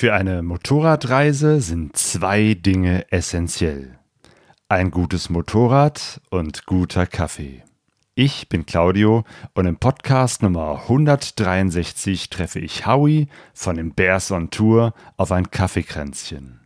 Für 0.00 0.14
eine 0.14 0.42
Motorradreise 0.42 1.60
sind 1.60 1.94
zwei 1.94 2.54
Dinge 2.54 3.12
essentiell. 3.12 3.98
Ein 4.66 4.90
gutes 4.90 5.28
Motorrad 5.28 6.22
und 6.30 6.64
guter 6.64 7.04
Kaffee. 7.04 7.64
Ich 8.14 8.48
bin 8.48 8.64
Claudio 8.64 9.24
und 9.52 9.66
im 9.66 9.76
Podcast 9.76 10.42
Nummer 10.42 10.84
163 10.84 12.30
treffe 12.30 12.60
ich 12.60 12.86
Howie 12.86 13.28
von 13.52 13.76
den 13.76 13.92
Bears 13.92 14.30
on 14.30 14.48
Tour 14.48 14.94
auf 15.18 15.32
ein 15.32 15.50
Kaffeekränzchen. 15.50 16.60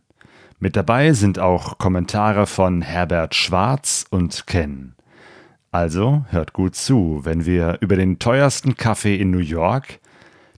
Mit 0.59 0.77
dabei 0.77 1.11
sind 1.11 1.37
auch 1.37 1.77
Kommentare 1.77 2.47
von 2.47 2.81
Herbert 2.81 3.35
Schwarz 3.35 4.05
und 4.09 4.47
Ken. 4.47 4.95
Also 5.71 6.23
hört 6.29 6.53
gut 6.53 6.75
zu, 6.75 7.19
wenn 7.25 7.45
wir 7.45 7.79
über 7.81 7.97
den 7.97 8.17
teuersten 8.17 8.77
Kaffee 8.77 9.17
in 9.17 9.29
New 9.29 9.39
York, 9.39 9.99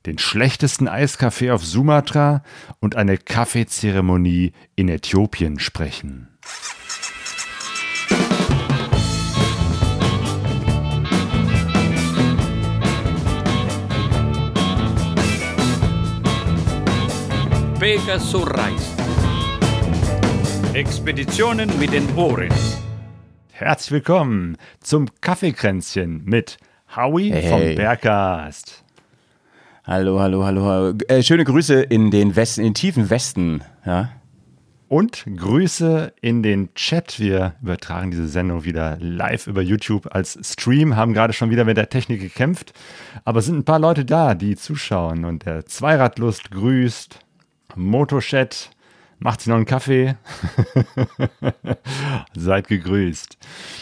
den 0.07 0.17
schlechtesten 0.17 0.87
Eiskaffee 0.87 1.51
auf 1.51 1.65
Sumatra 1.65 2.41
und 2.79 2.95
eine 2.95 3.17
Kaffeezeremonie 3.17 4.53
in 4.75 4.87
Äthiopien 4.87 5.59
sprechen. 5.59 6.29
Pegasus 17.77 18.49
Reisen. 18.49 18.97
Expeditionen 20.73 21.69
mit 21.79 21.91
den 21.91 22.07
Ohren. 22.15 22.53
Herzlich 23.51 23.91
willkommen 23.91 24.57
zum 24.79 25.07
Kaffeekränzchen 25.19 26.23
mit 26.23 26.57
Howie 26.95 27.31
Hey, 27.31 27.49
vom 27.49 27.59
hey. 27.59 27.75
Hallo, 29.87 30.19
hallo, 30.19 30.43
hallo. 30.43 30.65
hallo. 30.65 30.97
Äh, 31.07 31.23
schöne 31.23 31.45
Grüße 31.45 31.81
in 31.81 32.11
den 32.11 32.35
Westen, 32.35 32.59
in 32.59 32.67
den 32.67 32.73
tiefen 32.73 33.09
Westen. 33.09 33.63
Ja. 33.85 34.09
Und 34.89 35.23
Grüße 35.33 36.11
in 36.19 36.43
den 36.43 36.73
Chat. 36.73 37.21
Wir 37.21 37.53
übertragen 37.61 38.11
diese 38.11 38.27
Sendung 38.27 38.65
wieder 38.65 38.97
live 38.99 39.47
über 39.47 39.61
YouTube 39.61 40.13
als 40.13 40.37
Stream, 40.43 40.97
haben 40.97 41.13
gerade 41.13 41.31
schon 41.31 41.51
wieder 41.51 41.63
mit 41.63 41.77
der 41.77 41.87
Technik 41.87 42.19
gekämpft. 42.19 42.73
Aber 43.23 43.39
es 43.39 43.45
sind 43.45 43.59
ein 43.59 43.63
paar 43.63 43.79
Leute 43.79 44.03
da, 44.03 44.35
die 44.35 44.57
zuschauen. 44.57 45.23
Und 45.23 45.45
der 45.45 45.65
Zweiradlust 45.65 46.51
grüßt. 46.51 47.19
Motochat 47.77 48.71
macht 49.19 49.41
sich 49.41 49.47
noch 49.47 49.55
einen 49.55 49.65
Kaffee. 49.65 50.15
Seid 52.35 52.67
gegrüßt. 52.67 53.37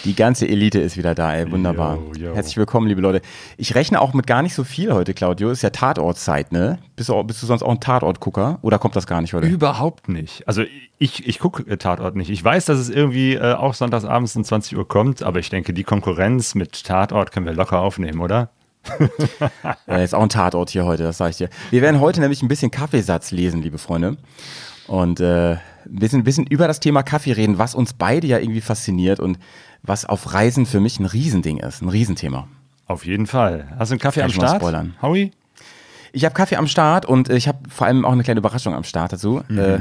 Die 0.06 0.16
ganze 0.16 0.48
Elite 0.48 0.80
ist 0.80 0.98
wieder 0.98 1.16
da, 1.16 1.36
ey. 1.36 1.52
Wunderbar. 1.52 1.98
Yo, 2.16 2.28
yo. 2.28 2.36
Herzlich 2.36 2.58
willkommen, 2.58 2.88
liebe 2.88 3.02
Leute. 3.02 3.22
Ich 3.58 3.76
rechne 3.76 4.00
auch 4.00 4.14
mit 4.14 4.28
gar 4.28 4.42
nicht 4.42 4.54
so 4.54 4.64
viel 4.64 4.94
heute, 4.94 5.14
Claudio. 5.14 5.50
Ist 5.50 5.62
ja 5.62 5.70
Tatortzeit, 5.70 6.52
ne? 6.52 6.80
Bist 6.96 7.10
du, 7.10 7.24
bist 7.24 7.42
du 7.42 7.48
sonst 7.48 7.64
auch 7.64 7.72
ein 7.72 7.80
Tatortgucker? 7.80 8.60
Oder 8.62 8.80
kommt 8.80 8.96
das 8.96 9.08
gar 9.08 9.22
nicht 9.22 9.34
heute? 9.34 9.48
Überhaupt 9.48 10.08
nicht. 10.10 10.48
Also 10.48 10.64
ich, 10.98 11.28
ich 11.28 11.40
gucke 11.40 11.78
Tatort 11.78 12.16
nicht. 12.16 12.30
Ich 12.30 12.44
weiß, 12.44 12.66
dass 12.66 12.80
es 12.80 12.90
irgendwie 12.90 13.36
äh, 13.36 13.54
auch 13.54 13.74
sonntagsabends 13.74 14.36
um 14.36 14.44
20 14.44 14.78
Uhr 14.78 14.88
kommt, 14.88 15.24
aber 15.24 15.40
ich 15.40 15.50
denke, 15.50 15.74
die 15.74 15.84
Konkurrenz 15.84 16.56
mit 16.56 16.86
Tatort 16.86 17.32
können 17.32 17.46
wir 17.46 17.54
locker 17.54 17.82
aufnehmen, 17.82 18.22
oder? 18.22 18.50
Äh, 19.88 20.04
ist 20.04 20.16
auch 20.16 20.24
ein 20.24 20.30
Tatort 20.30 20.72
hier 20.72 20.86
heute, 20.86 21.04
das 21.04 21.18
sage 21.18 21.32
ich 21.32 21.38
dir. 21.38 21.50
Wir 21.70 21.82
werden 21.82 22.00
heute 22.00 22.20
nämlich 22.20 22.42
ein 22.42 22.48
bisschen 22.48 22.72
Kaffeesatz 22.72 23.30
lesen, 23.32 23.62
liebe 23.62 23.78
Freunde. 23.78 24.18
Und 24.88 25.20
äh, 25.20 25.54
ein, 25.54 25.60
bisschen, 25.86 26.24
bisschen 26.24 26.48
über 26.48 26.68
das 26.68 26.80
Thema 26.80 27.04
Kaffee 27.04 27.34
reden, 27.34 27.58
was 27.58 27.76
uns 27.76 27.94
beide 27.94 28.28
ja 28.28 28.40
irgendwie 28.40 28.62
fasziniert 28.62 29.20
und 29.20 29.40
was 29.84 30.06
auf 30.06 30.34
Reisen 30.34 30.66
für 30.66 30.80
mich 30.80 31.00
ein 31.00 31.06
Riesending 31.06 31.58
ist, 31.58 31.82
ein 31.82 31.90
Riesenthema. 31.90 32.48
Auf 32.88 33.06
jeden 33.06 33.28
Fall. 33.28 33.68
Hast 33.78 33.90
du 33.90 33.94
einen 33.94 34.00
Kaffee 34.00 34.22
Kann 34.22 34.30
am 34.30 34.34
Start? 34.34 34.62
spoilern. 34.62 34.96
Howie? 35.02 35.32
Ich 36.16 36.24
habe 36.24 36.34
Kaffee 36.34 36.56
am 36.56 36.66
Start 36.68 37.06
und 37.06 37.30
äh, 37.30 37.36
ich 37.36 37.48
habe 37.50 37.60
vor 37.70 37.88
allem 37.88 38.06
auch 38.06 38.14
eine 38.14 38.24
kleine 38.24 38.40
Überraschung 38.40 38.74
am 38.74 38.86
Start 38.86 39.12
dazu. 39.12 39.44
Äh, 39.50 39.80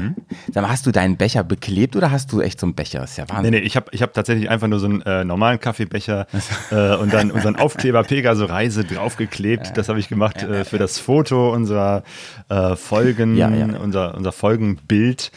sag 0.52 0.62
mal, 0.62 0.68
hast 0.68 0.84
du 0.84 0.90
deinen 0.90 1.16
Becher 1.16 1.44
beklebt 1.44 1.94
oder 1.94 2.10
hast 2.10 2.32
du 2.32 2.40
echt 2.40 2.58
so 2.58 2.66
einen 2.66 2.74
Becher? 2.74 2.98
Das 3.00 3.12
ist 3.12 3.16
ja 3.18 3.24
Nee, 3.24 3.32
Wahnsinn. 3.36 3.50
nee, 3.52 3.58
ich 3.60 3.76
habe 3.76 3.86
ich 3.92 4.02
hab 4.02 4.12
tatsächlich 4.12 4.50
einfach 4.50 4.66
nur 4.66 4.80
so 4.80 4.86
einen 4.86 5.00
äh, 5.02 5.22
normalen 5.24 5.60
Kaffeebecher 5.60 6.26
äh, 6.72 6.96
und 6.96 7.12
dann 7.14 7.30
unseren 7.30 7.54
Aufkleber 7.56 8.02
Pegaso 8.02 8.46
Reise 8.46 8.84
draufgeklebt. 8.84 9.76
Das 9.76 9.88
habe 9.88 10.00
ich 10.00 10.08
gemacht 10.08 10.42
äh, 10.42 10.64
für 10.64 10.78
das 10.78 10.98
Foto 10.98 11.52
unserer 11.52 12.02
äh, 12.48 12.74
Folgen, 12.74 13.36
Ja, 13.36 13.48
ja. 13.50 13.66
Unser, 13.78 14.14
unser 14.16 14.32
Folgenbild. 14.32 15.30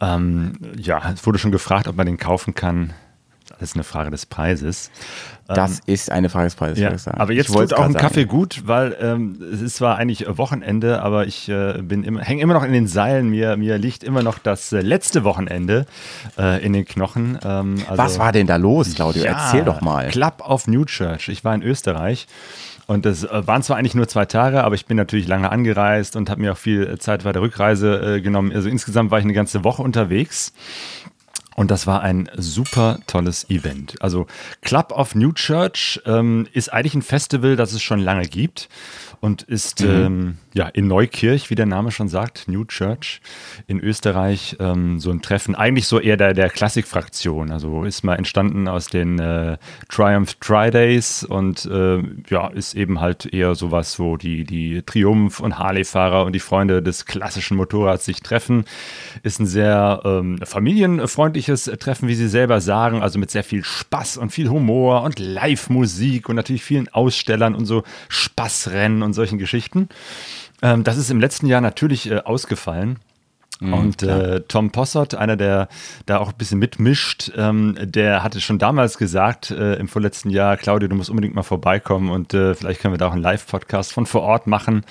Ähm, 0.00 0.52
ja, 0.78 1.12
es 1.14 1.26
wurde 1.26 1.38
schon 1.38 1.52
gefragt, 1.52 1.88
ob 1.88 1.96
man 1.96 2.06
den 2.06 2.16
kaufen 2.16 2.54
kann. 2.54 2.92
Das 3.58 3.70
ist 3.70 3.74
eine 3.76 3.84
Frage 3.84 4.10
des 4.10 4.26
Preises. 4.26 4.90
Das 5.48 5.80
ist 5.86 6.10
eine 6.10 6.28
Frage 6.28 6.46
des 6.46 6.56
Preises, 6.56 6.78
Ja, 6.78 6.86
würde 6.86 6.96
ich 6.96 7.02
sagen. 7.02 7.20
aber 7.20 7.32
jetzt 7.32 7.46
tut 7.46 7.72
auch 7.74 7.84
ein 7.84 7.94
Kaffee 7.94 8.22
sagen. 8.22 8.28
gut, 8.28 8.62
weil 8.66 8.96
ähm, 9.00 9.38
es 9.52 9.60
ist 9.62 9.76
zwar 9.76 9.96
eigentlich 9.96 10.26
Wochenende, 10.28 11.00
aber 11.02 11.26
ich 11.26 11.48
äh, 11.48 11.80
bin 11.82 12.02
immer, 12.02 12.20
hänge 12.20 12.42
immer 12.42 12.54
noch 12.54 12.64
in 12.64 12.72
den 12.72 12.86
Seilen. 12.88 13.30
Mir, 13.30 13.56
mir 13.56 13.78
liegt 13.78 14.02
immer 14.02 14.22
noch 14.22 14.38
das 14.38 14.72
äh, 14.72 14.80
letzte 14.80 15.22
Wochenende 15.24 15.86
äh, 16.36 16.64
in 16.64 16.72
den 16.72 16.84
Knochen. 16.84 17.38
Ähm, 17.44 17.76
also, 17.88 18.02
Was 18.02 18.18
war 18.18 18.32
denn 18.32 18.46
da 18.46 18.56
los, 18.56 18.94
Claudio? 18.94 19.24
Ja, 19.24 19.32
Erzähl 19.44 19.64
doch 19.64 19.80
mal. 19.80 20.08
Club 20.08 20.42
of 20.44 20.66
New 20.66 20.84
Church. 20.84 21.28
Ich 21.28 21.44
war 21.44 21.54
in 21.54 21.62
Österreich. 21.62 22.26
Und 22.88 23.04
das 23.04 23.24
äh, 23.24 23.46
waren 23.46 23.62
zwar 23.62 23.76
eigentlich 23.78 23.94
nur 23.94 24.06
zwei 24.08 24.26
Tage, 24.26 24.62
aber 24.62 24.74
ich 24.74 24.86
bin 24.86 24.96
natürlich 24.96 25.26
lange 25.26 25.50
angereist 25.50 26.14
und 26.16 26.28
habe 26.30 26.40
mir 26.40 26.52
auch 26.52 26.56
viel 26.58 26.82
äh, 26.86 26.98
Zeit 26.98 27.24
bei 27.24 27.32
der 27.32 27.42
Rückreise 27.42 28.16
äh, 28.16 28.20
genommen. 28.20 28.52
Also 28.52 28.68
insgesamt 28.68 29.10
war 29.10 29.18
ich 29.18 29.24
eine 29.24 29.32
ganze 29.32 29.64
Woche 29.64 29.82
unterwegs. 29.82 30.52
Und 31.56 31.70
das 31.70 31.86
war 31.86 32.02
ein 32.02 32.28
super 32.36 32.98
tolles 33.06 33.48
Event. 33.48 33.94
Also 34.02 34.26
Club 34.60 34.92
of 34.92 35.14
New 35.14 35.32
Church 35.32 36.00
ähm, 36.04 36.46
ist 36.52 36.70
eigentlich 36.70 36.94
ein 36.94 37.02
Festival, 37.02 37.56
das 37.56 37.72
es 37.72 37.82
schon 37.82 37.98
lange 37.98 38.26
gibt 38.28 38.68
und 39.20 39.42
ist 39.42 39.80
ähm, 39.80 40.36
ja 40.54 40.68
in 40.68 40.86
Neukirch, 40.86 41.50
wie 41.50 41.54
der 41.54 41.66
Name 41.66 41.90
schon 41.90 42.08
sagt, 42.08 42.48
New 42.48 42.64
Church 42.64 43.20
in 43.66 43.80
Österreich 43.80 44.56
ähm, 44.60 45.00
so 45.00 45.10
ein 45.10 45.22
Treffen. 45.22 45.54
Eigentlich 45.54 45.86
so 45.86 45.98
eher 45.98 46.16
der, 46.16 46.34
der 46.34 46.50
Klassik-Fraktion. 46.50 47.50
Also 47.50 47.84
ist 47.84 48.04
mal 48.04 48.16
entstanden 48.16 48.68
aus 48.68 48.88
den 48.88 49.18
äh, 49.18 49.56
Triumph 49.88 50.34
Tridays 50.34 51.24
und 51.24 51.64
äh, 51.66 52.02
ja, 52.28 52.48
ist 52.48 52.74
eben 52.74 53.00
halt 53.00 53.32
eher 53.32 53.54
sowas, 53.54 53.98
wo 53.98 54.16
die, 54.16 54.44
die 54.44 54.82
Triumph- 54.82 55.40
und 55.40 55.58
Harley-Fahrer 55.58 56.24
und 56.24 56.34
die 56.34 56.40
Freunde 56.40 56.82
des 56.82 57.06
klassischen 57.06 57.56
Motorrads 57.56 58.04
sich 58.04 58.20
treffen. 58.22 58.64
Ist 59.22 59.40
ein 59.40 59.46
sehr 59.46 60.02
ähm, 60.04 60.38
familienfreundliches 61.46 61.78
Treffen, 61.78 62.08
wie 62.08 62.14
sie 62.14 62.28
selber 62.28 62.60
sagen, 62.60 63.02
also 63.02 63.18
mit 63.18 63.30
sehr 63.30 63.44
viel 63.44 63.64
Spaß 63.64 64.16
und 64.16 64.30
viel 64.30 64.48
Humor 64.48 65.02
und 65.02 65.18
Live-Musik 65.18 66.28
und 66.28 66.36
natürlich 66.36 66.64
vielen 66.64 66.88
Ausstellern 66.88 67.54
und 67.54 67.66
so 67.66 67.84
Spaßrennen 68.08 69.02
und 69.02 69.12
solchen 69.12 69.38
Geschichten. 69.38 69.88
Ähm, 70.62 70.84
das 70.84 70.96
ist 70.96 71.10
im 71.10 71.20
letzten 71.20 71.46
Jahr 71.46 71.60
natürlich 71.60 72.10
äh, 72.10 72.18
ausgefallen. 72.18 72.98
Und 73.58 74.02
äh, 74.02 74.42
Tom 74.48 74.70
Possert, 74.70 75.14
einer, 75.14 75.38
der 75.38 75.68
da 76.04 76.18
auch 76.18 76.28
ein 76.28 76.36
bisschen 76.36 76.58
mitmischt, 76.58 77.32
ähm, 77.38 77.74
der 77.80 78.22
hatte 78.22 78.38
schon 78.42 78.58
damals 78.58 78.98
gesagt, 78.98 79.50
äh, 79.50 79.76
im 79.76 79.88
vorletzten 79.88 80.28
Jahr, 80.28 80.58
Claudio, 80.58 80.88
du 80.88 80.94
musst 80.94 81.08
unbedingt 81.08 81.34
mal 81.34 81.42
vorbeikommen 81.42 82.10
und 82.10 82.34
äh, 82.34 82.54
vielleicht 82.54 82.82
können 82.82 82.92
wir 82.92 82.98
da 82.98 83.08
auch 83.08 83.14
einen 83.14 83.22
Live-Podcast 83.22 83.94
von 83.94 84.04
vor 84.04 84.20
Ort 84.20 84.46
machen. 84.46 84.84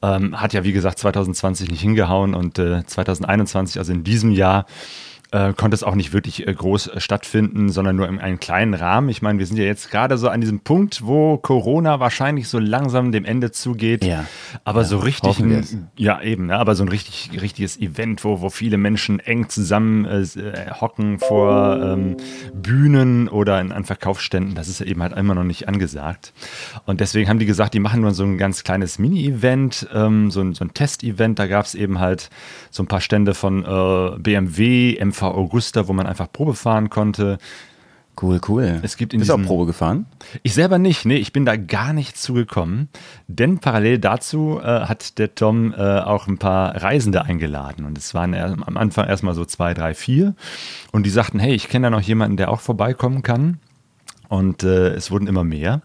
Ähm, 0.00 0.40
hat 0.40 0.54
ja, 0.54 0.64
wie 0.64 0.72
gesagt, 0.72 0.98
2020 1.00 1.70
nicht 1.70 1.82
hingehauen 1.82 2.32
und 2.32 2.58
äh, 2.58 2.86
2021, 2.86 3.78
also 3.78 3.92
in 3.92 4.04
diesem 4.04 4.30
Jahr, 4.30 4.64
äh, 5.30 5.52
konnte 5.52 5.74
es 5.74 5.82
auch 5.82 5.94
nicht 5.94 6.12
wirklich 6.12 6.46
äh, 6.46 6.54
groß 6.54 6.86
äh, 6.86 7.00
stattfinden, 7.00 7.68
sondern 7.68 7.96
nur 7.96 8.08
in 8.08 8.18
einem 8.18 8.40
kleinen 8.40 8.72
Rahmen. 8.72 9.10
Ich 9.10 9.20
meine, 9.20 9.38
wir 9.38 9.46
sind 9.46 9.58
ja 9.58 9.64
jetzt 9.64 9.90
gerade 9.90 10.16
so 10.16 10.28
an 10.28 10.40
diesem 10.40 10.60
Punkt, 10.60 11.04
wo 11.04 11.36
Corona 11.36 12.00
wahrscheinlich 12.00 12.48
so 12.48 12.58
langsam 12.58 13.12
dem 13.12 13.26
Ende 13.26 13.50
zugeht. 13.50 14.04
Ja. 14.04 14.24
Aber 14.64 14.84
so 14.84 14.98
richtig, 14.98 15.38
ein, 15.40 15.88
ja 15.96 16.22
eben, 16.22 16.46
ne, 16.46 16.58
aber 16.58 16.74
so 16.74 16.82
ein 16.82 16.88
richtig, 16.88 17.30
richtiges 17.42 17.78
Event, 17.78 18.24
wo, 18.24 18.40
wo 18.40 18.48
viele 18.48 18.78
Menschen 18.78 19.20
eng 19.20 19.50
zusammen 19.50 20.06
äh, 20.06 20.20
äh, 20.20 20.70
hocken 20.80 21.18
vor 21.18 21.78
ähm, 21.82 22.16
Bühnen 22.54 23.28
oder 23.28 23.60
in, 23.60 23.70
an 23.70 23.84
Verkaufsständen, 23.84 24.54
das 24.54 24.68
ist 24.68 24.80
ja 24.80 24.86
eben 24.86 25.02
halt 25.02 25.14
immer 25.14 25.34
noch 25.34 25.44
nicht 25.44 25.68
angesagt. 25.68 26.32
Und 26.86 27.00
deswegen 27.00 27.28
haben 27.28 27.38
die 27.38 27.46
gesagt, 27.46 27.74
die 27.74 27.80
machen 27.80 28.00
nur 28.00 28.12
so 28.12 28.24
ein 28.24 28.38
ganz 28.38 28.64
kleines 28.64 28.98
Mini-Event, 28.98 29.88
ähm, 29.92 30.30
so 30.30 30.40
ein, 30.40 30.54
so 30.54 30.64
ein 30.64 30.72
Test-Event. 30.72 31.38
Da 31.38 31.46
gab 31.46 31.66
es 31.66 31.74
eben 31.74 31.98
halt 31.98 32.30
so 32.70 32.82
ein 32.82 32.86
paar 32.86 33.02
Stände 33.02 33.34
von 33.34 33.64
äh, 33.64 34.18
BMW, 34.18 34.98
MV 35.04 35.17
Augusta, 35.22 35.88
wo 35.88 35.92
man 35.92 36.06
einfach 36.06 36.30
Probe 36.32 36.54
fahren 36.54 36.90
konnte. 36.90 37.38
Cool, 38.20 38.40
cool. 38.48 38.80
Es 38.82 38.96
gibt 38.96 39.12
in 39.12 39.20
Bist 39.20 39.30
du 39.30 39.34
auch 39.34 39.42
Probe 39.42 39.66
gefahren? 39.66 40.06
Ich 40.42 40.54
selber 40.54 40.78
nicht, 40.78 41.04
nee, 41.04 41.16
ich 41.16 41.32
bin 41.32 41.44
da 41.44 41.56
gar 41.56 41.92
nicht 41.92 42.16
zugekommen. 42.16 42.88
Denn 43.28 43.60
parallel 43.60 43.98
dazu 43.98 44.58
äh, 44.60 44.64
hat 44.64 45.18
der 45.18 45.36
Tom 45.36 45.72
äh, 45.72 45.76
auch 45.76 46.26
ein 46.26 46.38
paar 46.38 46.74
Reisende 46.82 47.22
eingeladen. 47.22 47.84
Und 47.84 47.96
es 47.96 48.14
waren 48.14 48.34
am 48.34 48.76
Anfang 48.76 49.06
erstmal 49.06 49.34
so 49.34 49.44
zwei, 49.44 49.72
drei, 49.72 49.94
vier. 49.94 50.34
Und 50.90 51.06
die 51.06 51.10
sagten, 51.10 51.38
hey, 51.38 51.54
ich 51.54 51.68
kenne 51.68 51.86
da 51.86 51.90
noch 51.90 52.00
jemanden, 52.00 52.36
der 52.36 52.50
auch 52.50 52.60
vorbeikommen 52.60 53.22
kann. 53.22 53.58
Und 54.28 54.62
äh, 54.62 54.88
es 54.88 55.10
wurden 55.10 55.26
immer 55.26 55.44
mehr. 55.44 55.82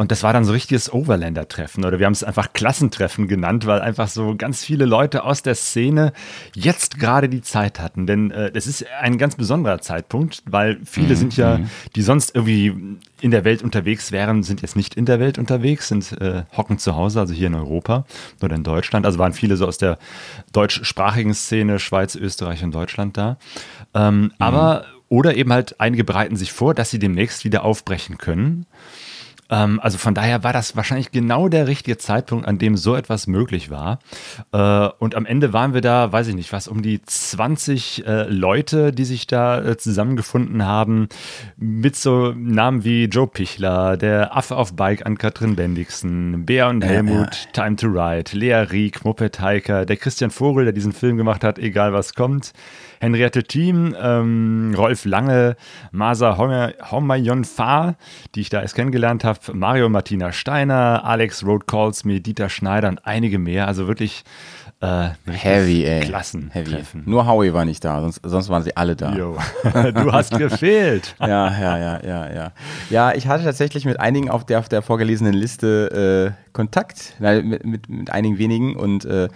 Und 0.00 0.10
das 0.10 0.22
war 0.22 0.32
dann 0.32 0.46
so 0.46 0.52
richtiges 0.52 0.90
Overlander-Treffen 0.90 1.84
oder 1.84 1.98
wir 1.98 2.06
haben 2.06 2.14
es 2.14 2.24
einfach 2.24 2.54
Klassentreffen 2.54 3.28
genannt, 3.28 3.66
weil 3.66 3.82
einfach 3.82 4.08
so 4.08 4.34
ganz 4.34 4.64
viele 4.64 4.86
Leute 4.86 5.24
aus 5.24 5.42
der 5.42 5.54
Szene 5.54 6.14
jetzt 6.54 6.98
gerade 6.98 7.28
die 7.28 7.42
Zeit 7.42 7.78
hatten. 7.80 8.06
Denn 8.06 8.30
äh, 8.30 8.50
es 8.54 8.66
ist 8.66 8.86
ein 9.02 9.18
ganz 9.18 9.36
besonderer 9.36 9.82
Zeitpunkt, 9.82 10.42
weil 10.46 10.80
viele 10.86 11.10
mhm. 11.10 11.16
sind 11.16 11.36
ja, 11.36 11.58
mhm. 11.58 11.70
die 11.96 12.00
sonst 12.00 12.34
irgendwie 12.34 12.98
in 13.20 13.30
der 13.30 13.44
Welt 13.44 13.62
unterwegs 13.62 14.10
wären, 14.10 14.42
sind 14.42 14.62
jetzt 14.62 14.74
nicht 14.74 14.94
in 14.94 15.04
der 15.04 15.20
Welt 15.20 15.36
unterwegs, 15.36 15.88
sind 15.88 16.12
äh, 16.18 16.44
hocken 16.56 16.78
zu 16.78 16.96
Hause, 16.96 17.20
also 17.20 17.34
hier 17.34 17.48
in 17.48 17.54
Europa 17.54 18.06
oder 18.42 18.56
in 18.56 18.64
Deutschland. 18.64 19.04
Also 19.04 19.18
waren 19.18 19.34
viele 19.34 19.58
so 19.58 19.66
aus 19.66 19.76
der 19.76 19.98
deutschsprachigen 20.54 21.34
Szene, 21.34 21.78
Schweiz, 21.78 22.14
Österreich 22.14 22.64
und 22.64 22.74
Deutschland 22.74 23.18
da. 23.18 23.36
Ähm, 23.92 24.22
mhm. 24.22 24.32
Aber 24.38 24.86
oder 25.10 25.36
eben 25.36 25.52
halt 25.52 25.78
einige 25.78 26.04
bereiten 26.04 26.36
sich 26.36 26.52
vor, 26.52 26.72
dass 26.72 26.88
sie 26.88 26.98
demnächst 26.98 27.44
wieder 27.44 27.64
aufbrechen 27.64 28.16
können. 28.16 28.64
Ähm, 29.50 29.80
also 29.82 29.98
von 29.98 30.14
daher 30.14 30.44
war 30.44 30.52
das 30.52 30.76
wahrscheinlich 30.76 31.10
genau 31.10 31.48
der 31.48 31.66
richtige 31.66 31.98
Zeitpunkt, 31.98 32.46
an 32.46 32.58
dem 32.58 32.76
so 32.76 32.94
etwas 32.94 33.26
möglich 33.26 33.70
war. 33.70 33.98
Äh, 34.52 34.88
und 34.98 35.14
am 35.14 35.26
Ende 35.26 35.52
waren 35.52 35.74
wir 35.74 35.80
da, 35.80 36.12
weiß 36.12 36.28
ich 36.28 36.34
nicht, 36.34 36.52
was, 36.52 36.68
um 36.68 36.82
die 36.82 37.02
20 37.02 38.06
äh, 38.06 38.22
Leute, 38.24 38.92
die 38.92 39.04
sich 39.04 39.26
da 39.26 39.60
äh, 39.60 39.76
zusammengefunden 39.76 40.64
haben, 40.64 41.08
mit 41.56 41.96
so 41.96 42.32
Namen 42.36 42.84
wie 42.84 43.04
Joe 43.04 43.26
Pichler, 43.26 43.96
der 43.96 44.36
Affe 44.36 44.56
auf 44.56 44.74
Bike 44.74 45.04
an 45.04 45.18
Katrin 45.18 45.56
Bendixen, 45.56 46.46
Bea 46.46 46.68
und 46.68 46.84
Helmut, 46.84 47.48
Time 47.52 47.76
to 47.76 47.88
Ride, 47.88 48.30
Lea 48.32 48.66
Rieck, 48.70 49.04
Moped 49.04 49.40
Hiker, 49.40 49.84
der 49.84 49.96
Christian 49.96 50.30
Vogel, 50.30 50.64
der 50.64 50.72
diesen 50.72 50.92
Film 50.92 51.16
gemacht 51.16 51.42
hat, 51.42 51.58
egal 51.58 51.92
was 51.92 52.14
kommt. 52.14 52.52
Henriette 53.00 53.42
Thiem, 53.44 53.96
ähm, 54.00 54.74
Rolf 54.76 55.06
Lange, 55.06 55.56
Masa 55.90 56.36
Homayon 56.36 57.44
Fahr, 57.44 57.96
die 58.34 58.42
ich 58.42 58.50
da 58.50 58.60
erst 58.60 58.74
kennengelernt 58.74 59.24
habe, 59.24 59.39
Mario 59.52 59.88
Martina 59.88 60.32
Steiner, 60.32 61.04
Alex 61.04 61.44
Road 61.44 61.66
Calls 61.66 62.04
Me, 62.04 62.20
Dieter 62.20 62.48
Schneider 62.48 62.88
und 62.88 63.06
einige 63.06 63.38
mehr. 63.38 63.66
Also 63.66 63.86
wirklich 63.86 64.24
äh, 64.80 65.10
Heavy, 65.26 65.84
ey. 65.84 66.00
Klassen. 66.00 66.50
Heavy. 66.52 66.78
Nur 67.04 67.26
Howie 67.26 67.52
war 67.52 67.66
nicht 67.66 67.84
da, 67.84 68.00
sonst, 68.00 68.20
sonst 68.24 68.48
waren 68.48 68.62
sie 68.62 68.76
alle 68.76 68.96
da. 68.96 69.14
Yo. 69.14 69.36
du 69.72 70.12
hast 70.12 70.36
gefehlt. 70.36 71.14
ja, 71.20 71.26
ja, 71.60 71.78
ja, 71.78 72.00
ja, 72.02 72.32
ja. 72.32 72.52
Ja, 72.88 73.12
ich 73.12 73.28
hatte 73.28 73.44
tatsächlich 73.44 73.84
mit 73.84 74.00
einigen 74.00 74.30
auf 74.30 74.46
der, 74.46 74.58
auf 74.58 74.70
der 74.70 74.80
vorgelesenen 74.80 75.34
Liste 75.34 76.34
äh, 76.34 76.50
Kontakt, 76.52 77.14
mit, 77.20 77.64
mit, 77.64 77.88
mit 77.90 78.10
einigen 78.10 78.38
wenigen 78.38 78.74
und 78.74 79.04
äh, 79.04 79.28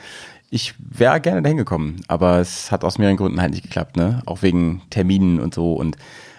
ich 0.49 0.75
wäre 0.79 1.21
gerne 1.21 1.43
dahin 1.43 1.59
gekommen, 1.59 2.03
aber 2.09 2.39
es 2.39 2.71
hat 2.73 2.85
aus 2.85 2.97
mehreren 2.97 3.17
Gründen 3.17 3.41
halt 3.41 3.51
nicht 3.51 3.65
geklappt, 3.65 3.97
ne? 3.97 4.23
Auch 4.25 4.43
wegen 4.43 4.83
Terminen 4.89 5.41
und 5.41 5.53
so 5.53 5.75
und 5.75 5.97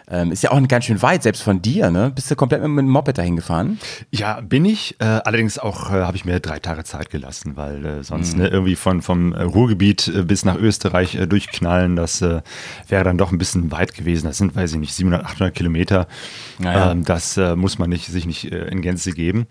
ähm, 0.09 0.31
ist 0.31 0.43
ja 0.43 0.51
auch 0.51 0.67
ganz 0.67 0.85
schön 0.85 1.01
weit, 1.01 1.23
selbst 1.23 1.41
von 1.41 1.61
dir, 1.61 1.89
ne? 1.89 2.11
Bist 2.13 2.29
du 2.29 2.35
komplett 2.35 2.61
mit 2.61 2.77
dem 2.77 2.89
Moped 2.89 3.17
dahin 3.17 3.35
gefahren? 3.35 3.79
Ja, 4.11 4.41
bin 4.41 4.65
ich. 4.65 4.95
Äh, 4.99 5.05
allerdings 5.05 5.57
auch 5.57 5.89
äh, 5.89 6.01
habe 6.01 6.15
ich 6.15 6.25
mir 6.25 6.39
drei 6.39 6.59
Tage 6.59 6.83
Zeit 6.83 7.09
gelassen, 7.09 7.53
weil 7.55 7.85
äh, 7.85 8.03
sonst 8.03 8.33
mhm. 8.33 8.43
ne, 8.43 8.47
irgendwie 8.49 8.75
von, 8.75 9.01
vom 9.01 9.33
äh, 9.33 9.41
Ruhrgebiet 9.41 10.07
äh, 10.07 10.23
bis 10.23 10.45
nach 10.45 10.57
Österreich 10.57 11.15
äh, 11.15 11.25
durchknallen, 11.27 11.95
das 11.95 12.21
wäre 12.21 13.03
dann 13.03 13.17
doch 13.17 13.31
ein 13.31 13.37
bisschen 13.37 13.71
weit 13.71 13.93
gewesen. 13.93 14.27
Das 14.27 14.37
sind, 14.37 14.55
weiß 14.55 14.73
ich 14.73 14.79
nicht, 14.79 14.93
700, 14.93 15.25
800 15.25 15.55
Kilometer. 15.55 16.07
Naja. 16.59 16.91
Ähm, 16.91 17.03
das 17.03 17.37
muss 17.55 17.77
man 17.77 17.89
nicht, 17.89 18.07
sich 18.07 18.25
nicht 18.25 18.45
in 18.45 18.81
Gänze 18.81 19.11
geben. 19.11 19.47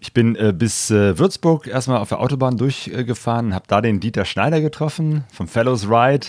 Ich 0.00 0.12
bin 0.12 0.36
bis 0.54 0.90
Würzburg 0.90 1.66
erstmal 1.66 1.98
auf 1.98 2.08
der 2.08 2.20
Autobahn 2.20 2.56
durchgefahren, 2.56 3.54
habe 3.54 3.64
da 3.68 3.80
den 3.80 4.00
Dieter 4.00 4.24
Schneider 4.24 4.60
getroffen 4.60 5.24
vom 5.32 5.48
Fellows 5.48 5.88
Ride 5.88 6.28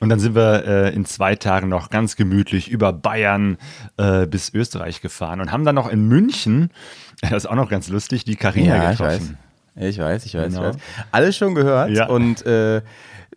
und 0.00 0.08
dann 0.08 0.20
sind 0.20 0.34
wir 0.34 0.92
in 0.92 1.04
zwei 1.04 1.34
Tagen 1.34 1.68
noch 1.68 1.90
ganz 1.90 2.16
gemütlich 2.16 2.68
über 2.70 2.92
Bayern 2.92 3.19
Bayern 3.20 3.58
äh, 3.96 4.26
bis 4.26 4.52
Österreich 4.54 5.00
gefahren 5.00 5.40
und 5.40 5.52
haben 5.52 5.64
dann 5.64 5.74
noch 5.74 5.88
in 5.88 6.08
München, 6.08 6.70
das 7.20 7.44
ist 7.44 7.46
auch 7.46 7.54
noch 7.54 7.68
ganz 7.68 7.88
lustig, 7.88 8.24
die 8.24 8.36
Karina 8.36 8.76
ja, 8.76 8.90
getroffen. 8.92 9.38
Ich 9.76 9.98
weiß, 9.98 10.24
ich 10.26 10.34
weiß, 10.34 10.48
genau. 10.48 10.70
ich 10.70 10.74
weiß. 10.74 10.82
Alles 11.12 11.36
schon 11.36 11.54
gehört 11.54 11.90
ja. 11.90 12.06
und 12.06 12.44
äh, 12.44 12.82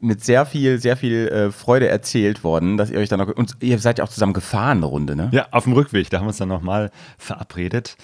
mit 0.04 0.24
sehr 0.24 0.46
viel, 0.46 0.80
sehr 0.80 0.98
viel 0.98 1.28
äh, 1.28 1.52
Freude 1.52 1.88
erzählt 1.88 2.44
worden, 2.44 2.78
dass 2.78 2.90
ihr 2.90 3.00
euch 3.00 3.10
dann 3.10 3.20
noch. 3.20 3.30
Und 3.30 3.58
ihr 3.62 3.80
seid 3.80 4.00
ja 4.00 4.04
auch 4.04 4.10
zusammen 4.10 4.34
gefahren, 4.34 4.78
eine 4.78 4.86
Runde, 4.86 5.16
ne? 5.16 5.30
Ja, 5.32 5.48
auf 5.52 5.64
dem 5.64 5.74
Rückweg, 5.74 6.10
da 6.10 6.18
haben 6.18 6.26
wir 6.26 6.30
uns 6.30 6.38
dann 6.38 6.50
nochmal 6.50 6.92
verabredet. 7.18 7.96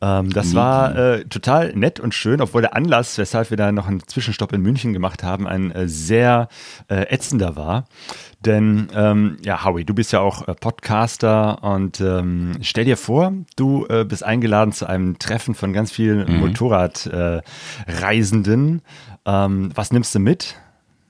Ähm, 0.00 0.30
das 0.30 0.46
Mieten. 0.46 0.56
war 0.56 0.96
äh, 0.96 1.24
total 1.24 1.72
nett 1.74 2.00
und 2.00 2.14
schön, 2.14 2.40
obwohl 2.40 2.62
der 2.62 2.76
Anlass, 2.76 3.18
weshalb 3.18 3.50
wir 3.50 3.56
da 3.56 3.72
noch 3.72 3.86
einen 3.86 4.06
Zwischenstopp 4.06 4.52
in 4.52 4.62
München 4.62 4.92
gemacht 4.92 5.22
haben, 5.22 5.46
ein 5.46 5.70
äh, 5.70 5.88
sehr 5.88 6.48
äh, 6.88 7.06
ätzender 7.08 7.56
war. 7.56 7.86
Denn, 8.44 8.88
ähm, 8.94 9.38
ja, 9.42 9.64
Howie, 9.64 9.84
du 9.84 9.94
bist 9.94 10.12
ja 10.12 10.20
auch 10.20 10.46
äh, 10.46 10.54
Podcaster 10.54 11.62
und 11.62 11.98
ähm, 12.00 12.52
stell 12.60 12.84
dir 12.84 12.98
vor, 12.98 13.32
du 13.56 13.86
äh, 13.88 14.04
bist 14.04 14.22
eingeladen 14.22 14.72
zu 14.72 14.86
einem 14.86 15.18
Treffen 15.18 15.54
von 15.54 15.72
ganz 15.72 15.90
vielen 15.92 16.30
mhm. 16.30 16.40
Motorradreisenden. 16.40 18.82
Ähm, 19.24 19.70
was 19.74 19.92
nimmst 19.92 20.14
du 20.14 20.18
mit? 20.18 20.56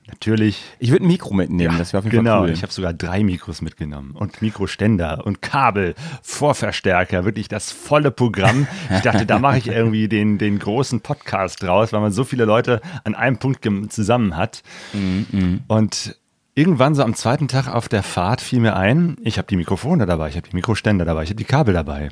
Natürlich. 0.07 0.61
Ich 0.77 0.91
würde 0.91 1.05
ein 1.05 1.07
Mikro 1.07 1.33
mitnehmen, 1.33 1.73
ja, 1.73 1.79
das 1.79 1.91
wäre 1.91 1.99
auf 1.99 2.05
jeden 2.05 2.17
genau, 2.17 2.37
Fall 2.37 2.49
cool. 2.49 2.49
Ich 2.51 2.61
habe 2.61 2.71
sogar 2.71 2.93
drei 2.93 3.23
Mikros 3.23 3.61
mitgenommen 3.61 4.11
und 4.11 4.41
Mikroständer 4.41 5.25
und 5.25 5.41
Kabel, 5.41 5.95
Vorverstärker, 6.21 7.25
wirklich 7.25 7.47
das 7.47 7.71
volle 7.71 8.11
Programm. 8.11 8.67
Ich 8.93 9.01
dachte, 9.01 9.25
da 9.25 9.39
mache 9.39 9.57
ich 9.57 9.67
irgendwie 9.67 10.07
den, 10.07 10.37
den 10.37 10.59
großen 10.59 11.01
Podcast 11.01 11.63
draus, 11.63 11.91
weil 11.91 12.01
man 12.01 12.11
so 12.11 12.23
viele 12.23 12.45
Leute 12.45 12.81
an 13.03 13.15
einem 13.15 13.37
Punkt 13.37 13.65
zusammen 13.91 14.37
hat. 14.37 14.61
Mhm, 14.93 15.25
mhm. 15.31 15.61
und 15.67 16.15
irgendwann 16.53 16.93
so 16.93 17.03
am 17.03 17.15
zweiten 17.15 17.47
Tag 17.47 17.67
auf 17.67 17.89
der 17.89 18.03
Fahrt 18.03 18.41
fiel 18.41 18.59
mir 18.59 18.75
ein, 18.75 19.17
ich 19.21 19.37
habe 19.37 19.47
die 19.47 19.57
Mikrofone 19.57 20.05
dabei, 20.05 20.29
ich 20.29 20.35
habe 20.35 20.47
die 20.47 20.55
Mikroständer 20.55 21.05
dabei, 21.05 21.23
ich 21.23 21.29
habe 21.29 21.37
die 21.37 21.45
Kabel 21.45 21.73
dabei. 21.73 22.09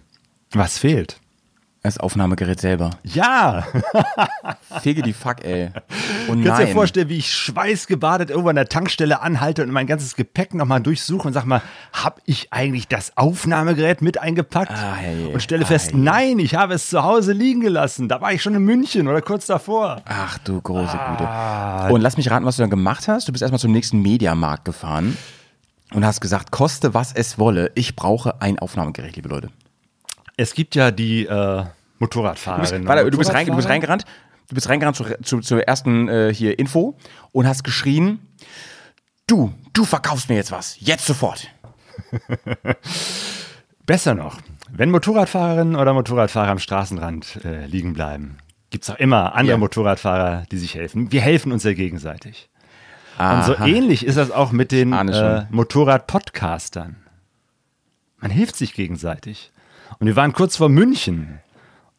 Was 0.51 0.77
fehlt? 0.77 1.19
Das 1.85 1.97
Aufnahmegerät 1.97 2.61
selber. 2.61 2.91
Ja! 3.03 3.67
Fege 4.81 5.01
die 5.01 5.11
Fuck, 5.11 5.43
ey. 5.43 5.69
Oh 6.29 6.33
nein. 6.33 6.45
Kannst 6.45 6.61
dir 6.61 6.67
vorstellen, 6.67 7.09
wie 7.09 7.17
ich 7.17 7.29
schweißgebadet 7.33 8.29
irgendwo 8.29 8.47
an 8.47 8.55
der 8.55 8.69
Tankstelle 8.69 9.21
anhalte 9.21 9.63
und 9.63 9.71
mein 9.71 9.85
ganzes 9.85 10.15
Gepäck 10.15 10.53
nochmal 10.53 10.79
durchsuche 10.79 11.27
und 11.27 11.33
sag 11.33 11.43
mal, 11.43 11.61
hab 11.91 12.21
ich 12.25 12.53
eigentlich 12.53 12.87
das 12.87 13.17
Aufnahmegerät 13.17 14.01
mit 14.01 14.17
eingepackt? 14.17 14.71
Ah, 14.71 14.95
hey, 14.95 15.33
und 15.33 15.43
stelle 15.43 15.65
ah, 15.65 15.67
fest, 15.67 15.91
hey. 15.91 15.99
nein, 15.99 16.39
ich 16.39 16.55
habe 16.55 16.73
es 16.73 16.87
zu 16.87 17.03
Hause 17.03 17.33
liegen 17.33 17.59
gelassen. 17.59 18.07
Da 18.07 18.21
war 18.21 18.31
ich 18.31 18.41
schon 18.41 18.55
in 18.55 18.63
München 18.63 19.09
oder 19.09 19.21
kurz 19.21 19.47
davor. 19.47 20.01
Ach 20.05 20.37
du 20.37 20.61
große 20.61 20.97
ah. 20.97 21.81
Güte. 21.81 21.93
Und 21.95 21.99
lass 21.99 22.15
mich 22.15 22.31
raten, 22.31 22.45
was 22.45 22.55
du 22.55 22.63
dann 22.63 22.69
gemacht 22.69 23.09
hast. 23.09 23.27
Du 23.27 23.33
bist 23.33 23.41
erstmal 23.41 23.59
zum 23.59 23.73
nächsten 23.73 24.01
Mediamarkt 24.01 24.63
gefahren 24.63 25.17
und 25.93 26.05
hast 26.05 26.21
gesagt, 26.21 26.49
koste 26.49 26.93
was 26.93 27.11
es 27.11 27.37
wolle, 27.37 27.73
ich 27.75 27.97
brauche 27.97 28.41
ein 28.41 28.57
Aufnahmegerät, 28.57 29.17
liebe 29.17 29.27
Leute. 29.27 29.49
Es 30.37 30.53
gibt 30.53 30.75
ja 30.75 30.91
die 30.91 31.25
äh, 31.25 31.63
Motorradfahrerin. 31.99 32.87
Warte, 32.87 33.09
du 33.09 33.17
bist, 33.17 33.33
rein, 33.33 33.47
du 33.47 33.55
bist 33.55 33.69
reingerannt, 33.69 34.05
du 34.49 34.55
bist 34.55 34.67
reingerannt 34.69 34.97
zu, 34.97 35.05
zu, 35.23 35.39
zur 35.39 35.63
ersten 35.63 36.09
äh, 36.09 36.33
hier 36.33 36.57
Info 36.59 36.97
und 37.31 37.47
hast 37.47 37.63
geschrien, 37.63 38.19
du, 39.27 39.53
du 39.73 39.85
verkaufst 39.85 40.29
mir 40.29 40.35
jetzt 40.35 40.51
was, 40.51 40.77
jetzt 40.79 41.05
sofort. 41.05 41.49
Besser 43.85 44.15
noch, 44.15 44.39
wenn 44.71 44.89
Motorradfahrerinnen 44.89 45.75
oder 45.75 45.93
Motorradfahrer 45.93 46.49
am 46.49 46.59
Straßenrand 46.59 47.45
äh, 47.45 47.65
liegen 47.65 47.93
bleiben, 47.93 48.37
gibt 48.69 48.85
es 48.85 48.89
auch 48.89 48.97
immer 48.97 49.35
andere 49.35 49.53
ja. 49.53 49.57
Motorradfahrer, 49.57 50.45
die 50.51 50.57
sich 50.57 50.75
helfen. 50.75 51.11
Wir 51.11 51.21
helfen 51.21 51.51
uns 51.51 51.63
ja 51.63 51.73
gegenseitig. 51.73 52.49
Aha. 53.17 53.37
Und 53.37 53.45
so 53.45 53.63
ähnlich 53.63 54.05
ist 54.05 54.17
das 54.17 54.31
auch 54.31 54.51
mit 54.51 54.71
den 54.71 54.91
äh, 54.93 55.45
Motorrad-Podcastern. 55.51 56.95
Man 58.19 58.31
hilft 58.31 58.55
sich 58.55 58.73
gegenseitig. 58.73 59.52
Und 59.99 60.07
wir 60.07 60.15
waren 60.15 60.33
kurz 60.33 60.57
vor 60.57 60.69
München. 60.69 61.39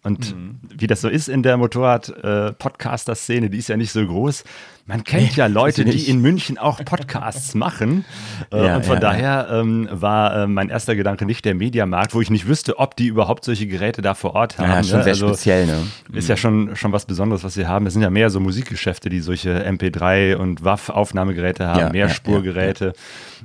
Und 0.05 0.35
mhm. 0.35 0.61
wie 0.69 0.87
das 0.87 1.01
so 1.01 1.09
ist 1.09 1.29
in 1.29 1.43
der 1.43 1.57
Motorrad-Podcaster-Szene, 1.57 3.49
die 3.49 3.57
ist 3.57 3.69
ja 3.69 3.79
nicht 3.79 3.91
so 3.91 4.07
groß. 4.07 4.45
Man 4.87 5.03
kennt 5.03 5.35
ja 5.35 5.47
Leute, 5.47 5.87
die 5.87 6.11
in 6.11 6.21
München 6.21 6.59
auch 6.59 6.85
Podcasts 6.85 7.55
machen. 7.55 8.05
Äh, 8.53 8.67
ja, 8.67 8.77
und 8.77 8.85
von 8.85 8.97
ja, 8.97 9.01
daher 9.01 9.49
ähm, 9.51 9.89
war 9.91 10.43
äh, 10.43 10.47
mein 10.47 10.69
erster 10.69 10.95
Gedanke 10.95 11.25
nicht 11.25 11.47
der 11.47 11.55
Mediamarkt, 11.55 12.15
wo 12.15 12.21
ich 12.21 12.29
nicht 12.29 12.47
wüsste, 12.47 12.79
ob 12.79 12.97
die 12.97 13.07
überhaupt 13.07 13.47
solche 13.47 13.67
Geräte 13.67 14.03
da 14.03 14.13
vor 14.13 14.35
Ort 14.35 14.59
haben. 14.59 14.69
Ja, 14.69 14.83
schon 14.83 14.99
ne? 14.99 15.05
sehr 15.05 15.13
also, 15.15 15.29
speziell, 15.29 15.65
ne? 15.65 15.87
Ist 16.13 16.29
ja 16.29 16.37
schon, 16.37 16.77
schon 16.77 16.93
was 16.93 17.07
Besonderes, 17.07 17.43
was 17.43 17.55
sie 17.55 17.67
haben. 17.67 17.87
Das 17.87 17.95
sind 17.95 18.03
ja 18.03 18.11
mehr 18.11 18.29
so 18.29 18.41
Musikgeschäfte, 18.41 19.09
die 19.09 19.21
solche 19.21 19.67
MP3 19.67 20.37
und 20.37 20.63
WAV-Aufnahmegeräte 20.63 21.67
haben, 21.67 21.93
Mehrspurgeräte. 21.93 22.93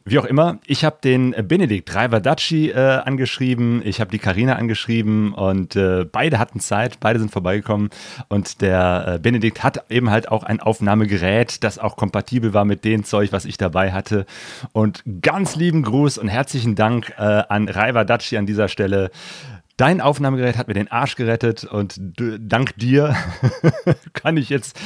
Wie 0.06 0.20
auch 0.20 0.25
immer, 0.25 0.60
ich 0.65 0.84
habe 0.84 0.98
den 1.03 1.36
Benedikt 1.48 1.94
Rivadacci 1.96 2.70
äh, 2.70 2.75
angeschrieben, 2.75 3.82
ich 3.86 4.01
habe 4.01 4.12
die 4.12 4.20
Karina 4.20 4.56
angeschrieben 4.56 5.34
und 5.34 5.75
äh, 5.75 6.06
beide 6.06 6.39
hatten 6.39 6.60
Zeit, 6.60 7.00
beide 7.00 7.20
sind 7.20 7.32
vorbeigekommen 7.32 7.89
und 8.29 8.62
der 8.62 9.15
äh, 9.15 9.20
Benedikt 9.20 9.63
hat 9.63 9.86
eben 9.89 10.10
halt 10.10 10.29
auch 10.29 10.44
ein 10.44 10.60
Aufnahmegerät 10.60 11.20
Gerät, 11.20 11.63
das 11.63 11.79
auch 11.79 11.98
kompatibel 11.98 12.53
war 12.53 12.65
mit 12.65 12.86
dem 12.86 13.03
Zeug, 13.03 13.32
was 13.32 13.46
ich 13.46 13.58
dabei 13.58 13.91
hatte. 13.91 14.25
Und 14.72 15.03
ganz 15.22 15.56
lieben 15.56 15.84
Gruß 15.84 16.18
und 16.18 16.29
herzlichen 16.29 16.75
Dank 16.75 17.13
äh, 17.18 17.22
an 17.22 17.68
Raiva 17.68 18.03
Daci 18.03 18.38
an 18.38 18.46
dieser 18.46 18.68
Stelle. 18.68 19.12
Dein 19.79 20.01
Aufnahmegerät 20.01 20.57
hat 20.57 20.67
mir 20.67 20.74
den 20.74 20.91
Arsch 20.91 21.15
gerettet 21.15 21.63
und 21.63 21.95
dank 21.98 22.75
dir 22.75 23.15
kann 24.13 24.36
ich 24.36 24.50
jetzt 24.50 24.77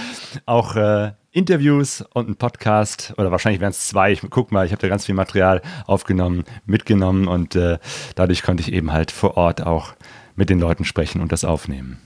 auch 0.45 0.75
äh, 0.75 1.13
Interviews 1.31 2.05
und 2.13 2.27
einen 2.27 2.35
Podcast 2.35 3.12
oder 3.17 3.31
wahrscheinlich 3.31 3.59
wären 3.59 3.71
es 3.71 3.88
zwei. 3.88 4.12
Ich 4.12 4.21
guck 4.29 4.51
mal, 4.51 4.67
ich 4.67 4.71
habe 4.71 4.83
da 4.83 4.88
ganz 4.89 5.07
viel 5.07 5.15
Material 5.15 5.63
aufgenommen, 5.88 6.43
mitgenommen 6.67 7.27
und 7.27 7.55
äh, 7.55 7.79
dadurch 8.13 8.43
konnte 8.43 8.62
ich 8.62 8.71
eben 8.71 8.91
halt 8.91 9.09
vor 9.09 9.35
Ort 9.35 9.65
auch 9.65 9.95
mit 10.35 10.51
den 10.51 10.59
Leuten 10.59 10.85
sprechen 10.85 11.23
und 11.23 11.31
das 11.31 11.43
aufnehmen. 11.43 12.00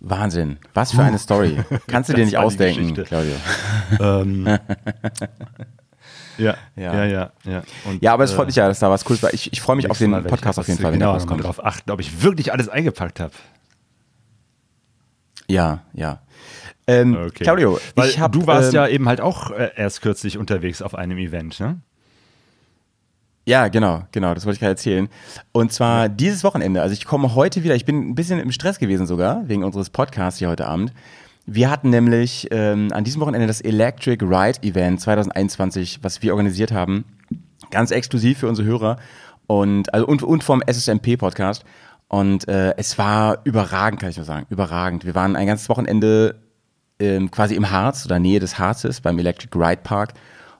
Wahnsinn. 0.00 0.58
Was 0.74 0.92
für 0.92 1.02
eine 1.02 1.18
Story. 1.18 1.64
Kannst 1.86 2.10
du 2.10 2.12
dir 2.12 2.26
nicht 2.26 2.36
ausdenken, 2.36 2.92
Claudio. 3.04 3.36
Ähm, 4.00 4.58
ja, 6.38 6.56
ja, 6.76 7.04
ja, 7.04 7.32
ja. 7.44 7.62
Und, 7.84 8.02
ja, 8.02 8.12
aber 8.12 8.24
es 8.24 8.32
freut 8.32 8.46
mich 8.46 8.56
ja, 8.56 8.68
dass 8.68 8.78
da 8.78 8.90
was 8.90 9.04
Cooles 9.04 9.22
war. 9.22 9.32
Ich, 9.34 9.52
ich 9.52 9.60
freue 9.60 9.76
mich 9.76 9.90
auf 9.90 9.98
den 9.98 10.12
Podcast 10.24 10.58
auf 10.58 10.68
jeden 10.68 10.80
Fall, 10.80 10.92
wenn 10.92 10.98
genau, 10.98 11.12
der 11.12 11.20
rauskommt. 11.20 11.42
darauf 11.42 11.64
achten, 11.64 11.90
ob 11.90 12.00
ich 12.00 12.22
wirklich 12.22 12.52
alles 12.52 12.68
eingepackt 12.68 13.20
habe. 13.20 13.32
Ja, 15.48 15.82
ja. 15.92 16.20
Ähm, 16.86 17.16
okay. 17.16 17.44
Claudio, 17.44 17.78
Weil 17.94 18.10
hab, 18.18 18.32
du 18.32 18.46
warst 18.46 18.70
ähm, 18.70 18.74
ja 18.74 18.88
eben 18.88 19.08
halt 19.08 19.20
auch 19.20 19.50
äh, 19.50 19.70
erst 19.76 20.02
kürzlich 20.02 20.36
unterwegs 20.36 20.82
auf 20.82 20.94
einem 20.94 21.18
Event, 21.18 21.58
ne? 21.60 21.80
Ja, 23.46 23.68
genau, 23.68 24.04
genau, 24.10 24.32
das 24.32 24.46
wollte 24.46 24.54
ich 24.54 24.60
gerade 24.60 24.72
erzählen. 24.72 25.08
Und 25.52 25.70
zwar 25.70 26.08
dieses 26.08 26.44
Wochenende, 26.44 26.80
also 26.80 26.94
ich 26.94 27.04
komme 27.04 27.34
heute 27.34 27.62
wieder, 27.62 27.74
ich 27.74 27.84
bin 27.84 28.10
ein 28.10 28.14
bisschen 28.14 28.40
im 28.40 28.52
Stress 28.52 28.78
gewesen 28.78 29.06
sogar, 29.06 29.46
wegen 29.48 29.64
unseres 29.64 29.90
Podcasts 29.90 30.38
hier 30.38 30.48
heute 30.48 30.66
Abend. 30.66 30.94
Wir 31.46 31.70
hatten 31.70 31.90
nämlich 31.90 32.48
ähm, 32.50 32.88
an 32.92 33.04
diesem 33.04 33.20
Wochenende 33.20 33.46
das 33.46 33.60
Electric 33.60 34.24
Ride 34.24 34.62
Event 34.62 35.00
2021, 35.00 35.98
was 36.02 36.22
wir 36.22 36.32
organisiert 36.32 36.72
haben, 36.72 37.04
ganz 37.70 37.90
exklusiv 37.90 38.38
für 38.38 38.48
unsere 38.48 38.66
Hörer 38.66 38.96
und, 39.46 39.92
also, 39.92 40.06
und, 40.06 40.22
und 40.22 40.42
vom 40.42 40.62
SSMP 40.66 41.18
Podcast. 41.18 41.64
Und 42.08 42.48
äh, 42.48 42.74
es 42.76 42.96
war 42.96 43.40
überragend, 43.44 44.00
kann 44.00 44.10
ich 44.10 44.16
nur 44.16 44.24
sagen, 44.24 44.46
überragend. 44.48 45.04
Wir 45.04 45.14
waren 45.14 45.36
ein 45.36 45.46
ganzes 45.46 45.68
Wochenende 45.68 46.40
ähm, 46.98 47.30
quasi 47.30 47.54
im 47.54 47.70
Harz 47.70 48.06
oder 48.06 48.18
Nähe 48.18 48.40
des 48.40 48.58
Harzes 48.58 49.00
beim 49.00 49.18
Electric 49.18 49.58
Ride 49.58 49.82
Park 49.82 50.14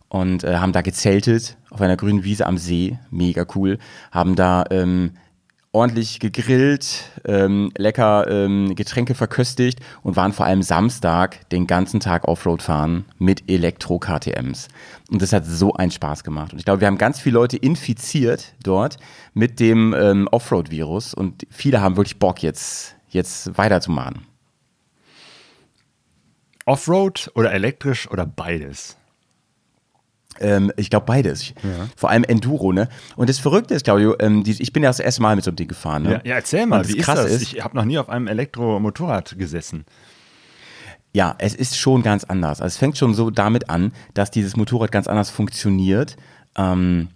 und 0.09 0.45
äh, 0.45 0.57
haben 0.57 0.73
da 0.73 0.83
gezeltet 0.83 1.57
auf 1.71 1.81
einer 1.81 1.97
grünen 1.97 2.25
Wiese 2.25 2.47
am 2.47 2.59
See, 2.59 2.99
mega 3.11 3.47
cool, 3.55 3.79
haben 4.11 4.37
da 4.37 4.65
ähm, 4.71 5.13
ordentlich 5.75 6.21
gegrillt, 6.21 7.11
ähm, 7.25 7.73
lecker 7.77 8.27
ähm, 8.31 8.75
Getränke 8.75 9.15
verköstigt 9.15 9.81
und 10.03 10.17
waren 10.17 10.33
vor 10.33 10.47
allem 10.47 10.63
Samstag 10.63 11.49
den 11.51 11.67
ganzen 11.67 12.01
Tag 12.01 12.29
Offroad 12.29 12.63
fahren 12.63 13.05
mit 13.19 13.51
Elektro-KTMs. 13.51 14.69
Und 15.11 15.21
das 15.21 15.33
hat 15.33 15.45
so 15.45 15.75
einen 15.75 15.91
Spaß 15.91 16.25
gemacht. 16.25 16.53
Und 16.53 16.61
ich 16.61 16.65
glaube, 16.65 16.81
wir 16.81 16.87
haben 16.87 16.99
ganz 16.99 17.21
viele 17.21 17.35
Leute 17.35 17.57
infiziert 17.57 18.55
dort 18.63 18.99
mit 19.35 19.61
dem 19.61 19.95
ähm, 19.95 20.29
Offroad-Virus 20.31 21.13
und 21.15 21.47
viele 21.51 21.81
haben 21.81 21.97
wirklich 21.97 22.19
Bock 22.19 22.43
jetzt, 22.43 22.95
jetzt 23.09 23.59
weiterzumachen. 23.59 24.27
Offroad 26.67 27.31
oder 27.35 27.53
elektrisch 27.53 28.11
oder 28.11 28.25
beides? 28.25 28.97
Ähm, 30.41 30.73
ich 30.77 30.91
glaube 30.91 31.07
beides. 31.07 31.51
Ja. 31.51 31.89
Vor 31.97 32.11
allem 32.11 32.25
Enduro, 32.25 32.73
ne? 32.73 32.89
Und 33.17 33.29
das 33.29 33.39
Verrückte 33.39 33.75
ist, 33.75 33.85
Claudio, 33.85 34.17
ähm, 34.19 34.45
die, 34.45 34.61
ich 34.61 34.73
bin 34.73 34.83
ja 34.83 34.89
das 34.89 35.01
erste 35.01 35.23
Mal 35.23 35.37
mit 35.37 35.45
so 35.45 35.51
einem 35.51 35.57
Ding 35.57 35.69
gefahren, 35.69 36.03
ne? 36.03 36.13
Ja, 36.13 36.21
ja 36.25 36.35
erzähl 36.37 36.67
mal, 36.67 36.87
wie 36.89 36.99
ist 36.99 37.09
das? 37.09 37.31
Ist, 37.31 37.43
ich 37.43 37.63
habe 37.63 37.77
noch 37.77 37.85
nie 37.85 37.99
auf 37.99 38.09
einem 38.09 38.27
Elektromotorrad 38.27 39.39
gesessen. 39.39 39.85
Ja, 41.13 41.37
es 41.39 41.55
ist 41.55 41.79
schon 41.79 42.03
ganz 42.03 42.25
anders. 42.25 42.61
Also 42.61 42.75
es 42.75 42.77
fängt 42.77 42.99
schon 42.99 43.15
so 43.15 43.31
damit 43.31 43.71
an, 43.71 43.93
dass 44.15 44.33
dieses 44.33 44.57
Motorrad 44.57 44.91
ganz 44.91 45.07
anders 45.07 45.31
funktioniert. 45.31 46.17
Ähm, 46.57 47.09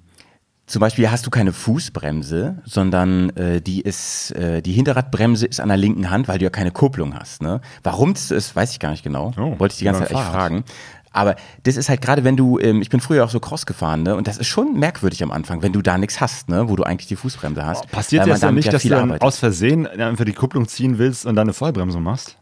zum 0.69 0.81
Beispiel 0.81 1.11
hast 1.11 1.27
du 1.27 1.31
keine 1.31 1.55
Fußbremse, 1.55 2.59
sondern 2.67 3.31
äh, 3.31 3.63
die 3.63 3.81
ist, 3.81 4.33
äh, 4.33 4.61
die 4.61 4.73
Hinterradbremse 4.73 5.47
ist 5.47 5.61
an 5.61 5.69
der 5.69 5.79
linken 5.79 6.11
Hand, 6.11 6.29
weil 6.29 6.37
du 6.37 6.45
ja 6.45 6.51
keine 6.51 6.71
Kupplung 6.71 7.19
hast. 7.19 7.41
Ne? 7.41 7.63
Warum 7.83 8.13
das 8.13 8.31
ist, 8.31 8.55
weiß 8.55 8.73
ich 8.73 8.79
gar 8.79 8.91
nicht 8.91 9.03
genau. 9.03 9.33
Oh, 9.39 9.59
Wollte 9.59 9.73
ich 9.73 9.79
die 9.79 9.87
ganze 9.87 10.03
Zeit 10.03 10.11
echt 10.11 10.21
fragen. 10.21 10.65
Aber 11.13 11.37
das 11.63 11.77
ist 11.77 11.89
halt 11.89 12.01
gerade, 12.01 12.25
wenn 12.25 12.37
du, 12.37 12.59
ähm, 12.59 12.83
ich 12.83 12.91
bin 12.91 13.01
früher 13.01 13.25
auch 13.25 13.31
so 13.31 13.41
Cross 13.41 13.67
gefahren, 13.67 14.03
ne? 14.03 14.15
Und 14.17 14.29
das 14.29 14.39
ist 14.39 14.47
schon 14.47 14.79
merkwürdig 14.79 15.23
am 15.23 15.31
Anfang, 15.31 15.63
wenn 15.63 15.73
du 15.73 15.83
da 15.83 15.99
nichts 15.99 16.21
hast, 16.21 16.49
ne? 16.49 16.69
Wo 16.69 16.77
du 16.77 16.85
eigentlich 16.85 17.09
die 17.09 17.17
Fußbremse 17.17 17.65
hast. 17.65 17.85
Oh, 17.85 17.89
passiert 17.91 18.27
das 18.27 18.41
dann 18.41 18.55
nicht, 18.55 18.67
ja 18.67 18.73
dass 18.73 18.83
du 18.83 18.89
dann 18.91 19.21
aus 19.21 19.39
Versehen 19.39 19.87
einfach 19.87 20.25
die 20.25 20.33
Kupplung 20.33 20.69
ziehen 20.69 20.99
willst 20.99 21.27
und 21.27 21.37
dann 21.37 21.47
eine 21.47 21.55
Vollbremse 21.55 22.01
machst? 22.01 22.37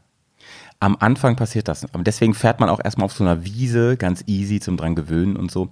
Am 0.79 0.97
Anfang 1.01 1.37
passiert 1.37 1.69
das. 1.69 1.87
Aber 1.95 2.03
deswegen 2.03 2.35
fährt 2.35 2.61
man 2.61 2.69
auch 2.69 2.81
erstmal 2.85 3.07
auf 3.07 3.13
so 3.13 3.25
einer 3.25 3.45
Wiese, 3.45 3.97
ganz 3.97 4.25
easy 4.27 4.61
zum 4.61 4.77
dran 4.77 4.95
gewöhnen 4.95 5.37
und 5.37 5.51
so. 5.51 5.71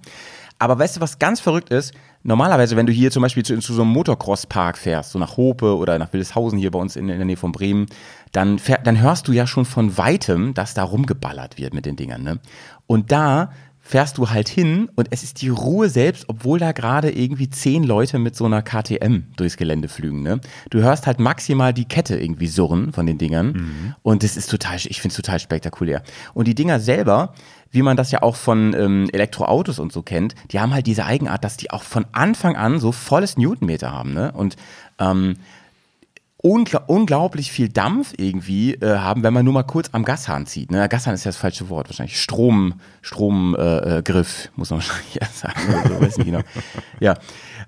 Aber 0.57 0.79
weißt 0.79 0.97
du, 0.97 1.01
was 1.01 1.19
ganz 1.19 1.39
verrückt 1.39 1.69
ist? 1.69 1.93
Normalerweise, 2.23 2.75
wenn 2.75 2.87
du 2.87 2.93
hier 2.93 3.11
zum 3.11 3.21
Beispiel 3.21 3.43
zu, 3.43 3.59
zu 3.59 3.73
so 3.73 3.81
einem 3.81 3.91
Motocross-Park 3.91 4.77
fährst, 4.77 5.11
so 5.11 5.19
nach 5.19 5.37
Hope 5.37 5.75
oder 5.75 5.99
nach 5.99 6.11
Wildeshausen 6.11 6.57
hier 6.57 6.71
bei 6.71 6.79
uns 6.79 6.95
in, 6.95 7.09
in 7.09 7.17
der 7.17 7.25
Nähe 7.25 7.37
von 7.37 7.51
Bremen, 7.51 7.87
dann, 8.35 8.59
dann 8.83 8.99
hörst 8.99 9.27
du 9.27 9.31
ja 9.31 9.47
schon 9.47 9.65
von 9.65 9.97
weitem, 9.97 10.53
dass 10.53 10.73
da 10.73 10.83
rumgeballert 10.83 11.57
wird 11.57 11.73
mit 11.73 11.85
den 11.85 11.95
Dingern. 11.95 12.23
Ne? 12.23 12.39
Und 12.87 13.11
da 13.11 13.51
fährst 13.79 14.17
du 14.17 14.31
halt 14.31 14.49
hin 14.49 14.89
und 14.95 15.09
es 15.11 15.21
ist 15.21 15.43
die 15.43 15.49
Ruhe 15.49 15.89
selbst, 15.89 16.25
obwohl 16.27 16.57
da 16.57 16.71
gerade 16.71 17.11
irgendwie 17.11 17.51
zehn 17.51 17.83
Leute 17.83 18.17
mit 18.17 18.35
so 18.35 18.45
einer 18.45 18.63
KTM 18.63 19.25
durchs 19.37 19.57
Gelände 19.57 19.89
flügen. 19.89 20.23
Ne? 20.23 20.41
Du 20.71 20.81
hörst 20.81 21.05
halt 21.05 21.19
maximal 21.19 21.71
die 21.71 21.85
Kette 21.85 22.17
irgendwie 22.17 22.47
surren 22.47 22.93
von 22.93 23.05
den 23.05 23.19
Dingern 23.19 23.51
mhm. 23.51 23.95
und 24.01 24.23
das 24.23 24.37
ist 24.37 24.49
total, 24.49 24.77
ich 24.77 25.01
finde 25.01 25.13
es 25.13 25.15
total 25.15 25.39
spektakulär. 25.39 26.01
Und 26.33 26.47
die 26.47 26.55
Dinger 26.55 26.79
selber, 26.79 27.35
wie 27.69 27.83
man 27.83 27.95
das 27.95 28.09
ja 28.09 28.23
auch 28.23 28.35
von 28.35 28.73
ähm, 28.73 29.07
Elektroautos 29.13 29.77
und 29.77 29.93
so 29.93 30.01
kennt, 30.01 30.33
die 30.49 30.59
haben 30.59 30.73
halt 30.73 30.87
diese 30.87 31.05
Eigenart, 31.05 31.43
dass 31.43 31.55
die 31.55 31.69
auch 31.69 31.83
von 31.83 32.07
Anfang 32.11 32.55
an 32.55 32.79
so 32.79 32.91
volles 32.91 33.37
Newtonmeter 33.37 33.91
haben. 33.91 34.15
Ne? 34.15 34.31
Und 34.31 34.55
ähm, 34.97 35.35
ungl 36.45 36.79
unglaublich 36.85 37.51
viel 37.51 37.69
Dampf 37.69 38.13
irgendwie 38.17 38.75
äh, 38.75 38.99
haben, 38.99 39.23
wenn 39.23 39.33
man 39.33 39.43
nur 39.43 39.53
mal 39.53 39.63
kurz 39.63 39.89
am 39.93 40.05
Gashahn 40.05 40.45
zieht. 40.45 40.69
Ne? 40.69 40.87
Gashahn 40.87 41.15
ist 41.15 41.23
ja 41.23 41.29
das 41.29 41.37
falsche 41.37 41.69
Wort, 41.69 41.89
wahrscheinlich 41.89 42.21
Strom, 42.21 42.75
Stromgriff, 43.01 44.45
äh, 44.45 44.49
muss 44.55 44.69
man 44.69 44.79
wahrscheinlich 44.79 45.19
sagen. 45.33 45.59
so, 45.87 45.99
weiß 45.99 46.17
nicht 46.17 46.27
genau. 46.27 46.41
Ja. 46.99 47.15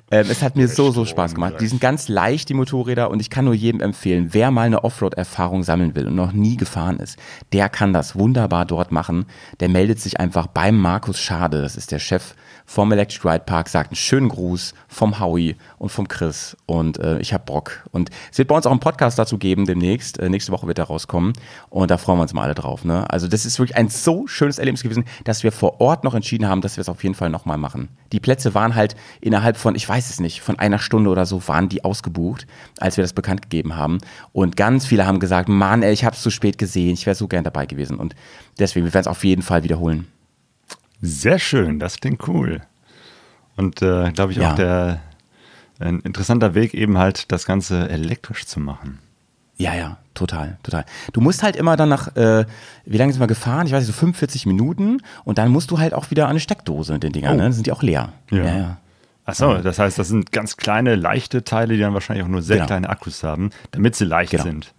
Ähm, 0.09 0.27
es 0.29 0.41
hat 0.41 0.55
mir 0.55 0.69
so, 0.69 0.91
so 0.91 1.03
Spaß 1.03 1.35
gemacht. 1.35 1.55
Die 1.59 1.67
sind 1.67 1.81
ganz 1.81 2.07
leicht, 2.07 2.47
die 2.47 2.53
Motorräder, 2.53 3.11
und 3.11 3.19
ich 3.19 3.29
kann 3.29 3.43
nur 3.43 3.53
jedem 3.53 3.81
empfehlen, 3.81 4.29
wer 4.31 4.51
mal 4.51 4.67
eine 4.67 4.85
Offroad-Erfahrung 4.85 5.63
sammeln 5.63 5.95
will 5.95 6.07
und 6.07 6.15
noch 6.15 6.31
nie 6.31 6.55
gefahren 6.55 6.99
ist, 6.99 7.17
der 7.51 7.67
kann 7.67 7.91
das 7.91 8.15
wunderbar 8.15 8.65
dort 8.65 8.91
machen. 8.91 9.25
Der 9.59 9.67
meldet 9.67 9.99
sich 9.99 10.19
einfach 10.19 10.47
beim 10.47 10.77
Markus 10.77 11.19
Schade, 11.19 11.61
das 11.61 11.75
ist 11.75 11.91
der 11.91 11.99
Chef 11.99 12.35
vom 12.67 12.91
Electric 12.91 13.27
Ride 13.27 13.45
Park, 13.45 13.69
sagt 13.69 13.91
einen 13.91 13.95
schönen 13.95 14.27
Gruß 14.27 14.73
vom 14.89 15.19
Howie 15.19 15.55
und 15.77 15.89
vom 15.89 16.07
Chris 16.07 16.55
und 16.65 16.99
äh, 16.99 17.17
ich 17.19 17.33
hab 17.33 17.45
Bock. 17.45 17.85
Und 17.91 18.09
es 18.29 18.37
wird 18.37 18.49
bei 18.49 18.55
uns 18.55 18.65
auch 18.65 18.71
einen 18.71 18.81
Podcast 18.81 19.17
dazu 19.17 19.37
geben 19.37 19.65
demnächst. 19.65 20.19
Äh, 20.19 20.29
nächste 20.29 20.51
Woche 20.51 20.67
wird 20.67 20.77
er 20.77 20.85
rauskommen 20.85 21.31
und 21.69 21.89
da 21.89 21.97
freuen 21.97 22.19
wir 22.19 22.23
uns 22.23 22.33
mal 22.33 22.43
alle 22.43 22.55
drauf. 22.55 22.83
Ne? 22.83 23.09
Also 23.09 23.29
das 23.29 23.45
ist 23.45 23.57
wirklich 23.57 23.77
ein 23.77 23.87
so 23.87 24.27
schönes 24.27 24.59
Erlebnis 24.59 24.83
gewesen, 24.83 25.05
dass 25.23 25.43
wir 25.43 25.53
vor 25.53 25.79
Ort 25.79 26.03
noch 26.03 26.13
entschieden 26.13 26.47
haben, 26.47 26.59
dass 26.59 26.75
wir 26.75 26.81
es 26.81 26.89
auf 26.89 27.03
jeden 27.03 27.15
Fall 27.15 27.29
nochmal 27.29 27.57
machen. 27.57 27.87
Die 28.11 28.19
Plätze 28.19 28.53
waren 28.53 28.75
halt 28.75 28.97
innerhalb 29.21 29.55
von, 29.55 29.75
ich 29.75 29.87
weiß 29.87 29.96
es 29.97 30.19
nicht, 30.19 30.41
von 30.41 30.59
einer 30.59 30.79
Stunde 30.79 31.09
oder 31.09 31.25
so 31.25 31.47
waren 31.47 31.69
die 31.69 31.83
ausgebucht, 31.83 32.47
als 32.79 32.97
wir 32.97 33.03
das 33.03 33.13
bekannt 33.13 33.41
gegeben 33.41 33.75
haben. 33.75 33.97
Und 34.31 34.55
ganz 34.55 34.85
viele 34.85 35.05
haben 35.05 35.19
gesagt, 35.19 35.49
Mann, 35.49 35.83
ey, 35.83 35.93
ich 35.93 36.05
habe 36.05 36.15
es 36.15 36.21
zu 36.21 36.29
spät 36.29 36.57
gesehen, 36.57 36.93
ich 36.93 37.05
wäre 37.05 37.15
so 37.15 37.27
gern 37.27 37.43
dabei 37.43 37.65
gewesen. 37.65 37.97
Und 37.97 38.15
deswegen, 38.59 38.85
wir 38.85 38.93
werden 38.93 39.03
es 39.03 39.07
auf 39.07 39.23
jeden 39.23 39.41
Fall 39.41 39.63
wiederholen. 39.63 40.07
Sehr 41.01 41.39
schön, 41.39 41.79
das 41.79 41.97
klingt 41.97 42.27
cool. 42.27 42.61
Und 43.55 43.81
äh, 43.81 44.11
glaube 44.11 44.31
ich 44.31 44.37
ja. 44.37 44.51
auch 44.51 44.55
der 44.55 45.01
ein 45.79 45.99
interessanter 45.99 46.55
Weg, 46.55 46.73
eben 46.73 46.97
halt 46.97 47.31
das 47.31 47.45
Ganze 47.45 47.89
elektrisch 47.89 48.45
zu 48.45 48.59
machen. 48.59 48.99
Ja, 49.57 49.73
ja, 49.73 49.97
total, 50.13 50.57
total. 50.61 50.85
Du 51.13 51.21
musst 51.21 51.41
halt 51.41 51.55
immer 51.55 51.75
dann 51.77 51.89
nach, 51.89 52.15
äh, 52.15 52.45
wie 52.85 52.97
lange 52.97 53.11
sind 53.11 53.19
wir 53.19 53.27
gefahren? 53.27 53.65
Ich 53.65 53.73
weiß 53.73 53.79
nicht, 53.79 53.87
so 53.87 53.99
45 53.99 54.45
Minuten 54.45 55.01
und 55.23 55.39
dann 55.39 55.49
musst 55.49 55.71
du 55.71 55.79
halt 55.79 55.93
auch 55.93 56.11
wieder 56.11 56.25
an 56.25 56.31
eine 56.31 56.39
Steckdose 56.39 56.93
mit 56.93 57.03
den 57.03 57.11
Dingern, 57.11 57.33
oh. 57.33 57.37
ne? 57.37 57.43
Dann 57.43 57.53
sind 57.53 57.65
die 57.65 57.71
auch 57.71 57.81
leer. 57.81 58.13
Ja. 58.29 58.37
ja, 58.37 58.57
ja. 58.57 58.77
Achso, 59.27 59.57
das 59.57 59.77
heißt, 59.77 59.99
das 59.99 60.07
sind 60.07 60.31
ganz 60.31 60.55
kleine, 60.55 60.95
leichte 60.95 61.43
Teile, 61.43 61.73
die 61.73 61.81
dann 61.81 61.93
wahrscheinlich 61.93 62.23
auch 62.23 62.29
nur 62.29 62.41
sehr 62.41 62.55
genau. 62.55 62.67
kleine 62.67 62.89
Akkus 62.89 63.23
haben, 63.23 63.49
damit 63.71 63.93
sie 63.93 64.05
leicht 64.05 64.31
genau. 64.31 64.43
sind. 64.43 64.73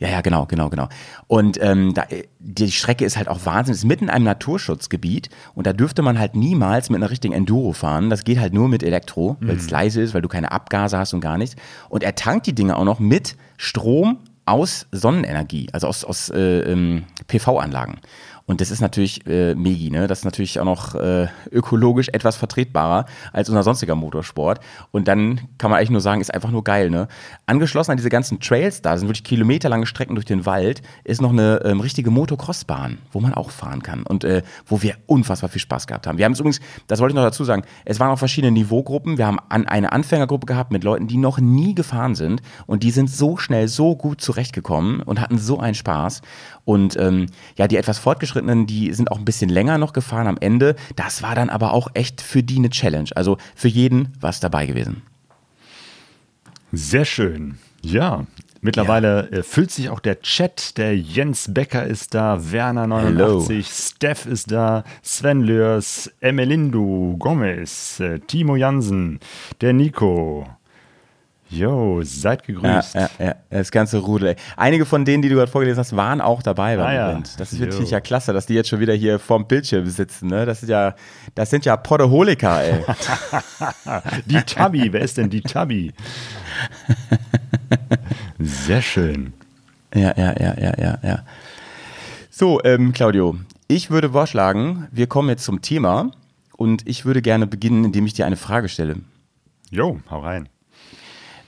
Ja, 0.00 0.08
ja, 0.08 0.20
genau, 0.20 0.46
genau, 0.46 0.68
genau. 0.68 0.88
Und 1.28 1.62
ähm, 1.62 1.94
da, 1.94 2.04
die 2.40 2.72
Strecke 2.72 3.04
ist 3.04 3.16
halt 3.16 3.28
auch 3.28 3.46
Wahnsinn. 3.46 3.72
Es 3.72 3.78
ist 3.78 3.84
mitten 3.84 4.06
in 4.06 4.10
einem 4.10 4.24
Naturschutzgebiet 4.24 5.30
und 5.54 5.64
da 5.64 5.72
dürfte 5.72 6.02
man 6.02 6.18
halt 6.18 6.34
niemals 6.34 6.90
mit 6.90 6.96
einer 6.96 7.08
richtigen 7.08 7.32
Enduro 7.32 7.72
fahren. 7.72 8.10
Das 8.10 8.24
geht 8.24 8.40
halt 8.40 8.52
nur 8.52 8.68
mit 8.68 8.82
Elektro, 8.82 9.36
weil 9.40 9.54
es 9.54 9.66
mhm. 9.66 9.70
leise 9.70 10.02
ist, 10.02 10.12
weil 10.12 10.22
du 10.22 10.28
keine 10.28 10.50
Abgase 10.50 10.98
hast 10.98 11.14
und 11.14 11.20
gar 11.20 11.38
nichts. 11.38 11.54
Und 11.88 12.02
er 12.02 12.16
tankt 12.16 12.48
die 12.48 12.54
Dinge 12.56 12.76
auch 12.76 12.84
noch 12.84 12.98
mit 12.98 13.36
Strom 13.58 14.18
aus 14.44 14.88
Sonnenenergie, 14.90 15.68
also 15.72 15.86
aus, 15.86 16.04
aus 16.04 16.30
äh, 16.30 16.60
ähm, 16.62 17.04
PV-Anlagen. 17.28 18.00
Und 18.46 18.60
das 18.60 18.70
ist 18.70 18.80
natürlich 18.80 19.26
äh, 19.26 19.54
Megi, 19.54 19.90
ne? 19.90 20.06
Das 20.06 20.20
ist 20.20 20.24
natürlich 20.24 20.58
auch 20.58 20.64
noch 20.64 20.94
äh, 20.94 21.28
ökologisch 21.50 22.08
etwas 22.08 22.36
vertretbarer 22.36 23.06
als 23.32 23.48
unser 23.48 23.62
sonstiger 23.62 23.94
Motorsport. 23.94 24.60
Und 24.90 25.08
dann 25.08 25.40
kann 25.58 25.70
man 25.70 25.78
eigentlich 25.78 25.90
nur 25.90 26.00
sagen, 26.00 26.20
ist 26.20 26.34
einfach 26.34 26.50
nur 26.50 26.64
geil, 26.64 26.90
ne? 26.90 27.08
Angeschlossen 27.46 27.92
an 27.92 27.96
diese 27.96 28.08
ganzen 28.08 28.40
Trails 28.40 28.82
da, 28.82 28.96
sind 28.96 29.08
wirklich 29.08 29.24
kilometerlange 29.24 29.86
Strecken 29.86 30.14
durch 30.14 30.26
den 30.26 30.46
Wald, 30.46 30.82
ist 31.04 31.20
noch 31.20 31.30
eine 31.30 31.62
ähm, 31.64 31.80
richtige 31.80 32.10
Motocross-Bahn, 32.10 32.98
wo 33.12 33.20
man 33.20 33.34
auch 33.34 33.50
fahren 33.50 33.82
kann 33.82 34.02
und 34.02 34.24
äh, 34.24 34.42
wo 34.66 34.82
wir 34.82 34.96
unfassbar 35.06 35.50
viel 35.50 35.60
Spaß 35.60 35.86
gehabt 35.86 36.06
haben. 36.06 36.18
Wir 36.18 36.24
haben 36.24 36.32
es 36.32 36.40
übrigens, 36.40 36.60
das 36.86 37.00
wollte 37.00 37.12
ich 37.12 37.16
noch 37.16 37.24
dazu 37.24 37.44
sagen, 37.44 37.62
es 37.84 38.00
waren 38.00 38.10
auch 38.10 38.18
verschiedene 38.18 38.52
Niveaugruppen. 38.52 39.18
Wir 39.18 39.26
haben 39.26 39.38
an, 39.48 39.66
eine 39.66 39.92
Anfängergruppe 39.92 40.46
gehabt 40.46 40.72
mit 40.72 40.84
Leuten, 40.84 41.06
die 41.06 41.16
noch 41.16 41.38
nie 41.38 41.74
gefahren 41.74 42.14
sind 42.14 42.42
und 42.66 42.82
die 42.82 42.90
sind 42.90 43.10
so 43.10 43.36
schnell, 43.36 43.68
so 43.68 43.96
gut 43.96 44.20
zurechtgekommen 44.20 45.00
und 45.00 45.20
hatten 45.20 45.38
so 45.38 45.58
einen 45.58 45.74
Spaß. 45.74 46.22
Und 46.64 46.96
ähm, 46.96 47.26
ja, 47.56 47.66
die 47.66 47.76
etwas 47.76 47.98
fortgeschrittenen, 47.98 48.66
die 48.66 48.92
sind 48.92 49.10
auch 49.10 49.18
ein 49.18 49.24
bisschen 49.24 49.50
länger 49.50 49.78
noch 49.78 49.92
gefahren 49.92 50.26
am 50.26 50.38
Ende. 50.38 50.76
Das 50.96 51.22
war 51.22 51.34
dann 51.34 51.50
aber 51.50 51.72
auch 51.72 51.88
echt 51.94 52.20
für 52.20 52.42
die 52.42 52.56
eine 52.56 52.70
Challenge. 52.70 53.10
Also 53.14 53.38
für 53.54 53.68
jeden 53.68 54.12
war 54.20 54.30
es 54.30 54.40
dabei 54.40 54.66
gewesen. 54.66 55.02
Sehr 56.72 57.04
schön. 57.04 57.58
Ja, 57.82 58.26
mittlerweile 58.60 59.28
ja. 59.30 59.42
füllt 59.42 59.72
sich 59.72 59.90
auch 59.90 60.00
der 60.00 60.20
Chat. 60.20 60.78
Der 60.78 60.96
Jens 60.96 61.52
Becker 61.52 61.84
ist 61.84 62.14
da, 62.14 62.36
Werner89, 62.36 63.88
Steph 63.88 64.26
ist 64.26 64.52
da, 64.52 64.84
Sven 65.02 65.42
Lörs, 65.42 66.10
Emelindu 66.20 67.16
Gomez, 67.18 68.00
äh, 68.00 68.20
Timo 68.20 68.56
Jansen, 68.56 69.18
der 69.60 69.72
Nico, 69.72 70.46
Jo, 71.52 72.00
seid 72.02 72.44
gegrüßt. 72.44 72.94
Ja, 72.94 73.10
ja, 73.18 73.26
ja, 73.26 73.34
das 73.50 73.70
ganze 73.70 73.98
Rudel. 73.98 74.28
Ey. 74.28 74.36
Einige 74.56 74.86
von 74.86 75.04
denen, 75.04 75.22
die 75.22 75.28
du 75.28 75.34
gerade 75.34 75.50
vorgelesen 75.50 75.80
hast, 75.80 75.94
waren 75.94 76.22
auch 76.22 76.42
dabei 76.42 76.76
beim 76.76 76.86
ah, 76.86 77.10
Event. 77.10 77.38
Das 77.38 77.52
ist 77.52 77.60
wirklich 77.60 77.90
ja 77.90 78.00
klasse, 78.00 78.32
dass 78.32 78.46
die 78.46 78.54
jetzt 78.54 78.70
schon 78.70 78.80
wieder 78.80 78.94
hier 78.94 79.18
vorm 79.18 79.46
Bildschirm 79.46 79.86
sitzen. 79.86 80.28
Ne? 80.28 80.46
Das, 80.46 80.60
sind 80.60 80.70
ja, 80.70 80.94
das 81.34 81.50
sind 81.50 81.66
ja 81.66 81.76
Podaholiker, 81.76 82.62
ey. 82.62 82.84
die 84.26 84.40
Tabby, 84.42 84.92
wer 84.92 85.02
ist 85.02 85.18
denn 85.18 85.28
die 85.28 85.42
Tabby? 85.42 85.92
Sehr 88.38 88.80
schön. 88.80 89.34
Ja, 89.94 90.14
ja, 90.16 90.34
ja, 90.40 90.54
ja, 90.58 90.72
ja, 90.78 90.98
ja. 91.02 91.22
So, 92.30 92.62
ähm, 92.64 92.94
Claudio, 92.94 93.36
ich 93.68 93.90
würde 93.90 94.10
vorschlagen, 94.10 94.88
wir 94.90 95.06
kommen 95.06 95.28
jetzt 95.28 95.44
zum 95.44 95.60
Thema 95.60 96.12
und 96.56 96.88
ich 96.88 97.04
würde 97.04 97.20
gerne 97.20 97.46
beginnen, 97.46 97.84
indem 97.84 98.06
ich 98.06 98.14
dir 98.14 98.24
eine 98.24 98.36
Frage 98.36 98.70
stelle. 98.70 98.96
Jo, 99.70 100.00
hau 100.10 100.20
rein. 100.20 100.48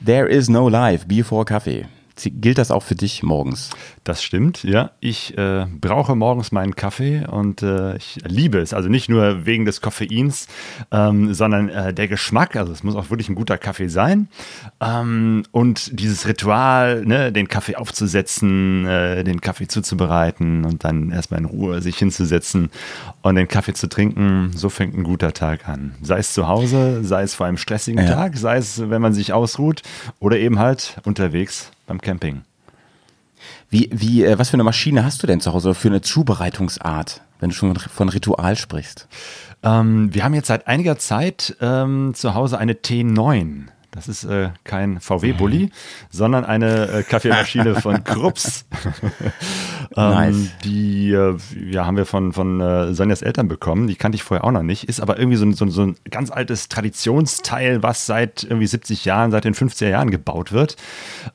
There 0.04 0.26
is 0.26 0.50
no 0.50 0.66
life 0.66 1.08
before 1.08 1.46
Kaffee. 1.46 1.86
Gilt 2.16 2.58
das 2.58 2.70
auch 2.70 2.84
für 2.84 2.94
dich 2.94 3.24
morgens? 3.24 3.70
Das 4.04 4.22
stimmt, 4.22 4.62
ja. 4.62 4.92
Ich 5.00 5.36
äh, 5.36 5.66
brauche 5.80 6.14
morgens 6.14 6.52
meinen 6.52 6.76
Kaffee 6.76 7.26
und 7.26 7.62
äh, 7.62 7.96
ich 7.96 8.20
liebe 8.24 8.58
es. 8.58 8.72
Also 8.72 8.88
nicht 8.88 9.08
nur 9.08 9.46
wegen 9.46 9.64
des 9.64 9.80
Koffeins, 9.80 10.46
ähm, 10.92 11.34
sondern 11.34 11.68
äh, 11.68 11.92
der 11.92 12.06
Geschmack. 12.06 12.54
Also 12.54 12.72
es 12.72 12.84
muss 12.84 12.94
auch 12.94 13.10
wirklich 13.10 13.28
ein 13.28 13.34
guter 13.34 13.58
Kaffee 13.58 13.88
sein. 13.88 14.28
Ähm, 14.80 15.42
und 15.50 15.98
dieses 15.98 16.28
Ritual, 16.28 17.04
ne, 17.04 17.32
den 17.32 17.48
Kaffee 17.48 17.74
aufzusetzen, 17.74 18.86
äh, 18.86 19.24
den 19.24 19.40
Kaffee 19.40 19.66
zuzubereiten 19.66 20.64
und 20.64 20.84
dann 20.84 21.10
erstmal 21.10 21.40
in 21.40 21.46
Ruhe 21.46 21.82
sich 21.82 21.98
hinzusetzen 21.98 22.70
und 23.22 23.34
den 23.34 23.48
Kaffee 23.48 23.74
zu 23.74 23.88
trinken, 23.88 24.52
so 24.54 24.68
fängt 24.68 24.96
ein 24.96 25.02
guter 25.02 25.32
Tag 25.32 25.68
an. 25.68 25.96
Sei 26.00 26.18
es 26.18 26.32
zu 26.32 26.46
Hause, 26.46 27.02
sei 27.02 27.22
es 27.22 27.34
vor 27.34 27.46
einem 27.46 27.56
stressigen 27.56 28.06
ja. 28.06 28.14
Tag, 28.14 28.36
sei 28.36 28.56
es, 28.56 28.88
wenn 28.88 29.02
man 29.02 29.12
sich 29.12 29.32
ausruht 29.32 29.82
oder 30.20 30.38
eben 30.38 30.60
halt 30.60 30.98
unterwegs 31.04 31.72
beim 31.86 32.00
Camping. 32.00 32.42
Wie, 33.68 33.90
wie, 33.92 34.24
äh, 34.24 34.38
was 34.38 34.50
für 34.50 34.54
eine 34.54 34.64
Maschine 34.64 35.04
hast 35.04 35.22
du 35.22 35.26
denn 35.26 35.40
zu 35.40 35.52
Hause 35.52 35.68
oder 35.68 35.74
für 35.74 35.88
eine 35.88 36.00
Zubereitungsart, 36.00 37.22
wenn 37.40 37.50
du 37.50 37.56
schon 37.56 37.76
von 37.76 38.08
Ritual 38.08 38.56
sprichst? 38.56 39.08
Ähm, 39.62 40.14
wir 40.14 40.24
haben 40.24 40.34
jetzt 40.34 40.48
seit 40.48 40.66
einiger 40.66 40.98
Zeit 40.98 41.56
ähm, 41.60 42.12
zu 42.14 42.34
Hause 42.34 42.58
eine 42.58 42.74
T9. 42.74 43.68
Das 43.94 44.08
ist 44.08 44.24
äh, 44.24 44.50
kein 44.64 45.00
VW-Bully, 45.00 45.66
mhm. 45.66 45.70
sondern 46.10 46.44
eine 46.44 46.88
äh, 46.88 47.02
Kaffeemaschine 47.04 47.74
von 47.80 48.02
Krups. 48.02 48.66
ähm, 49.96 50.10
nice. 50.10 50.50
Die 50.64 51.12
äh, 51.12 51.36
ja, 51.70 51.86
haben 51.86 51.96
wir 51.96 52.04
von, 52.04 52.32
von 52.32 52.60
äh, 52.60 52.92
Sonjas 52.92 53.22
Eltern 53.22 53.46
bekommen. 53.46 53.86
Die 53.86 53.94
kannte 53.94 54.16
ich 54.16 54.24
vorher 54.24 54.44
auch 54.44 54.50
noch 54.50 54.64
nicht. 54.64 54.84
Ist 54.84 55.00
aber 55.00 55.18
irgendwie 55.18 55.36
so 55.36 55.46
ein, 55.46 55.54
so, 55.54 55.68
so 55.68 55.82
ein 55.82 55.96
ganz 56.10 56.32
altes 56.32 56.68
Traditionsteil, 56.68 57.84
was 57.84 58.04
seit 58.06 58.42
irgendwie 58.42 58.66
70 58.66 59.04
Jahren, 59.04 59.30
seit 59.30 59.44
den 59.44 59.54
50er 59.54 59.88
Jahren 59.88 60.10
gebaut 60.10 60.50
wird. 60.50 60.76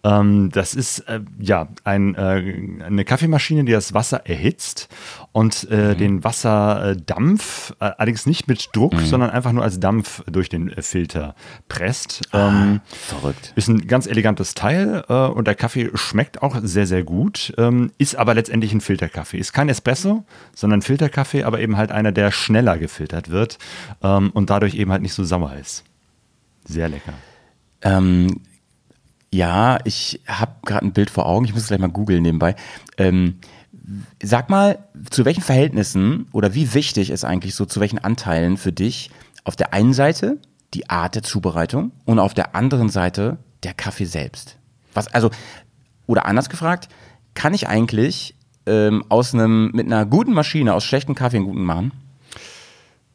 Ähm, 0.03 0.49
das 0.51 0.73
ist 0.73 0.99
äh, 1.07 1.21
ja 1.39 1.69
ein, 1.85 2.15
äh, 2.15 2.83
eine 2.85 3.05
Kaffeemaschine, 3.05 3.63
die 3.63 3.71
das 3.71 3.93
Wasser 3.93 4.25
erhitzt 4.25 4.89
und 5.31 5.69
mhm. 5.69 5.97
den 5.97 6.23
Wasserdampf, 6.23 7.73
allerdings 7.79 8.25
nicht 8.25 8.47
mit 8.47 8.69
Druck, 8.73 8.93
mhm. 8.93 9.05
sondern 9.05 9.29
einfach 9.29 9.51
nur 9.51 9.63
als 9.63 9.79
Dampf 9.79 10.23
durch 10.25 10.49
den 10.49 10.69
Filter 10.81 11.35
presst. 11.67 12.21
Ah 12.31 12.49
ähm, 12.49 12.81
Verrückt. 12.85 13.53
Ist 13.55 13.67
ein 13.67 13.87
ganz 13.87 14.07
elegantes 14.07 14.55
Teil 14.55 15.03
äh, 15.07 15.13
und 15.13 15.47
der 15.47 15.55
Kaffee 15.55 15.91
schmeckt 15.93 16.41
auch 16.41 16.57
sehr, 16.63 16.87
sehr 16.87 17.03
gut. 17.03 17.53
Ähm, 17.57 17.91
ist 17.97 18.15
aber 18.15 18.33
letztendlich 18.33 18.73
ein 18.73 18.81
Filterkaffee. 18.81 19.37
Ist 19.37 19.53
kein 19.53 19.69
Espresso, 19.69 20.25
sondern 20.55 20.81
Filterkaffee, 20.81 21.43
aber 21.43 21.59
eben 21.59 21.77
halt 21.77 21.91
einer, 21.91 22.11
der 22.11 22.31
schneller 22.31 22.77
gefiltert 22.77 23.29
wird 23.29 23.59
ähm, 24.01 24.31
und 24.31 24.49
dadurch 24.49 24.75
eben 24.75 24.91
halt 24.91 25.01
nicht 25.01 25.13
so 25.13 25.23
sauer 25.23 25.53
ist. 25.53 25.83
Sehr 26.65 26.89
lecker. 26.89 27.13
Ähm, 27.81 28.41
ja, 29.31 29.77
ich 29.83 30.21
habe 30.27 30.53
gerade 30.65 30.85
ein 30.85 30.93
Bild 30.93 31.09
vor 31.09 31.27
Augen. 31.27 31.45
Ich 31.45 31.53
muss 31.53 31.63
es 31.63 31.67
gleich 31.67 31.79
mal 31.79 31.87
googeln 31.87 32.23
nebenbei. 32.23 32.55
Ähm, 32.97 33.39
sag 34.21 34.49
mal, 34.49 34.79
zu 35.09 35.25
welchen 35.25 35.41
Verhältnissen 35.41 36.27
oder 36.31 36.53
wie 36.53 36.73
wichtig 36.73 37.09
ist 37.09 37.23
eigentlich 37.23 37.55
so, 37.55 37.65
zu 37.65 37.79
welchen 37.79 37.99
Anteilen 37.99 38.57
für 38.57 38.71
dich 38.71 39.11
auf 39.43 39.55
der 39.55 39.73
einen 39.73 39.93
Seite 39.93 40.37
die 40.73 40.89
Art 40.89 41.15
der 41.15 41.23
Zubereitung 41.23 41.91
und 42.05 42.19
auf 42.19 42.33
der 42.33 42.55
anderen 42.55 42.89
Seite 42.89 43.37
der 43.63 43.73
Kaffee 43.73 44.05
selbst. 44.05 44.57
Was 44.93 45.07
also 45.13 45.31
oder 46.05 46.25
anders 46.25 46.49
gefragt, 46.49 46.89
kann 47.33 47.53
ich 47.53 47.67
eigentlich 47.67 48.35
ähm, 48.65 49.03
aus 49.09 49.33
einem 49.33 49.71
mit 49.73 49.87
einer 49.87 50.05
guten 50.05 50.33
Maschine 50.33 50.73
aus 50.73 50.83
schlechten 50.83 51.15
Kaffee 51.15 51.37
einen 51.37 51.45
guten 51.45 51.63
machen? 51.63 51.91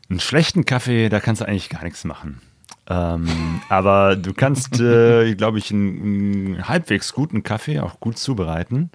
Einen 0.08 0.20
schlechten 0.20 0.64
Kaffee, 0.64 1.08
da 1.08 1.20
kannst 1.20 1.40
du 1.40 1.46
eigentlich 1.46 1.70
gar 1.70 1.84
nichts 1.84 2.04
machen. 2.04 2.40
Ähm, 2.88 3.60
aber 3.68 4.16
du 4.16 4.32
kannst, 4.32 4.80
äh, 4.80 5.34
glaube 5.36 5.58
ich, 5.58 5.70
einen, 5.72 6.00
einen 6.46 6.68
halbwegs 6.68 7.12
guten 7.12 7.42
Kaffee 7.42 7.80
auch 7.80 8.00
gut 8.00 8.18
zubereiten. 8.18 8.90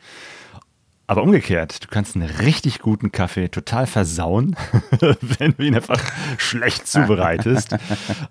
Aber 1.10 1.24
umgekehrt, 1.24 1.84
du 1.84 1.88
kannst 1.90 2.16
einen 2.16 2.30
richtig 2.30 2.78
guten 2.78 3.12
Kaffee 3.12 3.50
total 3.50 3.88
versauen, 3.88 4.56
wenn 5.40 5.56
du 5.58 5.64
ihn 5.64 5.74
einfach 5.74 6.00
schlecht 6.38 6.88
zubereitest. 6.88 7.76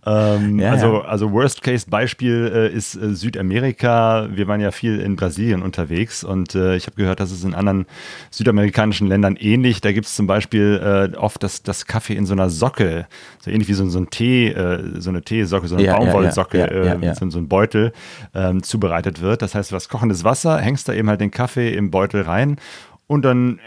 ähm, 0.07 0.61
ja, 0.61 0.71
also, 0.71 0.99
ja. 0.99 1.01
also 1.01 1.33
Worst-Case-Beispiel 1.33 2.53
äh, 2.55 2.73
ist 2.73 2.95
äh, 2.95 3.17
Südamerika. 3.17 4.29
Wir 4.31 4.47
waren 4.47 4.61
ja 4.61 4.71
viel 4.71 5.01
in 5.01 5.17
Brasilien 5.17 5.63
unterwegs 5.63 6.23
und 6.23 6.55
äh, 6.55 6.77
ich 6.77 6.87
habe 6.87 6.95
gehört, 6.95 7.19
dass 7.19 7.33
es 7.33 7.43
in 7.43 7.53
anderen 7.53 7.85
südamerikanischen 8.31 9.09
Ländern 9.09 9.35
ähnlich. 9.35 9.81
Da 9.81 9.91
gibt 9.91 10.07
es 10.07 10.15
zum 10.15 10.29
Beispiel 10.29 11.11
äh, 11.13 11.17
oft 11.17 11.43
das, 11.43 11.65
das 11.65 11.85
Kaffee 11.85 12.15
in 12.15 12.27
so 12.27 12.33
einer 12.35 12.49
Socke, 12.49 13.09
so 13.41 13.51
ähnlich 13.51 13.67
wie 13.67 13.75
so, 13.75 13.89
so 13.89 13.99
ein 13.99 14.09
Tee, 14.11 14.51
äh, 14.51 15.01
so 15.01 15.11
eine 15.11 15.23
Teesocke, 15.23 15.67
so 15.67 15.75
eine 15.75 15.85
ja, 15.85 15.99
Baumwollsocke, 15.99 16.71
äh, 16.71 17.15
so, 17.17 17.29
so 17.29 17.41
ein 17.41 17.49
Beutel 17.49 17.93
ähm, 18.37 18.63
zubereitet 18.63 19.21
wird. 19.21 19.43
Das 19.43 19.57
heißt, 19.57 19.73
du 19.73 19.75
hast 19.75 19.89
kochendes 19.89 20.23
Wasser, 20.23 20.61
hängst 20.61 20.89
da 20.89 20.93
eben 20.93 21.09
halt 21.09 21.21
den 21.21 21.33
Kaffee 21.33 21.75
im 21.75 21.91
Beutel 21.91 22.23
rein 22.23 22.57
und 23.09 23.23
dann 23.23 23.59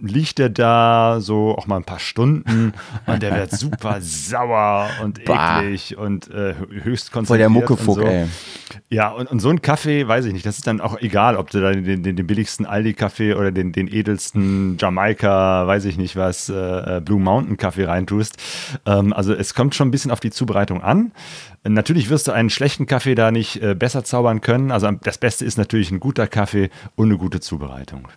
liegt 0.00 0.38
er 0.38 0.48
da 0.48 1.18
so 1.20 1.56
auch 1.56 1.66
mal 1.66 1.76
ein 1.76 1.84
paar 1.84 1.98
Stunden 1.98 2.72
und 3.06 3.22
der 3.22 3.34
wird 3.34 3.50
super 3.50 4.00
sauer 4.00 4.88
und 5.02 5.18
eklig 5.20 5.94
bah. 5.96 6.04
und 6.04 6.30
äh, 6.30 6.54
höchst 6.82 7.12
konzentriert. 7.12 7.26
Voll 7.26 7.38
der 7.38 7.48
Muckefuck, 7.48 7.96
so. 7.96 8.02
ey. 8.02 8.26
Ja, 8.90 9.10
und, 9.10 9.30
und 9.30 9.40
so 9.40 9.48
ein 9.48 9.62
Kaffee, 9.62 10.06
weiß 10.06 10.26
ich 10.26 10.32
nicht, 10.32 10.46
das 10.46 10.58
ist 10.58 10.66
dann 10.66 10.80
auch 10.80 11.00
egal, 11.00 11.36
ob 11.36 11.50
du 11.50 11.60
da 11.60 11.72
den, 11.72 12.02
den, 12.02 12.16
den 12.16 12.26
billigsten 12.26 12.66
Aldi-Kaffee 12.66 13.34
oder 13.34 13.50
den, 13.50 13.72
den 13.72 13.88
edelsten 13.88 14.76
Jamaika, 14.78 15.66
weiß 15.66 15.84
ich 15.86 15.96
nicht 15.96 16.16
was, 16.16 16.48
äh, 16.48 17.00
Blue 17.04 17.20
Mountain 17.20 17.56
Kaffee 17.56 17.84
reintust. 17.84 18.36
Ähm, 18.86 19.12
also 19.12 19.34
es 19.34 19.54
kommt 19.54 19.74
schon 19.74 19.88
ein 19.88 19.90
bisschen 19.90 20.10
auf 20.10 20.20
die 20.20 20.30
Zubereitung 20.30 20.82
an. 20.82 21.12
Natürlich 21.64 22.08
wirst 22.08 22.28
du 22.28 22.32
einen 22.32 22.50
schlechten 22.50 22.86
Kaffee 22.86 23.14
da 23.14 23.30
nicht 23.30 23.62
äh, 23.62 23.74
besser 23.74 24.04
zaubern 24.04 24.40
können. 24.40 24.70
Also 24.70 24.90
das 25.02 25.18
Beste 25.18 25.44
ist 25.44 25.58
natürlich 25.58 25.90
ein 25.90 26.00
guter 26.00 26.26
Kaffee 26.26 26.70
und 26.94 27.08
eine 27.08 27.18
gute 27.18 27.40
Zubereitung 27.40 28.08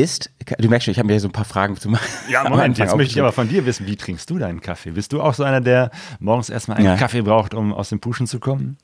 ist, 0.00 0.30
du 0.58 0.68
merkst 0.68 0.86
schon, 0.86 0.92
ich 0.92 0.98
habe 0.98 1.06
mir 1.06 1.14
hier 1.14 1.20
so 1.20 1.28
ein 1.28 1.32
paar 1.32 1.44
Fragen 1.44 1.76
zu 1.76 1.88
machen. 1.88 2.06
Ja, 2.30 2.42
Moment, 2.48 2.78
jetzt 2.78 2.96
möchte 2.96 3.14
ich 3.14 3.20
aber 3.20 3.32
von 3.32 3.48
dir 3.48 3.66
wissen, 3.66 3.86
wie 3.86 3.96
trinkst 3.96 4.28
du 4.30 4.38
deinen 4.38 4.60
Kaffee? 4.60 4.92
Bist 4.92 5.12
du 5.12 5.20
auch 5.20 5.34
so 5.34 5.44
einer, 5.44 5.60
der 5.60 5.90
morgens 6.18 6.50
erstmal 6.50 6.78
einen 6.78 6.86
ja. 6.86 6.96
Kaffee 6.96 7.22
braucht, 7.22 7.54
um 7.54 7.72
aus 7.72 7.90
dem 7.90 8.00
Puschen 8.00 8.26
zu 8.26 8.40
kommen? 8.40 8.76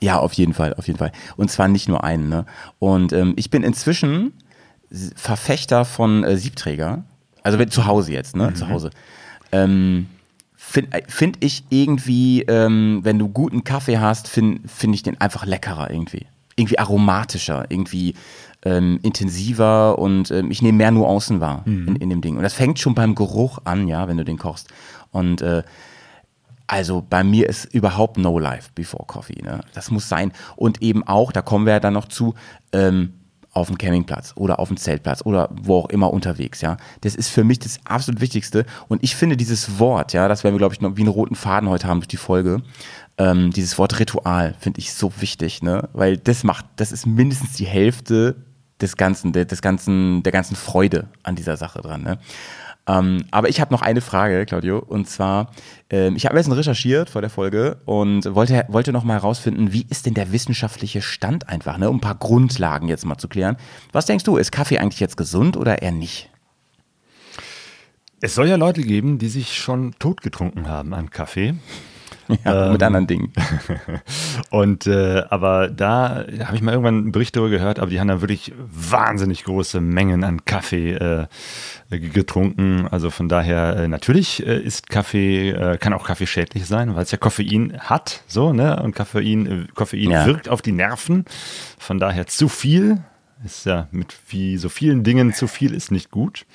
Ja, 0.00 0.18
auf 0.18 0.32
jeden 0.34 0.54
Fall, 0.54 0.74
auf 0.74 0.86
jeden 0.86 0.98
Fall. 0.98 1.12
Und 1.36 1.50
zwar 1.50 1.68
nicht 1.68 1.88
nur 1.88 2.04
einen. 2.04 2.28
Ne? 2.28 2.46
Und 2.78 3.12
ähm, 3.12 3.34
ich 3.36 3.50
bin 3.50 3.62
inzwischen 3.62 4.32
Verfechter 5.16 5.84
von 5.84 6.24
äh, 6.24 6.36
Siebträger. 6.36 7.04
Also 7.42 7.58
wenn, 7.58 7.70
zu 7.70 7.86
Hause 7.86 8.12
jetzt, 8.12 8.36
ne? 8.36 8.50
Mhm. 8.50 8.54
Zu 8.54 8.68
Hause. 8.68 8.90
Ähm, 9.52 10.06
Finde 10.56 10.92
äh, 10.92 11.02
find 11.06 11.36
ich 11.44 11.64
irgendwie, 11.68 12.42
ähm, 12.42 13.00
wenn 13.02 13.18
du 13.18 13.28
guten 13.28 13.64
Kaffee 13.64 13.98
hast, 13.98 14.28
finde 14.28 14.66
find 14.66 14.94
ich 14.94 15.02
den 15.02 15.20
einfach 15.20 15.44
leckerer 15.44 15.90
irgendwie. 15.90 16.26
Irgendwie 16.56 16.78
aromatischer, 16.78 17.66
irgendwie 17.68 18.14
ähm, 18.64 18.98
intensiver 19.02 19.98
und 19.98 20.30
ähm, 20.30 20.50
ich 20.50 20.62
nehme 20.62 20.78
mehr 20.78 20.90
Nuancen 20.90 21.40
wahr 21.40 21.62
mhm. 21.64 21.88
in, 21.88 21.96
in 21.96 22.10
dem 22.10 22.20
Ding. 22.20 22.36
Und 22.36 22.42
das 22.42 22.54
fängt 22.54 22.78
schon 22.78 22.94
beim 22.94 23.14
Geruch 23.14 23.58
an, 23.64 23.88
ja, 23.88 24.08
wenn 24.08 24.16
du 24.16 24.24
den 24.24 24.38
kochst. 24.38 24.68
Und 25.10 25.42
äh, 25.42 25.62
also 26.66 27.04
bei 27.08 27.22
mir 27.22 27.48
ist 27.48 27.66
überhaupt 27.74 28.16
No 28.16 28.38
Life 28.38 28.70
before 28.74 29.04
Coffee. 29.06 29.42
Ne? 29.42 29.60
Das 29.74 29.90
muss 29.90 30.08
sein. 30.08 30.32
Und 30.56 30.82
eben 30.82 31.06
auch, 31.06 31.30
da 31.30 31.42
kommen 31.42 31.66
wir 31.66 31.74
ja 31.74 31.80
dann 31.80 31.92
noch 31.92 32.08
zu, 32.08 32.34
ähm, 32.72 33.12
auf 33.52 33.68
dem 33.68 33.78
Campingplatz 33.78 34.32
oder 34.34 34.58
auf 34.58 34.68
dem 34.68 34.76
Zeltplatz 34.76 35.22
oder 35.24 35.48
wo 35.62 35.78
auch 35.78 35.88
immer 35.90 36.12
unterwegs, 36.12 36.60
ja. 36.60 36.76
Das 37.02 37.14
ist 37.14 37.28
für 37.28 37.44
mich 37.44 37.60
das 37.60 37.78
absolut 37.84 38.20
Wichtigste. 38.20 38.66
Und 38.88 39.04
ich 39.04 39.14
finde 39.14 39.36
dieses 39.36 39.78
Wort, 39.78 40.12
ja, 40.12 40.26
das 40.26 40.42
werden 40.42 40.54
wir, 40.54 40.58
glaube 40.58 40.74
ich, 40.74 40.80
noch 40.80 40.96
wie 40.96 41.02
einen 41.02 41.08
roten 41.08 41.36
Faden 41.36 41.68
heute 41.68 41.86
haben 41.86 42.00
durch 42.00 42.08
die 42.08 42.16
Folge, 42.16 42.62
ähm, 43.16 43.52
dieses 43.52 43.78
Wort 43.78 44.00
Ritual 44.00 44.54
finde 44.58 44.80
ich 44.80 44.92
so 44.92 45.12
wichtig, 45.20 45.62
ne? 45.62 45.88
Weil 45.92 46.16
das 46.16 46.42
macht, 46.42 46.66
das 46.76 46.90
ist 46.90 47.06
mindestens 47.06 47.52
die 47.52 47.66
Hälfte 47.66 48.36
des 48.84 48.96
ganzen, 48.96 49.32
des 49.32 49.62
ganzen, 49.62 50.22
der 50.22 50.32
ganzen 50.32 50.54
Freude 50.54 51.08
an 51.22 51.34
dieser 51.34 51.56
Sache 51.56 51.80
dran. 51.80 52.02
Ne? 52.02 52.18
Ähm, 52.86 53.24
aber 53.30 53.48
ich 53.48 53.60
habe 53.60 53.72
noch 53.72 53.82
eine 53.82 54.02
Frage, 54.02 54.44
Claudio, 54.44 54.78
und 54.78 55.08
zwar, 55.08 55.50
ähm, 55.88 56.16
ich 56.16 56.26
habe 56.26 56.36
jetzt 56.36 56.50
recherchiert 56.50 57.08
vor 57.08 57.22
der 57.22 57.30
Folge 57.30 57.78
und 57.86 58.34
wollte, 58.34 58.66
wollte 58.68 58.92
noch 58.92 59.04
mal 59.04 59.14
herausfinden, 59.14 59.72
wie 59.72 59.86
ist 59.88 60.04
denn 60.04 60.14
der 60.14 60.32
wissenschaftliche 60.32 61.00
Stand 61.00 61.48
einfach, 61.48 61.78
ne, 61.78 61.88
um 61.88 61.96
ein 61.96 62.00
paar 62.00 62.16
Grundlagen 62.16 62.88
jetzt 62.88 63.06
mal 63.06 63.16
zu 63.16 63.28
klären. 63.28 63.56
Was 63.92 64.06
denkst 64.06 64.24
du, 64.24 64.36
ist 64.36 64.52
Kaffee 64.52 64.78
eigentlich 64.78 65.00
jetzt 65.00 65.16
gesund 65.16 65.56
oder 65.56 65.80
eher 65.80 65.92
nicht? 65.92 66.30
Es 68.20 68.34
soll 68.34 68.48
ja 68.48 68.56
Leute 68.56 68.82
geben, 68.82 69.18
die 69.18 69.28
sich 69.28 69.56
schon 69.56 69.94
totgetrunken 69.98 70.68
haben 70.68 70.94
an 70.94 71.10
Kaffee. 71.10 71.54
Ja, 72.44 72.66
ähm, 72.66 72.72
mit 72.72 72.82
anderen 72.82 73.06
Dingen. 73.06 73.32
und 74.50 74.86
äh, 74.86 75.22
aber 75.28 75.68
da 75.68 76.24
habe 76.44 76.56
ich 76.56 76.62
mal 76.62 76.72
irgendwann 76.72 76.98
einen 76.98 77.12
Bericht 77.12 77.36
darüber 77.36 77.50
gehört, 77.50 77.78
aber 77.78 77.90
die 77.90 78.00
haben 78.00 78.08
da 78.08 78.20
wirklich 78.20 78.52
wahnsinnig 78.56 79.44
große 79.44 79.80
Mengen 79.80 80.24
an 80.24 80.44
Kaffee 80.44 80.94
äh, 80.94 81.26
getrunken. 81.90 82.88
Also 82.90 83.10
von 83.10 83.28
daher 83.28 83.76
äh, 83.76 83.88
natürlich 83.88 84.46
äh, 84.46 84.58
ist 84.58 84.88
Kaffee 84.88 85.50
äh, 85.50 85.76
kann 85.78 85.92
auch 85.92 86.06
Kaffee 86.06 86.26
schädlich 86.26 86.66
sein, 86.66 86.94
weil 86.94 87.02
es 87.02 87.10
ja 87.10 87.18
Koffein 87.18 87.78
hat, 87.78 88.22
so 88.26 88.52
ne 88.52 88.82
und 88.82 88.94
Koffein 88.94 89.46
äh, 89.46 89.66
Koffein 89.74 90.10
ja. 90.10 90.26
wirkt 90.26 90.48
auf 90.48 90.62
die 90.62 90.72
Nerven. 90.72 91.24
Von 91.78 91.98
daher 91.98 92.26
zu 92.26 92.48
viel 92.48 93.02
ist 93.44 93.66
ja 93.66 93.88
mit 93.90 94.16
wie 94.28 94.56
so 94.56 94.68
vielen 94.68 95.04
Dingen 95.04 95.34
zu 95.34 95.46
viel 95.46 95.74
ist 95.74 95.90
nicht 95.90 96.10
gut. 96.10 96.46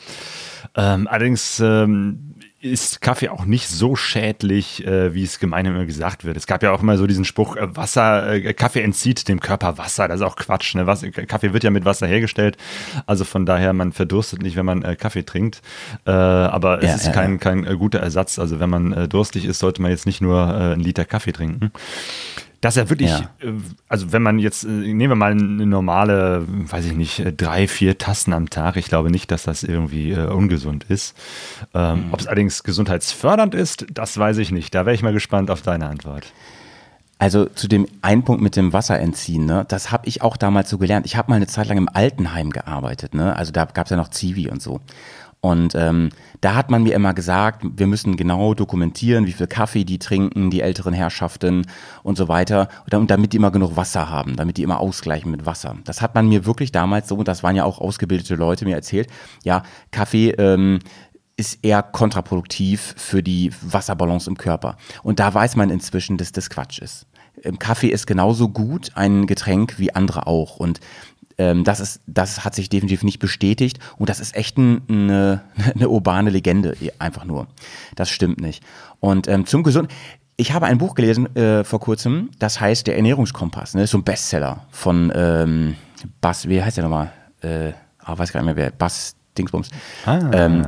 Ähm, 0.75 1.07
allerdings 1.07 1.59
ähm, 1.59 2.35
ist 2.61 2.99
Kaffee 2.99 3.29
auch 3.29 3.45
nicht 3.45 3.69
so 3.69 3.95
schädlich, 3.95 4.85
äh, 4.85 5.13
wie 5.13 5.23
es 5.23 5.39
gemeinhin 5.39 5.75
immer 5.75 5.85
gesagt 5.85 6.25
wird. 6.25 6.35
Es 6.35 6.45
gab 6.45 6.61
ja 6.61 6.71
auch 6.71 6.81
immer 6.81 6.97
so 6.97 7.07
diesen 7.07 7.23
Spruch, 7.23 7.55
äh, 7.55 7.75
Wasser, 7.75 8.33
äh, 8.33 8.53
Kaffee 8.53 8.81
entzieht 8.81 9.27
dem 9.29 9.39
Körper 9.39 9.77
Wasser. 9.77 10.07
Das 10.07 10.19
ist 10.19 10.25
auch 10.25 10.35
Quatsch. 10.35 10.75
Ne? 10.75 10.85
Was, 10.85 11.05
Kaffee 11.27 11.53
wird 11.53 11.63
ja 11.63 11.69
mit 11.69 11.85
Wasser 11.85 12.07
hergestellt. 12.07 12.57
Also 13.05 13.23
von 13.23 13.45
daher, 13.45 13.71
man 13.71 13.93
verdurstet 13.93 14.41
nicht, 14.41 14.57
wenn 14.57 14.65
man 14.65 14.83
äh, 14.83 14.97
Kaffee 14.97 15.23
trinkt. 15.23 15.61
Äh, 16.05 16.11
aber 16.11 16.79
es 16.79 16.89
ja, 16.89 16.95
ist 16.95 17.05
ja, 17.05 17.11
kein, 17.13 17.39
kein 17.39 17.65
äh, 17.65 17.75
guter 17.77 17.99
Ersatz. 17.99 18.39
Also 18.39 18.59
wenn 18.59 18.69
man 18.69 19.07
durstig 19.09 19.45
ist, 19.45 19.59
sollte 19.59 19.81
man 19.81 19.91
jetzt 19.91 20.05
nicht 20.05 20.21
nur 20.21 20.53
einen 20.53 20.81
Liter 20.81 21.05
Kaffee 21.05 21.31
trinken 21.31 21.71
dass 22.61 22.77
er 22.77 22.89
wirklich, 22.89 23.09
ja. 23.09 23.29
Äh, 23.41 23.53
also 23.87 24.11
wenn 24.11 24.21
man 24.21 24.39
jetzt, 24.39 24.63
äh, 24.63 24.67
nehmen 24.67 25.11
wir 25.11 25.15
mal 25.15 25.31
eine 25.31 25.65
normale, 25.65 26.45
weiß 26.47 26.85
ich 26.85 26.93
nicht, 26.93 27.19
äh, 27.19 27.33
drei, 27.33 27.67
vier 27.67 27.97
Tassen 27.97 28.33
am 28.33 28.49
Tag, 28.49 28.75
ich 28.75 28.87
glaube 28.87 29.11
nicht, 29.11 29.31
dass 29.31 29.43
das 29.43 29.63
irgendwie 29.63 30.11
äh, 30.11 30.27
ungesund 30.27 30.85
ist. 30.85 31.15
Ähm, 31.73 32.07
mhm. 32.07 32.13
Ob 32.13 32.19
es 32.19 32.27
allerdings 32.27 32.63
gesundheitsfördernd 32.63 33.55
ist, 33.55 33.85
das 33.93 34.17
weiß 34.17 34.37
ich 34.37 34.51
nicht. 34.51 34.75
Da 34.75 34.85
wäre 34.85 34.93
ich 34.93 35.03
mal 35.03 35.13
gespannt 35.13 35.51
auf 35.51 35.61
deine 35.61 35.87
Antwort. 35.87 36.33
Also 37.21 37.45
zu 37.45 37.67
dem 37.67 37.85
einen 38.01 38.23
Punkt 38.23 38.41
mit 38.41 38.55
dem 38.55 38.71
Wasserentziehen, 38.71 39.45
ne, 39.45 39.65
das 39.67 39.91
habe 39.91 40.07
ich 40.07 40.21
auch 40.21 40.37
damals 40.37 40.69
so 40.69 40.77
gelernt. 40.77 41.05
Ich 41.05 41.17
habe 41.17 41.29
mal 41.29 41.35
eine 41.35 41.47
Zeit 41.47 41.67
lang 41.67 41.77
im 41.77 41.89
Altenheim 41.89 42.49
gearbeitet, 42.49 43.13
ne? 43.13 43.35
Also 43.35 43.51
da 43.51 43.65
gab 43.65 43.87
es 43.87 43.89
ja 43.89 43.97
noch 43.97 44.07
Zivi 44.07 44.49
und 44.49 44.61
so. 44.61 44.79
Und 45.41 45.73
ähm, 45.73 46.09
da 46.41 46.55
hat 46.55 46.69
man 46.69 46.83
mir 46.83 46.93
immer 46.93 47.13
gesagt, 47.13 47.63
wir 47.63 47.87
müssen 47.87 48.17
genau 48.17 48.53
dokumentieren, 48.53 49.25
wie 49.25 49.31
viel 49.31 49.47
Kaffee 49.47 49.85
die 49.85 49.97
trinken, 49.97 50.49
die 50.49 50.59
älteren 50.59 50.93
Herrschaften 50.93 51.65
und 52.03 52.17
so 52.17 52.27
weiter. 52.27 52.67
Und 52.91 53.09
damit 53.09 53.31
die 53.31 53.37
immer 53.37 53.51
genug 53.51 53.77
Wasser 53.77 54.09
haben, 54.09 54.35
damit 54.35 54.57
die 54.57 54.63
immer 54.63 54.81
ausgleichen 54.81 55.31
mit 55.31 55.45
Wasser. 55.45 55.77
Das 55.85 56.01
hat 56.01 56.13
man 56.13 56.27
mir 56.27 56.45
wirklich 56.45 56.73
damals 56.73 57.07
so, 57.07 57.15
und 57.15 57.27
das 57.27 57.41
waren 57.41 57.55
ja 57.55 57.63
auch 57.63 57.79
ausgebildete 57.79 58.35
Leute, 58.35 58.65
mir 58.65 58.75
erzählt, 58.75 59.07
ja, 59.43 59.63
Kaffee 59.91 60.31
ähm, 60.31 60.79
ist 61.37 61.59
eher 61.63 61.83
kontraproduktiv 61.83 62.93
für 62.97 63.23
die 63.23 63.51
Wasserbalance 63.61 64.29
im 64.29 64.37
Körper. 64.37 64.75
Und 65.03 65.21
da 65.21 65.33
weiß 65.33 65.55
man 65.55 65.69
inzwischen, 65.69 66.17
dass 66.17 66.33
das 66.33 66.49
Quatsch 66.49 66.79
ist. 66.79 67.07
Kaffee 67.59 67.87
ist 67.87 68.07
genauso 68.07 68.49
gut 68.49 68.91
ein 68.95 69.25
Getränk 69.25 69.79
wie 69.79 69.95
andere 69.95 70.27
auch. 70.27 70.57
Und 70.57 70.81
ähm, 71.39 71.63
das, 71.63 71.79
ist, 71.79 72.01
das 72.05 72.43
hat 72.43 72.53
sich 72.53 72.69
definitiv 72.69 73.03
nicht 73.03 73.19
bestätigt 73.19 73.79
und 73.97 74.09
das 74.09 74.19
ist 74.19 74.35
echt 74.35 74.57
ein, 74.57 74.81
eine, 74.87 75.41
eine 75.75 75.89
urbane 75.89 76.29
Legende, 76.29 76.75
einfach 76.99 77.25
nur. 77.25 77.47
Das 77.95 78.09
stimmt 78.09 78.41
nicht. 78.41 78.63
Und 78.99 79.27
ähm, 79.27 79.45
zum 79.45 79.63
Gesund, 79.63 79.89
ich 80.35 80.51
habe 80.53 80.67
ein 80.67 80.77
Buch 80.77 80.95
gelesen 80.95 81.33
äh, 81.35 81.63
vor 81.63 81.79
kurzem, 81.79 82.29
das 82.39 82.59
heißt 82.59 82.87
Der 82.87 82.97
Ernährungskompass, 82.97 83.73
ne? 83.73 83.87
so 83.87 83.97
ein 83.97 84.03
Bestseller 84.03 84.65
von 84.69 85.11
ähm, 85.15 85.75
Bass, 86.21 86.47
wie 86.47 86.61
heißt 86.61 86.77
der 86.77 86.83
nochmal? 86.83 87.11
Äh, 87.41 87.71
oh, 88.05 88.17
weiß 88.17 88.31
gar 88.33 88.41
nicht 88.41 88.47
mehr 88.47 88.55
wer, 88.55 88.71
Bass 88.71 89.15
Dingsbums. 89.37 89.69
Ah, 90.05 90.19
ähm, 90.33 90.65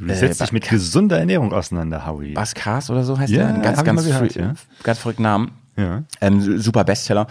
du 0.00 0.14
setzt 0.14 0.40
äh, 0.40 0.44
dich 0.44 0.52
mit 0.52 0.68
gesunder 0.68 1.18
Ernährung 1.18 1.52
auseinander, 1.52 2.04
Howie. 2.04 2.34
Bass 2.34 2.54
Cars 2.54 2.90
oder 2.90 3.04
so 3.04 3.16
heißt 3.16 3.32
ja, 3.32 3.52
der? 3.52 3.62
Ganz, 3.62 3.84
ganz, 3.84 4.04
gehört, 4.04 4.34
ja. 4.34 4.54
ganz 4.82 4.98
verrückten 4.98 5.22
Namen. 5.22 5.52
Ja. 5.76 6.02
Ähm, 6.20 6.60
super 6.60 6.82
Bestseller. 6.82 7.28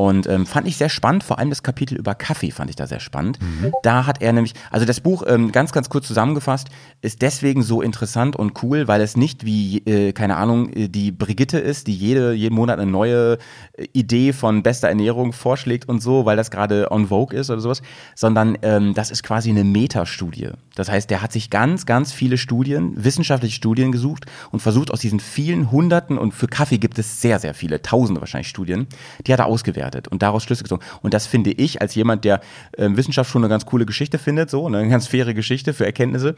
Und 0.00 0.26
ähm, 0.28 0.46
fand 0.46 0.66
ich 0.66 0.78
sehr 0.78 0.88
spannend, 0.88 1.24
vor 1.24 1.38
allem 1.38 1.50
das 1.50 1.62
Kapitel 1.62 1.98
über 1.98 2.14
Kaffee 2.14 2.50
fand 2.52 2.70
ich 2.70 2.76
da 2.76 2.86
sehr 2.86 3.00
spannend. 3.00 3.38
Mhm. 3.38 3.70
Da 3.82 4.06
hat 4.06 4.22
er 4.22 4.32
nämlich, 4.32 4.54
also 4.70 4.86
das 4.86 4.98
Buch, 5.00 5.24
ähm, 5.26 5.52
ganz, 5.52 5.72
ganz 5.72 5.90
kurz 5.90 6.06
zusammengefasst, 6.06 6.68
ist 7.02 7.20
deswegen 7.20 7.62
so 7.62 7.82
interessant 7.82 8.34
und 8.34 8.62
cool, 8.62 8.88
weil 8.88 9.02
es 9.02 9.18
nicht 9.18 9.44
wie, 9.44 9.76
äh, 9.84 10.12
keine 10.14 10.38
Ahnung, 10.38 10.72
äh, 10.72 10.88
die 10.88 11.12
Brigitte 11.12 11.58
ist, 11.58 11.86
die 11.86 11.94
jede, 11.94 12.32
jeden 12.32 12.54
Monat 12.54 12.78
eine 12.78 12.90
neue 12.90 13.36
äh, 13.74 13.88
Idee 13.92 14.32
von 14.32 14.62
bester 14.62 14.88
Ernährung 14.88 15.34
vorschlägt 15.34 15.86
und 15.86 16.00
so, 16.00 16.24
weil 16.24 16.38
das 16.38 16.50
gerade 16.50 16.90
on 16.90 17.08
vogue 17.08 17.38
ist 17.38 17.50
oder 17.50 17.60
sowas, 17.60 17.82
sondern 18.14 18.56
ähm, 18.62 18.94
das 18.94 19.10
ist 19.10 19.22
quasi 19.22 19.50
eine 19.50 19.64
Metastudie. 19.64 20.48
Das 20.76 20.90
heißt, 20.90 21.10
der 21.10 21.20
hat 21.20 21.32
sich 21.32 21.50
ganz, 21.50 21.84
ganz 21.84 22.10
viele 22.10 22.38
Studien, 22.38 22.94
wissenschaftliche 22.96 23.54
Studien 23.54 23.92
gesucht 23.92 24.24
und 24.50 24.60
versucht 24.60 24.92
aus 24.92 25.00
diesen 25.00 25.20
vielen 25.20 25.70
Hunderten, 25.70 26.16
und 26.16 26.32
für 26.32 26.48
Kaffee 26.48 26.78
gibt 26.78 26.98
es 26.98 27.20
sehr, 27.20 27.38
sehr 27.38 27.52
viele, 27.52 27.82
tausende 27.82 28.22
wahrscheinlich 28.22 28.48
Studien, 28.48 28.86
die 29.26 29.32
hat 29.34 29.40
er 29.40 29.46
ausgewertet 29.46 29.89
und 30.10 30.22
daraus 30.22 30.42
Schlüsse 30.42 30.62
gezogen. 30.62 30.82
Und 31.02 31.14
das 31.14 31.26
finde 31.26 31.50
ich 31.52 31.80
als 31.80 31.94
jemand, 31.94 32.24
der 32.24 32.40
äh, 32.72 32.88
Wissenschaft 32.90 33.30
schon 33.30 33.42
eine 33.42 33.48
ganz 33.48 33.66
coole 33.66 33.86
Geschichte 33.86 34.18
findet, 34.18 34.50
so, 34.50 34.68
ne, 34.68 34.78
eine 34.78 34.88
ganz 34.88 35.06
faire 35.06 35.34
Geschichte 35.34 35.74
für 35.74 35.86
Erkenntnisse, 35.86 36.34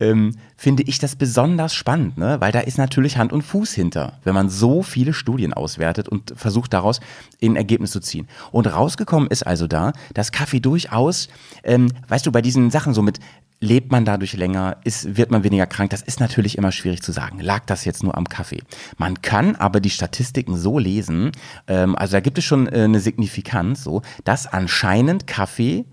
ähm, 0.00 0.32
finde 0.56 0.82
ich 0.84 0.98
das 0.98 1.16
besonders 1.16 1.74
spannend, 1.74 2.18
ne? 2.18 2.40
weil 2.40 2.52
da 2.52 2.60
ist 2.60 2.78
natürlich 2.78 3.16
Hand 3.16 3.32
und 3.32 3.42
Fuß 3.42 3.72
hinter, 3.72 4.18
wenn 4.24 4.34
man 4.34 4.48
so 4.48 4.82
viele 4.82 5.12
Studien 5.12 5.52
auswertet 5.52 6.08
und 6.08 6.32
versucht 6.36 6.72
daraus 6.72 7.00
ein 7.42 7.56
Ergebnis 7.56 7.90
zu 7.90 8.00
ziehen. 8.00 8.28
Und 8.52 8.66
rausgekommen 8.66 9.28
ist 9.28 9.46
also 9.46 9.66
da, 9.66 9.92
dass 10.14 10.32
Kaffee 10.32 10.60
durchaus, 10.60 11.28
ähm, 11.62 11.92
weißt 12.08 12.26
du, 12.26 12.32
bei 12.32 12.42
diesen 12.42 12.70
Sachen 12.70 12.94
so 12.94 13.02
mit 13.02 13.20
Lebt 13.66 13.90
man 13.90 14.04
dadurch 14.04 14.34
länger? 14.34 14.76
Ist, 14.84 15.16
wird 15.16 15.32
man 15.32 15.42
weniger 15.42 15.66
krank? 15.66 15.90
Das 15.90 16.00
ist 16.00 16.20
natürlich 16.20 16.56
immer 16.56 16.70
schwierig 16.70 17.02
zu 17.02 17.10
sagen. 17.10 17.40
Lag 17.40 17.64
das 17.66 17.84
jetzt 17.84 18.04
nur 18.04 18.16
am 18.16 18.28
Kaffee? 18.28 18.62
Man 18.96 19.22
kann 19.22 19.56
aber 19.56 19.80
die 19.80 19.90
Statistiken 19.90 20.56
so 20.56 20.78
lesen, 20.78 21.32
ähm, 21.66 21.96
also 21.96 22.12
da 22.12 22.20
gibt 22.20 22.38
es 22.38 22.44
schon 22.44 22.68
äh, 22.68 22.82
eine 22.82 23.00
Signifikanz, 23.00 23.82
so, 23.82 24.02
dass 24.22 24.46
anscheinend 24.46 25.26
Kaffee 25.26 25.84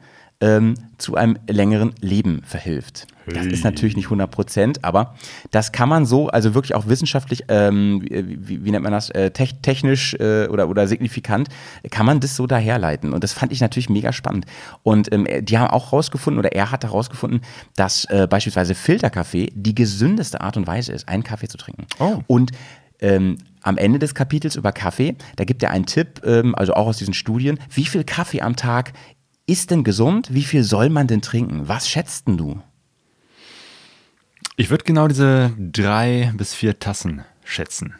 ähm, 0.43 0.75
zu 0.97 1.15
einem 1.15 1.37
längeren 1.49 1.93
Leben 2.01 2.41
verhilft. 2.45 3.07
Das 3.25 3.45
ist 3.45 3.63
natürlich 3.63 3.95
nicht 3.95 4.07
100 4.07 4.29
Prozent, 4.29 4.83
aber 4.83 5.15
das 5.49 5.71
kann 5.71 5.87
man 5.87 6.05
so, 6.05 6.27
also 6.27 6.53
wirklich 6.53 6.75
auch 6.75 6.87
wissenschaftlich, 6.87 7.45
ähm, 7.47 8.03
wie, 8.03 8.65
wie, 8.65 8.71
nennt 8.71 8.83
man 8.83 8.91
das, 8.91 9.09
äh, 9.11 9.31
technisch 9.31 10.13
äh, 10.15 10.47
oder, 10.47 10.67
oder 10.67 10.87
signifikant, 10.87 11.47
kann 11.89 12.05
man 12.05 12.19
das 12.19 12.35
so 12.35 12.47
daherleiten. 12.47 13.13
Und 13.13 13.23
das 13.23 13.31
fand 13.31 13.53
ich 13.53 13.61
natürlich 13.61 13.89
mega 13.89 14.11
spannend. 14.11 14.45
Und 14.83 15.11
ähm, 15.13 15.25
die 15.41 15.57
haben 15.57 15.71
auch 15.71 15.93
rausgefunden, 15.93 16.39
oder 16.39 16.51
er 16.51 16.71
hat 16.71 16.83
herausgefunden, 16.83 17.39
dass 17.77 18.03
äh, 18.05 18.27
beispielsweise 18.29 18.75
Filterkaffee 18.75 19.53
die 19.55 19.73
gesündeste 19.73 20.41
Art 20.41 20.57
und 20.57 20.67
Weise 20.67 20.91
ist, 20.91 21.07
einen 21.07 21.23
Kaffee 21.23 21.47
zu 21.47 21.57
trinken. 21.57 21.85
Oh. 21.99 22.19
Und 22.27 22.51
ähm, 22.99 23.37
am 23.61 23.77
Ende 23.77 23.99
des 23.99 24.13
Kapitels 24.13 24.57
über 24.57 24.73
Kaffee, 24.73 25.15
da 25.37 25.45
gibt 25.45 25.63
er 25.63 25.71
einen 25.71 25.85
Tipp, 25.85 26.21
ähm, 26.25 26.55
also 26.55 26.73
auch 26.73 26.87
aus 26.87 26.97
diesen 26.97 27.13
Studien, 27.13 27.57
wie 27.73 27.85
viel 27.85 28.03
Kaffee 28.03 28.41
am 28.41 28.57
Tag 28.57 28.91
ist 29.45 29.71
denn 29.71 29.83
gesund? 29.83 30.33
Wie 30.33 30.43
viel 30.43 30.63
soll 30.63 30.89
man 30.89 31.07
denn 31.07 31.21
trinken? 31.21 31.67
Was 31.67 31.89
schätzt 31.89 32.27
denn 32.27 32.37
du? 32.37 32.61
Ich 34.55 34.69
würde 34.69 34.83
genau 34.83 35.07
diese 35.07 35.51
drei 35.57 36.31
bis 36.37 36.53
vier 36.53 36.79
Tassen 36.79 37.23
schätzen. 37.43 37.95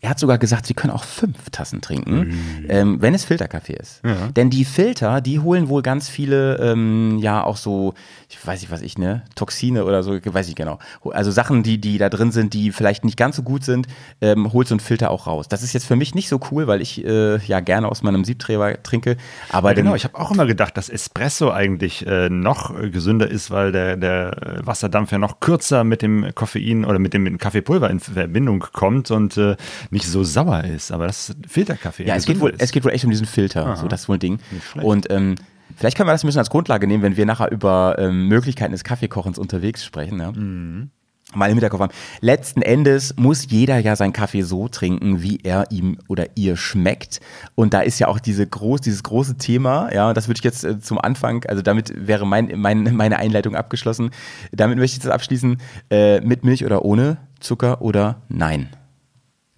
Er 0.00 0.10
hat 0.10 0.20
sogar 0.20 0.38
gesagt, 0.38 0.66
sie 0.66 0.74
können 0.74 0.92
auch 0.92 1.02
fünf 1.02 1.50
Tassen 1.50 1.80
trinken, 1.80 2.18
mhm. 2.18 2.66
ähm, 2.68 3.02
wenn 3.02 3.14
es 3.14 3.24
Filterkaffee 3.24 3.74
ist. 3.74 4.00
Ja. 4.04 4.28
Denn 4.28 4.48
die 4.48 4.64
Filter, 4.64 5.20
die 5.20 5.40
holen 5.40 5.68
wohl 5.68 5.82
ganz 5.82 6.08
viele, 6.08 6.56
ähm, 6.58 7.18
ja, 7.18 7.42
auch 7.42 7.56
so, 7.56 7.94
ich 8.28 8.46
weiß 8.46 8.60
nicht, 8.60 8.70
was 8.70 8.80
ich, 8.80 8.96
ne, 8.96 9.24
Toxine 9.34 9.84
oder 9.84 10.04
so, 10.04 10.12
weiß 10.12 10.48
ich 10.48 10.54
genau. 10.54 10.78
Also 11.02 11.32
Sachen, 11.32 11.64
die, 11.64 11.80
die 11.80 11.98
da 11.98 12.10
drin 12.10 12.30
sind, 12.30 12.54
die 12.54 12.70
vielleicht 12.70 13.04
nicht 13.04 13.16
ganz 13.16 13.34
so 13.34 13.42
gut 13.42 13.64
sind, 13.64 13.88
ähm, 14.20 14.52
holt 14.52 14.68
so 14.68 14.76
ein 14.76 14.80
Filter 14.80 15.10
auch 15.10 15.26
raus. 15.26 15.48
Das 15.48 15.64
ist 15.64 15.72
jetzt 15.72 15.86
für 15.86 15.96
mich 15.96 16.14
nicht 16.14 16.28
so 16.28 16.38
cool, 16.52 16.68
weil 16.68 16.80
ich 16.80 17.04
äh, 17.04 17.38
ja 17.38 17.58
gerne 17.58 17.88
aus 17.88 18.04
meinem 18.04 18.24
Siebträger 18.24 18.80
trinke. 18.84 19.16
Aber 19.50 19.70
ja, 19.70 19.74
genau, 19.74 19.96
ich 19.96 20.04
habe 20.04 20.16
auch 20.16 20.30
immer 20.30 20.46
gedacht, 20.46 20.76
dass 20.76 20.88
Espresso 20.88 21.50
eigentlich 21.50 22.06
äh, 22.06 22.28
noch 22.28 22.72
gesünder 22.92 23.28
ist, 23.28 23.50
weil 23.50 23.72
der, 23.72 23.96
der 23.96 24.60
Wasserdampf 24.62 25.10
ja 25.10 25.18
noch 25.18 25.40
kürzer 25.40 25.82
mit 25.82 26.02
dem 26.02 26.32
Koffein 26.36 26.84
oder 26.84 27.00
mit 27.00 27.14
dem 27.14 27.36
Kaffeepulver 27.38 27.90
in 27.90 27.98
Verbindung 27.98 28.64
kommt 28.72 29.10
und 29.10 29.36
äh, 29.36 29.56
nicht 29.90 30.06
so 30.06 30.24
sauer 30.24 30.64
ist, 30.64 30.92
aber 30.92 31.06
das 31.06 31.34
Filterkaffee. 31.46 32.06
Ja, 32.06 32.14
es 32.14 32.26
geht, 32.26 32.40
wohl, 32.40 32.54
es 32.58 32.72
geht 32.72 32.84
wohl 32.84 32.92
echt 32.92 33.04
um 33.04 33.10
diesen 33.10 33.26
Filter, 33.26 33.66
Aha. 33.66 33.76
so 33.76 33.88
das 33.88 34.02
ist 34.02 34.08
wohl 34.08 34.16
ein 34.16 34.20
Ding. 34.20 34.38
Und 34.82 35.10
ähm, 35.10 35.36
vielleicht 35.76 35.96
können 35.96 36.08
wir 36.08 36.12
das 36.12 36.24
ein 36.24 36.26
bisschen 36.26 36.40
als 36.40 36.50
Grundlage 36.50 36.86
nehmen, 36.86 37.02
wenn 37.02 37.16
wir 37.16 37.26
nachher 37.26 37.50
über 37.50 37.96
ähm, 37.98 38.28
Möglichkeiten 38.28 38.72
des 38.72 38.84
Kaffeekochens 38.84 39.38
unterwegs 39.38 39.84
sprechen. 39.84 40.20
Ja? 40.20 40.32
Mhm. 40.32 40.90
mal 41.34 41.46
im 41.46 41.54
Hinterkopf 41.54 41.80
haben. 41.80 41.92
Letzten 42.20 42.62
Endes 42.62 43.14
muss 43.16 43.50
jeder 43.50 43.78
ja 43.78 43.96
seinen 43.96 44.12
Kaffee 44.12 44.42
so 44.42 44.68
trinken, 44.68 45.22
wie 45.22 45.40
er 45.42 45.70
ihm 45.70 45.98
oder 46.08 46.26
ihr 46.34 46.56
schmeckt. 46.56 47.20
Und 47.54 47.74
da 47.74 47.80
ist 47.80 47.98
ja 47.98 48.08
auch 48.08 48.18
diese 48.18 48.46
groß, 48.46 48.80
dieses 48.80 49.02
große 49.02 49.36
Thema, 49.36 49.92
ja, 49.92 50.12
das 50.14 50.28
würde 50.28 50.38
ich 50.38 50.44
jetzt 50.44 50.64
äh, 50.64 50.80
zum 50.80 50.98
Anfang, 50.98 51.44
also 51.46 51.62
damit 51.62 51.92
wäre 51.94 52.26
mein, 52.26 52.52
mein, 52.56 52.94
meine 52.96 53.18
Einleitung 53.18 53.56
abgeschlossen. 53.56 54.10
Damit 54.52 54.78
möchte 54.78 54.96
ich 54.96 55.02
das 55.02 55.12
abschließen. 55.12 55.58
Äh, 55.90 56.20
mit 56.20 56.44
Milch 56.44 56.64
oder 56.64 56.84
ohne 56.84 57.18
Zucker 57.40 57.82
oder 57.82 58.22
nein? 58.28 58.68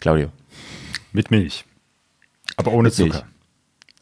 Claudio. 0.00 0.32
Mit 1.12 1.30
Milch. 1.30 1.64
Aber 2.56 2.72
ohne 2.72 2.88
Mit 2.88 2.98
Milch. 2.98 3.12
Zucker. 3.12 3.28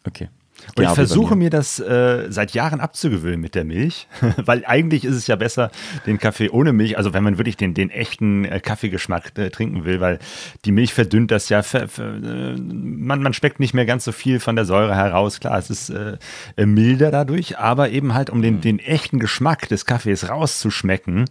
Okay. 0.06 0.28
Und 0.76 0.84
ich 0.84 0.90
versuche 0.90 1.34
mir. 1.36 1.50
das 1.50 1.78
äh, 1.80 2.26
seit 2.30 2.52
Jahren 2.52 2.80
abzugewöhnen 2.80 3.40
mit 3.40 3.54
der 3.54 3.64
Milch, 3.64 4.06
weil 4.36 4.64
eigentlich 4.66 5.04
ist 5.04 5.14
es 5.16 5.26
ja 5.26 5.36
besser, 5.36 5.70
den 6.06 6.18
Kaffee 6.18 6.50
ohne 6.50 6.72
Milch, 6.72 6.96
also 6.98 7.14
wenn 7.14 7.24
man 7.24 7.38
wirklich 7.38 7.56
den, 7.56 7.74
den 7.74 7.90
echten 7.90 8.44
äh, 8.44 8.60
Kaffeegeschmack 8.60 9.32
äh, 9.38 9.50
trinken 9.50 9.84
will, 9.84 10.00
weil 10.00 10.18
die 10.64 10.72
Milch 10.72 10.92
verdünnt 10.94 11.30
das 11.30 11.48
ja, 11.48 11.62
ver, 11.62 11.88
ver, 11.88 12.04
äh, 12.14 12.56
man, 12.60 13.22
man 13.22 13.32
schmeckt 13.32 13.60
nicht 13.60 13.74
mehr 13.74 13.86
ganz 13.86 14.04
so 14.04 14.12
viel 14.12 14.40
von 14.40 14.56
der 14.56 14.64
Säure 14.64 14.94
heraus. 14.94 15.40
Klar, 15.40 15.58
es 15.58 15.70
ist 15.70 15.90
äh, 15.90 16.16
milder 16.64 17.10
dadurch, 17.10 17.58
aber 17.58 17.90
eben 17.90 18.14
halt, 18.14 18.30
um 18.30 18.42
den, 18.42 18.56
Mhm. 18.56 18.60
den 18.60 18.78
echten 18.78 19.18
Geschmack 19.18 19.68
des 19.68 19.84
Kaffees 19.86 20.28
rauszuschmecken, 20.28 21.24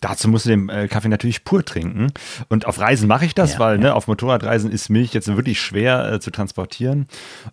dazu 0.00 0.28
musst 0.28 0.46
du 0.46 0.50
den 0.50 0.66
Kaffee 0.88 1.08
natürlich 1.08 1.44
pur 1.44 1.64
trinken. 1.64 2.12
Und 2.48 2.66
auf 2.66 2.78
Reisen 2.80 3.08
mache 3.08 3.24
ich 3.24 3.34
das, 3.34 3.54
Ja, 3.54 3.58
weil 3.60 3.76
ja. 3.76 3.80
ne, 3.82 3.94
auf 3.94 4.06
Motorradreisen 4.08 4.70
ist 4.70 4.88
Milch 4.88 5.12
jetzt 5.14 5.28
wirklich 5.34 5.60
schwer 5.60 6.18
zu 6.20 6.30
transportieren. 6.30 7.06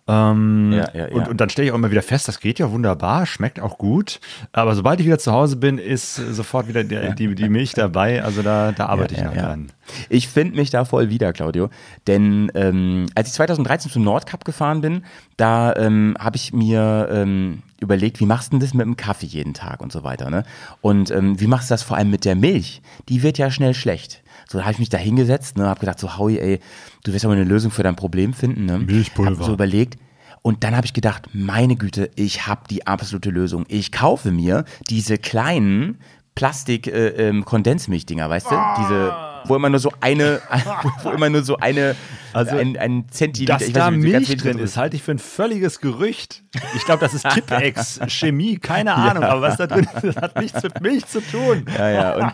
Ähm, 0.06 0.72
Ja, 0.72 0.88
ja, 0.94 1.08
ja. 1.08 1.27
Und, 1.28 1.32
und 1.32 1.40
dann 1.40 1.50
stelle 1.50 1.66
ich 1.66 1.72
auch 1.72 1.76
immer 1.76 1.90
wieder 1.90 2.02
fest, 2.02 2.28
das 2.28 2.40
geht 2.40 2.58
ja 2.58 2.70
wunderbar, 2.70 3.26
schmeckt 3.26 3.60
auch 3.60 3.78
gut. 3.78 4.20
Aber 4.52 4.74
sobald 4.74 5.00
ich 5.00 5.06
wieder 5.06 5.18
zu 5.18 5.32
Hause 5.32 5.56
bin, 5.56 5.78
ist 5.78 6.16
sofort 6.16 6.68
wieder 6.68 6.84
der, 6.84 7.14
die, 7.14 7.34
die 7.34 7.48
Milch 7.48 7.72
dabei. 7.74 8.22
Also 8.22 8.42
da, 8.42 8.72
da 8.72 8.86
arbeite 8.86 9.14
ich 9.14 9.20
Ja, 9.20 9.26
noch 9.26 9.36
ja. 9.36 9.42
dran. 9.42 9.72
Ich 10.08 10.28
finde 10.28 10.56
mich 10.56 10.70
da 10.70 10.84
voll 10.84 11.10
wieder, 11.10 11.32
Claudio. 11.32 11.70
Denn 12.06 12.50
ähm, 12.54 13.06
als 13.14 13.28
ich 13.28 13.34
2013 13.34 13.90
zum 13.90 14.04
Nordcup 14.04 14.44
gefahren 14.44 14.80
bin, 14.80 15.04
da 15.36 15.74
ähm, 15.76 16.16
habe 16.18 16.36
ich 16.36 16.52
mir 16.52 17.08
ähm, 17.10 17.62
überlegt, 17.80 18.20
wie 18.20 18.26
machst 18.26 18.48
du 18.48 18.50
denn 18.52 18.60
das 18.60 18.74
mit 18.74 18.84
dem 18.84 18.96
Kaffee 18.96 19.26
jeden 19.26 19.54
Tag 19.54 19.80
und 19.80 19.92
so 19.92 20.02
weiter. 20.02 20.30
Ne? 20.30 20.44
Und 20.80 21.10
ähm, 21.10 21.40
wie 21.40 21.46
machst 21.46 21.70
du 21.70 21.74
das 21.74 21.82
vor 21.82 21.96
allem 21.96 22.10
mit 22.10 22.24
der 22.24 22.34
Milch? 22.34 22.82
Die 23.08 23.22
wird 23.22 23.38
ja 23.38 23.50
schnell 23.50 23.74
schlecht. 23.74 24.22
So, 24.48 24.58
da 24.58 24.64
habe 24.64 24.72
ich 24.72 24.78
mich 24.78 24.88
da 24.88 24.96
hingesetzt, 24.96 25.58
ne, 25.58 25.66
habe 25.66 25.80
gedacht, 25.80 25.98
so, 25.98 26.16
Howie, 26.16 26.38
ey, 26.38 26.60
du 27.04 27.12
wirst 27.12 27.24
aber 27.26 27.34
eine 27.34 27.44
Lösung 27.44 27.70
für 27.70 27.82
dein 27.82 27.96
Problem 27.96 28.32
finden. 28.32 28.64
Ne? 28.64 28.78
Milchpulver. 28.78 29.38
Hab 29.38 29.44
so 29.44 29.52
überlegt. 29.52 29.98
Und 30.42 30.64
dann 30.64 30.76
habe 30.76 30.86
ich 30.86 30.92
gedacht, 30.92 31.28
meine 31.32 31.76
Güte, 31.76 32.10
ich 32.16 32.46
habe 32.46 32.62
die 32.70 32.86
absolute 32.86 33.30
Lösung. 33.30 33.64
Ich 33.68 33.92
kaufe 33.92 34.30
mir 34.30 34.64
diese 34.88 35.18
kleinen 35.18 35.98
Plastik-Kondensmilchdinger, 36.34 38.30
weißt 38.30 38.50
du? 38.50 38.56
Diese, 38.78 39.12
wo 39.48 39.56
immer 39.56 39.70
nur 39.70 39.80
so 39.80 39.92
eine, 40.00 40.40
wo 41.02 41.10
immer 41.10 41.28
nur 41.30 41.42
so 41.42 41.56
eine, 41.56 41.94
Also, 42.32 42.56
ein, 42.56 42.76
ein 42.76 43.06
Zentiliter, 43.10 43.54
Dass 43.54 43.62
ich 43.66 43.72
da 43.72 43.86
weiß 43.86 43.96
nicht, 43.96 44.12
Milch 44.12 44.36
drin 44.36 44.58
ist, 44.58 44.76
halte 44.76 44.96
ich 44.96 45.02
für 45.02 45.12
ein 45.12 45.18
völliges 45.18 45.80
Gerücht. 45.80 46.42
Ich 46.76 46.84
glaube, 46.84 47.00
das 47.00 47.14
ist 47.14 47.28
Tippex, 47.34 48.00
Chemie, 48.08 48.58
keine 48.58 48.94
Ahnung. 48.94 49.24
Aber 49.24 49.40
was 49.40 49.56
da 49.56 49.66
drin 49.66 49.86
ist, 49.94 50.04
das 50.04 50.16
hat 50.16 50.38
nichts 50.40 50.62
mit 50.62 50.80
Milch 50.80 51.06
zu 51.06 51.20
tun. 51.20 51.64
Ja, 51.76 51.88
ja, 51.90 52.14
und 52.16 52.32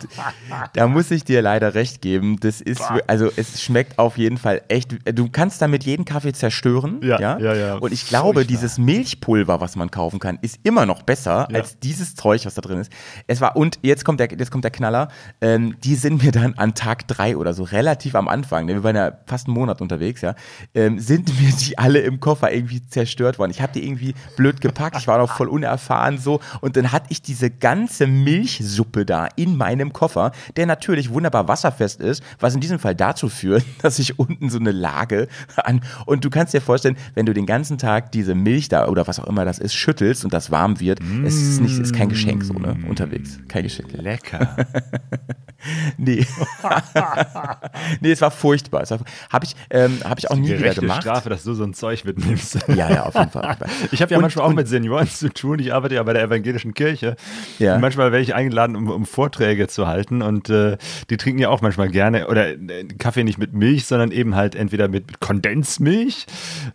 da 0.74 0.87
muss 0.88 1.11
ich 1.11 1.24
dir 1.24 1.42
leider 1.42 1.74
recht 1.74 2.03
geben. 2.03 2.38
Das 2.40 2.61
ist, 2.61 2.83
also 3.07 3.31
es 3.37 3.62
schmeckt 3.62 3.98
auf 3.98 4.18
jeden 4.18 4.37
Fall 4.38 4.62
echt. 4.68 4.96
Du 5.16 5.29
kannst 5.31 5.62
damit 5.62 5.85
jeden 5.85 6.05
Kaffee 6.05 6.33
zerstören. 6.33 7.00
Ja, 7.03 7.20
Ja, 7.20 7.38
ja, 7.38 7.55
ja. 7.55 7.74
Und 7.77 7.92
ich 7.92 8.07
glaube, 8.09 8.35
Furchtbar. 8.40 8.44
dieses 8.44 8.79
Milchpulver, 8.79 9.61
was 9.61 9.77
man 9.77 9.90
kaufen 9.90 10.18
kann, 10.18 10.38
ist 10.42 10.59
immer 10.64 10.87
noch 10.87 11.03
besser 11.03 11.46
Ja. 11.50 11.59
als 11.61 11.79
dieses 11.79 12.14
Zeug, 12.14 12.44
was 12.46 12.55
da 12.55 12.62
drin 12.62 12.79
ist. 12.79 12.90
Es 13.27 13.40
war, 13.40 13.57
und 13.57 13.79
jetzt 13.83 14.05
kommt 14.05 14.20
der, 14.20 14.29
jetzt 14.31 14.50
kommt 14.50 14.64
der 14.64 14.70
Knaller. 14.70 15.09
Ähm, 15.40 15.77
die 15.85 15.94
sind 15.94 16.22
mir 16.22 16.33
dann 16.33 16.55
an 16.55 16.74
Tag 16.74 17.04
drei 17.07 17.37
oder 17.37 17.55
so 17.55 17.62
relativ 17.62 18.14
am 18.14 18.29
Anfang, 18.29 18.67
ne, 18.67 18.75
wir 18.75 18.85
waren 18.85 18.97
ja 18.97 19.12
fast 19.27 19.47
einen 19.47 19.55
Monat 19.55 19.81
unterwegs, 19.81 20.21
ja, 20.21 20.35
ähm, 20.75 20.99
sind 20.99 21.29
mir 21.40 21.53
die 21.53 21.79
alle 21.79 22.01
im 22.01 22.21
Koffer 22.21 22.53
irgendwie 22.53 22.87
zerstört 22.87 23.38
worden. 23.38 23.51
Ich 23.51 23.62
habe 23.62 23.73
die 23.73 23.87
irgendwie 23.87 24.14
blöd 24.37 24.61
gepackt, 24.61 24.97
ich 24.99 25.07
war 25.07 25.19
noch 25.19 25.37
voll 25.37 25.49
unerfahren 25.49 26.19
so 26.19 26.40
und 26.61 26.77
dann 26.77 26.93
hatte 26.93 27.07
ich 27.11 27.23
diese 27.23 27.51
ganze 27.51 28.07
Milchsuppe 28.07 29.07
da 29.07 29.29
in 29.37 29.57
meinem 29.57 29.93
Koffer, 29.93 30.33
der 30.57 30.67
natürlich 30.67 31.11
wunderbar 31.11 31.49
wasserfest 31.49 32.01
ist, 32.01 32.23
was 32.40 32.55
in 32.55 32.61
diesem 32.61 32.79
Fall 32.79 32.95
dazu 32.95 33.29
führt, 33.29 33.64
dass 33.83 33.99
ich 33.99 34.19
unten 34.19 34.51
so 34.51 34.59
eine 34.59 34.73
Lage 34.73 35.29
an 35.57 35.83
und 36.07 36.25
du 36.25 36.31
kannst 36.31 36.55
dir 36.55 36.61
vorstellen, 36.61 36.97
wenn 37.14 37.27
du 37.27 37.33
den 37.33 37.47
ganzen 37.47 37.79
Tag 37.79 38.12
diese 38.12 38.35
Milch 38.35 38.69
da 38.69 38.88
oder 38.88 39.07
was 39.07 39.21
auch 39.21 39.27
immer 39.27 39.45
das 39.45 39.59
ist, 39.59 39.75
schüttelst 39.75 40.25
und 40.25 40.35
das 40.35 40.51
warm 40.51 40.81
wird, 40.81 41.01
es 41.25 41.35
ist 41.35 41.61
nicht, 41.61 41.79
ist 41.79 41.95
kein 41.95 42.09
Geschenk 42.09 42.45
so, 42.45 42.55
ne, 42.55 42.77
unterwegs, 42.88 43.38
kein 43.49 43.62
Geschenk. 43.62 43.85
Lecker. 43.93 44.57
Nee. 45.97 46.27
nee, 48.01 48.12
es 48.12 48.20
war 48.20 48.31
furchtbar. 48.31 48.83
Es 48.83 48.90
war, 48.90 48.99
habe 49.31 49.44
ich, 49.44 49.55
ähm, 49.70 49.99
hab 50.05 50.18
ich 50.18 50.31
auch 50.31 50.37
nie 50.37 50.59
wieder 50.59 50.75
gemacht. 50.75 51.03
Strafe, 51.03 51.29
dass 51.31 51.44
du 51.44 51.55
so 51.55 51.64
ein 51.64 51.75
Zeug 51.75 52.05
mitnimmst. 52.05 52.59
Ja, 52.75 52.90
ja, 52.90 53.03
auf 53.05 53.14
jeden 53.14 53.31
Fall. 53.31 53.57
Ich 53.92 54.03
habe 54.03 54.11
ja 54.11 54.16
Und- 54.18 54.23
manchmal 54.23 54.47
auch 54.47 54.53
mit 54.53 54.66
Senioren 54.68 55.09
zu 55.09 55.33
tun. 55.33 55.59
Ich 55.59 55.73
arbeite 55.73 55.94
ja 55.97 56.03
bei 56.03 56.12
der 56.12 56.23
evangelischen 56.25 56.75
Kirche. 56.75 57.16
Ja. 57.59 57.75
Und 57.77 57.81
manchmal 57.83 58.11
werde 58.12 58.23
ich 58.23 58.35
eingeladen, 58.35 58.75
um, 58.77 58.90
um 58.90 59.07
Vorträge 59.07 59.68
zu 59.68 59.87
halten. 59.87 60.23
Und 60.23 60.49
äh, 60.51 60.77
die 61.11 61.16
trinken 61.16 61.40
ja 61.40 61.49
auch 61.51 61.61
manchmal 61.62 61.88
gerne 61.88 62.27
oder 62.29 62.49
äh, 62.51 62.85
Kaffee 62.99 63.23
nicht 63.25 63.38
mit 63.38 63.53
Milch, 63.53 63.87
sondern 63.87 64.11
eben 64.11 64.35
halt 64.35 64.55
entweder 64.55 64.88
mit, 64.88 65.07
mit 65.07 65.20
Kondensmilch, 65.20 66.27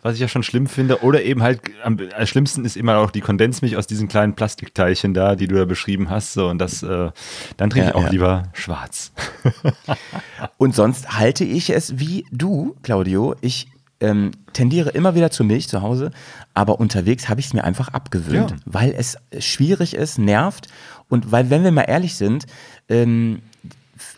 was 0.01 0.13
ich 0.15 0.19
ja 0.21 0.27
schon 0.27 0.43
schlimm 0.43 0.67
finde, 0.67 1.01
oder 1.03 1.21
eben 1.23 1.43
halt 1.43 1.61
am, 1.83 1.97
am 2.17 2.25
schlimmsten 2.25 2.63
ist 2.65 2.77
immer 2.77 2.97
auch 2.97 3.11
die 3.11 3.21
Kondensmilch 3.21 3.75
aus 3.75 3.87
diesen 3.87 4.07
kleinen 4.07 4.35
Plastikteilchen 4.35 5.13
da, 5.13 5.35
die 5.35 5.47
du 5.47 5.55
da 5.55 5.65
beschrieben 5.65 6.09
hast. 6.09 6.33
So, 6.33 6.47
und 6.47 6.59
das, 6.59 6.83
äh, 6.83 7.09
dann 7.57 7.69
trinke 7.69 7.87
Ja, 7.87 7.89
ich 7.89 7.95
auch 7.95 8.03
ja. 8.03 8.09
lieber 8.09 8.43
schwarz. 8.53 9.11
Und 10.57 10.75
sonst 10.75 11.17
halte 11.17 11.43
ich 11.43 11.69
es 11.69 11.99
wie 11.99 12.25
du, 12.31 12.75
Claudio. 12.83 13.35
Ich 13.41 13.67
ähm, 14.01 14.31
tendiere 14.53 14.89
immer 14.91 15.13
wieder 15.15 15.29
zur 15.31 15.45
Milch 15.45 15.67
zu 15.67 15.81
Hause, 15.81 16.11
aber 16.53 16.79
unterwegs 16.79 17.27
habe 17.29 17.39
ich 17.41 17.47
es 17.47 17.53
mir 17.53 17.63
einfach 17.63 17.89
abgewöhnt, 17.89 18.51
Ja. 18.51 18.57
weil 18.65 18.93
es 18.97 19.17
schwierig 19.39 19.93
ist, 19.93 20.17
nervt 20.17 20.67
und 21.09 21.31
weil, 21.31 21.49
wenn 21.49 21.63
wir 21.63 21.71
mal 21.71 21.81
ehrlich 21.83 22.15
sind, 22.15 22.45
ähm, 22.87 23.41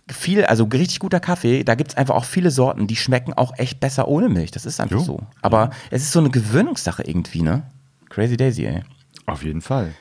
viel, 0.07 0.45
also 0.45 0.65
richtig 0.65 0.99
guter 0.99 1.19
Kaffee, 1.19 1.63
da 1.63 1.73
gibt 1.75 1.91
es 1.91 1.97
einfach 1.97 2.15
auch 2.15 2.25
viele 2.25 2.51
Sorten, 2.51 2.85
die 2.85 2.95
schmecken 2.95 3.33
auch 3.33 3.57
echt 3.57 3.79
besser 3.79 4.07
ohne 4.07 4.29
Milch. 4.29 4.51
Das 4.51 4.65
ist 4.65 4.79
einfach 4.79 4.97
Jo. 4.99 5.03
so. 5.03 5.19
Aber 5.41 5.71
es 5.89 6.03
ist 6.03 6.11
so 6.11 6.19
eine 6.19 6.29
Gewöhnungssache 6.29 7.01
irgendwie, 7.03 7.41
ne? 7.41 7.63
Crazy 8.09 8.37
Daisy, 8.37 8.65
ey. 8.65 8.83
Auf 9.25 9.43
jeden 9.43 9.61
Fall. 9.61 9.93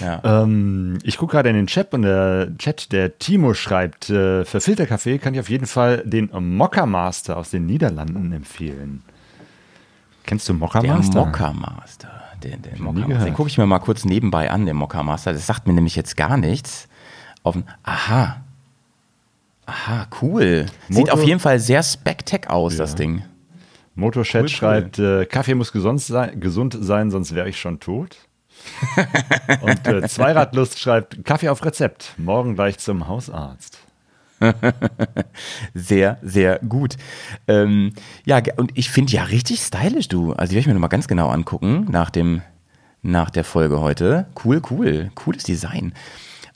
Ja. 0.00 0.42
Ähm, 0.42 0.98
ich 1.02 1.18
gucke 1.18 1.32
gerade 1.32 1.50
in 1.50 1.56
den 1.56 1.66
Chat 1.66 1.92
und 1.92 2.02
der 2.02 2.48
Chat, 2.58 2.90
der 2.92 3.18
Timo 3.18 3.52
schreibt, 3.54 4.08
äh, 4.10 4.44
für 4.44 4.60
Filterkaffee 4.60 5.18
kann 5.18 5.34
ich 5.34 5.40
auf 5.40 5.50
jeden 5.50 5.66
Fall 5.66 6.02
den 6.06 6.30
Mokka 6.32 6.86
Master 6.86 7.36
aus 7.36 7.50
den 7.50 7.66
Niederlanden 7.66 8.32
empfehlen. 8.32 9.02
Kennst 10.24 10.48
du 10.48 10.54
Mokka 10.54 10.80
Der 10.80 10.94
Master? 10.94 11.24
Mokka 11.26 11.52
Master. 11.52 12.10
Den, 12.42 12.62
den, 12.62 12.82
Mokka 12.82 13.06
Master. 13.08 13.24
den 13.24 13.34
gucke 13.34 13.48
ich 13.48 13.58
mir 13.58 13.66
mal 13.66 13.78
kurz 13.78 14.04
nebenbei 14.04 14.50
an, 14.50 14.64
den 14.66 14.76
Mokka 14.76 15.02
Master. 15.02 15.32
Das 15.32 15.46
sagt 15.46 15.66
mir 15.66 15.72
nämlich 15.74 15.96
jetzt 15.96 16.16
gar 16.16 16.36
nichts. 16.36 16.88
Auf, 17.42 17.56
aha. 17.82 18.42
Aha, 19.66 20.06
cool. 20.22 20.66
Sieht 20.88 20.98
Moto- 21.06 21.12
auf 21.12 21.24
jeden 21.24 21.40
Fall 21.40 21.58
sehr 21.60 21.82
spectac 21.82 22.48
aus, 22.48 22.76
das 22.76 22.92
Ja. 22.92 22.96
Ding. 22.96 23.22
Motochat 23.96 24.42
Cool, 24.44 24.48
schreibt, 24.48 24.98
äh, 24.98 25.26
Kaffee 25.26 25.54
muss 25.54 25.72
gesund 25.72 26.00
sein, 26.00 26.40
gesund 26.40 26.76
sein, 26.80 27.10
sonst 27.10 27.34
wäre 27.34 27.48
ich 27.48 27.58
schon 27.60 27.80
tot. 27.80 28.16
und 29.60 29.86
äh, 29.86 30.06
Zweiradlust 30.08 30.78
schreibt, 30.78 31.24
Kaffee 31.24 31.48
auf 31.48 31.64
Rezept, 31.64 32.14
morgen 32.16 32.54
gleich 32.54 32.78
zum 32.78 33.08
Hausarzt. 33.08 33.78
Sehr, 35.74 36.18
sehr 36.22 36.60
gut. 36.60 36.96
Ähm, 37.48 37.92
ja, 38.24 38.40
und 38.56 38.70
ich 38.78 38.90
finde 38.90 39.12
ja 39.12 39.24
richtig 39.24 39.60
stylisch, 39.60 40.08
du. 40.08 40.32
Also, 40.32 40.50
die 40.50 40.54
werde 40.54 40.60
ich 40.60 40.66
mir 40.66 40.74
nochmal 40.74 40.88
ganz 40.90 41.08
genau 41.08 41.28
angucken 41.30 41.86
nach, 41.90 42.10
dem, 42.10 42.42
nach 43.02 43.30
der 43.30 43.44
Folge 43.44 43.80
heute. 43.80 44.26
Cool, 44.44 44.62
cool. 44.70 45.10
Cooles 45.14 45.42
Design. 45.42 45.92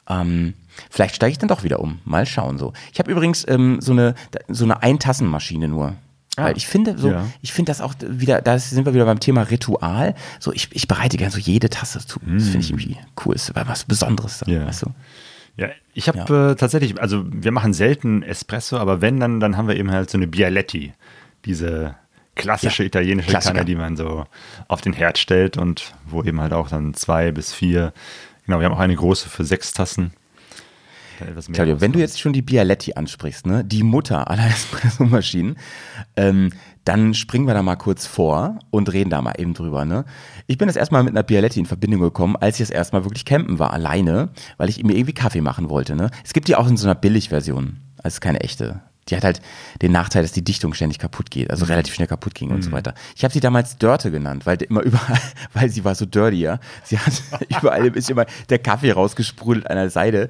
Ähm, 0.08 0.54
vielleicht 0.90 1.16
steige 1.16 1.32
ich 1.32 1.38
dann 1.38 1.48
doch 1.48 1.64
wieder 1.64 1.80
um. 1.80 2.00
Mal 2.04 2.26
schauen 2.26 2.58
so. 2.58 2.72
Ich 2.92 2.98
habe 2.98 3.10
übrigens 3.10 3.46
ähm, 3.48 3.80
so 3.80 3.92
eine, 3.92 4.14
so 4.48 4.64
eine 4.64 4.82
Eintassenmaschine 4.82 5.68
nur. 5.68 5.94
Weil 6.36 6.56
ich 6.56 6.66
finde 6.66 6.96
so, 6.96 7.10
ja. 7.10 7.26
ich 7.42 7.52
finde 7.52 7.70
das 7.70 7.80
auch 7.82 7.94
wieder, 8.00 8.40
da 8.40 8.58
sind 8.58 8.86
wir 8.86 8.94
wieder 8.94 9.04
beim 9.04 9.20
Thema 9.20 9.42
Ritual. 9.42 10.14
So, 10.40 10.52
ich, 10.52 10.68
ich 10.72 10.88
bereite 10.88 11.18
gerne 11.18 11.30
so 11.30 11.38
jede 11.38 11.68
Tasse 11.68 12.06
zu. 12.06 12.20
Das 12.20 12.44
finde 12.44 12.60
ich 12.60 12.70
irgendwie 12.70 12.96
cool. 13.24 13.34
Ist 13.34 13.52
was 13.54 13.84
Besonderes. 13.84 14.38
dann, 14.38 14.54
Ja. 14.54 14.66
Weißt 14.66 14.82
du? 14.82 14.90
Ja, 15.58 15.68
ich 15.92 16.08
habe 16.08 16.52
äh, 16.52 16.54
tatsächlich, 16.56 16.98
also 17.00 17.24
wir 17.26 17.52
machen 17.52 17.74
selten 17.74 18.22
Espresso, 18.22 18.78
aber 18.78 19.02
wenn, 19.02 19.20
dann, 19.20 19.40
dann 19.40 19.58
haben 19.58 19.68
wir 19.68 19.76
eben 19.76 19.90
halt 19.90 20.08
so 20.08 20.16
eine 20.16 20.26
Bialetti. 20.26 20.94
Diese 21.44 21.96
klassische 22.34 22.84
Ja, 22.84 22.86
italienische 22.86 23.28
Klassiker. 23.28 23.54
Kanne, 23.56 23.66
die 23.66 23.74
man 23.74 23.96
so 23.96 24.24
auf 24.68 24.80
den 24.80 24.94
Herd 24.94 25.18
stellt 25.18 25.58
und 25.58 25.92
wo 26.06 26.22
eben 26.22 26.40
halt 26.40 26.54
auch 26.54 26.70
dann 26.70 26.94
zwei 26.94 27.30
bis 27.30 27.52
vier, 27.52 27.92
genau, 28.46 28.60
wir 28.60 28.66
haben 28.66 28.74
auch 28.74 28.78
eine 28.78 28.96
große 28.96 29.28
für 29.28 29.44
sechs 29.44 29.74
Tassen. 29.74 30.12
Da 31.24 31.30
etwas 31.30 31.48
mehr 31.48 31.54
Claudio, 31.54 31.80
wenn 31.80 31.92
du 31.92 31.98
jetzt 31.98 32.20
schon 32.20 32.32
die 32.32 32.42
Bialetti 32.42 32.94
ansprichst, 32.94 33.46
ne, 33.46 33.64
die 33.64 33.82
Mutter 33.82 34.30
aller 34.30 34.46
Espresso-Maschinen, 34.46 35.56
ähm, 36.16 36.50
dann 36.84 37.14
springen 37.14 37.46
wir 37.46 37.54
da 37.54 37.62
mal 37.62 37.76
kurz 37.76 38.06
vor 38.06 38.58
und 38.70 38.92
reden 38.92 39.10
da 39.10 39.22
mal 39.22 39.34
eben 39.38 39.54
drüber. 39.54 39.84
Ne? 39.84 40.04
Ich 40.46 40.58
bin 40.58 40.66
das 40.66 40.76
erstmal 40.76 41.04
mit 41.04 41.12
einer 41.12 41.22
Bialetti 41.22 41.60
in 41.60 41.66
Verbindung 41.66 42.00
gekommen, 42.00 42.36
als 42.36 42.58
ich 42.58 42.66
das 42.66 42.74
erstmal 42.74 43.04
wirklich 43.04 43.24
campen 43.24 43.58
war, 43.58 43.72
alleine, 43.72 44.30
weil 44.56 44.68
ich 44.68 44.82
mir 44.82 44.94
irgendwie 44.94 45.14
Kaffee 45.14 45.40
machen 45.40 45.70
wollte. 45.70 45.94
Ne? 45.94 46.10
Es 46.24 46.32
gibt 46.32 46.48
die 46.48 46.56
auch 46.56 46.68
in 46.68 46.76
so 46.76 46.86
einer 46.86 46.96
Billigversion. 46.96 47.78
Also 48.02 48.18
keine 48.20 48.40
echte. 48.40 48.80
Die 49.08 49.16
hat 49.16 49.24
halt 49.24 49.40
den 49.82 49.90
Nachteil, 49.92 50.22
dass 50.22 50.32
die 50.32 50.44
Dichtung 50.44 50.74
ständig 50.74 50.98
kaputt 50.98 51.30
geht, 51.30 51.50
also 51.50 51.64
Mhm. 51.64 51.72
relativ 51.72 51.94
schnell 51.94 52.06
kaputt 52.06 52.34
ging 52.34 52.50
und 52.50 52.62
so 52.62 52.70
weiter. 52.70 52.94
Ich 53.16 53.24
habe 53.24 53.34
sie 53.34 53.40
damals 53.40 53.76
Dörte 53.76 54.10
genannt, 54.10 54.46
weil 54.46 54.62
immer 54.62 54.80
überall, 54.84 55.18
weil 55.54 55.68
sie 55.70 55.84
war 55.84 55.94
so 55.94 56.06
dirty, 56.06 56.36
ja. 56.40 56.60
Sie 56.84 56.98
hat 56.98 57.12
überall 57.62 57.86
ist 57.96 58.10
immer 58.10 58.26
der 58.48 58.58
Kaffee 58.60 58.92
rausgesprudelt 58.92 59.68
an 59.68 59.76
der 59.76 59.90
Seite. 59.90 60.28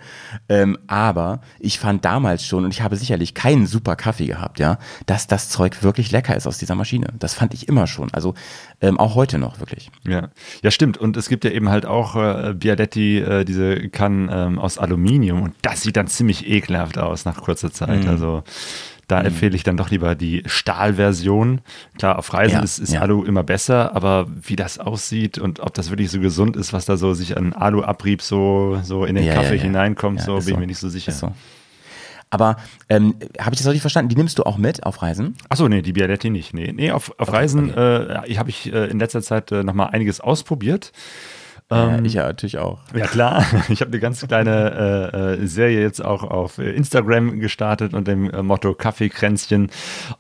Ähm, 0.49 0.79
aber 0.87 1.41
ich 1.59 1.79
fand 1.79 2.05
damals 2.05 2.47
schon, 2.47 2.65
und 2.65 2.71
ich 2.73 2.81
habe 2.83 2.97
sicherlich 2.97 3.35
keinen 3.35 3.67
super 3.67 3.95
Kaffee 3.97 4.27
gehabt, 4.27 4.59
ja, 4.59 4.79
dass 5.07 5.27
das 5.27 5.49
Zeug 5.51 5.83
wirklich 5.83 6.11
lecker 6.11 6.35
ist 6.37 6.47
aus 6.47 6.59
dieser 6.59 6.75
Maschine. 6.75 7.09
Das 7.19 7.35
fand 7.35 7.53
ich 7.55 7.69
immer 7.69 7.87
schon. 7.87 8.09
Also 8.15 8.35
ähm, 8.81 8.99
auch 8.99 9.15
heute 9.15 9.39
noch 9.39 9.61
wirklich. 9.61 9.91
Ja. 10.09 10.29
ja, 10.63 10.71
stimmt. 10.71 10.97
Und 10.97 11.17
es 11.17 11.29
gibt 11.29 11.45
ja 11.45 11.51
eben 11.51 11.69
halt 11.69 11.85
auch 11.87 12.17
äh, 12.17 12.55
Bialetti, 12.55 13.19
äh, 13.19 13.45
diese 13.45 13.89
Kannen 13.91 14.31
ähm, 14.33 14.59
aus 14.59 14.79
Aluminium. 14.79 15.43
Und 15.43 15.55
das 15.63 15.83
sieht 15.83 15.97
dann 15.97 16.09
ziemlich 16.09 16.49
ekelhaft 16.49 16.97
aus 16.99 17.25
nach 17.27 17.37
kurzer 17.43 17.71
Zeit. 17.71 18.07
Also 18.07 18.43
da 19.09 19.21
empfehle 19.21 19.57
ich 19.57 19.63
dann 19.63 19.77
doch 19.77 19.91
lieber 19.91 20.15
die 20.15 20.43
Stahlversion. 20.47 21.61
Klar, 21.99 22.19
auf 22.19 22.33
Reisen 22.33 22.59
Ja, 22.59 22.63
ist, 22.63 22.79
ist 22.79 22.93
ja. 22.95 23.01
Alu 23.01 23.25
immer 23.25 23.43
besser, 23.43 23.95
aber 23.95 24.27
wie 24.43 24.57
das 24.57 24.79
aussieht 24.79 25.39
und 25.39 25.61
ob 25.61 25.75
das 25.75 25.91
wirklich 25.91 26.11
so 26.11 26.21
gesund 26.21 26.57
ist, 26.57 26.73
was 26.73 26.85
da 26.85 26.97
so 26.97 27.13
sich 27.13 27.37
an 27.37 27.53
Alu-Abrieb 27.53 28.23
so, 28.23 28.81
so 28.83 29.05
in 29.05 29.15
den 29.15 29.25
Ja, 29.25 29.35
Kaffee 29.35 29.59
hineinkommt, 29.59 30.21
so 30.23 30.39
bin 30.39 30.49
ich 30.49 30.57
mir 30.57 30.67
nicht 30.67 30.79
so 30.79 30.89
sicher. 30.89 31.13
So. 31.13 31.33
Aber 32.31 32.57
ähm, 32.89 33.15
habe 33.39 33.55
ich 33.55 33.59
das 33.59 33.67
richtig 33.67 33.83
verstanden? 33.83 34.09
Die 34.09 34.17
nimmst 34.17 34.39
du 34.39 34.45
auch 34.45 34.57
mit 34.57 34.85
auf 34.87 35.03
Reisen? 35.03 35.37
Achso, 35.51 35.69
nee, 35.69 35.83
die 35.83 35.93
Bialetti 35.93 36.31
nicht. 36.31 36.55
Nee, 36.55 36.73
nee 36.75 36.91
auf, 36.91 37.13
auf 37.19 37.31
Reisen 37.31 37.75
äh, 37.75 38.27
ich 38.27 38.39
habe 38.39 38.49
ich 38.49 38.73
äh, 38.73 38.87
in 38.87 38.99
letzter 38.99 39.21
Zeit 39.21 39.53
äh, 39.53 39.63
nochmal 39.63 39.91
einiges 39.91 40.21
ausprobiert. 40.21 40.93
Ja, 41.75 41.97
Ähm, 41.97 42.05
ich 42.05 42.15
ja 42.15 42.27
natürlich 42.27 42.59
auch. 42.59 42.81
Ja 42.95 43.07
klar, 43.07 43.45
ich 43.69 43.81
habe 43.81 43.91
eine 43.91 44.01
ganz 44.01 44.27
kleine 44.27 45.11
äh, 45.39 45.43
äh, 45.43 45.47
Serie 45.47 45.81
jetzt 45.81 46.05
auch 46.05 46.23
auf 46.23 46.59
Instagram 46.59 47.41
gestartet 47.41 47.95
unter 47.95 48.13
dem 48.13 48.31
äh, 48.31 48.43
Motto 48.43 48.75
Kaffeekränzchen 48.75 49.71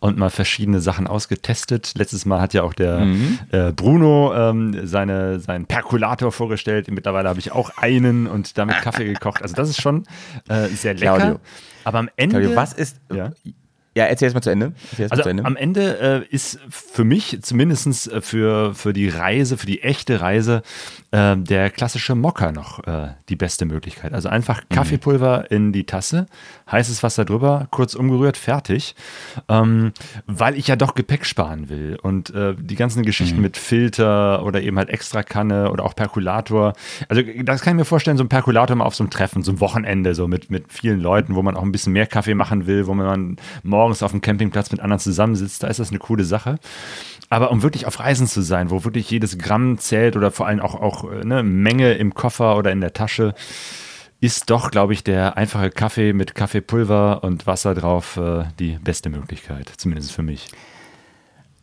und 0.00 0.16
mal 0.18 0.30
verschiedene 0.30 0.80
Sachen 0.80 1.06
ausgetestet. 1.06 1.92
Letztes 1.96 2.24
Mal 2.26 2.40
hat 2.40 2.54
ja 2.54 2.62
auch 2.62 2.74
der 2.74 3.00
Mhm. 3.00 3.38
äh, 3.50 3.72
Bruno 3.72 4.32
ähm, 4.34 4.86
seine, 4.86 5.40
seinen 5.40 5.66
Perkulator 5.66 6.32
vorgestellt. 6.32 6.90
Mittlerweile 6.90 7.28
habe 7.28 7.38
ich 7.40 7.52
auch 7.52 7.70
einen 7.76 8.26
und 8.26 8.56
damit 8.58 8.76
Kaffee 8.82 9.04
gekocht. 9.04 9.42
Also 9.42 9.54
das 9.54 9.68
ist 9.68 9.80
schon 9.80 10.04
äh, 10.48 10.66
sehr 10.68 10.94
lecker. 10.94 11.16
Claudio. 11.16 11.40
Aber 11.84 11.98
am 11.98 12.08
Ende. 12.16 12.38
Claudio, 12.38 12.56
was 12.56 12.72
ist. 12.72 12.96
Ja. 13.12 13.30
Ja, 13.94 14.04
erzähl 14.04 14.28
jetzt 14.28 14.34
mal 14.34 14.40
zu 14.40 14.48
Ende. 14.48 14.72
Also 15.10 15.22
zu 15.22 15.28
Ende. 15.28 15.44
am 15.44 15.54
Ende 15.54 15.98
äh, 16.30 16.34
ist 16.34 16.58
für 16.70 17.04
mich 17.04 17.40
zumindest 17.42 18.10
äh, 18.10 18.22
für, 18.22 18.74
für 18.74 18.94
die 18.94 19.10
Reise, 19.10 19.58
für 19.58 19.66
die 19.66 19.82
echte 19.82 20.22
Reise, 20.22 20.62
äh, 21.12 21.36
der 21.36 21.70
klassische 21.70 22.14
Mokka 22.14 22.52
noch 22.52 22.84
äh, 22.86 23.10
die 23.28 23.36
beste 23.36 23.64
Möglichkeit. 23.64 24.12
Also 24.12 24.28
einfach 24.28 24.62
Kaffeepulver 24.68 25.50
in 25.50 25.72
die 25.72 25.84
Tasse, 25.84 26.26
heißes 26.70 27.02
Wasser 27.02 27.24
drüber, 27.24 27.68
kurz 27.70 27.94
umgerührt, 27.94 28.36
fertig. 28.36 28.96
Ähm, 29.48 29.92
weil 30.26 30.56
ich 30.56 30.68
ja 30.68 30.76
doch 30.76 30.94
Gepäck 30.94 31.24
sparen 31.24 31.68
will. 31.68 31.98
Und 32.02 32.34
äh, 32.34 32.54
die 32.58 32.76
ganzen 32.76 33.02
Geschichten 33.02 33.40
mit 33.40 33.56
Filter 33.56 34.44
oder 34.44 34.62
eben 34.62 34.78
halt 34.78 34.88
Extrakanne 34.88 35.70
oder 35.70 35.84
auch 35.84 35.94
Perkulator. 35.94 36.72
Also 37.08 37.22
das 37.42 37.60
kann 37.60 37.74
ich 37.74 37.80
mir 37.80 37.84
vorstellen, 37.84 38.16
so 38.16 38.24
ein 38.24 38.28
Perkulator 38.28 38.74
mal 38.74 38.84
auf 38.84 38.94
so 38.94 39.04
einem 39.04 39.10
Treffen, 39.10 39.42
so 39.42 39.52
ein 39.52 39.60
Wochenende, 39.60 40.14
so 40.14 40.26
mit, 40.26 40.50
mit 40.50 40.72
vielen 40.72 41.00
Leuten, 41.00 41.34
wo 41.34 41.42
man 41.42 41.56
auch 41.56 41.62
ein 41.62 41.72
bisschen 41.72 41.92
mehr 41.92 42.06
Kaffee 42.06 42.34
machen 42.34 42.66
will, 42.66 42.86
wo 42.86 42.94
man 42.94 43.36
morgens 43.62 44.02
auf 44.02 44.12
dem 44.12 44.20
Campingplatz 44.20 44.70
mit 44.72 44.80
anderen 44.80 45.00
zusammensitzt, 45.00 45.62
da 45.62 45.66
ist 45.68 45.78
das 45.78 45.90
eine 45.90 45.98
coole 45.98 46.24
Sache. 46.24 46.58
Aber 47.32 47.50
um 47.50 47.62
wirklich 47.62 47.86
auf 47.86 47.98
Reisen 47.98 48.26
zu 48.26 48.42
sein, 48.42 48.68
wo 48.68 48.84
wirklich 48.84 49.10
jedes 49.10 49.38
Gramm 49.38 49.78
zählt 49.78 50.16
oder 50.16 50.30
vor 50.30 50.46
allem 50.46 50.60
auch, 50.60 50.74
auch 50.74 51.10
äh, 51.10 51.24
ne, 51.24 51.42
Menge 51.42 51.94
im 51.94 52.12
Koffer 52.12 52.58
oder 52.58 52.70
in 52.72 52.82
der 52.82 52.92
Tasche, 52.92 53.32
ist 54.20 54.50
doch, 54.50 54.70
glaube 54.70 54.92
ich, 54.92 55.02
der 55.02 55.38
einfache 55.38 55.70
Kaffee 55.70 56.12
mit 56.12 56.34
Kaffeepulver 56.34 57.24
und 57.24 57.46
Wasser 57.46 57.74
drauf 57.74 58.18
äh, 58.18 58.44
die 58.58 58.72
beste 58.84 59.08
Möglichkeit, 59.08 59.72
zumindest 59.78 60.12
für 60.12 60.22
mich. 60.22 60.48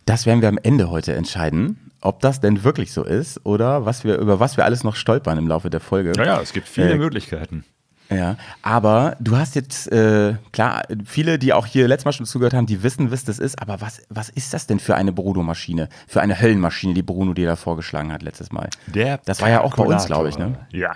Das 0.07 0.25
werden 0.25 0.41
wir 0.41 0.49
am 0.49 0.57
Ende 0.57 0.89
heute 0.89 1.13
entscheiden, 1.13 1.91
ob 2.01 2.19
das 2.21 2.41
denn 2.41 2.63
wirklich 2.63 2.91
so 2.91 3.03
ist 3.03 3.45
oder 3.45 3.85
was 3.85 4.03
wir, 4.03 4.17
über 4.17 4.39
was 4.39 4.57
wir 4.57 4.65
alles 4.65 4.83
noch 4.83 4.95
stolpern 4.95 5.37
im 5.37 5.47
Laufe 5.47 5.69
der 5.69 5.81
Folge. 5.81 6.13
Ja, 6.17 6.25
ja, 6.25 6.41
es 6.41 6.51
gibt 6.51 6.67
viele 6.67 6.93
Äh, 6.93 6.97
Möglichkeiten. 6.97 7.63
Ja, 8.11 8.37
aber 8.63 9.15
du 9.19 9.37
hast 9.37 9.53
jetzt, 9.55 9.91
äh, 9.91 10.33
klar, 10.51 10.81
viele, 11.05 11.37
die 11.37 11.53
auch 11.53 11.67
hier 11.67 11.87
letztes 11.87 12.05
Mal 12.05 12.13
schon 12.13 12.25
zugehört 12.25 12.53
haben, 12.55 12.65
die 12.65 12.81
wissen, 12.81 13.11
was 13.11 13.23
das 13.23 13.37
ist, 13.37 13.61
aber 13.61 13.81
was, 13.81 14.01
was 14.09 14.29
ist 14.29 14.51
das 14.53 14.65
denn 14.65 14.79
für 14.79 14.95
eine 14.95 15.11
Bruno-Maschine, 15.11 15.89
für 16.07 16.19
eine 16.21 16.41
Höllenmaschine, 16.41 16.95
die 16.95 17.03
Bruno 17.03 17.33
dir 17.33 17.45
da 17.47 17.55
vorgeschlagen 17.55 18.11
hat 18.11 18.23
letztes 18.23 18.51
Mal? 18.51 18.69
Der 18.87 19.19
das 19.25 19.41
war 19.41 19.49
ja 19.51 19.61
auch 19.61 19.75
bei 19.75 19.83
uns, 19.83 20.05
glaube 20.07 20.29
ich, 20.29 20.39
ne? 20.39 20.57
Ja. 20.71 20.95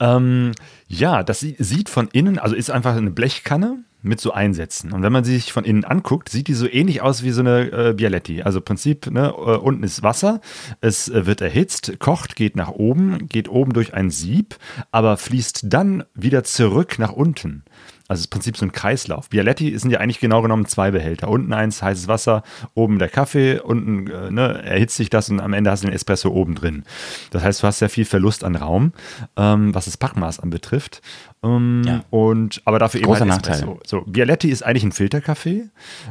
Ähm, 0.00 0.52
ja, 0.86 1.22
das 1.22 1.40
sie- 1.40 1.56
sieht 1.58 1.88
von 1.88 2.08
innen, 2.12 2.38
also 2.38 2.54
ist 2.54 2.70
einfach 2.70 2.96
eine 2.96 3.10
Blechkanne 3.10 3.78
mit 4.02 4.20
so 4.20 4.32
Einsätzen. 4.32 4.92
Und 4.92 5.02
wenn 5.02 5.12
man 5.12 5.24
sie 5.24 5.34
sich 5.34 5.52
von 5.52 5.64
innen 5.64 5.84
anguckt, 5.84 6.28
sieht 6.28 6.48
die 6.48 6.54
so 6.54 6.68
ähnlich 6.68 7.02
aus 7.02 7.22
wie 7.22 7.30
so 7.30 7.40
eine 7.40 7.70
äh, 7.70 7.94
Bialetti. 7.94 8.42
Also 8.42 8.60
Prinzip, 8.60 9.10
ne, 9.10 9.28
äh, 9.28 9.56
unten 9.56 9.82
ist 9.82 10.02
Wasser, 10.02 10.40
es 10.80 11.08
äh, 11.08 11.26
wird 11.26 11.40
erhitzt, 11.40 11.98
kocht, 11.98 12.36
geht 12.36 12.56
nach 12.56 12.70
oben, 12.70 13.28
geht 13.28 13.48
oben 13.48 13.72
durch 13.72 13.94
ein 13.94 14.10
Sieb, 14.10 14.56
aber 14.92 15.16
fließt 15.16 15.72
dann 15.72 16.04
wieder 16.14 16.44
zurück 16.44 16.98
nach 16.98 17.12
unten. 17.12 17.64
Also 18.08 18.24
im 18.24 18.30
Prinzip 18.30 18.56
so 18.56 18.64
ein 18.64 18.72
Kreislauf. 18.72 19.28
Bialetti 19.28 19.78
sind 19.78 19.90
ja 19.90 20.00
eigentlich 20.00 20.18
genau 20.18 20.40
genommen 20.40 20.64
zwei 20.64 20.90
Behälter. 20.90 21.28
Unten 21.28 21.52
eins 21.52 21.82
heißes 21.82 22.08
Wasser, 22.08 22.42
oben 22.72 22.98
der 22.98 23.10
Kaffee, 23.10 23.60
unten 23.60 24.06
äh, 24.06 24.30
ne, 24.30 24.62
erhitzt 24.64 24.96
sich 24.96 25.10
das 25.10 25.28
und 25.28 25.40
am 25.40 25.52
Ende 25.52 25.70
hast 25.70 25.82
du 25.82 25.88
den 25.88 25.94
Espresso 25.94 26.30
oben 26.30 26.54
drin. 26.54 26.84
Das 27.30 27.44
heißt, 27.44 27.62
du 27.62 27.66
hast 27.66 27.80
sehr 27.80 27.90
viel 27.90 28.06
Verlust 28.06 28.44
an 28.44 28.56
Raum, 28.56 28.94
ähm, 29.36 29.74
was 29.74 29.84
das 29.84 29.98
Packmaß 29.98 30.40
anbetrifft. 30.40 31.02
Ähm, 31.42 31.82
Ja. 31.86 32.04
und, 32.10 32.62
aber 32.64 32.78
dafür 32.78 33.00
eben 33.00 33.06
Großer 33.06 33.20
halt 33.20 33.28
Nachteil. 33.28 33.54
Espresso. 33.54 33.80
So, 33.86 34.00
Bialetti 34.06 34.48
ist 34.50 34.62
eigentlich 34.62 34.82
ein 34.84 34.92
Filterkaffee 34.92 35.68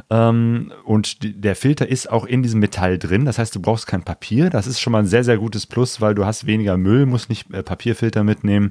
ähm, 0.08 0.72
und 0.84 1.22
die, 1.22 1.38
der 1.38 1.54
Filter 1.54 1.86
ist 1.86 2.10
auch 2.10 2.24
in 2.24 2.42
diesem 2.42 2.60
Metall 2.60 2.98
drin. 2.98 3.26
Das 3.26 3.38
heißt, 3.38 3.54
du 3.54 3.60
brauchst 3.60 3.86
kein 3.86 4.02
Papier. 4.02 4.48
Das 4.48 4.66
ist 4.66 4.80
schon 4.80 4.92
mal 4.92 5.00
ein 5.00 5.06
sehr, 5.06 5.24
sehr 5.24 5.36
gutes 5.36 5.66
Plus, 5.66 6.00
weil 6.00 6.14
du 6.14 6.24
hast 6.24 6.46
weniger 6.46 6.78
Müll, 6.78 7.04
musst 7.04 7.28
nicht 7.28 7.52
äh, 7.52 7.62
Papierfilter 7.62 8.24
mitnehmen, 8.24 8.70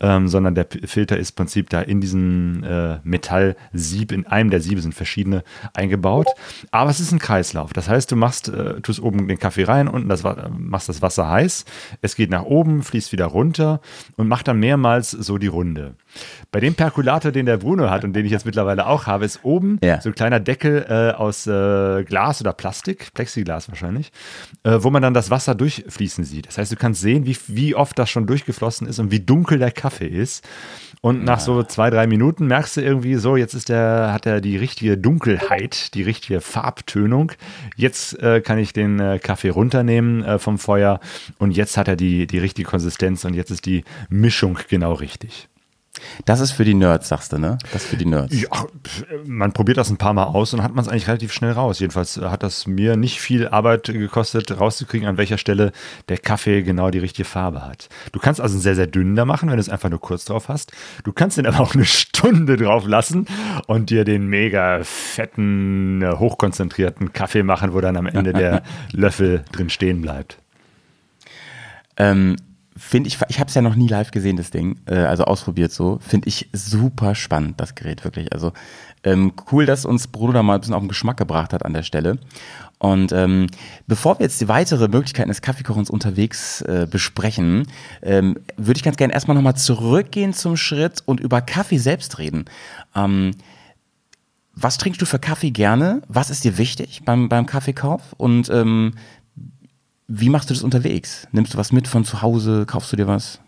ähm, 0.00 0.28
sondern 0.28 0.54
der 0.54 0.64
P 0.64 0.86
Filter 0.86 1.16
ist 1.16 1.30
im 1.30 1.36
Prinzip 1.36 1.70
da 1.70 1.80
in 1.80 2.00
diesem 2.00 2.62
äh, 2.62 2.98
Metallsieb, 3.02 4.12
in 4.12 4.26
einem 4.26 4.50
der 4.50 4.60
Siebe 4.60 4.80
sind 4.80 4.94
verschiedene 4.94 5.42
eingebaut. 5.74 6.28
Aber 6.70 6.90
es 6.90 7.00
ist 7.00 7.12
ein 7.12 7.18
Kreislauf. 7.18 7.72
Das 7.72 7.88
heißt, 7.88 8.12
du 8.12 8.16
machst, 8.16 8.48
äh, 8.48 8.80
tust 8.80 9.00
oben 9.00 9.26
den 9.26 9.38
Kaffee 9.38 9.64
rein, 9.64 9.88
unten 9.88 10.08
das, 10.08 10.22
machst 10.56 10.88
das 10.88 11.02
Wasser 11.02 11.28
heiß, 11.28 11.64
es 12.02 12.14
geht 12.14 12.30
nach 12.30 12.44
oben, 12.44 12.82
fließt 12.84 13.10
wieder 13.10 13.26
runter 13.26 13.80
und 14.16 14.28
macht 14.28 14.46
dann 14.48 14.60
mehrmals 14.60 15.10
so 15.10 15.38
die 15.38 15.48
Runde. 15.48 15.95
Bei 16.50 16.60
dem 16.60 16.74
Perkulator, 16.74 17.30
den 17.32 17.44
der 17.46 17.58
Bruno 17.58 17.90
hat 17.90 18.04
und 18.04 18.14
den 18.14 18.24
ich 18.24 18.32
jetzt 18.32 18.46
mittlerweile 18.46 18.86
auch 18.86 19.06
habe, 19.06 19.24
ist 19.24 19.40
oben 19.42 19.78
Ja. 19.82 20.00
so 20.00 20.08
ein 20.08 20.14
kleiner 20.14 20.40
Deckel 20.40 20.86
äh, 20.88 21.14
aus 21.14 21.46
äh, 21.46 22.04
Glas 22.04 22.40
oder 22.40 22.52
Plastik, 22.52 23.12
Plexiglas 23.12 23.68
wahrscheinlich, 23.68 24.12
äh, 24.62 24.78
wo 24.80 24.90
man 24.90 25.02
dann 25.02 25.12
das 25.14 25.30
Wasser 25.30 25.54
durchfließen 25.54 26.24
sieht. 26.24 26.46
Das 26.46 26.56
heißt, 26.58 26.72
du 26.72 26.76
kannst 26.76 27.00
sehen, 27.02 27.26
wie, 27.26 27.36
wie 27.48 27.74
oft 27.74 27.98
das 27.98 28.08
schon 28.08 28.26
durchgeflossen 28.26 28.86
ist 28.86 28.98
und 28.98 29.10
wie 29.10 29.20
dunkel 29.20 29.58
der 29.58 29.72
Kaffee 29.72 30.06
ist. 30.08 30.46
Und 31.02 31.24
nach 31.24 31.40
so 31.40 31.62
zwei, 31.62 31.90
drei 31.90 32.06
Minuten 32.06 32.46
merkst 32.46 32.78
du 32.78 32.80
irgendwie 32.80 33.16
so, 33.16 33.36
jetzt 33.36 33.54
ist 33.54 33.68
der, 33.68 34.10
hat 34.12 34.24
er 34.26 34.40
die 34.40 34.56
richtige 34.56 34.96
Dunkelheit, 34.96 35.94
die 35.94 36.02
richtige 36.02 36.40
Farbtönung. 36.40 37.32
Jetzt 37.76 38.18
äh, 38.22 38.40
kann 38.40 38.58
ich 38.58 38.72
den 38.72 38.98
äh, 38.98 39.18
Kaffee 39.22 39.50
runternehmen 39.50 40.24
äh, 40.24 40.38
vom 40.38 40.58
Feuer 40.58 41.00
und 41.38 41.50
jetzt 41.52 41.76
hat 41.76 41.88
er 41.88 41.96
die, 41.96 42.26
die 42.26 42.38
richtige 42.38 42.68
Konsistenz 42.68 43.24
und 43.24 43.34
jetzt 43.34 43.50
ist 43.50 43.66
die 43.66 43.84
Mischung 44.08 44.58
genau 44.68 44.94
richtig. 44.94 45.48
Das 46.24 46.40
ist 46.40 46.52
für 46.52 46.64
die 46.64 46.74
Nerds, 46.74 47.08
sagst 47.08 47.32
du, 47.32 47.38
ne? 47.38 47.58
Das 47.72 47.84
ist 47.84 47.90
für 47.90 47.96
die 47.96 48.06
Nerds. 48.06 48.34
Ja, 48.40 48.48
man 49.24 49.52
probiert 49.52 49.76
das 49.78 49.90
ein 49.90 49.96
paar 49.96 50.12
Mal 50.12 50.24
aus 50.24 50.54
und 50.54 50.62
hat 50.62 50.74
man 50.74 50.84
es 50.84 50.90
eigentlich 50.90 51.08
relativ 51.08 51.32
schnell 51.32 51.52
raus. 51.52 51.80
Jedenfalls 51.80 52.16
hat 52.16 52.42
das 52.42 52.66
mir 52.66 52.96
nicht 52.96 53.20
viel 53.20 53.48
Arbeit 53.48 53.84
gekostet, 53.84 54.58
rauszukriegen, 54.58 55.08
an 55.08 55.16
welcher 55.16 55.38
Stelle 55.38 55.72
der 56.08 56.18
Kaffee 56.18 56.62
genau 56.62 56.90
die 56.90 56.98
richtige 56.98 57.26
Farbe 57.26 57.64
hat. 57.64 57.88
Du 58.12 58.20
kannst 58.20 58.40
also 58.40 58.54
einen 58.54 58.62
sehr, 58.62 58.74
sehr 58.74 58.86
dünnen 58.86 59.16
da 59.16 59.24
machen, 59.24 59.48
wenn 59.48 59.56
du 59.56 59.60
es 59.60 59.68
einfach 59.68 59.90
nur 59.90 60.00
kurz 60.00 60.24
drauf 60.24 60.48
hast. 60.48 60.72
Du 61.04 61.12
kannst 61.12 61.38
den 61.38 61.46
aber 61.46 61.60
auch 61.60 61.74
eine 61.74 61.84
Stunde 61.84 62.56
drauf 62.56 62.86
lassen 62.86 63.26
und 63.66 63.90
dir 63.90 64.04
den 64.04 64.26
mega 64.26 64.80
fetten, 64.82 66.02
äh, 66.02 66.12
hochkonzentrierten 66.12 67.12
Kaffee 67.12 67.42
machen, 67.42 67.72
wo 67.72 67.80
dann 67.80 67.96
am 67.96 68.06
Ende 68.06 68.32
der 68.32 68.62
Löffel 68.92 69.44
drin 69.52 69.70
stehen 69.70 70.02
bleibt. 70.02 70.38
Ähm, 71.96 72.36
Finde 72.88 73.08
ich, 73.08 73.18
ich 73.28 73.40
habe 73.40 73.48
es 73.48 73.54
ja 73.54 73.62
noch 73.62 73.74
nie 73.74 73.88
live 73.88 74.12
gesehen, 74.12 74.36
das 74.36 74.52
Ding, 74.52 74.78
äh, 74.86 74.94
also 74.94 75.24
ausprobiert 75.24 75.72
so. 75.72 75.98
Finde 76.06 76.28
ich 76.28 76.48
super 76.52 77.16
spannend, 77.16 77.60
das 77.60 77.74
Gerät 77.74 78.04
wirklich. 78.04 78.32
Also 78.32 78.52
ähm, 79.02 79.32
cool, 79.50 79.66
dass 79.66 79.84
uns 79.84 80.06
Bruno 80.06 80.32
da 80.32 80.44
mal 80.44 80.54
ein 80.54 80.60
bisschen 80.60 80.72
auf 80.72 80.82
den 80.82 80.88
Geschmack 80.88 81.16
gebracht 81.16 81.52
hat 81.52 81.64
an 81.64 81.72
der 81.72 81.82
Stelle. 81.82 82.20
Und 82.78 83.10
ähm, 83.10 83.48
bevor 83.88 84.20
wir 84.20 84.26
jetzt 84.26 84.40
die 84.40 84.46
weitere 84.46 84.86
Möglichkeiten 84.86 85.30
des 85.30 85.42
Kaffeekochens 85.42 85.90
unterwegs 85.90 86.62
äh, 86.62 86.86
besprechen, 86.88 87.66
ähm, 88.02 88.38
würde 88.56 88.78
ich 88.78 88.84
ganz 88.84 88.96
gerne 88.96 89.14
erstmal 89.14 89.34
nochmal 89.34 89.56
zurückgehen 89.56 90.32
zum 90.32 90.56
Schritt 90.56 91.02
und 91.06 91.18
über 91.18 91.40
Kaffee 91.40 91.78
selbst 91.78 92.20
reden. 92.20 92.44
Ähm, 92.94 93.32
was 94.54 94.78
trinkst 94.78 95.02
du 95.02 95.06
für 95.06 95.18
Kaffee 95.18 95.50
gerne? 95.50 96.02
Was 96.06 96.30
ist 96.30 96.44
dir 96.44 96.56
wichtig 96.56 97.02
beim, 97.04 97.28
beim 97.28 97.46
Kaffeekauf? 97.46 98.14
Und 98.16 98.48
ähm, 98.48 98.94
wie 100.08 100.28
machst 100.28 100.50
du 100.50 100.54
das 100.54 100.62
unterwegs? 100.62 101.26
Nimmst 101.32 101.54
du 101.54 101.58
was 101.58 101.72
mit 101.72 101.88
von 101.88 102.04
zu 102.04 102.22
Hause? 102.22 102.64
Kaufst 102.66 102.92
du 102.92 102.96
dir 102.96 103.06
was? 103.06 103.40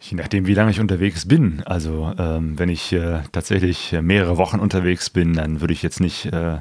Je 0.00 0.16
nachdem, 0.16 0.46
wie 0.46 0.54
lange 0.54 0.70
ich 0.70 0.80
unterwegs 0.80 1.26
bin. 1.26 1.62
Also 1.64 2.12
ähm, 2.18 2.58
wenn 2.58 2.68
ich 2.68 2.92
äh, 2.92 3.20
tatsächlich 3.32 3.96
mehrere 4.02 4.36
Wochen 4.36 4.60
unterwegs 4.60 5.08
bin, 5.10 5.32
dann 5.32 5.60
würde 5.60 5.72
ich 5.72 5.82
jetzt 5.82 6.00
nicht 6.00 6.26
äh, 6.26 6.58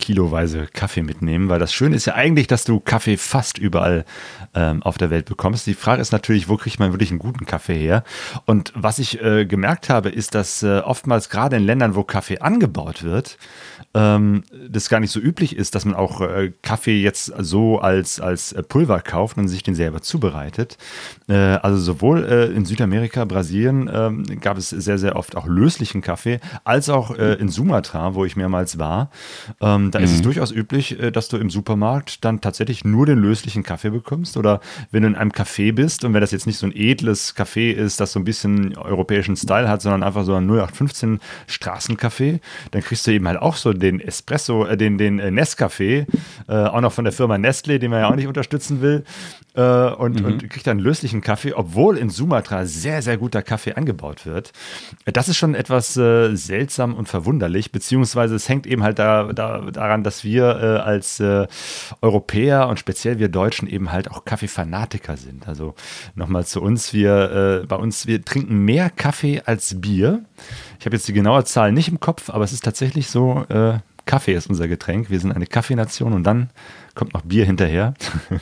kiloweise 0.00 0.66
Kaffee 0.72 1.02
mitnehmen, 1.02 1.48
weil 1.48 1.60
das 1.60 1.72
Schöne 1.72 1.94
ist 1.94 2.06
ja 2.06 2.14
eigentlich, 2.14 2.48
dass 2.48 2.64
du 2.64 2.80
Kaffee 2.80 3.16
fast 3.16 3.58
überall 3.58 4.04
ähm, 4.54 4.82
auf 4.82 4.98
der 4.98 5.10
Welt 5.10 5.26
bekommst. 5.26 5.66
Die 5.66 5.74
Frage 5.74 6.02
ist 6.02 6.10
natürlich, 6.10 6.48
wo 6.48 6.56
kriegt 6.56 6.80
man 6.80 6.92
wirklich 6.92 7.10
einen 7.10 7.20
guten 7.20 7.46
Kaffee 7.46 7.78
her? 7.78 8.02
Und 8.46 8.72
was 8.74 8.98
ich 8.98 9.22
äh, 9.22 9.46
gemerkt 9.46 9.88
habe, 9.88 10.08
ist, 10.08 10.34
dass 10.34 10.62
äh, 10.62 10.80
oftmals 10.80 11.28
gerade 11.28 11.56
in 11.56 11.62
Ländern, 11.64 11.94
wo 11.94 12.02
Kaffee 12.02 12.38
angebaut 12.38 13.04
wird, 13.04 13.38
ähm, 13.94 14.42
das 14.68 14.88
gar 14.88 15.00
nicht 15.00 15.10
so 15.12 15.20
üblich 15.20 15.56
ist, 15.56 15.74
dass 15.74 15.84
man 15.84 15.94
auch 15.94 16.20
äh, 16.20 16.52
Kaffee 16.62 17.00
jetzt 17.00 17.32
so 17.38 17.78
als, 17.78 18.20
als 18.20 18.52
äh, 18.52 18.62
Pulver 18.62 19.00
kauft 19.00 19.36
und 19.36 19.48
sich 19.48 19.62
den 19.62 19.74
selber 19.74 20.02
zubereitet. 20.02 20.78
Äh, 21.30 21.34
also 21.62 21.78
sowohl 21.78 22.24
äh, 22.24 22.46
in 22.46 22.64
Südamerika, 22.64 23.24
Brasilien 23.24 23.88
ähm, 23.92 24.24
gab 24.40 24.58
es 24.58 24.70
sehr, 24.70 24.98
sehr 24.98 25.14
oft 25.16 25.36
auch 25.36 25.46
löslichen 25.46 26.02
Kaffee, 26.02 26.40
als 26.64 26.88
auch 26.88 27.10
in 27.10 27.48
Sumatra, 27.48 28.14
wo 28.14 28.24
ich 28.24 28.36
mehrmals 28.36 28.78
war. 28.78 29.10
Ähm, 29.60 29.90
da 29.90 29.98
ist 29.98 30.10
es 30.10 30.18
mhm. 30.18 30.24
durchaus 30.24 30.50
üblich, 30.50 30.98
äh, 30.98 31.10
dass 31.10 31.28
du 31.28 31.36
im 31.36 31.50
Supermarkt 31.50 32.24
dann 32.24 32.40
tatsächlich 32.40 32.84
nur 32.84 33.06
den 33.06 33.18
löslichen 33.18 33.62
Kaffee 33.62 33.90
bekommst. 33.90 34.36
Oder 34.36 34.60
wenn 34.90 35.02
du 35.02 35.08
in 35.08 35.14
einem 35.14 35.30
Café 35.30 35.72
bist 35.72 36.04
und 36.04 36.14
wenn 36.14 36.20
das 36.20 36.32
jetzt 36.32 36.46
nicht 36.46 36.58
so 36.58 36.66
ein 36.66 36.72
edles 36.74 37.36
Café 37.36 37.72
ist, 37.72 38.00
das 38.00 38.12
so 38.12 38.20
ein 38.20 38.24
bisschen 38.24 38.76
europäischen 38.76 39.36
Style 39.36 39.68
hat, 39.68 39.82
sondern 39.82 40.02
einfach 40.02 40.24
so 40.24 40.34
ein 40.34 40.48
0815 40.48 41.20
Straßencafé, 41.48 42.40
dann 42.70 42.82
kriegst 42.82 43.06
du 43.06 43.12
eben 43.12 43.28
halt 43.28 43.38
auch 43.38 43.56
so 43.56 43.72
den 43.72 44.00
Espresso, 44.00 44.66
äh, 44.66 44.76
den, 44.76 44.98
den 44.98 45.18
äh, 45.18 45.28
Nescafé, 45.28 46.06
äh, 46.48 46.52
auch 46.52 46.80
noch 46.80 46.92
von 46.92 47.04
der 47.04 47.12
Firma 47.12 47.38
Nestle, 47.38 47.78
den 47.78 47.90
man 47.90 48.00
ja 48.00 48.10
auch 48.10 48.16
nicht 48.16 48.26
unterstützen 48.26 48.80
will. 48.80 49.04
Äh, 49.54 49.62
und, 49.62 50.20
mhm. 50.20 50.26
und 50.26 50.50
kriegt 50.50 50.66
dann 50.66 50.78
löslichen 50.78 51.19
Kaffee, 51.20 51.52
obwohl 51.52 51.98
in 51.98 52.10
Sumatra 52.10 52.66
sehr, 52.66 53.02
sehr 53.02 53.16
guter 53.16 53.42
Kaffee 53.42 53.74
angebaut 53.74 54.26
wird. 54.26 54.52
Das 55.04 55.28
ist 55.28 55.36
schon 55.36 55.54
etwas 55.54 55.96
äh, 55.96 56.34
seltsam 56.34 56.94
und 56.94 57.08
verwunderlich, 57.08 57.72
beziehungsweise 57.72 58.34
es 58.34 58.48
hängt 58.48 58.66
eben 58.66 58.82
halt 58.82 58.98
da, 58.98 59.32
da, 59.32 59.60
daran, 59.70 60.02
dass 60.02 60.24
wir 60.24 60.44
äh, 60.44 60.80
als 60.80 61.20
äh, 61.20 61.46
Europäer 62.00 62.68
und 62.68 62.78
speziell 62.78 63.18
wir 63.18 63.28
Deutschen 63.28 63.68
eben 63.68 63.92
halt 63.92 64.10
auch 64.10 64.24
Kaffeefanatiker 64.24 65.16
sind. 65.16 65.48
Also 65.48 65.74
nochmal 66.14 66.46
zu 66.46 66.62
uns, 66.62 66.92
wir 66.92 67.62
äh, 67.62 67.66
bei 67.66 67.76
uns, 67.76 68.06
wir 68.06 68.24
trinken 68.24 68.64
mehr 68.64 68.90
Kaffee 68.90 69.42
als 69.44 69.80
Bier. 69.80 70.24
Ich 70.78 70.86
habe 70.86 70.96
jetzt 70.96 71.08
die 71.08 71.12
genaue 71.12 71.44
Zahl 71.44 71.72
nicht 71.72 71.88
im 71.88 72.00
Kopf, 72.00 72.30
aber 72.30 72.44
es 72.44 72.52
ist 72.52 72.64
tatsächlich 72.64 73.08
so, 73.08 73.44
äh, 73.48 73.78
Kaffee 74.06 74.34
ist 74.34 74.48
unser 74.48 74.68
Getränk. 74.68 75.10
Wir 75.10 75.20
sind 75.20 75.32
eine 75.32 75.46
Kaffeenation 75.46 76.12
und 76.12 76.24
dann 76.24 76.50
kommt 76.94 77.14
noch 77.14 77.22
Bier 77.22 77.44
hinterher. 77.44 77.94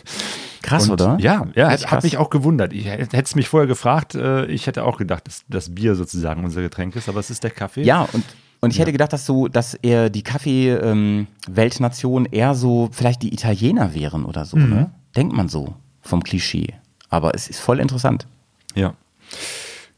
Krass, 0.62 0.84
und, 0.84 0.92
oder? 0.92 1.16
Ja, 1.20 1.46
ja, 1.54 1.70
hat, 1.70 1.90
hat 1.90 2.02
mich 2.02 2.16
auch 2.16 2.30
gewundert. 2.30 2.72
Ich 2.72 2.86
hätte 2.86 3.16
es 3.16 3.34
mich 3.34 3.48
vorher 3.48 3.66
gefragt, 3.66 4.14
äh, 4.14 4.46
ich 4.46 4.66
hätte 4.66 4.84
auch 4.84 4.98
gedacht, 4.98 5.26
dass 5.26 5.44
das 5.48 5.74
Bier 5.74 5.94
sozusagen 5.94 6.44
unser 6.44 6.62
Getränk 6.62 6.96
ist, 6.96 7.08
aber 7.08 7.20
es 7.20 7.30
ist 7.30 7.44
der 7.44 7.50
Kaffee. 7.50 7.82
Ja, 7.82 8.08
und 8.12 8.24
und 8.60 8.70
ich 8.70 8.76
ja. 8.76 8.82
hätte 8.82 8.92
gedacht, 8.92 9.12
dass 9.12 9.24
so, 9.24 9.46
dass 9.46 9.74
eher 9.74 10.10
die 10.10 10.22
Kaffee-Weltnation 10.22 12.24
ähm, 12.24 12.32
eher 12.32 12.56
so 12.56 12.88
vielleicht 12.90 13.22
die 13.22 13.32
Italiener 13.32 13.94
wären 13.94 14.24
oder 14.24 14.44
so, 14.44 14.56
mhm. 14.56 14.68
ne? 14.68 14.90
Denkt 15.14 15.32
man 15.32 15.48
so 15.48 15.74
vom 16.02 16.24
Klischee. 16.24 16.74
Aber 17.08 17.34
es 17.34 17.48
ist 17.48 17.60
voll 17.60 17.78
interessant. 17.78 18.26
Ja. 18.74 18.94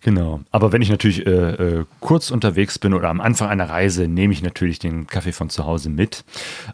Genau. 0.02 0.40
Aber 0.50 0.72
wenn 0.72 0.80
ich 0.80 0.88
natürlich 0.88 1.26
äh, 1.26 1.30
äh, 1.30 1.84
kurz 2.00 2.30
unterwegs 2.30 2.78
bin 2.78 2.94
oder 2.94 3.10
am 3.10 3.20
Anfang 3.20 3.50
einer 3.50 3.68
Reise, 3.68 4.08
nehme 4.08 4.32
ich 4.32 4.42
natürlich 4.42 4.78
den 4.78 5.06
Kaffee 5.06 5.32
von 5.32 5.50
zu 5.50 5.66
Hause 5.66 5.90
mit. 5.90 6.24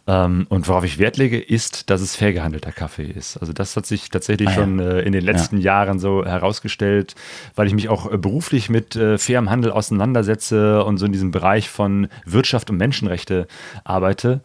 Ähm, 0.06 0.46
und 0.48 0.68
worauf 0.68 0.84
ich 0.84 0.98
Wert 0.98 1.16
lege, 1.16 1.40
ist, 1.40 1.90
dass 1.90 2.00
es 2.00 2.14
fair 2.14 2.32
gehandelter 2.32 2.70
Kaffee 2.70 3.06
ist. 3.06 3.36
Also 3.38 3.52
das 3.52 3.76
hat 3.76 3.84
sich 3.84 4.10
tatsächlich 4.10 4.48
ah, 4.48 4.52
ja. 4.52 4.56
schon 4.56 4.78
äh, 4.78 5.00
in 5.00 5.12
den 5.12 5.24
letzten 5.24 5.56
ja. 5.58 5.64
Jahren 5.64 5.98
so 5.98 6.24
herausgestellt, 6.24 7.16
weil 7.56 7.66
ich 7.66 7.74
mich 7.74 7.88
auch 7.88 8.12
äh, 8.12 8.16
beruflich 8.16 8.70
mit 8.70 8.94
äh, 8.94 9.18
fairem 9.18 9.50
Handel 9.50 9.72
auseinandersetze 9.72 10.84
und 10.84 10.98
so 10.98 11.06
in 11.06 11.12
diesem 11.12 11.32
Bereich 11.32 11.68
von 11.68 12.06
Wirtschaft 12.26 12.70
und 12.70 12.76
Menschenrechte 12.76 13.48
arbeite, 13.82 14.40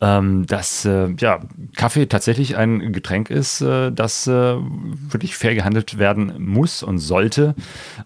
ähm, 0.00 0.44
dass 0.46 0.84
äh, 0.84 1.08
ja, 1.18 1.40
Kaffee 1.76 2.06
tatsächlich 2.06 2.56
ein 2.56 2.92
Getränk 2.92 3.30
ist, 3.30 3.60
das 3.60 4.26
wirklich 4.26 5.36
fair 5.36 5.54
gehandelt 5.54 5.98
werden 5.98 6.34
muss 6.38 6.82
und 6.82 6.98
sollte. 6.98 7.54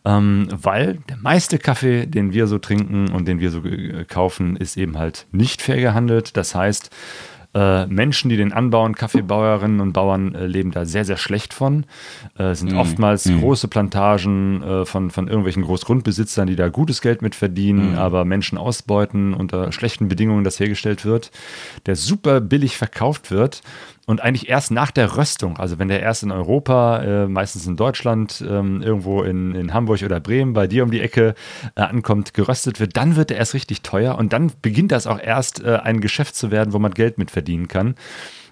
Ähm, 0.05 0.17
ähm, 0.18 0.48
weil 0.50 0.98
der 1.08 1.16
meiste 1.16 1.58
Kaffee, 1.58 2.06
den 2.06 2.32
wir 2.32 2.46
so 2.46 2.58
trinken 2.58 3.10
und 3.10 3.26
den 3.26 3.40
wir 3.40 3.50
so 3.50 3.62
kaufen, 4.08 4.56
ist 4.56 4.76
eben 4.76 4.98
halt 4.98 5.26
nicht 5.32 5.62
fair 5.62 5.80
gehandelt. 5.80 6.36
Das 6.36 6.54
heißt, 6.54 6.90
äh, 7.54 7.86
Menschen, 7.86 8.28
die 8.28 8.36
den 8.36 8.52
anbauen, 8.52 8.94
Kaffeebauerinnen 8.94 9.80
und 9.80 9.92
Bauern, 9.92 10.34
äh, 10.34 10.46
leben 10.46 10.70
da 10.70 10.84
sehr, 10.84 11.06
sehr 11.06 11.16
schlecht 11.16 11.54
von. 11.54 11.86
Äh, 12.36 12.54
sind 12.54 12.72
mm. 12.72 12.76
oftmals 12.76 13.24
mm. 13.24 13.40
große 13.40 13.68
Plantagen 13.68 14.62
äh, 14.62 14.84
von, 14.84 15.10
von 15.10 15.28
irgendwelchen 15.28 15.62
Großgrundbesitzern, 15.62 16.46
die 16.46 16.56
da 16.56 16.68
gutes 16.68 17.00
Geld 17.00 17.22
mit 17.22 17.34
verdienen, 17.34 17.94
mm. 17.94 17.98
aber 17.98 18.26
Menschen 18.26 18.58
ausbeuten, 18.58 19.32
unter 19.32 19.72
schlechten 19.72 20.08
Bedingungen 20.08 20.44
das 20.44 20.60
hergestellt 20.60 21.06
wird, 21.06 21.30
der 21.86 21.96
super 21.96 22.42
billig 22.42 22.76
verkauft 22.76 23.30
wird 23.30 23.62
und 24.09 24.22
eigentlich 24.22 24.48
erst 24.48 24.70
nach 24.70 24.90
der 24.90 25.18
Röstung, 25.18 25.59
also 25.59 25.78
wenn 25.78 25.88
der 25.88 26.00
erst 26.00 26.22
in 26.22 26.30
Europa, 26.30 27.02
äh, 27.02 27.28
meistens 27.28 27.66
in 27.66 27.76
Deutschland, 27.76 28.42
ähm, 28.48 28.80
irgendwo 28.80 29.22
in, 29.22 29.54
in 29.54 29.74
Hamburg 29.74 30.02
oder 30.02 30.18
Bremen, 30.18 30.54
bei 30.54 30.66
dir 30.66 30.84
um 30.84 30.90
die 30.90 31.02
Ecke 31.02 31.34
äh, 31.74 31.82
ankommt, 31.82 32.32
geröstet 32.32 32.80
wird, 32.80 32.96
dann 32.96 33.16
wird 33.16 33.30
er 33.30 33.36
erst 33.36 33.52
richtig 33.52 33.82
teuer 33.82 34.16
und 34.16 34.32
dann 34.32 34.50
beginnt 34.62 34.92
das 34.92 35.06
auch 35.06 35.20
erst 35.20 35.62
äh, 35.62 35.80
ein 35.82 36.00
Geschäft 36.00 36.36
zu 36.36 36.50
werden, 36.50 36.72
wo 36.72 36.78
man 36.78 36.94
Geld 36.94 37.18
mit 37.18 37.30
verdienen 37.30 37.68
kann. 37.68 37.96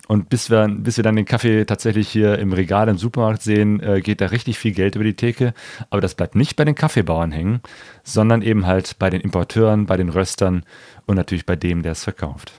Und 0.09 0.29
bis 0.29 0.51
wir, 0.51 0.69
bis 0.69 0.99
wir 0.99 1.05
dann 1.05 1.17
den 1.17 1.25
Kaffee 1.25 1.65
tatsächlich 1.65 2.11
hier 2.11 2.39
im 2.39 2.53
Regal 2.53 2.91
im 2.91 2.99
Supermarkt 2.99 3.41
sehen, 3.41 3.81
äh, 3.81 4.03
geht 4.03 4.21
da 4.21 4.27
richtig 4.27 4.59
viel 4.59 4.73
Geld 4.73 4.95
über 4.95 5.05
die 5.05 5.17
Theke. 5.17 5.55
Aber 5.89 6.03
das 6.03 6.15
bleibt 6.15 6.35
nicht 6.35 6.57
bei 6.57 6.67
den 6.67 6.75
Kaffeebauern 6.75 7.33
hängen, 7.33 7.63
sondern 8.05 8.43
eben 8.43 8.67
halt 8.67 8.99
bei 8.99 9.09
den 9.09 9.23
Importeuren, 9.23 9.87
bei 9.87 9.97
den 9.97 10.11
Röstern 10.11 10.65
und 11.07 11.17
natürlich 11.17 11.47
bei 11.47 11.57
dem, 11.57 11.83
der 11.83 11.93
es 11.93 12.05
verkauft. 12.05 12.53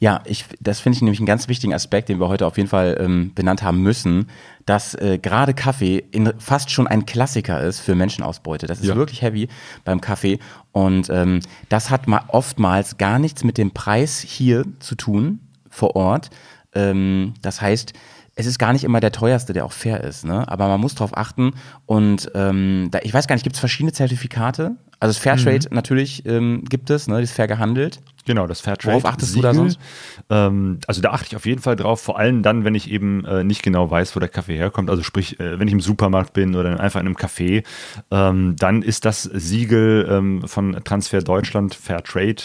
Ja, 0.00 0.22
ich, 0.24 0.46
das 0.60 0.80
finde 0.80 0.96
ich 0.96 1.02
nämlich 1.02 1.20
einen 1.20 1.26
ganz 1.26 1.46
wichtigen 1.46 1.74
Aspekt, 1.74 2.08
den 2.08 2.18
wir 2.20 2.28
heute 2.28 2.46
auf 2.46 2.56
jeden 2.56 2.70
Fall 2.70 2.96
ähm, 2.98 3.32
benannt 3.34 3.62
haben 3.62 3.82
müssen, 3.82 4.28
dass 4.64 4.94
äh, 4.94 5.18
gerade 5.18 5.52
Kaffee 5.52 5.98
in, 6.10 6.32
fast 6.38 6.70
schon 6.70 6.86
ein 6.86 7.04
Klassiker 7.04 7.60
ist 7.62 7.80
für 7.80 7.94
Menschenausbeute. 7.94 8.66
Das 8.66 8.80
ist 8.80 8.86
ja. 8.86 8.96
wirklich 8.96 9.20
heavy 9.20 9.48
beim 9.84 10.00
Kaffee 10.00 10.38
und 10.72 11.10
ähm, 11.10 11.40
das 11.68 11.90
hat 11.90 12.08
mal 12.08 12.22
oftmals 12.28 12.96
gar 12.96 13.18
nichts 13.18 13.44
mit 13.44 13.58
dem 13.58 13.72
Preis 13.72 14.20
hier 14.20 14.64
zu 14.78 14.94
tun 14.94 15.40
vor 15.68 15.94
Ort. 15.96 16.30
Ähm, 16.74 17.34
das 17.42 17.60
heißt, 17.60 17.92
es 18.36 18.46
ist 18.46 18.58
gar 18.58 18.72
nicht 18.72 18.84
immer 18.84 19.00
der 19.00 19.12
teuerste, 19.12 19.52
der 19.52 19.66
auch 19.66 19.72
fair 19.72 20.02
ist, 20.02 20.24
ne? 20.24 20.48
aber 20.48 20.66
man 20.68 20.80
muss 20.80 20.94
darauf 20.94 21.14
achten 21.14 21.52
und 21.84 22.30
ähm, 22.34 22.88
da, 22.90 23.00
ich 23.02 23.12
weiß 23.12 23.26
gar 23.26 23.34
nicht, 23.34 23.42
gibt 23.42 23.56
es 23.56 23.60
verschiedene 23.60 23.92
Zertifikate? 23.92 24.76
Also 25.00 25.14
das 25.14 25.18
Fairtrade 25.18 25.68
mhm. 25.70 25.74
natürlich 25.74 26.24
ähm, 26.26 26.64
gibt 26.68 26.90
es, 26.90 27.08
ne? 27.08 27.20
das 27.20 27.30
ist 27.30 27.36
fair 27.36 27.48
gehandelt. 27.48 28.00
Genau, 28.26 28.46
das 28.46 28.60
Fairtrade. 28.60 28.92
Worauf 28.92 29.06
achtest 29.06 29.32
Siegel. 29.32 29.42
du 29.42 29.48
da 29.48 29.54
sonst? 29.54 29.80
Ähm, 30.28 30.78
also 30.86 31.00
da 31.00 31.10
achte 31.10 31.26
ich 31.28 31.36
auf 31.36 31.46
jeden 31.46 31.62
Fall 31.62 31.74
drauf, 31.74 32.00
vor 32.00 32.18
allem 32.18 32.42
dann, 32.42 32.64
wenn 32.64 32.74
ich 32.74 32.90
eben 32.90 33.24
äh, 33.24 33.44
nicht 33.44 33.62
genau 33.62 33.90
weiß, 33.90 34.14
wo 34.14 34.20
der 34.20 34.28
Kaffee 34.28 34.56
herkommt. 34.56 34.90
Also 34.90 35.02
sprich, 35.02 35.40
äh, 35.40 35.58
wenn 35.58 35.66
ich 35.66 35.74
im 35.74 35.80
Supermarkt 35.80 36.34
bin 36.34 36.54
oder 36.54 36.78
einfach 36.78 37.00
in 37.00 37.06
einem 37.06 37.16
Café, 37.16 37.64
ähm, 38.10 38.56
dann 38.58 38.82
ist 38.82 39.04
das 39.04 39.22
Siegel 39.22 40.06
ähm, 40.10 40.42
von 40.46 40.78
Transfer 40.84 41.22
Deutschland 41.22 41.74
Fairtrade, 41.74 42.42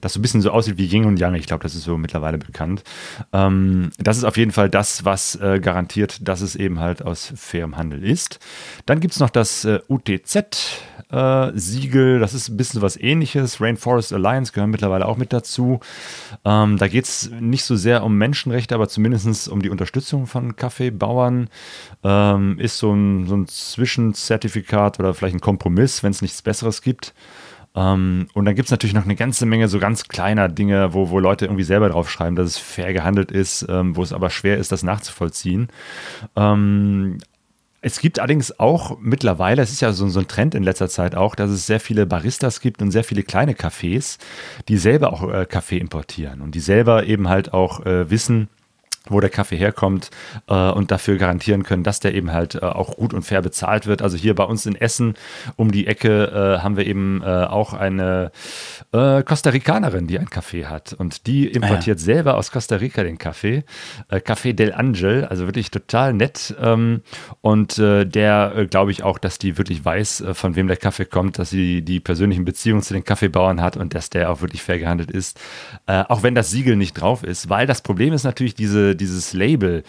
das 0.00 0.14
so 0.14 0.18
ein 0.18 0.22
bisschen 0.22 0.40
so 0.40 0.50
aussieht 0.50 0.78
wie 0.78 0.86
Yin 0.86 1.04
und 1.04 1.18
Yang. 1.18 1.34
Ich 1.34 1.46
glaube, 1.46 1.62
das 1.62 1.74
ist 1.74 1.84
so 1.84 1.98
mittlerweile 1.98 2.38
bekannt. 2.38 2.82
Ähm, 3.32 3.90
das 3.98 4.16
ist 4.16 4.24
auf 4.24 4.38
jeden 4.38 4.52
Fall 4.52 4.70
das, 4.70 5.04
was 5.04 5.36
äh, 5.36 5.60
garantiert, 5.60 6.26
dass 6.26 6.40
es 6.40 6.56
eben 6.56 6.80
halt 6.80 7.02
aus 7.02 7.32
fairem 7.36 7.76
Handel 7.76 8.02
ist. 8.02 8.40
Dann 8.86 9.00
gibt 9.00 9.12
es 9.12 9.20
noch 9.20 9.30
das 9.30 9.66
äh, 9.66 9.80
UTZ 9.88 10.82
äh, 11.10 11.50
Siegel. 11.54 12.18
Das 12.18 12.34
ist 12.34 12.48
ein 12.48 12.56
bisschen 12.56 12.82
was 12.82 12.96
ähnliches. 12.96 13.60
Rainforest 13.60 14.12
Alliance 14.12 14.52
gehören 14.52 14.70
mittlerweile 14.70 15.06
auch 15.06 15.16
mit 15.16 15.32
dazu. 15.32 15.80
Ähm, 16.44 16.78
da 16.78 16.88
geht 16.88 17.04
es 17.04 17.30
nicht 17.40 17.64
so 17.64 17.76
sehr 17.76 18.04
um 18.04 18.16
Menschenrechte, 18.16 18.74
aber 18.74 18.88
zumindest 18.88 19.48
um 19.48 19.62
die 19.62 19.70
Unterstützung 19.70 20.26
von 20.26 20.56
Kaffeebauern. 20.56 21.48
Ähm, 22.04 22.58
ist 22.58 22.78
so 22.78 22.92
ein, 22.92 23.26
so 23.26 23.36
ein 23.36 23.46
Zwischenzertifikat 23.46 24.98
oder 25.00 25.14
vielleicht 25.14 25.36
ein 25.36 25.40
Kompromiss, 25.40 26.02
wenn 26.02 26.10
es 26.10 26.22
nichts 26.22 26.42
Besseres 26.42 26.82
gibt. 26.82 27.14
Um, 27.74 27.84
ähm, 27.84 28.28
und 28.32 28.44
dann 28.46 28.54
gibt 28.54 28.66
es 28.66 28.70
natürlich 28.70 28.94
noch 28.94 29.04
eine 29.04 29.14
ganze 29.14 29.44
Menge 29.46 29.68
so 29.68 29.78
ganz 29.78 30.08
kleiner 30.08 30.48
Dinge, 30.48 30.94
wo, 30.94 31.10
wo 31.10 31.18
Leute 31.20 31.44
irgendwie 31.44 31.64
selber 31.64 31.90
draufschreiben, 31.90 32.34
dass 32.34 32.46
es 32.46 32.58
fair 32.58 32.92
gehandelt 32.92 33.30
ist, 33.30 33.66
ähm, 33.68 33.94
wo 33.94 34.02
es 34.02 34.12
aber 34.12 34.30
schwer 34.30 34.56
ist, 34.56 34.72
das 34.72 34.82
nachzuvollziehen. 34.82 35.68
Ähm, 36.34 37.18
es 37.88 38.00
gibt 38.00 38.18
allerdings 38.18 38.60
auch 38.60 38.98
mittlerweile, 39.00 39.62
es 39.62 39.72
ist 39.72 39.80
ja 39.80 39.92
so, 39.92 40.06
so, 40.08 40.20
ein 40.20 40.28
Trend 40.28 40.54
in 40.54 40.62
letzter 40.62 40.90
Zeit 40.90 41.14
auch, 41.14 41.34
dass 41.34 41.50
es 41.50 41.66
sehr 41.66 41.80
viele 41.80 42.04
Baristas 42.04 42.60
gibt 42.60 42.82
und 42.82 42.90
sehr 42.90 43.02
viele 43.02 43.22
kleine 43.22 43.54
Cafés, 43.54 44.18
die 44.68 44.76
selber 44.76 45.10
auch 45.10 45.32
äh, 45.32 45.46
Kaffee 45.46 45.78
importieren 45.78 46.42
und 46.42 46.54
die 46.54 46.60
selber 46.60 47.04
eben 47.04 47.30
halt 47.30 47.54
auch 47.54 47.86
äh, 47.86 48.10
wissen, 48.10 48.48
wo 49.10 49.20
der 49.20 49.30
Kaffee 49.30 49.56
herkommt 49.56 50.10
äh, 50.48 50.54
und 50.54 50.90
dafür 50.90 51.16
garantieren 51.16 51.62
können, 51.62 51.82
dass 51.82 52.00
der 52.00 52.14
eben 52.14 52.32
halt 52.32 52.56
äh, 52.56 52.60
auch 52.60 52.96
gut 52.96 53.14
und 53.14 53.22
fair 53.22 53.42
bezahlt 53.42 53.86
wird. 53.86 54.02
Also 54.02 54.16
hier 54.16 54.34
bei 54.34 54.44
uns 54.44 54.66
in 54.66 54.76
Essen 54.76 55.14
um 55.56 55.70
die 55.70 55.86
Ecke 55.86 56.58
äh, 56.58 56.62
haben 56.62 56.76
wir 56.76 56.86
eben 56.86 57.22
äh, 57.22 57.26
auch 57.26 57.72
eine 57.72 58.30
äh, 58.92 59.22
Costa 59.22 59.50
Ricanerin, 59.50 60.06
die 60.06 60.18
einen 60.18 60.30
Kaffee 60.30 60.66
hat 60.66 60.92
und 60.92 61.26
die 61.26 61.46
importiert 61.46 61.98
ah, 61.98 62.00
ja. 62.00 62.04
selber 62.04 62.36
aus 62.36 62.50
Costa 62.50 62.76
Rica 62.76 63.02
den 63.02 63.18
Kaffee, 63.18 63.64
äh, 64.08 64.16
Café 64.16 64.52
del 64.52 64.72
Angel, 64.72 65.24
also 65.24 65.46
wirklich 65.46 65.70
total 65.70 66.12
nett 66.12 66.54
ähm, 66.60 67.02
und 67.40 67.78
der 67.78 68.66
glaube 68.70 68.90
ich 68.90 69.02
auch, 69.02 69.18
dass 69.18 69.38
die 69.38 69.56
wirklich 69.58 69.84
weiß, 69.84 70.24
von 70.32 70.56
wem 70.56 70.66
der 70.66 70.76
Kaffee 70.76 71.04
kommt, 71.04 71.38
dass 71.38 71.50
sie 71.50 71.82
die 71.82 72.00
persönlichen 72.00 72.44
Beziehungen 72.44 72.82
zu 72.82 72.94
den 72.94 73.04
Kaffeebauern 73.04 73.60
hat 73.60 73.76
und 73.76 73.94
dass 73.94 74.10
der 74.10 74.30
auch 74.30 74.40
wirklich 74.40 74.62
fair 74.62 74.78
gehandelt 74.78 75.10
ist, 75.10 75.38
auch 75.86 76.22
wenn 76.22 76.34
das 76.34 76.50
Siegel 76.50 76.76
nicht 76.76 76.94
drauf 76.94 77.22
ist, 77.22 77.48
weil 77.48 77.66
das 77.66 77.82
Problem 77.82 78.12
ist 78.12 78.24
natürlich 78.24 78.54
diese 78.54 78.96
dieses 79.00 79.32
Label 79.32 79.82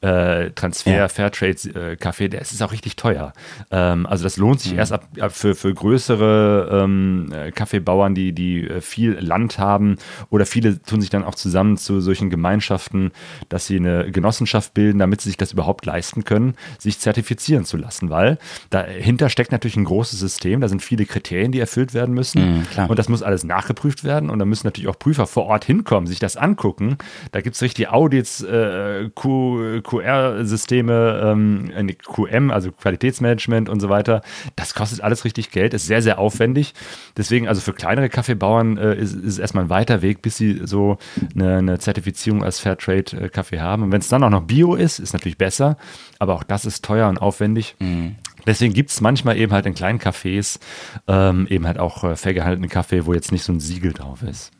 äh, 0.00 0.50
Transfer 0.50 0.96
ja. 0.96 1.08
Fairtrade 1.08 1.92
äh, 1.92 1.96
Kaffee, 1.96 2.28
der 2.28 2.40
ist 2.40 2.62
auch 2.62 2.72
richtig 2.72 2.96
teuer. 2.96 3.32
Ähm, 3.70 4.06
also 4.06 4.24
das 4.24 4.36
lohnt 4.36 4.60
sich 4.60 4.72
mhm. 4.72 4.78
erst 4.78 4.92
ab, 4.92 5.06
ab, 5.18 5.32
für, 5.32 5.54
für 5.54 5.72
größere 5.72 6.82
ähm, 6.84 7.32
äh, 7.32 7.50
Kaffeebauern, 7.52 8.14
die, 8.14 8.32
die 8.32 8.66
äh, 8.66 8.80
viel 8.80 9.12
Land 9.12 9.58
haben 9.58 9.96
oder 10.30 10.46
viele 10.46 10.80
tun 10.82 11.00
sich 11.00 11.10
dann 11.10 11.24
auch 11.24 11.34
zusammen 11.34 11.76
zu 11.76 12.00
solchen 12.00 12.30
Gemeinschaften, 12.30 13.12
dass 13.48 13.66
sie 13.66 13.76
eine 13.76 14.10
Genossenschaft 14.10 14.74
bilden, 14.74 14.98
damit 14.98 15.20
sie 15.20 15.30
sich 15.30 15.36
das 15.36 15.52
überhaupt 15.52 15.86
leisten 15.86 16.24
können, 16.24 16.54
sich 16.78 16.98
zertifizieren 16.98 17.64
zu 17.64 17.76
lassen, 17.76 18.10
weil 18.10 18.38
dahinter 18.70 19.28
steckt 19.28 19.52
natürlich 19.52 19.76
ein 19.76 19.84
großes 19.84 20.18
System, 20.18 20.60
da 20.60 20.68
sind 20.68 20.82
viele 20.82 21.06
Kriterien, 21.06 21.52
die 21.52 21.60
erfüllt 21.60 21.94
werden 21.94 22.14
müssen 22.14 22.66
mhm, 22.76 22.86
und 22.88 22.98
das 22.98 23.08
muss 23.08 23.22
alles 23.22 23.44
nachgeprüft 23.44 24.04
werden 24.04 24.30
und 24.30 24.38
da 24.38 24.44
müssen 24.44 24.66
natürlich 24.66 24.88
auch 24.88 24.98
Prüfer 24.98 25.26
vor 25.26 25.46
Ort 25.46 25.64
hinkommen, 25.64 26.06
sich 26.06 26.18
das 26.18 26.36
angucken. 26.36 26.98
Da 27.32 27.40
gibt 27.40 27.56
es 27.56 27.62
richtig 27.62 27.88
Audits, 27.88 28.42
äh, 28.42 29.10
Q, 29.14 29.80
QR-Systeme, 29.98 31.20
ähm, 31.22 31.90
QM, 32.04 32.50
also 32.50 32.72
Qualitätsmanagement 32.72 33.68
und 33.68 33.80
so 33.80 33.88
weiter. 33.88 34.22
Das 34.56 34.74
kostet 34.74 35.00
alles 35.00 35.24
richtig 35.24 35.50
Geld, 35.50 35.74
ist 35.74 35.86
sehr, 35.86 36.02
sehr 36.02 36.18
aufwendig. 36.18 36.74
Deswegen, 37.16 37.48
also 37.48 37.60
für 37.60 37.72
kleinere 37.72 38.08
Kaffeebauern 38.08 38.76
äh, 38.78 38.94
ist, 38.96 39.14
es 39.14 39.38
erstmal 39.38 39.64
ein 39.64 39.70
weiter 39.70 40.02
Weg, 40.02 40.22
bis 40.22 40.36
sie 40.36 40.60
so 40.64 40.98
eine, 41.34 41.58
eine 41.58 41.78
Zertifizierung 41.78 42.44
als 42.44 42.60
Fairtrade-Kaffee 42.60 43.60
haben. 43.60 43.84
Und 43.84 43.92
wenn 43.92 44.00
es 44.00 44.08
dann 44.08 44.22
auch 44.22 44.30
noch 44.30 44.42
Bio 44.42 44.74
ist, 44.74 44.98
ist 44.98 45.12
natürlich 45.12 45.38
besser, 45.38 45.76
aber 46.18 46.34
auch 46.34 46.42
das 46.42 46.64
ist 46.64 46.84
teuer 46.84 47.08
und 47.08 47.18
aufwendig. 47.18 47.76
Mhm. 47.78 48.16
Deswegen 48.46 48.72
gibt 48.72 48.90
es 48.90 49.00
manchmal 49.00 49.36
eben 49.36 49.52
halt 49.52 49.66
in 49.66 49.74
kleinen 49.74 49.98
Cafés 49.98 50.60
ähm, 51.08 51.46
eben 51.50 51.66
halt 51.66 51.78
auch 51.78 52.04
äh, 52.04 52.16
fair 52.16 52.32
gehaltene 52.32 52.68
Kaffee, 52.68 53.04
wo 53.04 53.12
jetzt 53.12 53.32
nicht 53.32 53.42
so 53.42 53.52
ein 53.52 53.60
Siegel 53.60 53.92
drauf 53.92 54.22
ist. 54.22 54.52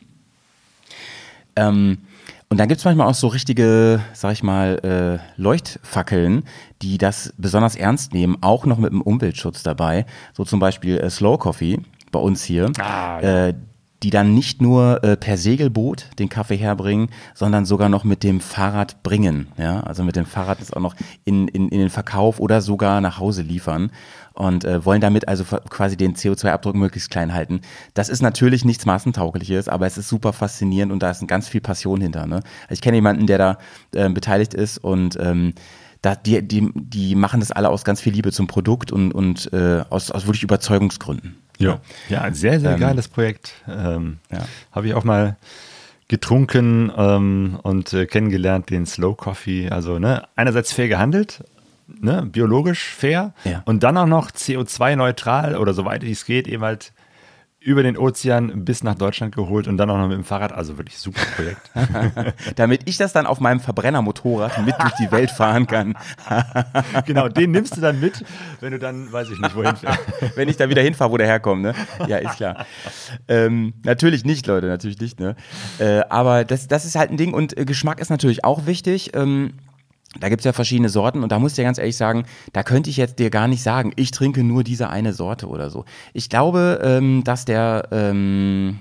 Ähm, 1.54 1.98
und 2.48 2.58
dann 2.58 2.68
gibt 2.68 2.78
es 2.78 2.84
manchmal 2.84 3.08
auch 3.08 3.14
so 3.14 3.26
richtige, 3.26 4.00
sag 4.12 4.32
ich 4.32 4.42
mal, 4.42 4.78
äh, 4.84 5.40
Leuchtfackeln, 5.40 6.44
die 6.80 6.96
das 6.96 7.34
besonders 7.38 7.74
ernst 7.74 8.14
nehmen, 8.14 8.36
auch 8.40 8.66
noch 8.66 8.78
mit 8.78 8.92
dem 8.92 9.02
Umweltschutz 9.02 9.62
dabei. 9.62 10.06
So 10.32 10.44
zum 10.44 10.60
Beispiel 10.60 10.98
äh, 10.98 11.10
Slow 11.10 11.38
Coffee 11.38 11.80
bei 12.12 12.20
uns 12.20 12.44
hier. 12.44 12.70
Ah, 12.78 13.20
ja. 13.20 13.46
äh, 13.48 13.54
die 14.02 14.10
dann 14.10 14.34
nicht 14.34 14.60
nur 14.60 15.02
äh, 15.02 15.16
per 15.16 15.38
Segelboot 15.38 16.10
den 16.18 16.28
Kaffee 16.28 16.56
herbringen, 16.56 17.08
sondern 17.34 17.64
sogar 17.64 17.88
noch 17.88 18.04
mit 18.04 18.22
dem 18.22 18.40
Fahrrad 18.40 19.02
bringen. 19.02 19.48
Ja? 19.56 19.80
Also 19.80 20.04
mit 20.04 20.16
dem 20.16 20.26
Fahrrad 20.26 20.60
ist 20.60 20.76
auch 20.76 20.80
noch 20.80 20.94
in, 21.24 21.48
in, 21.48 21.70
in 21.70 21.80
den 21.80 21.90
Verkauf 21.90 22.38
oder 22.38 22.60
sogar 22.60 23.00
nach 23.00 23.18
Hause 23.18 23.42
liefern 23.42 23.90
und 24.36 24.64
äh, 24.64 24.84
wollen 24.84 25.00
damit 25.00 25.28
also 25.28 25.44
quasi 25.44 25.96
den 25.96 26.14
CO2-Abdruck 26.14 26.74
möglichst 26.74 27.10
klein 27.10 27.32
halten. 27.32 27.60
Das 27.94 28.08
ist 28.08 28.22
natürlich 28.22 28.64
nichts 28.64 28.86
Massentaugliches, 28.86 29.68
aber 29.68 29.86
es 29.86 29.98
ist 29.98 30.08
super 30.08 30.32
faszinierend 30.32 30.92
und 30.92 31.02
da 31.02 31.10
ist 31.10 31.26
ganz 31.26 31.48
viel 31.48 31.60
Passion 31.60 32.00
hinter. 32.00 32.26
Ne? 32.26 32.36
Also 32.36 32.72
ich 32.72 32.80
kenne 32.80 32.96
jemanden, 32.96 33.26
der 33.26 33.38
da 33.38 33.58
äh, 33.94 34.08
beteiligt 34.08 34.54
ist 34.54 34.78
und 34.78 35.18
ähm, 35.20 35.54
da, 36.02 36.14
die, 36.14 36.46
die, 36.46 36.70
die 36.74 37.14
machen 37.14 37.40
das 37.40 37.50
alle 37.50 37.68
aus 37.70 37.84
ganz 37.84 38.00
viel 38.00 38.12
Liebe 38.12 38.30
zum 38.30 38.46
Produkt 38.46 38.92
und, 38.92 39.12
und 39.12 39.52
äh, 39.52 39.82
aus, 39.90 40.10
aus 40.10 40.26
wirklich 40.26 40.42
Überzeugungsgründen. 40.42 41.36
Ja, 41.58 41.80
ja, 42.08 42.20
ein 42.22 42.34
sehr, 42.34 42.60
sehr 42.60 42.72
ähm, 42.72 42.80
geiles 42.80 43.08
Projekt. 43.08 43.54
Ähm, 43.66 44.18
ja. 44.30 44.44
Habe 44.72 44.88
ich 44.88 44.94
auch 44.94 45.04
mal 45.04 45.36
getrunken 46.08 46.92
ähm, 46.96 47.58
und 47.62 47.92
äh, 47.92 48.06
kennengelernt, 48.06 48.70
den 48.70 48.86
Slow 48.86 49.16
Coffee. 49.16 49.70
Also 49.70 49.98
ne, 49.98 50.24
einerseits 50.36 50.72
fair 50.72 50.88
gehandelt, 50.88 51.42
ne, 51.86 52.26
biologisch 52.26 52.84
fair 52.84 53.34
ja. 53.44 53.62
und 53.64 53.82
dann 53.82 53.96
auch 53.96 54.06
noch 54.06 54.30
CO2-neutral 54.30 55.56
oder 55.56 55.74
soweit 55.74 56.02
es 56.04 56.24
geht, 56.24 56.48
eben 56.48 56.62
halt 56.62 56.92
über 57.66 57.82
den 57.82 57.98
Ozean 57.98 58.64
bis 58.64 58.84
nach 58.84 58.94
Deutschland 58.94 59.34
geholt 59.34 59.66
und 59.66 59.76
dann 59.76 59.90
auch 59.90 59.98
noch 59.98 60.06
mit 60.06 60.16
dem 60.16 60.22
Fahrrad. 60.22 60.52
Also 60.52 60.78
wirklich 60.78 60.98
super 60.98 61.20
Projekt. 61.34 61.68
Damit 62.56 62.82
ich 62.84 62.96
das 62.96 63.12
dann 63.12 63.26
auf 63.26 63.40
meinem 63.40 63.58
Verbrennermotorrad 63.58 64.64
mit 64.64 64.76
durch 64.78 64.92
die 65.00 65.10
Welt 65.10 65.32
fahren 65.32 65.66
kann. 65.66 65.94
genau, 67.06 67.28
den 67.28 67.50
nimmst 67.50 67.76
du 67.76 67.80
dann 67.80 67.98
mit, 67.98 68.24
wenn 68.60 68.70
du 68.70 68.78
dann, 68.78 69.10
weiß 69.10 69.30
ich 69.30 69.40
nicht, 69.40 69.56
wohin 69.56 69.74
fährst. 69.74 69.98
wenn 70.36 70.48
ich 70.48 70.56
da 70.56 70.68
wieder 70.68 70.80
hinfahre, 70.80 71.10
wo 71.10 71.16
der 71.16 71.26
herkommt, 71.26 71.62
ne? 71.62 71.74
Ja, 72.06 72.18
ist 72.18 72.36
klar. 72.36 72.66
Ähm, 73.26 73.74
natürlich 73.82 74.24
nicht, 74.24 74.46
Leute, 74.46 74.68
natürlich 74.68 75.00
nicht, 75.00 75.18
ne? 75.18 75.34
Äh, 75.80 76.02
aber 76.08 76.44
das, 76.44 76.68
das 76.68 76.84
ist 76.84 76.94
halt 76.94 77.10
ein 77.10 77.16
Ding 77.16 77.34
und 77.34 77.58
äh, 77.58 77.64
Geschmack 77.64 77.98
ist 77.98 78.10
natürlich 78.10 78.44
auch 78.44 78.66
wichtig. 78.66 79.10
Ähm, 79.16 79.54
da 80.20 80.28
gibt 80.28 80.40
es 80.40 80.44
ja 80.44 80.52
verschiedene 80.52 80.88
Sorten 80.88 81.22
und 81.22 81.32
da 81.32 81.38
muss 81.38 81.52
ich 81.52 81.56
dir 81.56 81.64
ganz 81.64 81.78
ehrlich 81.78 81.96
sagen, 81.96 82.24
da 82.52 82.62
könnte 82.62 82.90
ich 82.90 82.96
jetzt 82.96 83.18
dir 83.18 83.30
gar 83.30 83.48
nicht 83.48 83.62
sagen, 83.62 83.92
ich 83.96 84.10
trinke 84.10 84.42
nur 84.44 84.64
diese 84.64 84.88
eine 84.90 85.12
Sorte 85.12 85.48
oder 85.48 85.70
so. 85.70 85.84
Ich 86.12 86.28
glaube, 86.28 86.80
ähm, 86.82 87.24
dass 87.24 87.44
der 87.44 87.88
ähm, 87.90 88.78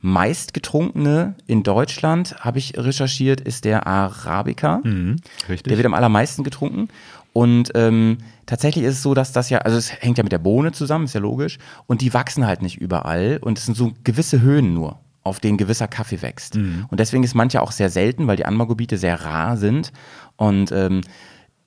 meistgetrunkene 0.00 1.34
in 1.46 1.62
Deutschland, 1.62 2.36
habe 2.40 2.58
ich 2.58 2.76
recherchiert, 2.76 3.40
ist 3.40 3.64
der 3.64 3.86
Arabica. 3.86 4.80
Mhm, 4.84 5.16
richtig. 5.48 5.70
Der 5.70 5.78
wird 5.78 5.86
am 5.86 5.94
allermeisten 5.94 6.44
getrunken. 6.44 6.88
Und 7.32 7.72
ähm, 7.74 8.18
tatsächlich 8.46 8.84
ist 8.84 8.96
es 8.96 9.02
so, 9.02 9.14
dass 9.14 9.32
das 9.32 9.50
ja, 9.50 9.58
also 9.58 9.76
es 9.76 9.90
hängt 9.90 10.18
ja 10.18 10.24
mit 10.24 10.32
der 10.32 10.38
Bohne 10.38 10.72
zusammen, 10.72 11.06
ist 11.06 11.14
ja 11.14 11.20
logisch. 11.20 11.58
Und 11.86 12.00
die 12.00 12.14
wachsen 12.14 12.46
halt 12.46 12.62
nicht 12.62 12.80
überall. 12.80 13.38
Und 13.40 13.58
es 13.58 13.64
sind 13.64 13.76
so 13.76 13.92
gewisse 14.04 14.40
Höhen 14.40 14.74
nur 14.74 15.00
auf 15.24 15.40
denen 15.40 15.58
gewisser 15.58 15.88
Kaffee 15.88 16.22
wächst. 16.22 16.54
Mhm. 16.54 16.86
Und 16.88 17.00
deswegen 17.00 17.24
ist 17.24 17.34
mancher 17.34 17.62
auch 17.62 17.72
sehr 17.72 17.90
selten, 17.90 18.26
weil 18.26 18.36
die 18.36 18.44
Anbaugebiete 18.44 18.98
sehr 18.98 19.24
rar 19.24 19.56
sind. 19.56 19.92
Und 20.36 20.70
ähm, 20.70 21.00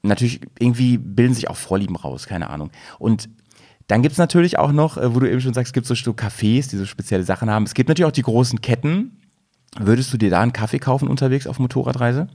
natürlich 0.03 0.41
irgendwie 0.59 0.97
bilden 0.97 1.33
sich 1.33 1.49
auch 1.49 1.57
Vorlieben 1.57 1.95
raus, 1.95 2.27
keine 2.27 2.49
Ahnung. 2.49 2.69
Und 2.99 3.29
dann 3.87 4.01
gibt 4.01 4.13
es 4.13 4.17
natürlich 4.17 4.59
auch 4.59 4.71
noch, 4.71 4.97
äh, 4.97 5.13
wo 5.15 5.19
du 5.19 5.29
eben 5.29 5.41
schon 5.41 5.53
sagst, 5.53 5.69
es 5.69 5.73
gibt 5.73 5.87
so 5.87 5.93
Cafés, 6.11 6.69
die 6.69 6.77
so 6.77 6.85
spezielle 6.85 7.23
Sachen 7.23 7.49
haben. 7.49 7.63
Es 7.63 7.73
gibt 7.73 7.89
natürlich 7.89 8.07
auch 8.07 8.13
die 8.13 8.21
großen 8.21 8.61
Ketten. 8.61 9.19
Würdest 9.79 10.13
du 10.13 10.17
dir 10.17 10.29
da 10.29 10.41
einen 10.41 10.53
Kaffee 10.53 10.79
kaufen 10.79 11.07
unterwegs 11.07 11.47
auf 11.47 11.59
Motorradreise? 11.59 12.27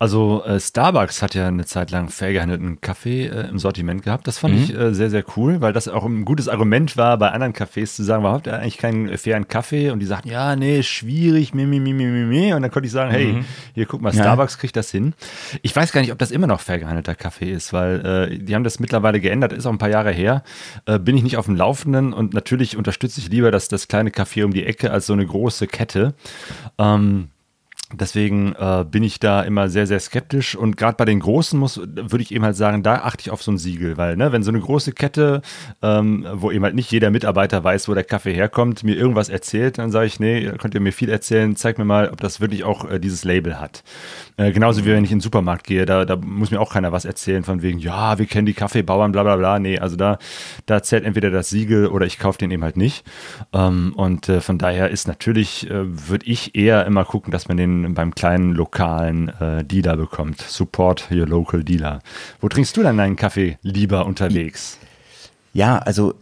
Also 0.00 0.42
äh, 0.46 0.58
Starbucks 0.58 1.20
hat 1.20 1.34
ja 1.34 1.46
eine 1.46 1.66
Zeit 1.66 1.90
lang 1.90 2.08
fair 2.08 2.32
gehandelten 2.32 2.80
Kaffee 2.80 3.26
äh, 3.26 3.48
im 3.48 3.58
Sortiment 3.58 4.02
gehabt. 4.02 4.26
Das 4.26 4.38
fand 4.38 4.54
mhm. 4.54 4.62
ich 4.62 4.74
äh, 4.74 4.94
sehr, 4.94 5.10
sehr 5.10 5.22
cool, 5.36 5.60
weil 5.60 5.74
das 5.74 5.88
auch 5.88 6.06
ein 6.06 6.24
gutes 6.24 6.48
Argument 6.48 6.96
war, 6.96 7.18
bei 7.18 7.30
anderen 7.30 7.52
Cafés 7.52 7.96
zu 7.96 8.02
sagen, 8.02 8.24
warum 8.24 8.36
habt 8.36 8.46
ihr 8.46 8.58
eigentlich 8.58 8.78
keinen 8.78 9.18
fairen 9.18 9.46
Kaffee? 9.46 9.90
Und 9.90 9.98
die 9.98 10.06
sagten, 10.06 10.30
ja, 10.30 10.56
nee, 10.56 10.82
schwierig, 10.82 11.52
mi, 11.52 11.66
mi, 11.66 11.80
mi, 11.80 11.92
mi, 11.92 12.06
mi. 12.06 12.54
Und 12.54 12.62
dann 12.62 12.70
konnte 12.70 12.86
ich 12.86 12.92
sagen, 12.92 13.10
hey, 13.10 13.26
mhm. 13.26 13.44
hier 13.74 13.84
guck 13.84 14.00
mal, 14.00 14.10
Starbucks 14.10 14.54
ja. 14.54 14.60
kriegt 14.60 14.76
das 14.76 14.90
hin. 14.90 15.12
Ich 15.60 15.76
weiß 15.76 15.92
gar 15.92 16.00
nicht, 16.00 16.12
ob 16.12 16.18
das 16.18 16.30
immer 16.30 16.46
noch 16.46 16.62
fair 16.62 16.78
gehandelter 16.78 17.14
Kaffee 17.14 17.52
ist, 17.52 17.74
weil 17.74 18.30
äh, 18.30 18.38
die 18.38 18.54
haben 18.54 18.64
das 18.64 18.80
mittlerweile 18.80 19.20
geändert, 19.20 19.52
ist 19.52 19.66
auch 19.66 19.72
ein 19.72 19.76
paar 19.76 19.90
Jahre 19.90 20.12
her. 20.12 20.44
Äh, 20.86 20.98
bin 20.98 21.14
ich 21.14 21.22
nicht 21.22 21.36
auf 21.36 21.44
dem 21.44 21.56
Laufenden 21.56 22.14
und 22.14 22.32
natürlich 22.32 22.78
unterstütze 22.78 23.20
ich 23.20 23.28
lieber 23.28 23.50
das, 23.50 23.68
das 23.68 23.86
kleine 23.86 24.08
Café 24.08 24.46
um 24.46 24.54
die 24.54 24.64
Ecke 24.64 24.92
als 24.92 25.04
so 25.04 25.12
eine 25.12 25.26
große 25.26 25.66
Kette. 25.66 26.14
Ähm, 26.78 27.28
Deswegen 27.92 28.54
äh, 28.58 28.84
bin 28.88 29.02
ich 29.02 29.18
da 29.18 29.42
immer 29.42 29.68
sehr, 29.68 29.86
sehr 29.86 29.98
skeptisch. 29.98 30.54
Und 30.54 30.76
gerade 30.76 30.96
bei 30.96 31.04
den 31.04 31.20
Großen 31.20 31.58
muss, 31.58 31.78
würde 31.78 32.22
ich 32.22 32.32
eben 32.32 32.44
halt 32.44 32.56
sagen, 32.56 32.82
da 32.82 32.96
achte 32.96 33.22
ich 33.22 33.30
auf 33.30 33.42
so 33.42 33.50
ein 33.50 33.58
Siegel. 33.58 33.96
Weil, 33.96 34.16
ne, 34.16 34.30
wenn 34.30 34.44
so 34.44 34.50
eine 34.50 34.60
große 34.60 34.92
Kette, 34.92 35.42
ähm, 35.82 36.26
wo 36.34 36.50
eben 36.50 36.64
halt 36.64 36.74
nicht 36.74 36.90
jeder 36.92 37.10
Mitarbeiter 37.10 37.64
weiß, 37.64 37.88
wo 37.88 37.94
der 37.94 38.04
Kaffee 38.04 38.32
herkommt, 38.32 38.84
mir 38.84 38.96
irgendwas 38.96 39.28
erzählt, 39.28 39.78
dann 39.78 39.90
sage 39.90 40.06
ich, 40.06 40.20
nee, 40.20 40.50
könnt 40.58 40.74
ihr 40.74 40.80
mir 40.80 40.92
viel 40.92 41.08
erzählen, 41.08 41.56
zeigt 41.56 41.78
mir 41.78 41.84
mal, 41.84 42.10
ob 42.10 42.20
das 42.20 42.40
wirklich 42.40 42.64
auch 42.64 42.88
äh, 42.88 43.00
dieses 43.00 43.24
Label 43.24 43.58
hat. 43.58 43.82
Äh, 44.36 44.52
genauso 44.52 44.84
wie 44.84 44.90
wenn 44.90 45.04
ich 45.04 45.10
in 45.10 45.18
den 45.18 45.22
Supermarkt 45.22 45.66
gehe, 45.66 45.84
da, 45.84 46.04
da 46.04 46.16
muss 46.16 46.52
mir 46.52 46.60
auch 46.60 46.72
keiner 46.72 46.92
was 46.92 47.04
erzählen 47.04 47.42
von 47.42 47.60
wegen, 47.62 47.80
ja, 47.80 48.18
wir 48.18 48.26
kennen 48.26 48.46
die 48.46 48.54
Kaffeebauern, 48.54 49.10
bla 49.10 49.24
bla 49.24 49.36
bla. 49.36 49.58
Nee, 49.58 49.78
also 49.78 49.96
da, 49.96 50.18
da 50.66 50.82
zählt 50.82 51.04
entweder 51.04 51.30
das 51.30 51.50
Siegel 51.50 51.88
oder 51.88 52.06
ich 52.06 52.18
kaufe 52.18 52.38
den 52.38 52.50
eben 52.52 52.62
halt 52.62 52.76
nicht. 52.76 53.04
Ähm, 53.52 53.92
und 53.96 54.28
äh, 54.28 54.40
von 54.40 54.58
daher 54.58 54.90
ist 54.90 55.08
natürlich, 55.08 55.68
äh, 55.68 56.08
würde 56.08 56.26
ich 56.26 56.54
eher 56.54 56.86
immer 56.86 57.04
gucken, 57.04 57.32
dass 57.32 57.48
man 57.48 57.56
den 57.56 57.79
beim 57.94 58.14
kleinen 58.14 58.54
lokalen 58.54 59.28
äh, 59.40 59.64
Dealer 59.64 59.96
bekommt. 59.96 60.40
Support 60.40 61.10
your 61.10 61.26
local 61.26 61.64
dealer. 61.64 62.00
Wo 62.40 62.48
trinkst 62.48 62.76
du 62.76 62.82
dann 62.82 62.96
deinen 62.96 63.16
Kaffee 63.16 63.58
lieber 63.62 64.06
unterwegs? 64.06 64.78
Ja, 65.52 65.78
also 65.78 66.14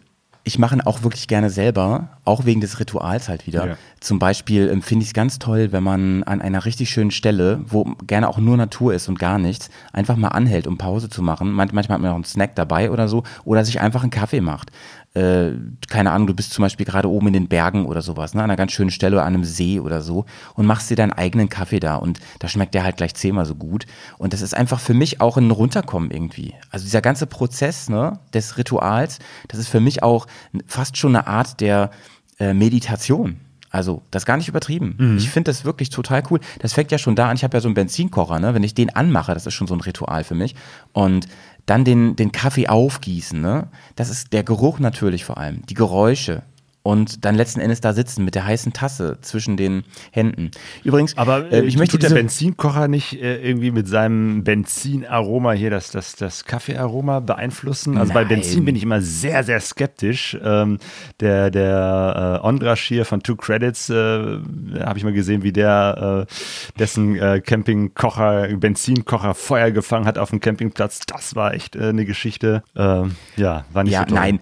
ich 0.48 0.58
mache 0.58 0.74
ihn 0.74 0.80
auch 0.80 1.02
wirklich 1.02 1.28
gerne 1.28 1.50
selber, 1.50 2.08
auch 2.24 2.46
wegen 2.46 2.62
des 2.62 2.80
Rituals 2.80 3.28
halt 3.28 3.46
wieder. 3.46 3.66
Ja. 3.66 3.76
Zum 4.00 4.18
Beispiel 4.18 4.70
ähm, 4.70 4.80
finde 4.80 5.02
ich 5.02 5.10
es 5.10 5.14
ganz 5.14 5.38
toll, 5.38 5.72
wenn 5.72 5.82
man 5.82 6.22
an 6.22 6.40
einer 6.40 6.64
richtig 6.64 6.88
schönen 6.88 7.10
Stelle, 7.10 7.60
wo 7.66 7.84
gerne 8.06 8.28
auch 8.28 8.38
nur 8.38 8.56
Natur 8.56 8.94
ist 8.94 9.08
und 9.08 9.18
gar 9.18 9.38
nichts, 9.38 9.68
einfach 9.92 10.16
mal 10.16 10.28
anhält, 10.28 10.66
um 10.66 10.78
Pause 10.78 11.10
zu 11.10 11.22
machen. 11.22 11.52
Man, 11.52 11.68
manchmal 11.72 11.96
hat 11.96 12.02
man 12.02 12.10
auch 12.10 12.14
einen 12.14 12.24
Snack 12.24 12.54
dabei 12.54 12.90
oder 12.90 13.08
so, 13.08 13.24
oder 13.44 13.62
sich 13.64 13.80
einfach 13.80 14.02
einen 14.02 14.10
Kaffee 14.10 14.40
macht. 14.40 14.70
Äh, 15.14 15.52
keine 15.88 16.12
Ahnung, 16.12 16.26
du 16.26 16.34
bist 16.34 16.52
zum 16.52 16.62
Beispiel 16.62 16.86
gerade 16.86 17.10
oben 17.10 17.28
in 17.28 17.32
den 17.32 17.48
Bergen 17.48 17.86
oder 17.86 18.02
sowas, 18.02 18.34
ne, 18.34 18.42
an 18.42 18.50
einer 18.50 18.56
ganz 18.56 18.72
schönen 18.72 18.90
Stelle 18.90 19.16
oder 19.16 19.24
an 19.24 19.34
einem 19.34 19.44
See 19.44 19.80
oder 19.80 20.02
so 20.02 20.26
und 20.54 20.66
machst 20.66 20.90
dir 20.90 20.96
deinen 20.96 21.12
eigenen 21.12 21.48
Kaffee 21.48 21.80
da 21.80 21.96
und 21.96 22.20
da 22.38 22.48
schmeckt 22.48 22.74
der 22.74 22.84
halt 22.84 22.98
gleich 22.98 23.14
zehnmal 23.14 23.46
so 23.46 23.54
gut. 23.54 23.86
Und 24.18 24.32
das 24.32 24.42
ist 24.42 24.54
einfach 24.54 24.80
für 24.80 24.94
mich 24.94 25.20
auch 25.20 25.36
ein 25.36 25.50
Runterkommen 25.50 26.10
irgendwie. 26.10 26.54
Also 26.70 26.84
dieser 26.84 27.00
ganze 27.00 27.26
Prozess 27.26 27.88
ne, 27.88 28.18
des 28.34 28.58
Rituals, 28.58 29.18
das 29.48 29.58
ist 29.58 29.68
für 29.68 29.80
mich 29.80 30.02
auch 30.02 30.26
fast 30.66 30.96
schon 30.96 31.16
eine 31.16 31.26
Art 31.26 31.60
der 31.60 31.90
äh, 32.38 32.52
Meditation. 32.52 33.40
Also, 33.70 34.02
das 34.10 34.22
ist 34.22 34.26
gar 34.26 34.36
nicht 34.36 34.48
übertrieben. 34.48 34.94
Mhm. 34.98 35.16
Ich 35.18 35.30
finde 35.30 35.50
das 35.50 35.64
wirklich 35.64 35.90
total 35.90 36.22
cool. 36.30 36.40
Das 36.60 36.72
fängt 36.72 36.90
ja 36.90 36.98
schon 36.98 37.16
da 37.16 37.28
an. 37.28 37.36
Ich 37.36 37.44
habe 37.44 37.56
ja 37.56 37.60
so 37.60 37.68
einen 37.68 37.74
Benzinkocher, 37.74 38.38
ne? 38.38 38.54
Wenn 38.54 38.62
ich 38.62 38.74
den 38.74 38.94
anmache, 38.94 39.34
das 39.34 39.46
ist 39.46 39.54
schon 39.54 39.66
so 39.66 39.74
ein 39.74 39.80
Ritual 39.80 40.24
für 40.24 40.34
mich. 40.34 40.54
Und 40.92 41.28
dann 41.66 41.84
den, 41.84 42.16
den 42.16 42.32
Kaffee 42.32 42.68
aufgießen, 42.68 43.40
ne? 43.40 43.68
Das 43.96 44.08
ist 44.08 44.32
der 44.32 44.42
Geruch 44.42 44.78
natürlich 44.78 45.24
vor 45.24 45.38
allem. 45.38 45.64
Die 45.66 45.74
Geräusche, 45.74 46.42
und 46.82 47.24
dann 47.24 47.34
letzten 47.34 47.60
Endes 47.60 47.80
da 47.80 47.92
sitzen 47.92 48.24
mit 48.24 48.34
der 48.34 48.46
heißen 48.46 48.72
Tasse 48.72 49.18
zwischen 49.20 49.56
den 49.56 49.84
Händen. 50.10 50.50
Übrigens, 50.84 51.18
aber 51.18 51.52
äh, 51.52 51.62
ich 51.64 51.76
möchte 51.76 51.98
der 51.98 52.10
Benzinkocher 52.10 52.88
nicht 52.88 53.20
äh, 53.20 53.42
irgendwie 53.42 53.70
mit 53.70 53.88
seinem 53.88 54.44
Benzinaroma 54.44 55.52
hier 55.52 55.70
das, 55.70 55.90
das, 55.90 56.16
das 56.16 56.44
Kaffeearoma 56.44 57.20
beeinflussen. 57.20 57.98
Also 57.98 58.12
Nein. 58.12 58.28
bei 58.28 58.34
Benzin 58.34 58.64
bin 58.64 58.76
ich 58.76 58.82
immer 58.82 59.00
sehr, 59.00 59.44
sehr 59.44 59.60
skeptisch. 59.60 60.36
Ähm, 60.42 60.78
der 61.20 61.50
der 61.50 62.40
äh, 62.42 62.46
Ondrasch 62.46 62.86
hier 62.86 63.04
von 63.04 63.22
Two 63.22 63.36
Credits, 63.36 63.90
äh, 63.90 63.94
habe 63.94 64.96
ich 64.96 65.04
mal 65.04 65.12
gesehen, 65.12 65.42
wie 65.42 65.52
der 65.52 66.26
äh, 66.28 66.78
dessen 66.78 67.16
äh, 67.16 67.40
Campingkocher, 67.40 68.48
Benzinkocher 68.56 69.34
Feuer 69.34 69.70
gefangen 69.70 70.06
hat 70.06 70.18
auf 70.18 70.30
dem 70.30 70.40
Campingplatz. 70.40 71.00
Das 71.06 71.34
war 71.34 71.54
echt 71.54 71.76
äh, 71.76 71.88
eine 71.88 72.04
Geschichte. 72.04 72.62
Ähm, 72.76 73.16
ja, 73.36 73.64
war 73.72 73.84
nicht 73.84 73.92
ja, 73.92 74.00
so 74.00 74.06
toll. 74.06 74.18
Nein, 74.18 74.40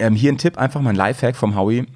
ähm, 0.00 0.14
hier 0.14 0.32
ein 0.32 0.38
Tipp, 0.38 0.58
einfach 0.58 0.80
mal 0.80 0.90
ein 0.90 0.96
Lifehack 0.96 1.36
vom 1.36 1.56
Howie. 1.56 1.86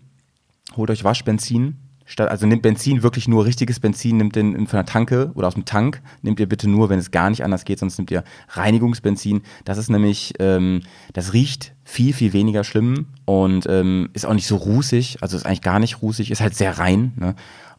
Holt 0.76 0.90
euch 0.90 1.04
Waschbenzin. 1.04 1.76
Statt, 2.06 2.28
also 2.28 2.46
nehmt 2.46 2.60
Benzin, 2.60 3.02
wirklich 3.02 3.28
nur 3.28 3.46
richtiges 3.46 3.80
Benzin, 3.80 4.18
nehmt 4.18 4.36
den 4.36 4.66
von 4.66 4.76
der 4.76 4.84
Tanke 4.84 5.32
oder 5.34 5.48
aus 5.48 5.54
dem 5.54 5.64
Tank. 5.64 6.02
Nehmt 6.20 6.38
ihr 6.38 6.46
bitte 6.46 6.68
nur, 6.68 6.90
wenn 6.90 6.98
es 6.98 7.10
gar 7.10 7.30
nicht 7.30 7.42
anders 7.42 7.64
geht, 7.64 7.78
sonst 7.78 7.96
nehmt 7.96 8.10
ihr 8.10 8.24
Reinigungsbenzin. 8.50 9.40
Das 9.64 9.78
ist 9.78 9.88
nämlich, 9.88 10.34
ähm, 10.38 10.82
das 11.14 11.32
riecht 11.32 11.74
viel, 11.82 12.12
viel 12.12 12.34
weniger 12.34 12.62
schlimm 12.62 13.06
und 13.24 13.66
ähm, 13.70 14.10
ist 14.12 14.26
auch 14.26 14.34
nicht 14.34 14.46
so 14.46 14.56
rußig. 14.56 15.22
Also 15.22 15.38
ist 15.38 15.46
eigentlich 15.46 15.62
gar 15.62 15.78
nicht 15.78 16.02
rußig, 16.02 16.30
ist 16.30 16.42
halt 16.42 16.54
sehr 16.54 16.78
rein. 16.78 17.14
Ne? 17.16 17.34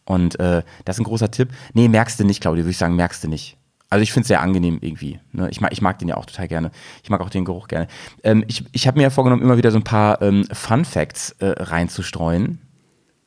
Und 0.05 0.39
äh, 0.39 0.63
das 0.86 0.95
ist 0.95 1.01
ein 1.01 1.05
großer 1.05 1.30
Tipp. 1.30 1.49
Nee, 1.73 1.88
merkst 1.88 2.19
du 2.19 2.23
nicht, 2.23 2.41
Claudia, 2.41 2.63
würde 2.63 2.71
ich 2.71 2.78
sagen, 2.78 2.95
merkst 2.95 3.23
du 3.23 3.28
nicht. 3.28 3.57
Also 3.89 4.03
ich 4.03 4.11
finde 4.11 4.23
es 4.23 4.27
sehr 4.29 4.41
angenehm 4.41 4.79
irgendwie. 4.81 5.19
Ne? 5.31 5.49
Ich, 5.49 5.61
mag, 5.61 5.71
ich 5.71 5.81
mag 5.81 5.99
den 5.99 6.07
ja 6.07 6.17
auch 6.17 6.25
total 6.25 6.47
gerne. 6.47 6.71
Ich 7.03 7.09
mag 7.09 7.21
auch 7.21 7.29
den 7.29 7.45
Geruch 7.45 7.67
gerne. 7.67 7.88
Ähm, 8.23 8.43
ich 8.47 8.63
ich 8.71 8.88
habe 8.88 8.97
mir 8.97 9.03
ja 9.03 9.09
vorgenommen, 9.09 9.41
immer 9.41 9.57
wieder 9.57 9.71
so 9.71 9.77
ein 9.77 9.83
paar 9.83 10.21
ähm, 10.21 10.45
Fun 10.51 10.86
Facts 10.86 11.31
äh, 11.39 11.47
reinzustreuen 11.57 12.59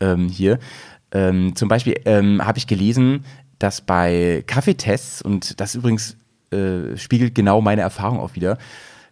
ähm, 0.00 0.28
hier. 0.28 0.59
Ähm, 1.12 1.54
zum 1.56 1.68
Beispiel 1.68 2.00
ähm, 2.04 2.44
habe 2.44 2.59
ich 2.59 2.66
gelesen, 2.66 3.24
dass 3.59 3.80
bei 3.80 4.44
Kaffeetests, 4.46 5.22
und 5.22 5.61
das 5.61 5.74
übrigens 5.74 6.16
äh, 6.50 6.96
spiegelt 6.96 7.34
genau 7.34 7.61
meine 7.61 7.82
Erfahrung 7.82 8.20
auch 8.20 8.34
wieder, 8.34 8.59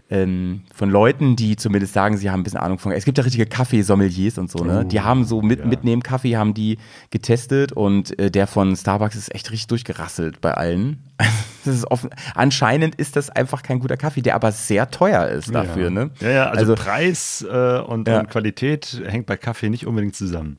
ähm, 0.09 0.63
von 0.73 0.89
Leuten, 0.89 1.35
die 1.35 1.57
zumindest 1.57 1.93
sagen, 1.93 2.17
sie 2.17 2.31
haben 2.31 2.41
ein 2.41 2.43
bisschen 2.45 2.61
Ahnung 2.61 2.79
von. 2.79 2.93
Es 2.93 3.05
gibt 3.05 3.19
ja 3.19 3.25
richtige 3.25 3.47
Kaffeesommeliers 3.47 4.39
und 4.39 4.51
so, 4.51 4.65
ne? 4.65 4.83
Oh, 4.85 4.89
die 4.89 5.01
haben 5.01 5.25
so 5.25 5.43
mit, 5.43 5.61
ja. 5.61 5.67
mitnehmen 5.67 6.03
Kaffee, 6.03 6.37
haben 6.37 6.55
die 6.55 6.79
getestet 7.11 7.73
und 7.73 8.17
äh, 8.19 8.31
der 8.31 8.47
von 8.47 8.77
Starbucks 8.77 9.17
ist 9.17 9.35
echt 9.35 9.51
richtig 9.51 9.67
durchgerasselt 9.67 10.41
bei 10.41 10.55
allen. 10.55 11.03
das 11.65 11.75
ist 11.75 11.91
offen. 11.91 12.11
Anscheinend 12.35 12.95
ist 12.95 13.17
das 13.17 13.31
einfach 13.31 13.63
kein 13.63 13.81
guter 13.81 13.97
Kaffee, 13.97 14.23
der 14.23 14.37
aber 14.37 14.53
sehr 14.53 14.91
teuer 14.91 15.27
ist 15.27 15.53
dafür, 15.53 15.85
ja. 15.85 15.91
ne? 15.91 16.11
Ja, 16.21 16.31
ja, 16.31 16.45
also, 16.51 16.73
also 16.73 16.85
Preis 16.85 17.45
äh, 17.51 17.81
und, 17.81 18.09
und 18.09 18.31
Qualität 18.31 19.03
hängt 19.07 19.27
bei 19.27 19.37
Kaffee 19.37 19.71
nicht 19.71 19.87
unbedingt 19.87 20.15
zusammen. 20.15 20.59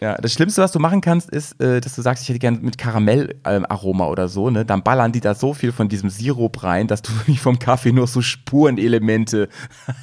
Ja, 0.00 0.14
das 0.16 0.32
Schlimmste, 0.32 0.62
was 0.62 0.72
du 0.72 0.78
machen 0.78 1.02
kannst, 1.02 1.28
ist, 1.28 1.60
äh, 1.60 1.80
dass 1.80 1.94
du 1.94 2.00
sagst, 2.00 2.22
ich 2.22 2.30
hätte 2.30 2.38
gerne 2.38 2.58
mit 2.58 2.78
Karamellaroma 2.78 4.06
oder 4.06 4.28
so, 4.28 4.48
ne? 4.48 4.64
Dann 4.64 4.82
ballern 4.82 5.12
die 5.12 5.20
da 5.20 5.34
so 5.34 5.52
viel 5.52 5.72
von 5.72 5.90
diesem 5.90 6.08
Sirup 6.08 6.62
rein, 6.62 6.86
dass 6.86 7.02
du 7.02 7.12
nicht 7.26 7.40
vom 7.40 7.58
Kaffee 7.58 7.92
nur 7.92 8.06
so 8.06 8.22
Spurenelemente 8.22 9.50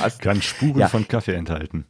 hast. 0.00 0.22
Kann 0.22 0.40
Spuren 0.40 0.78
ja. 0.78 0.88
von 0.88 1.06
Kaffee 1.06 1.34
enthalten. 1.34 1.84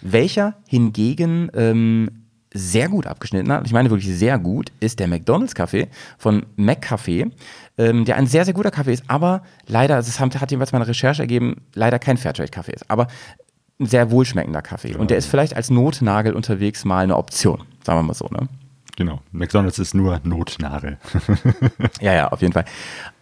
Welcher 0.00 0.54
hingegen 0.68 1.50
ähm, 1.54 2.24
sehr 2.52 2.88
gut 2.88 3.08
abgeschnitten 3.08 3.50
hat, 3.50 3.66
ich 3.66 3.72
meine 3.72 3.90
wirklich 3.90 4.14
sehr 4.16 4.38
gut, 4.38 4.70
ist 4.78 5.00
der 5.00 5.08
McDonalds 5.08 5.56
Kaffee 5.56 5.88
von 6.18 6.46
McCafe, 6.54 7.32
ähm, 7.78 8.04
der 8.04 8.14
ein 8.16 8.28
sehr, 8.28 8.44
sehr 8.44 8.54
guter 8.54 8.70
Kaffee 8.70 8.92
ist, 8.92 9.02
aber 9.08 9.42
leider, 9.66 9.96
also 9.96 10.08
es 10.08 10.20
hat 10.20 10.50
jeweils 10.52 10.70
meine 10.70 10.86
Recherche 10.86 11.22
ergeben, 11.22 11.62
leider 11.74 11.98
kein 11.98 12.16
Fairtrade-Kaffee 12.16 12.74
ist. 12.74 12.88
Aber 12.88 13.08
ein 13.80 13.86
sehr 13.86 14.10
wohlschmeckender 14.10 14.62
Kaffee. 14.62 14.92
Ja. 14.92 14.98
Und 14.98 15.10
der 15.10 15.18
ist 15.18 15.26
vielleicht 15.26 15.56
als 15.56 15.70
Notnagel 15.70 16.34
unterwegs 16.34 16.84
mal 16.84 17.02
eine 17.02 17.16
Option, 17.16 17.62
sagen 17.82 17.98
wir 17.98 18.02
mal 18.02 18.14
so, 18.14 18.28
ne? 18.28 18.48
Genau. 18.96 19.20
McDonalds 19.32 19.80
ist 19.80 19.94
nur 19.94 20.20
Notnagel. 20.22 20.98
ja, 22.00 22.14
ja, 22.14 22.28
auf 22.28 22.42
jeden 22.42 22.52
Fall. 22.52 22.64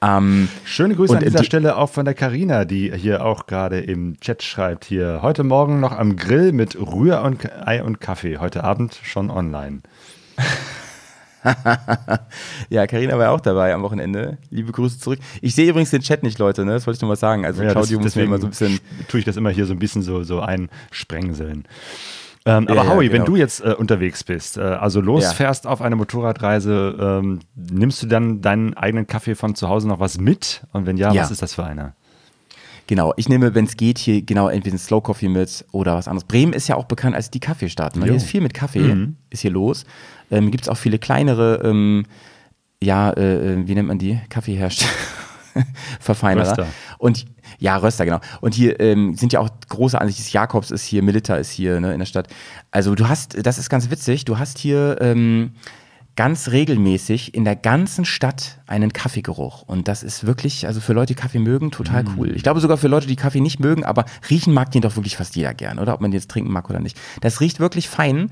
Ähm, 0.02 0.48
Schöne 0.64 0.94
Grüße 0.94 1.16
an 1.16 1.24
dieser 1.24 1.38
die, 1.38 1.46
Stelle 1.46 1.76
auch 1.78 1.88
von 1.88 2.04
der 2.04 2.12
Karina, 2.12 2.66
die 2.66 2.92
hier 2.94 3.24
auch 3.24 3.46
gerade 3.46 3.80
im 3.80 4.20
Chat 4.20 4.42
schreibt. 4.42 4.84
Hier 4.84 5.20
heute 5.22 5.44
Morgen 5.44 5.80
noch 5.80 5.92
am 5.92 6.16
Grill 6.16 6.52
mit 6.52 6.76
Rühr 6.76 7.22
und 7.22 7.50
Ei 7.66 7.82
und 7.82 8.00
Kaffee. 8.02 8.36
Heute 8.36 8.64
Abend 8.64 8.98
schon 9.02 9.30
online. 9.30 9.80
ja, 12.70 12.86
Karina 12.86 13.18
war 13.18 13.24
ja 13.24 13.30
auch 13.30 13.40
dabei 13.40 13.74
am 13.74 13.82
Wochenende. 13.82 14.38
Liebe 14.50 14.72
Grüße 14.72 14.98
zurück. 14.98 15.18
Ich 15.40 15.54
sehe 15.54 15.68
übrigens 15.68 15.90
den 15.90 16.02
Chat 16.02 16.22
nicht, 16.22 16.38
Leute, 16.38 16.64
ne? 16.64 16.72
Das 16.72 16.86
wollte 16.86 16.98
ich 16.98 17.02
nur 17.02 17.08
mal 17.08 17.16
sagen. 17.16 17.44
Also 17.44 17.62
ja, 17.62 17.72
Claudio 17.72 17.98
das, 17.98 18.04
muss 18.04 18.16
mir 18.16 18.24
immer 18.24 18.38
so 18.38 18.46
ein 18.46 18.50
bisschen. 18.50 18.80
Tue 19.08 19.20
ich 19.20 19.26
das 19.26 19.36
immer 19.36 19.50
hier 19.50 19.66
so 19.66 19.72
ein 19.72 19.78
bisschen 19.78 20.02
so, 20.02 20.22
so 20.22 20.40
einsprengseln. 20.40 21.64
Ähm, 22.44 22.66
aber 22.66 22.84
ja, 22.84 22.88
Howie, 22.88 23.08
genau. 23.08 23.20
wenn 23.20 23.24
du 23.24 23.36
jetzt 23.36 23.64
äh, 23.64 23.74
unterwegs 23.74 24.24
bist, 24.24 24.58
äh, 24.58 24.62
also 24.62 25.00
losfährst 25.00 25.64
ja. 25.64 25.70
auf 25.70 25.80
eine 25.80 25.94
Motorradreise, 25.94 26.96
ähm, 26.98 27.40
nimmst 27.54 28.02
du 28.02 28.06
dann 28.08 28.40
deinen 28.40 28.74
eigenen 28.74 29.06
Kaffee 29.06 29.36
von 29.36 29.54
zu 29.54 29.68
Hause 29.68 29.86
noch 29.86 30.00
was 30.00 30.18
mit? 30.18 30.62
Und 30.72 30.86
wenn 30.86 30.96
ja, 30.96 31.12
ja. 31.12 31.22
was 31.22 31.30
ist 31.30 31.42
das 31.42 31.54
für 31.54 31.64
einer? 31.64 31.94
Genau, 32.92 33.14
ich 33.16 33.26
nehme, 33.26 33.54
wenn 33.54 33.64
es 33.64 33.78
geht, 33.78 33.96
hier 33.96 34.20
genau 34.20 34.50
entweder 34.50 34.76
ein 34.76 34.78
Slow 34.78 35.00
Coffee 35.00 35.30
mit 35.30 35.64
oder 35.72 35.94
was 35.94 36.08
anderes. 36.08 36.24
Bremen 36.24 36.52
ist 36.52 36.68
ja 36.68 36.76
auch 36.76 36.84
bekannt 36.84 37.16
als 37.16 37.30
die 37.30 37.40
Kaffeestadt. 37.40 37.96
Ne? 37.96 38.04
Hier 38.04 38.16
ist 38.16 38.26
viel 38.26 38.42
mit 38.42 38.52
Kaffee, 38.52 38.80
mhm. 38.80 39.16
ist 39.30 39.40
hier 39.40 39.50
los. 39.50 39.86
Ähm, 40.30 40.50
Gibt 40.50 40.64
es 40.64 40.68
auch 40.68 40.76
viele 40.76 40.98
kleinere, 40.98 41.62
ähm, 41.64 42.04
ja, 42.82 43.08
äh, 43.12 43.54
äh 43.54 43.66
wie 43.66 43.74
nennt 43.74 43.88
man 43.88 43.96
die? 43.96 44.20
Kaffeehersteller. 44.28 44.90
Verfeinerer. 46.00 46.50
Röster. 46.50 46.66
Und 46.98 47.24
ja, 47.58 47.78
Röster, 47.78 48.04
genau. 48.04 48.20
Und 48.42 48.52
hier 48.52 48.78
ähm, 48.78 49.14
sind 49.14 49.32
ja 49.32 49.40
auch 49.40 49.48
große 49.70 49.98
Ansichten. 49.98 50.30
Jakobs 50.30 50.70
ist 50.70 50.84
hier, 50.84 51.02
Milita 51.02 51.36
ist 51.36 51.50
hier 51.50 51.80
ne, 51.80 51.94
in 51.94 51.98
der 51.98 52.04
Stadt. 52.04 52.28
Also 52.72 52.94
du 52.94 53.08
hast, 53.08 53.38
das 53.46 53.56
ist 53.56 53.70
ganz 53.70 53.88
witzig, 53.88 54.26
du 54.26 54.38
hast 54.38 54.58
hier 54.58 54.98
ähm, 55.00 55.52
ganz 56.16 56.50
regelmäßig 56.50 57.34
in 57.34 57.44
der 57.44 57.56
ganzen 57.56 58.04
Stadt 58.04 58.58
einen 58.66 58.92
Kaffeegeruch. 58.92 59.62
Und 59.62 59.88
das 59.88 60.02
ist 60.02 60.26
wirklich, 60.26 60.66
also 60.66 60.80
für 60.80 60.92
Leute, 60.92 61.14
die 61.14 61.20
Kaffee 61.20 61.38
mögen, 61.38 61.70
total 61.70 62.04
mm. 62.04 62.14
cool. 62.16 62.36
Ich 62.36 62.42
glaube 62.42 62.60
sogar 62.60 62.76
für 62.76 62.88
Leute, 62.88 63.06
die 63.06 63.16
Kaffee 63.16 63.40
nicht 63.40 63.60
mögen, 63.60 63.84
aber 63.84 64.04
riechen 64.28 64.52
mag 64.52 64.70
den 64.70 64.82
doch 64.82 64.96
wirklich 64.96 65.16
fast 65.16 65.36
jeder 65.36 65.54
gern, 65.54 65.78
oder? 65.78 65.94
Ob 65.94 66.00
man 66.00 66.10
den 66.10 66.18
jetzt 66.18 66.30
trinken 66.30 66.52
mag 66.52 66.68
oder 66.68 66.80
nicht. 66.80 66.98
Das 67.20 67.40
riecht 67.40 67.60
wirklich 67.60 67.88
fein. 67.88 68.30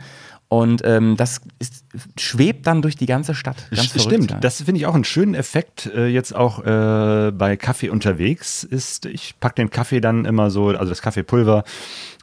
Und 0.49 0.83
ähm, 0.85 1.17
das 1.17 1.41
ist, 1.61 1.85
schwebt 2.19 2.67
dann 2.67 2.83
durch 2.83 2.97
die 2.97 3.07
ganze 3.07 3.35
Stadt. 3.35 3.69
Ganz 3.71 4.03
Stimmt, 4.03 4.37
das 4.41 4.63
finde 4.63 4.81
ich 4.81 4.87
auch 4.87 4.97
einen 4.97 5.05
schönen 5.05 5.35
Effekt 5.35 5.87
äh, 5.95 6.09
jetzt 6.09 6.35
auch 6.35 6.65
äh, 6.65 7.31
bei 7.31 7.57
Kaffee 7.57 7.89
unterwegs 7.89 8.65
ist. 8.65 9.07
Ich 9.07 9.39
packe 9.39 9.55
den 9.55 9.71
Kaffee 9.71 10.01
dann 10.01 10.25
immer 10.25 10.51
so, 10.51 10.71
also 10.71 10.89
das 10.89 11.03
Kaffeepulver 11.03 11.63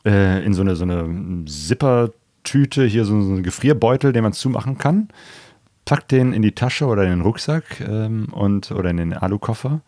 äh, 0.06 0.46
in 0.46 0.54
so 0.54 0.62
eine, 0.62 0.76
so 0.76 0.84
eine 0.84 1.46
Zippertüte, 1.46 2.86
hier 2.86 3.06
so, 3.06 3.22
so 3.22 3.32
einen 3.32 3.44
Gefrierbeutel, 3.44 4.12
den 4.12 4.24
man 4.24 4.34
zumachen 4.34 4.78
kann 4.78 5.08
pack 5.88 6.08
den 6.10 6.34
in 6.34 6.42
die 6.42 6.52
Tasche 6.52 6.86
oder 6.86 7.04
in 7.04 7.10
den 7.10 7.22
Rucksack 7.22 7.80
ähm, 7.80 8.28
und, 8.32 8.72
oder 8.72 8.90
in 8.90 8.98
den 8.98 9.14
Alukoffer. 9.14 9.82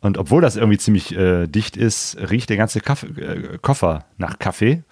Und 0.00 0.16
obwohl 0.16 0.40
das 0.40 0.56
irgendwie 0.56 0.78
ziemlich 0.78 1.14
äh, 1.14 1.46
dicht 1.46 1.76
ist, 1.76 2.16
riecht 2.30 2.48
der 2.48 2.56
ganze 2.56 2.80
Kaffee, 2.80 3.08
äh, 3.20 3.58
Koffer 3.60 4.06
nach 4.16 4.38
Kaffee. 4.38 4.82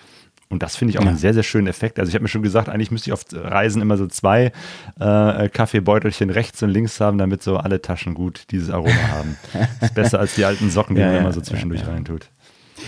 Und 0.50 0.62
das 0.62 0.76
finde 0.76 0.92
ich 0.92 0.98
auch 0.98 1.04
ja. 1.04 1.10
einen 1.10 1.18
sehr, 1.18 1.32
sehr 1.32 1.42
schönen 1.42 1.66
Effekt. 1.66 1.98
Also 1.98 2.08
ich 2.08 2.14
habe 2.14 2.22
mir 2.22 2.28
schon 2.28 2.42
gesagt, 2.42 2.68
eigentlich 2.68 2.90
müsste 2.90 3.10
ich 3.10 3.12
auf 3.12 3.24
Reisen 3.32 3.80
immer 3.80 3.96
so 3.96 4.06
zwei 4.06 4.52
äh, 4.98 5.48
Kaffeebeutelchen 5.48 6.30
rechts 6.30 6.62
und 6.62 6.70
links 6.70 7.00
haben, 7.00 7.18
damit 7.18 7.42
so 7.42 7.58
alle 7.58 7.80
Taschen 7.80 8.14
gut 8.14 8.44
dieses 8.50 8.70
Aroma 8.70 9.08
haben. 9.10 9.36
ist 9.80 9.94
besser 9.94 10.18
als 10.18 10.34
die 10.34 10.44
alten 10.44 10.70
Socken, 10.70 10.96
die 10.96 11.02
ja, 11.02 11.06
man 11.06 11.16
ja, 11.16 11.20
immer 11.20 11.32
so 11.32 11.40
zwischendurch 11.40 11.86
reintut. 11.86 12.30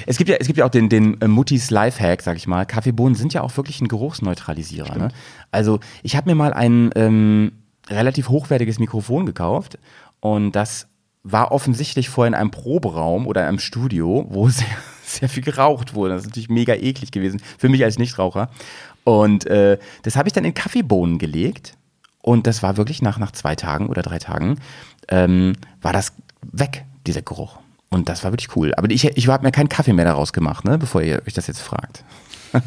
Es 0.06 0.18
gibt 0.18 0.30
ja, 0.30 0.36
es 0.36 0.46
gibt 0.46 0.58
ja 0.58 0.64
auch 0.64 0.70
den, 0.70 0.88
den 0.88 1.20
äh, 1.20 1.28
Muttis 1.28 1.70
Lifehack, 1.70 2.22
sag 2.22 2.36
ich 2.36 2.46
mal. 2.46 2.64
Kaffeebohnen 2.64 3.14
sind 3.14 3.34
ja 3.34 3.42
auch 3.42 3.56
wirklich 3.56 3.80
ein 3.80 3.88
Geruchsneutralisierer. 3.88 4.96
Ne? 4.96 5.08
Also 5.50 5.80
ich 6.02 6.16
habe 6.16 6.30
mir 6.30 6.34
mal 6.34 6.52
einen 6.52 6.90
ähm, 6.94 7.52
relativ 7.90 8.28
hochwertiges 8.28 8.78
Mikrofon 8.78 9.26
gekauft 9.26 9.78
und 10.20 10.52
das 10.52 10.86
war 11.22 11.52
offensichtlich 11.52 12.08
vorher 12.08 12.28
in 12.28 12.34
einem 12.34 12.50
Proberaum 12.50 13.26
oder 13.26 13.42
in 13.42 13.48
einem 13.48 13.58
Studio, 13.58 14.26
wo 14.30 14.48
sehr, 14.48 14.66
sehr 15.04 15.28
viel 15.28 15.42
geraucht 15.42 15.94
wurde. 15.94 16.14
Das 16.14 16.22
ist 16.22 16.28
natürlich 16.28 16.48
mega 16.48 16.74
eklig 16.74 17.10
gewesen 17.10 17.42
für 17.58 17.68
mich 17.68 17.84
als 17.84 17.98
Nichtraucher. 17.98 18.50
Und 19.04 19.46
äh, 19.46 19.78
das 20.02 20.16
habe 20.16 20.28
ich 20.28 20.32
dann 20.32 20.44
in 20.44 20.54
Kaffeebohnen 20.54 21.18
gelegt 21.18 21.76
und 22.22 22.46
das 22.46 22.62
war 22.62 22.76
wirklich 22.76 23.02
nach, 23.02 23.18
nach 23.18 23.32
zwei 23.32 23.56
Tagen 23.56 23.88
oder 23.88 24.02
drei 24.02 24.18
Tagen, 24.18 24.58
ähm, 25.08 25.54
war 25.80 25.92
das 25.92 26.12
weg, 26.42 26.84
dieser 27.06 27.22
Geruch. 27.22 27.58
Und 27.88 28.08
das 28.08 28.22
war 28.22 28.32
wirklich 28.32 28.54
cool. 28.56 28.74
Aber 28.74 28.88
ich, 28.90 29.04
ich 29.04 29.28
habe 29.28 29.44
mir 29.44 29.50
keinen 29.50 29.68
Kaffee 29.68 29.92
mehr 29.92 30.04
daraus 30.04 30.32
gemacht, 30.32 30.64
ne? 30.64 30.78
bevor 30.78 31.02
ihr 31.02 31.22
euch 31.26 31.34
das 31.34 31.48
jetzt 31.48 31.60
fragt. 31.60 32.04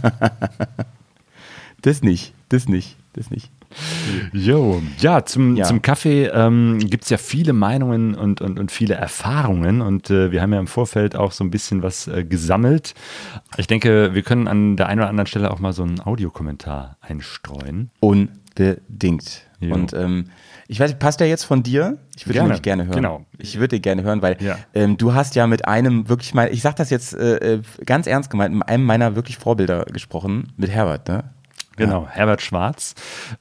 das 1.81 2.01
nicht, 2.01 2.33
das 2.49 2.67
nicht, 2.67 2.97
das 3.13 3.29
nicht. 3.29 3.49
Jo, 4.33 4.81
ja, 4.99 5.25
zum, 5.25 5.55
ja. 5.55 5.65
zum 5.65 5.81
Kaffee 5.81 6.25
ähm, 6.25 6.79
gibt 6.79 7.03
es 7.03 7.09
ja 7.09 7.17
viele 7.17 7.53
Meinungen 7.53 8.15
und, 8.15 8.41
und, 8.41 8.59
und 8.59 8.71
viele 8.71 8.95
Erfahrungen 8.95 9.81
und 9.81 10.09
äh, 10.09 10.31
wir 10.31 10.41
haben 10.41 10.53
ja 10.53 10.59
im 10.59 10.67
Vorfeld 10.67 11.15
auch 11.15 11.31
so 11.31 11.43
ein 11.43 11.51
bisschen 11.51 11.83
was 11.83 12.07
äh, 12.07 12.23
gesammelt. 12.23 12.93
Ich 13.57 13.67
denke, 13.67 14.13
wir 14.13 14.23
können 14.23 14.47
an 14.47 14.77
der 14.77 14.87
einen 14.87 15.01
oder 15.01 15.09
anderen 15.09 15.27
Stelle 15.27 15.51
auch 15.51 15.59
mal 15.59 15.73
so 15.73 15.83
einen 15.83 15.99
Audiokommentar 15.99 16.97
einstreuen. 17.01 17.91
Unbedingt. 17.99 19.43
Jo. 19.59 19.75
Und 19.75 19.93
ähm, 19.93 20.25
ich 20.67 20.79
weiß, 20.79 20.97
passt 20.97 21.19
der 21.19 21.27
jetzt 21.27 21.43
von 21.43 21.63
dir? 21.63 21.97
Ich 22.15 22.27
würde 22.27 22.41
nämlich 22.41 22.61
gerne 22.61 22.85
hören. 22.85 22.95
Genau. 22.95 23.25
Ich 23.37 23.59
würde 23.59 23.79
gerne 23.79 24.03
hören, 24.03 24.21
weil 24.21 24.37
ja. 24.39 24.57
ähm, 24.73 24.97
du 24.97 25.13
hast 25.13 25.35
ja 25.35 25.47
mit 25.47 25.67
einem 25.67 26.09
wirklich 26.09 26.33
mal, 26.33 26.51
ich 26.51 26.61
sag 26.61 26.75
das 26.75 26.89
jetzt 26.89 27.13
äh, 27.13 27.55
äh, 27.55 27.61
ganz 27.85 28.07
ernst 28.07 28.29
gemeint, 28.29 28.55
mit 28.55 28.67
einem 28.67 28.83
meiner 28.83 29.15
wirklich 29.15 29.37
Vorbilder 29.37 29.85
gesprochen, 29.85 30.51
mit 30.57 30.69
Herbert, 30.69 31.07
ne? 31.07 31.25
Genau, 31.75 32.03
ja. 32.03 32.09
Herbert 32.09 32.41
Schwarz. 32.41 32.95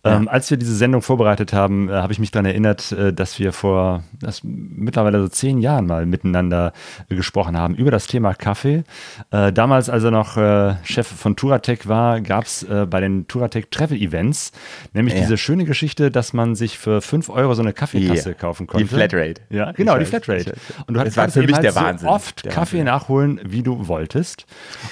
Ähm, 0.05 0.29
Als 0.29 0.51
wir 0.51 0.57
diese 0.57 0.75
Sendung 0.75 1.03
vorbereitet 1.03 1.53
haben, 1.53 1.89
äh, 1.89 1.93
habe 1.93 2.13
ich 2.13 2.19
mich 2.19 2.31
daran 2.31 2.47
erinnert, 2.47 2.93
äh, 2.93 3.13
dass 3.13 3.39
wir 3.39 3.53
vor 3.53 4.05
das, 4.21 4.41
mittlerweile 4.43 5.21
so 5.21 5.29
zehn 5.29 5.59
Jahren 5.59 5.87
mal 5.87 6.07
miteinander 6.07 6.73
äh, 7.09 7.15
gesprochen 7.15 7.57
haben 7.57 7.75
über 7.75 7.91
das 7.91 8.07
Thema 8.07 8.35
Kaffee. 8.35 8.85
Äh, 9.31 9.53
damals, 9.53 9.91
als 9.91 10.05
er 10.05 10.11
noch 10.11 10.37
äh, 10.37 10.75
Chef 10.83 11.07
von 11.07 11.37
Turatec 11.37 11.89
war, 11.89 12.21
gab 12.21 12.45
es 12.45 12.63
äh, 12.63 12.87
bei 12.89 13.01
den 13.01 13.27
Turatec 13.29 13.71
Travel 13.71 14.01
Events 14.01 14.53
nämlich 14.93 15.15
ja. 15.15 15.21
diese 15.21 15.39
schöne 15.39 15.65
Geschichte, 15.65 16.11
dass 16.11 16.33
man 16.33 16.55
sich 16.55 16.79
für 16.79 17.01
fünf 17.01 17.29
Euro 17.29 17.55
so 17.55 17.63
eine 17.63 17.73
Kaffeetasse 17.73 18.31
yeah. 18.31 18.39
kaufen 18.39 18.67
konnte. 18.67 18.85
Die 18.85 18.95
Flatrate. 18.95 19.43
Ja, 19.51 19.73
genau, 19.73 19.99
die 19.99 20.05
Flatrate. 20.05 20.55
Und 20.87 20.95
du 20.95 21.01
hattest 21.01 21.17
war 21.17 21.29
für 21.29 21.43
mich 21.43 21.55
halt 21.55 21.65
der 21.65 21.75
Wahnsinn. 21.75 22.09
so 22.09 22.15
oft 22.15 22.45
der 22.45 22.53
Kaffee 22.53 22.79
Wahnsinn. 22.79 22.85
nachholen, 22.87 23.41
wie 23.45 23.63
du 23.63 23.89
wolltest. 23.89 24.47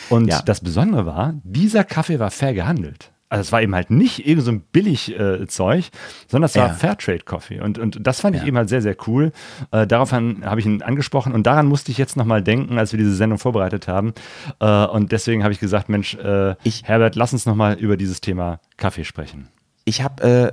Und 0.09 0.29
ja. 0.29 0.43
das 0.43 0.61
Besondere 0.61 1.07
war, 1.07 1.35
dieser 1.45 1.85
Kaffee 1.85 2.19
war 2.19 2.31
fair 2.31 2.55
gehandelt. 2.55 3.11
Also 3.31 3.43
es 3.43 3.53
war 3.53 3.63
eben 3.63 3.75
halt 3.77 3.91
nicht 3.91 4.27
irgend 4.27 4.45
so 4.45 4.51
ein 4.51 4.61
Billig-Zeug, 4.61 5.85
äh, 5.87 5.91
sondern 6.27 6.47
es 6.47 6.57
war 6.57 6.67
ja. 6.67 6.75
Fairtrade-Coffee. 6.75 7.61
Und, 7.61 7.79
und 7.79 8.05
das 8.05 8.21
fand 8.21 8.35
ich 8.35 8.45
eben 8.45 8.57
halt 8.57 8.69
sehr, 8.69 8.83
sehr 8.83 8.97
cool. 9.07 9.31
Äh, 9.71 9.87
daraufhin 9.87 10.45
habe 10.45 10.59
ich 10.59 10.67
ihn 10.67 10.83
angesprochen 10.83 11.33
und 11.33 11.47
daran 11.47 11.67
musste 11.67 11.93
ich 11.93 11.99
jetzt 11.99 12.17
nochmal 12.17 12.43
denken, 12.43 12.77
als 12.77 12.93
wir 12.93 12.99
diese 12.99 13.15
Sendung 13.15 13.39
vorbereitet 13.39 13.87
haben. 13.87 14.15
Äh, 14.59 14.85
und 14.87 15.13
deswegen 15.13 15.45
habe 15.45 15.53
ich 15.53 15.61
gesagt, 15.61 15.89
Mensch, 15.89 16.17
äh, 16.17 16.57
ich, 16.65 16.83
Herbert, 16.85 17.15
lass 17.15 17.33
uns 17.33 17.47
nochmal 17.47 17.75
über 17.75 17.97
dieses 17.97 18.21
Thema 18.21 18.59
Kaffee 18.77 19.05
sprechen. 19.05 19.49
Ich 19.85 20.03
habe 20.03 20.23
äh, 20.23 20.53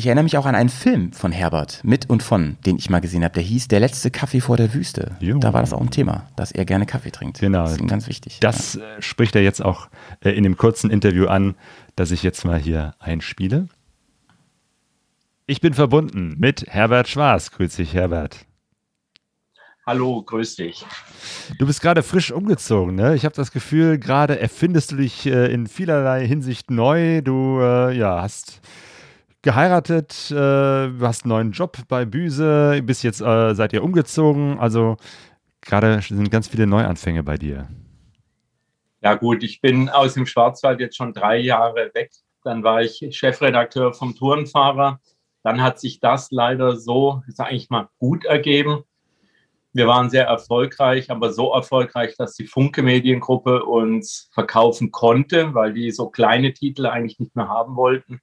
ich 0.00 0.06
erinnere 0.06 0.22
mich 0.22 0.38
auch 0.38 0.46
an 0.46 0.54
einen 0.54 0.70
Film 0.70 1.12
von 1.12 1.30
Herbert, 1.30 1.80
mit 1.84 2.08
und 2.08 2.22
von, 2.22 2.56
den 2.64 2.76
ich 2.78 2.88
mal 2.88 3.00
gesehen 3.00 3.22
habe. 3.22 3.34
Der 3.34 3.42
hieß 3.42 3.68
Der 3.68 3.80
letzte 3.80 4.10
Kaffee 4.10 4.40
vor 4.40 4.56
der 4.56 4.72
Wüste. 4.72 5.16
Jo. 5.20 5.36
Da 5.38 5.52
war 5.52 5.60
das 5.60 5.74
auch 5.74 5.80
ein 5.82 5.90
Thema, 5.90 6.26
dass 6.36 6.52
er 6.52 6.64
gerne 6.64 6.86
Kaffee 6.86 7.10
trinkt. 7.10 7.40
Genau. 7.40 7.64
Das 7.64 7.72
ist 7.72 7.80
ihm 7.82 7.86
ganz 7.86 8.08
wichtig. 8.08 8.38
Das 8.40 8.74
ja. 8.74 8.80
Spricht 9.00 9.36
er 9.36 9.42
jetzt 9.42 9.62
auch 9.62 9.88
äh, 10.24 10.30
in 10.30 10.42
dem 10.42 10.56
kurzen 10.56 10.90
Interview 10.90 11.26
an, 11.26 11.54
das 12.00 12.12
ich 12.12 12.22
jetzt 12.22 12.46
mal 12.46 12.58
hier 12.58 12.94
einspiele. 12.98 13.68
Ich 15.44 15.60
bin 15.60 15.74
verbunden 15.74 16.34
mit 16.38 16.64
Herbert 16.66 17.08
Schwarz. 17.08 17.50
Grüß 17.50 17.76
dich, 17.76 17.92
Herbert. 17.92 18.46
Hallo, 19.86 20.22
grüß 20.22 20.56
dich. 20.56 20.86
Du 21.58 21.66
bist 21.66 21.82
gerade 21.82 22.02
frisch 22.02 22.32
umgezogen, 22.32 22.94
ne? 22.94 23.14
Ich 23.16 23.26
habe 23.26 23.34
das 23.34 23.52
Gefühl, 23.52 23.98
gerade 23.98 24.40
erfindest 24.40 24.92
du 24.92 24.96
dich 24.96 25.26
äh, 25.26 25.52
in 25.52 25.66
vielerlei 25.66 26.26
Hinsicht 26.26 26.70
neu. 26.70 27.20
Du 27.20 27.60
äh, 27.60 27.94
ja, 27.94 28.22
hast 28.22 28.62
geheiratet, 29.42 30.30
äh, 30.30 30.34
hast 31.02 31.24
einen 31.24 31.28
neuen 31.28 31.52
Job 31.52 31.76
bei 31.88 32.06
Büse, 32.06 32.80
bist 32.82 33.02
jetzt, 33.02 33.20
äh, 33.20 33.54
seid 33.54 33.74
ihr 33.74 33.84
umgezogen. 33.84 34.58
Also 34.58 34.96
gerade 35.60 36.00
sind 36.00 36.30
ganz 36.30 36.48
viele 36.48 36.66
Neuanfänge 36.66 37.22
bei 37.22 37.36
dir. 37.36 37.68
Ja 39.02 39.14
gut, 39.14 39.42
ich 39.42 39.60
bin 39.60 39.88
aus 39.88 40.14
dem 40.14 40.26
Schwarzwald 40.26 40.80
jetzt 40.80 40.96
schon 40.96 41.14
drei 41.14 41.38
Jahre 41.38 41.90
weg. 41.94 42.12
Dann 42.44 42.62
war 42.62 42.82
ich 42.82 43.06
Chefredakteur 43.10 43.94
vom 43.94 44.14
Tourenfahrer. 44.14 45.00
Dann 45.42 45.62
hat 45.62 45.80
sich 45.80 46.00
das 46.00 46.30
leider 46.30 46.76
so, 46.76 47.22
sage 47.28 47.54
ich 47.54 47.70
mal, 47.70 47.88
gut 47.98 48.26
ergeben. 48.26 48.84
Wir 49.72 49.86
waren 49.86 50.10
sehr 50.10 50.26
erfolgreich, 50.26 51.10
aber 51.10 51.32
so 51.32 51.52
erfolgreich, 51.54 52.16
dass 52.18 52.34
die 52.34 52.46
Funke 52.46 52.82
Mediengruppe 52.82 53.64
uns 53.64 54.28
verkaufen 54.34 54.90
konnte, 54.90 55.54
weil 55.54 55.72
die 55.72 55.92
so 55.92 56.10
kleine 56.10 56.52
Titel 56.52 56.86
eigentlich 56.86 57.20
nicht 57.20 57.36
mehr 57.36 57.48
haben 57.48 57.76
wollten. 57.76 58.20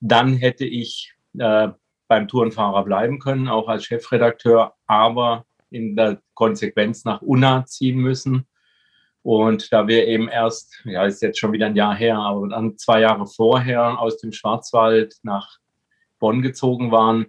Dann 0.00 0.34
hätte 0.34 0.66
ich 0.66 1.14
äh, 1.38 1.68
beim 2.08 2.28
Tourenfahrer 2.28 2.84
bleiben 2.84 3.18
können, 3.18 3.48
auch 3.48 3.68
als 3.68 3.86
Chefredakteur, 3.86 4.74
aber 4.86 5.46
in 5.70 5.96
der 5.96 6.20
Konsequenz 6.34 7.04
nach 7.04 7.22
Unna 7.22 7.64
ziehen 7.64 7.98
müssen. 7.98 8.46
Und 9.26 9.72
da 9.72 9.88
wir 9.88 10.06
eben 10.06 10.28
erst, 10.28 10.82
ja, 10.84 11.04
ist 11.04 11.20
jetzt 11.20 11.40
schon 11.40 11.50
wieder 11.50 11.66
ein 11.66 11.74
Jahr 11.74 11.96
her, 11.96 12.16
aber 12.16 12.46
dann 12.46 12.78
zwei 12.78 13.00
Jahre 13.00 13.26
vorher 13.26 14.00
aus 14.00 14.18
dem 14.18 14.30
Schwarzwald 14.30 15.16
nach 15.24 15.58
Bonn 16.20 16.42
gezogen 16.42 16.92
waren, 16.92 17.26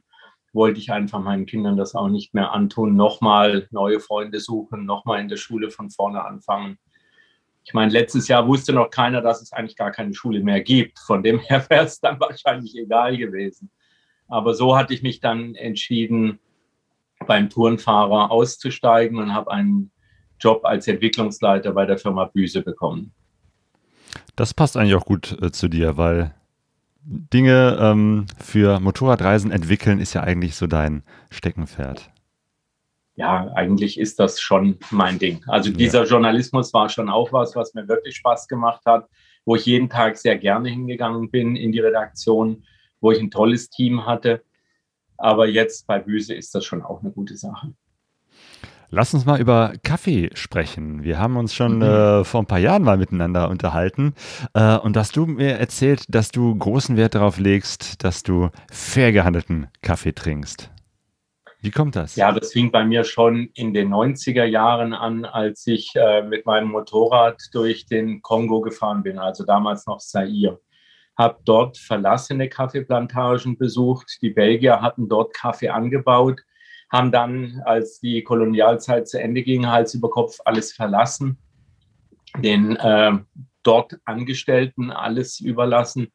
wollte 0.54 0.80
ich 0.80 0.92
einfach 0.92 1.20
meinen 1.20 1.48
Kindern 1.48 1.76
das 1.76 1.96
auch 1.96 2.10
nicht 2.10 2.36
mehr 2.36 2.52
antun, 2.52 2.96
nochmal 2.96 3.68
neue 3.72 4.00
Freunde 4.00 4.40
suchen, 4.40 4.86
nochmal 4.86 5.22
in 5.22 5.28
der 5.28 5.38
Schule 5.38 5.72
von 5.72 5.90
vorne 5.90 6.24
anfangen. 6.24 6.78
Ich 7.64 7.74
meine, 7.74 7.92
letztes 7.92 8.28
Jahr 8.28 8.48
wusste 8.48 8.74
noch 8.74 8.92
keiner, 8.92 9.22
dass 9.24 9.42
es 9.42 9.52
eigentlich 9.52 9.76
gar 9.76 9.90
keine 9.90 10.14
Schule 10.14 10.42
mehr 10.42 10.62
gibt. 10.62 11.00
Von 11.00 11.24
dem 11.24 11.40
her 11.40 11.66
wäre 11.72 11.86
es 11.86 12.00
dann 12.00 12.20
wahrscheinlich 12.20 12.76
egal 12.78 13.18
gewesen. 13.18 13.72
Aber 14.28 14.54
so 14.54 14.78
hatte 14.78 14.94
ich 14.94 15.02
mich 15.02 15.20
dann 15.20 15.56
entschieden, 15.56 16.38
beim 17.26 17.50
Tourenfahrer 17.50 18.30
auszusteigen 18.30 19.18
und 19.18 19.34
habe 19.34 19.50
einen 19.50 19.92
Job 20.40 20.66
als 20.66 20.88
Entwicklungsleiter 20.88 21.72
bei 21.72 21.86
der 21.86 21.98
Firma 21.98 22.26
Büse 22.26 22.62
bekommen. 22.62 23.12
Das 24.36 24.54
passt 24.54 24.78
eigentlich 24.78 24.96
auch 24.96 25.06
gut 25.06 25.38
äh, 25.42 25.52
zu 25.52 25.68
dir, 25.68 25.98
weil 25.98 26.34
Dinge 27.04 27.78
ähm, 27.80 28.26
für 28.40 28.80
Motorradreisen 28.80 29.52
entwickeln 29.52 30.00
ist 30.00 30.14
ja 30.14 30.22
eigentlich 30.22 30.56
so 30.56 30.68
dein 30.68 31.04
Steckenpferd 31.30 32.12
ja, 33.18 33.52
eigentlich 33.56 34.00
ist 34.00 34.20
das 34.20 34.40
schon 34.40 34.78
mein 34.92 35.18
Ding. 35.18 35.44
Also 35.48 35.72
dieser 35.72 36.04
ja. 36.04 36.10
Journalismus 36.10 36.72
war 36.74 36.88
schon 36.88 37.10
auch 37.10 37.34
was, 37.34 37.56
was 37.56 37.74
mir 37.74 37.88
wirklich 37.88 38.16
Spaß 38.16 38.48
gemacht 38.48 38.82
hat, 38.86 39.10
wo 39.44 39.56
ich 39.56 39.66
jeden 39.66 39.90
Tag 39.90 40.18
sehr 40.18 40.38
gerne 40.38 40.70
hingegangen 40.70 41.32
bin 41.32 41.56
in 41.56 41.72
die 41.72 41.80
Redaktion, 41.80 42.64
wo 43.02 43.12
ich 43.12 43.20
ein 43.20 43.32
tolles 43.32 43.72
Team 43.72 44.06
hatte. 44.06 44.44
Aber 45.18 45.48
jetzt 45.48 45.88
bei 45.88 45.98
Büse 45.98 46.36
ist 46.36 46.54
das 46.54 46.64
schon 46.64 46.84
auch 46.84 47.02
eine 47.02 47.12
gute 47.12 47.36
Sache. 47.36 47.74
Lass 48.90 49.14
uns 49.14 49.26
mal 49.26 49.42
über 49.42 49.74
Kaffee 49.84 50.30
sprechen. 50.34 51.04
Wir 51.04 51.20
haben 51.20 51.36
uns 51.36 51.54
schon 51.54 51.78
mhm. 51.78 51.82
äh, 51.82 52.24
vor 52.24 52.42
ein 52.42 52.46
paar 52.46 52.60
Jahren 52.60 52.84
mal 52.84 52.96
miteinander 52.96 53.50
unterhalten 53.50 54.14
äh, 54.54 54.78
und 54.78 54.96
hast 54.96 55.18
du 55.18 55.26
mir 55.26 55.58
erzählt, 55.60 56.06
dass 56.08 56.30
du 56.30 56.56
großen 56.56 56.96
Wert 56.96 57.14
darauf 57.14 57.38
legst, 57.38 58.06
dass 58.06 58.24
du 58.24 58.50
fair 58.72 59.12
gehandelten 59.12 59.68
Kaffee 59.82 60.14
trinkst. 60.14 60.72
Wie 61.60 61.72
kommt 61.72 61.98
das? 61.98 62.16
Ja, 62.16 62.32
das 62.32 62.54
fing 62.54 62.72
bei 62.72 62.86
mir 62.86 63.04
schon 63.04 63.50
in 63.56 63.74
den 63.74 63.94
90er 63.94 64.46
Jahren 64.46 64.94
an, 64.94 65.26
als 65.26 65.68
ich 65.68 65.92
äh, 65.96 66.22
mit 66.22 66.46
meinem 66.46 66.70
Motorrad 66.70 67.42
durch 67.52 67.88
den 67.88 68.22
Kongo 68.22 68.62
gefahren 68.62 69.04
bin, 69.04 69.20
also 69.20 69.44
damals 69.44 69.86
noch 69.86 69.98
Zaire. 69.98 70.62
Habe 71.18 71.40
dort 71.44 71.78
verlassene 71.78 72.48
Kaffeeplantagen 72.48 73.58
besucht. 73.58 74.20
Die 74.22 74.30
Belgier 74.30 74.82
hatten 74.82 75.10
dort 75.10 75.34
Kaffee 75.34 75.70
angebaut, 75.70 76.40
haben 76.90 77.12
dann, 77.12 77.62
als 77.66 78.00
die 78.00 78.24
Kolonialzeit 78.24 79.08
zu 79.08 79.20
Ende 79.22 79.44
ging, 79.44 79.68
Hals 79.68 79.94
über 79.94 80.10
Kopf 80.10 80.40
alles 80.46 80.72
verlassen, 80.72 81.38
den 82.38 82.76
äh, 82.78 83.18
dort 83.64 83.98
Angestellten 84.06 84.92
alles 84.92 85.40
überlassen. 85.40 86.14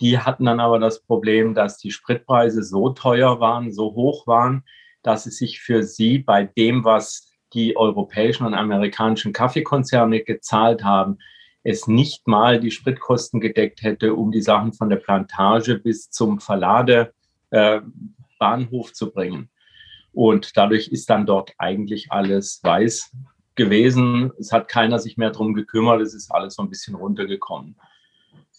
Die 0.00 0.18
hatten 0.18 0.46
dann 0.46 0.60
aber 0.60 0.78
das 0.78 1.02
Problem, 1.02 1.54
dass 1.54 1.78
die 1.78 1.90
Spritpreise 1.90 2.62
so 2.62 2.90
teuer 2.90 3.40
waren, 3.40 3.72
so 3.72 3.94
hoch 3.94 4.26
waren, 4.26 4.64
dass 5.02 5.26
es 5.26 5.38
sich 5.38 5.60
für 5.60 5.82
sie 5.82 6.18
bei 6.18 6.44
dem, 6.44 6.84
was 6.84 7.30
die 7.52 7.76
europäischen 7.76 8.46
und 8.46 8.54
amerikanischen 8.54 9.32
Kaffeekonzerne 9.32 10.22
gezahlt 10.22 10.84
haben, 10.84 11.18
es 11.62 11.86
nicht 11.86 12.26
mal 12.26 12.60
die 12.60 12.70
Spritkosten 12.70 13.40
gedeckt 13.40 13.82
hätte, 13.82 14.14
um 14.14 14.30
die 14.30 14.40
Sachen 14.40 14.72
von 14.72 14.88
der 14.88 14.96
Plantage 14.96 15.78
bis 15.78 16.10
zum 16.10 16.40
Verladebahnhof 16.40 17.12
äh, 17.50 18.92
zu 18.92 19.10
bringen. 19.12 19.50
Und 20.12 20.56
dadurch 20.56 20.88
ist 20.88 21.10
dann 21.10 21.26
dort 21.26 21.52
eigentlich 21.58 22.10
alles 22.10 22.60
weiß 22.62 23.14
gewesen. 23.54 24.32
Es 24.38 24.52
hat 24.52 24.68
keiner 24.68 24.98
sich 24.98 25.16
mehr 25.16 25.30
darum 25.30 25.54
gekümmert. 25.54 26.00
Es 26.00 26.14
ist 26.14 26.30
alles 26.30 26.54
so 26.54 26.62
ein 26.62 26.70
bisschen 26.70 26.94
runtergekommen. 26.94 27.76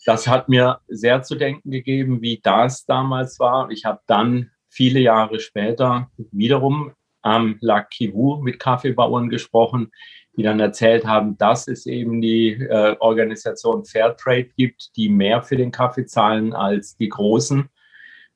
Das 0.06 0.28
hat 0.28 0.50
mir 0.50 0.80
sehr 0.88 1.22
zu 1.22 1.36
denken 1.36 1.72
gegeben, 1.72 2.22
wie 2.22 2.40
das 2.42 2.86
damals 2.86 3.40
war. 3.40 3.70
Ich 3.70 3.86
habe 3.86 4.00
dann 4.08 4.52
viele 4.70 5.00
Jahre 5.00 5.40
später 5.40 6.10
wiederum 6.32 6.94
am 7.22 7.58
Lac 7.62 7.92
Kivu 7.92 8.42
mit 8.42 8.60
Kaffeebauern 8.60 9.30
gesprochen, 9.30 9.92
die 10.36 10.44
dann 10.44 10.60
erzählt 10.60 11.06
haben, 11.06 11.38
dass 11.38 11.68
es 11.68 11.86
eben 11.86 12.22
die 12.22 12.54
äh, 12.54 12.96
Organisation 13.00 13.86
Fairtrade 13.86 14.50
gibt, 14.58 14.96
die 14.96 15.10
mehr 15.10 15.44
für 15.44 15.58
den 15.58 15.72
Kaffee 15.72 16.06
zahlen 16.06 16.54
als 16.54 16.96
die 16.98 17.10
Großen. 17.10 17.70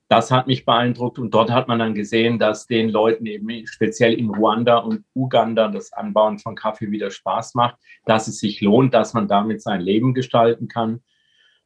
Das 0.08 0.30
hat 0.30 0.48
mich 0.48 0.66
beeindruckt 0.66 1.18
und 1.18 1.34
dort 1.34 1.52
hat 1.52 1.68
man 1.68 1.80
dann 1.80 1.96
gesehen, 1.96 2.38
dass 2.38 2.68
den 2.68 2.90
Leuten 2.90 3.26
eben 3.26 3.66
speziell 3.66 4.14
in 4.14 4.30
Ruanda 4.30 4.78
und 4.78 5.04
Uganda 5.16 5.68
das 5.68 5.94
Anbauen 5.94 6.38
von 6.38 6.56
Kaffee 6.56 6.92
wieder 6.92 7.10
Spaß 7.10 7.56
macht, 7.56 7.78
dass 8.06 8.28
es 8.28 8.40
sich 8.40 8.62
lohnt, 8.62 8.94
dass 8.94 9.14
man 9.14 9.28
damit 9.28 9.62
sein 9.62 9.82
Leben 9.82 10.14
gestalten 10.14 10.68
kann. 10.68 11.02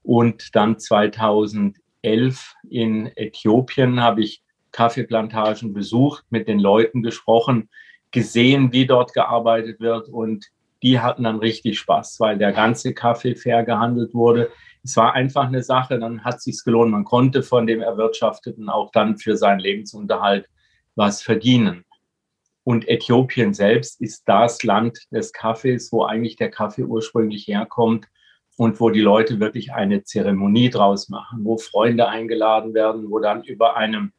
Und 0.03 0.55
dann 0.55 0.79
2011 0.79 2.53
in 2.69 3.07
Äthiopien 3.15 4.01
habe 4.01 4.21
ich 4.21 4.41
Kaffeeplantagen 4.71 5.73
besucht, 5.73 6.23
mit 6.29 6.47
den 6.47 6.59
Leuten 6.59 7.03
gesprochen, 7.03 7.69
gesehen, 8.11 8.71
wie 8.71 8.85
dort 8.85 9.13
gearbeitet 9.13 9.81
wird 9.81 10.07
und 10.07 10.45
die 10.81 10.99
hatten 10.99 11.23
dann 11.23 11.39
richtig 11.39 11.77
Spaß, 11.77 12.19
weil 12.21 12.37
der 12.37 12.53
ganze 12.53 12.93
Kaffee 12.93 13.35
fair 13.35 13.63
gehandelt 13.63 14.13
wurde 14.13 14.49
es 14.83 14.95
war 14.95 15.13
einfach 15.13 15.47
eine 15.47 15.63
Sache, 15.63 15.99
dann 15.99 16.23
hat 16.23 16.35
es 16.35 16.43
sich 16.43 16.63
gelohnt. 16.63 16.91
Man 16.91 17.03
konnte 17.03 17.43
von 17.43 17.67
dem 17.67 17.81
Erwirtschafteten 17.81 18.69
auch 18.69 18.91
dann 18.91 19.17
für 19.17 19.35
seinen 19.35 19.59
Lebensunterhalt 19.59 20.47
was 20.95 21.21
verdienen. 21.21 21.85
Und 22.63 22.87
Äthiopien 22.87 23.53
selbst 23.53 23.99
ist 24.01 24.23
das 24.25 24.63
Land 24.63 24.99
des 25.11 25.33
Kaffees, 25.33 25.91
wo 25.91 26.05
eigentlich 26.05 26.35
der 26.35 26.51
Kaffee 26.51 26.83
ursprünglich 26.83 27.47
herkommt 27.47 28.07
und 28.57 28.79
wo 28.79 28.89
die 28.89 29.01
Leute 29.01 29.39
wirklich 29.39 29.73
eine 29.73 30.03
Zeremonie 30.03 30.69
draus 30.69 31.09
machen, 31.09 31.43
wo 31.43 31.57
Freunde 31.57 32.07
eingeladen 32.07 32.73
werden, 32.73 33.09
wo 33.09 33.19
dann 33.19 33.43
über 33.43 33.75
einem 33.75 34.11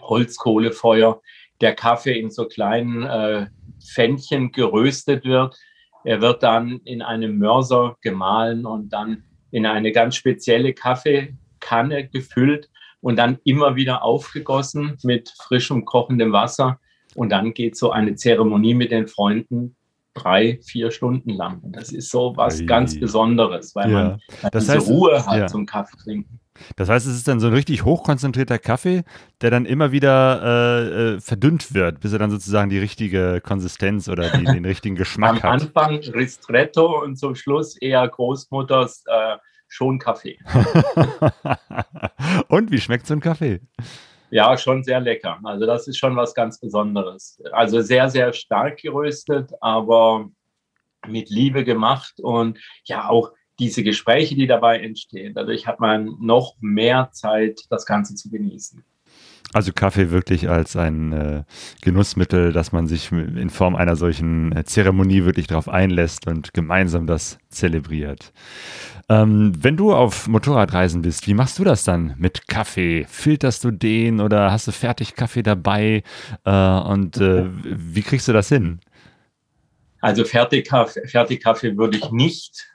Holzkohlefeuer 0.00 1.20
der 1.60 1.74
Kaffee 1.74 2.18
in 2.18 2.30
so 2.30 2.46
kleinen 2.46 3.02
äh, 3.02 3.46
Pfännchen 3.84 4.52
geröstet 4.52 5.24
wird. 5.24 5.56
Er 6.04 6.20
wird 6.20 6.42
dann 6.42 6.80
in 6.84 7.02
einem 7.02 7.38
Mörser 7.38 7.96
gemahlen 8.00 8.66
und 8.66 8.92
dann 8.92 9.24
in 9.52 9.66
eine 9.66 9.92
ganz 9.92 10.16
spezielle 10.16 10.72
Kaffeekanne 10.72 12.08
gefüllt 12.08 12.68
und 13.00 13.16
dann 13.16 13.38
immer 13.44 13.76
wieder 13.76 14.02
aufgegossen 14.02 14.96
mit 15.04 15.32
frischem 15.38 15.84
kochendem 15.84 16.32
Wasser. 16.32 16.80
Und 17.14 17.30
dann 17.30 17.54
geht 17.54 17.76
so 17.76 17.92
eine 17.92 18.16
Zeremonie 18.16 18.74
mit 18.74 18.90
den 18.90 19.06
Freunden 19.06 19.76
drei, 20.14 20.58
vier 20.62 20.90
Stunden 20.90 21.30
lang. 21.30 21.60
Und 21.60 21.76
das 21.76 21.92
ist 21.92 22.10
so 22.10 22.32
was 22.36 22.64
ganz 22.66 22.98
Besonderes, 22.98 23.74
weil 23.74 23.90
ja. 23.90 24.18
man 24.42 24.50
diese 24.54 24.74
heißt, 24.74 24.88
Ruhe 24.88 25.24
hat 25.26 25.38
ja. 25.38 25.46
zum 25.46 25.66
Kaffee 25.66 25.96
trinken. 25.96 26.40
Das 26.76 26.88
heißt, 26.88 27.06
es 27.06 27.14
ist 27.14 27.28
dann 27.28 27.40
so 27.40 27.46
ein 27.46 27.54
richtig 27.54 27.84
hochkonzentrierter 27.84 28.58
Kaffee, 28.58 29.04
der 29.40 29.50
dann 29.50 29.64
immer 29.64 29.92
wieder 29.92 30.42
äh, 30.42 31.14
äh, 31.14 31.20
verdünnt 31.20 31.74
wird, 31.74 32.00
bis 32.00 32.12
er 32.12 32.18
dann 32.18 32.30
sozusagen 32.30 32.70
die 32.70 32.78
richtige 32.78 33.40
Konsistenz 33.40 34.08
oder 34.08 34.30
die, 34.30 34.44
den 34.44 34.64
richtigen 34.64 34.96
Geschmack 34.96 35.30
Am 35.30 35.36
hat. 35.36 35.44
Am 35.44 35.52
Anfang 35.52 35.98
Ristretto 36.14 37.02
und 37.02 37.16
zum 37.16 37.34
Schluss 37.34 37.76
eher 37.76 38.06
Großmutters 38.06 39.04
äh, 39.06 39.36
schon 39.68 39.98
Kaffee. 39.98 40.38
und 42.48 42.70
wie 42.70 42.80
schmeckt 42.80 43.06
so 43.06 43.14
ein 43.14 43.20
Kaffee? 43.20 43.60
Ja, 44.30 44.56
schon 44.56 44.82
sehr 44.82 45.00
lecker. 45.00 45.38
Also 45.44 45.66
das 45.66 45.88
ist 45.88 45.98
schon 45.98 46.16
was 46.16 46.34
ganz 46.34 46.58
Besonderes. 46.58 47.42
Also 47.52 47.80
sehr, 47.80 48.08
sehr 48.08 48.32
stark 48.32 48.78
geröstet, 48.78 49.50
aber 49.60 50.30
mit 51.06 51.30
Liebe 51.30 51.64
gemacht 51.64 52.14
und 52.20 52.58
ja 52.84 53.08
auch 53.08 53.32
diese 53.58 53.82
Gespräche, 53.82 54.34
die 54.34 54.46
dabei 54.46 54.80
entstehen. 54.80 55.34
Dadurch 55.34 55.66
hat 55.66 55.80
man 55.80 56.16
noch 56.20 56.56
mehr 56.60 57.10
Zeit, 57.12 57.60
das 57.70 57.86
Ganze 57.86 58.14
zu 58.14 58.30
genießen. 58.30 58.82
Also 59.54 59.72
Kaffee 59.72 60.10
wirklich 60.10 60.48
als 60.48 60.76
ein 60.76 61.12
äh, 61.12 61.42
Genussmittel, 61.82 62.52
dass 62.52 62.72
man 62.72 62.86
sich 62.86 63.12
in 63.12 63.50
Form 63.50 63.76
einer 63.76 63.96
solchen 63.96 64.56
äh, 64.56 64.64
Zeremonie 64.64 65.24
wirklich 65.24 65.46
darauf 65.46 65.68
einlässt 65.68 66.26
und 66.26 66.54
gemeinsam 66.54 67.06
das 67.06 67.38
zelebriert. 67.50 68.32
Ähm, 69.10 69.52
wenn 69.58 69.76
du 69.76 69.92
auf 69.92 70.26
Motorradreisen 70.26 71.02
bist, 71.02 71.26
wie 71.26 71.34
machst 71.34 71.58
du 71.58 71.64
das 71.64 71.84
dann 71.84 72.14
mit 72.16 72.48
Kaffee? 72.48 73.04
Filterst 73.08 73.62
du 73.64 73.70
den 73.70 74.20
oder 74.20 74.50
hast 74.50 74.68
du 74.68 74.72
fertig 74.72 75.16
Kaffee 75.16 75.42
dabei? 75.42 76.02
Äh, 76.44 76.50
und 76.50 77.18
äh, 77.18 77.44
wie 77.62 78.02
kriegst 78.02 78.28
du 78.28 78.32
das 78.32 78.48
hin? 78.48 78.80
Also 80.00 80.24
Fertigkaffee, 80.24 81.06
Fertigkaffee 81.06 81.76
würde 81.76 81.98
ich 81.98 82.10
nicht. 82.10 82.71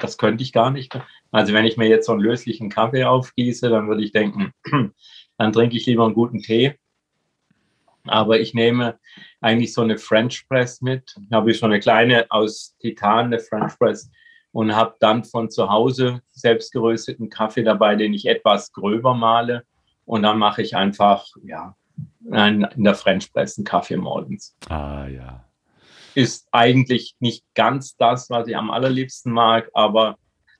Das 0.00 0.18
könnte 0.18 0.42
ich 0.42 0.52
gar 0.52 0.70
nicht. 0.70 0.98
Also 1.30 1.52
wenn 1.52 1.64
ich 1.64 1.76
mir 1.76 1.88
jetzt 1.88 2.06
so 2.06 2.12
einen 2.12 2.20
löslichen 2.20 2.68
Kaffee 2.68 3.04
aufgieße, 3.04 3.68
dann 3.68 3.88
würde 3.88 4.02
ich 4.02 4.12
denken, 4.12 4.52
dann 5.38 5.52
trinke 5.52 5.76
ich 5.76 5.86
lieber 5.86 6.04
einen 6.04 6.14
guten 6.14 6.40
Tee. 6.40 6.74
Aber 8.04 8.40
ich 8.40 8.54
nehme 8.54 8.98
eigentlich 9.40 9.74
so 9.74 9.82
eine 9.82 9.98
French 9.98 10.48
Press 10.48 10.80
mit. 10.80 11.14
Da 11.28 11.36
habe 11.36 11.50
ich 11.50 11.58
so 11.58 11.66
eine 11.66 11.80
kleine 11.80 12.26
aus 12.30 12.76
Titan, 12.80 13.26
eine 13.26 13.38
French 13.38 13.78
Press 13.78 14.10
und 14.52 14.74
habe 14.74 14.96
dann 15.00 15.24
von 15.24 15.50
zu 15.50 15.68
Hause 15.68 16.22
selbst 16.32 16.72
gerösteten 16.72 17.28
Kaffee 17.28 17.62
dabei, 17.62 17.96
den 17.96 18.14
ich 18.14 18.26
etwas 18.26 18.72
gröber 18.72 19.14
male. 19.14 19.64
Und 20.04 20.22
dann 20.22 20.38
mache 20.38 20.62
ich 20.62 20.74
einfach, 20.76 21.26
ja, 21.44 21.76
in 22.32 22.66
der 22.76 22.94
French 22.94 23.32
Press 23.32 23.58
einen 23.58 23.64
Kaffee 23.64 23.96
morgens. 23.96 24.56
Ah, 24.68 25.06
ja. 25.06 25.44
Ist 26.14 26.48
eigentlich 26.52 27.14
nicht 27.20 27.44
ganz 27.54 27.96
das, 27.96 28.30
was 28.30 28.48
ich 28.48 28.56
am 28.56 28.70
allerliebsten 28.70 29.32
mag, 29.32 29.70
aber 29.74 30.16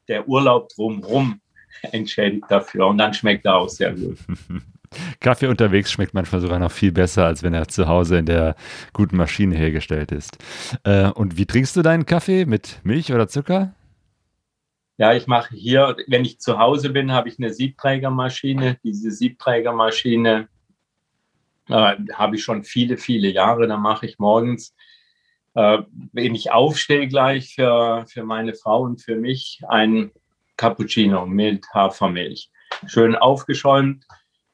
der 0.09 0.29
Urlaub 0.29 0.69
drumherum 0.69 1.41
entschädigt 1.83 2.45
dafür 2.49 2.89
und 2.89 2.99
dann 2.99 3.15
schmeckt 3.15 3.47
er 3.47 3.57
auch 3.57 3.69
sehr 3.69 3.95
gut. 3.95 4.19
Kaffee 5.21 5.47
unterwegs 5.47 5.93
schmeckt 5.93 6.15
manchmal 6.15 6.41
sogar 6.41 6.59
noch 6.59 6.73
viel 6.73 6.91
besser, 6.91 7.25
als 7.25 7.43
wenn 7.43 7.55
er 7.55 7.69
zu 7.69 7.87
Hause 7.87 8.19
in 8.19 8.27
der 8.27 8.57
guten 8.93 9.17
Maschine 9.17 9.57
hergestellt 9.57 10.11
ist. 10.11 10.39
Äh, 10.83 11.11
und 11.11 11.37
wie 11.37 11.47
trinkst 11.47 11.77
du 11.77 11.83
deinen 11.83 12.07
Kaffee? 12.07 12.45
Mit 12.45 12.81
Milch 12.83 13.13
oder 13.13 13.29
Zucker? 13.29 13.73
Ja, 14.99 15.15
ich 15.15 15.27
mache 15.27 15.55
hier, 15.55 15.97
wenn 16.09 16.25
ich 16.25 16.41
zu 16.41 16.59
Hause 16.59 16.91
bin, 16.91 17.13
habe 17.13 17.29
ich 17.29 17.39
eine 17.39 17.53
Siebträgermaschine. 17.53 18.79
Diese 18.83 19.11
Siebträgermaschine 19.13 20.49
äh, 21.69 21.97
habe 22.13 22.37
ich 22.37 22.43
schon 22.43 22.65
viele, 22.65 22.97
viele 22.97 23.29
Jahre. 23.29 23.67
Da 23.69 23.77
mache 23.77 24.07
ich 24.07 24.19
morgens, 24.19 24.75
wenn 25.55 26.35
ich 26.35 26.53
aufstehe 26.53 27.09
gleich 27.09 27.55
für, 27.55 28.05
für 28.09 28.25
meine 28.25 28.55
Frau 28.55 28.83
und 28.83 29.03
für 29.03 29.17
mich, 29.17 29.61
ein 29.69 30.11
Cappuccino 30.57 31.27
mit 31.27 31.67
Hafermilch. 31.73 32.51
Schön 32.87 33.17
aufgeschäumt 33.17 34.05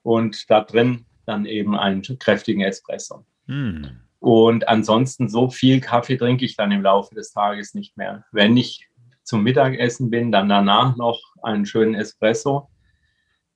und 0.03 0.49
da 0.49 0.61
drin 0.61 1.05
dann 1.27 1.45
eben 1.47 1.77
einen 1.77 2.03
kräftigen 2.03 2.63
Espresso. 2.63 3.27
Mm. 3.47 3.87
Und 4.21 4.69
ansonsten 4.69 5.29
so 5.29 5.51
viel 5.51 5.81
Kaffee 5.81 6.17
trinke 6.17 6.45
ich 6.45 6.57
dann 6.57 6.73
im 6.73 6.83
Laufe 6.83 7.15
des 7.15 7.33
Tages 7.33 7.75
nicht 7.75 7.97
mehr. 7.97 8.25
Wenn 8.33 8.57
ich 8.57 8.89
zum 9.25 9.43
Mittagessen 9.43 10.11
bin, 10.11 10.33
dann 10.33 10.49
danach 10.49 10.97
noch 10.97 11.21
einen 11.43 11.67
schönen 11.67 11.95
Espresso. 11.95 12.71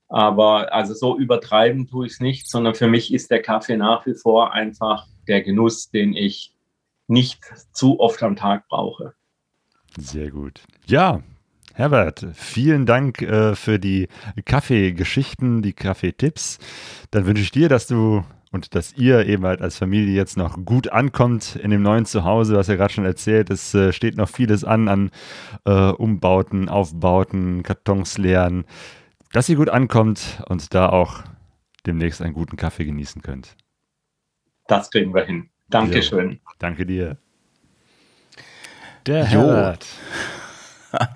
Aber 0.09 0.73
also 0.75 0.93
so 0.93 1.17
übertreiben 1.17 1.87
tue 1.87 2.07
ich 2.07 2.15
es 2.15 2.21
nicht, 2.21 2.51
sondern 2.51 2.75
für 2.75 2.89
mich 2.89 3.15
ist 3.15 3.31
der 3.31 3.43
Kaffee 3.43 3.77
nach 3.77 4.05
wie 4.07 4.15
vor 4.15 4.53
einfach 4.53 5.07
der 5.29 5.43
Genuss, 5.43 5.91
den 5.91 6.15
ich 6.15 6.53
nicht 7.11 7.43
zu 7.73 8.01
oft 8.01 8.23
am 8.23 8.37
Tag 8.37 8.69
brauche. 8.69 9.15
Sehr 9.99 10.31
gut. 10.31 10.63
Ja, 10.87 11.23
Herbert, 11.75 12.27
vielen 12.35 12.87
Dank 12.87 13.23
äh, 13.23 13.55
für 13.55 13.79
die 13.79 14.09
Kaffeegeschichten, 14.45 15.63
die 15.63 15.73
Kaffeetipps. 15.73 16.59
Dann 17.11 17.27
wünsche 17.27 17.43
ich 17.43 17.51
dir, 17.51 17.69
dass 17.69 17.87
du 17.87 18.25
und 18.53 18.75
dass 18.75 18.95
ihr 18.95 19.27
eben 19.27 19.45
halt 19.45 19.63
als 19.63 19.79
Familie 19.79 20.15
jetzt 20.15 20.37
noch 20.37 20.65
gut 20.65 20.91
ankommt 20.91 21.57
in 21.57 21.71
dem 21.71 21.83
neuen 21.83 22.05
Zuhause, 22.05 22.57
was 22.57 22.69
ihr 22.69 22.77
gerade 22.77 22.93
schon 22.93 23.05
erzählt. 23.05 23.51
Es 23.51 23.75
äh, 23.75 23.93
steht 23.93 24.17
noch 24.17 24.29
vieles 24.29 24.65
an 24.65 24.89
an 24.89 25.11
äh, 25.65 25.91
Umbauten, 25.93 26.69
Aufbauten, 26.69 27.63
Kartons 27.63 28.19
leeren, 28.19 28.65
dass 29.33 29.49
ihr 29.49 29.57
gut 29.57 29.71
ankommt 29.71 30.43
und 30.49 30.75
da 30.75 30.89
auch 30.89 31.23
demnächst 31.87 32.21
einen 32.23 32.35
guten 32.35 32.57
Kaffee 32.57 32.85
genießen 32.85 33.23
könnt. 33.23 33.57
Das 34.67 34.91
kriegen 34.91 35.15
wir 35.15 35.25
hin. 35.25 35.51
Dankeschön. 35.71 36.33
Jo, 36.33 36.39
danke 36.59 36.85
dir. 36.85 37.17
Der 39.07 39.25
Herbert. 39.25 39.87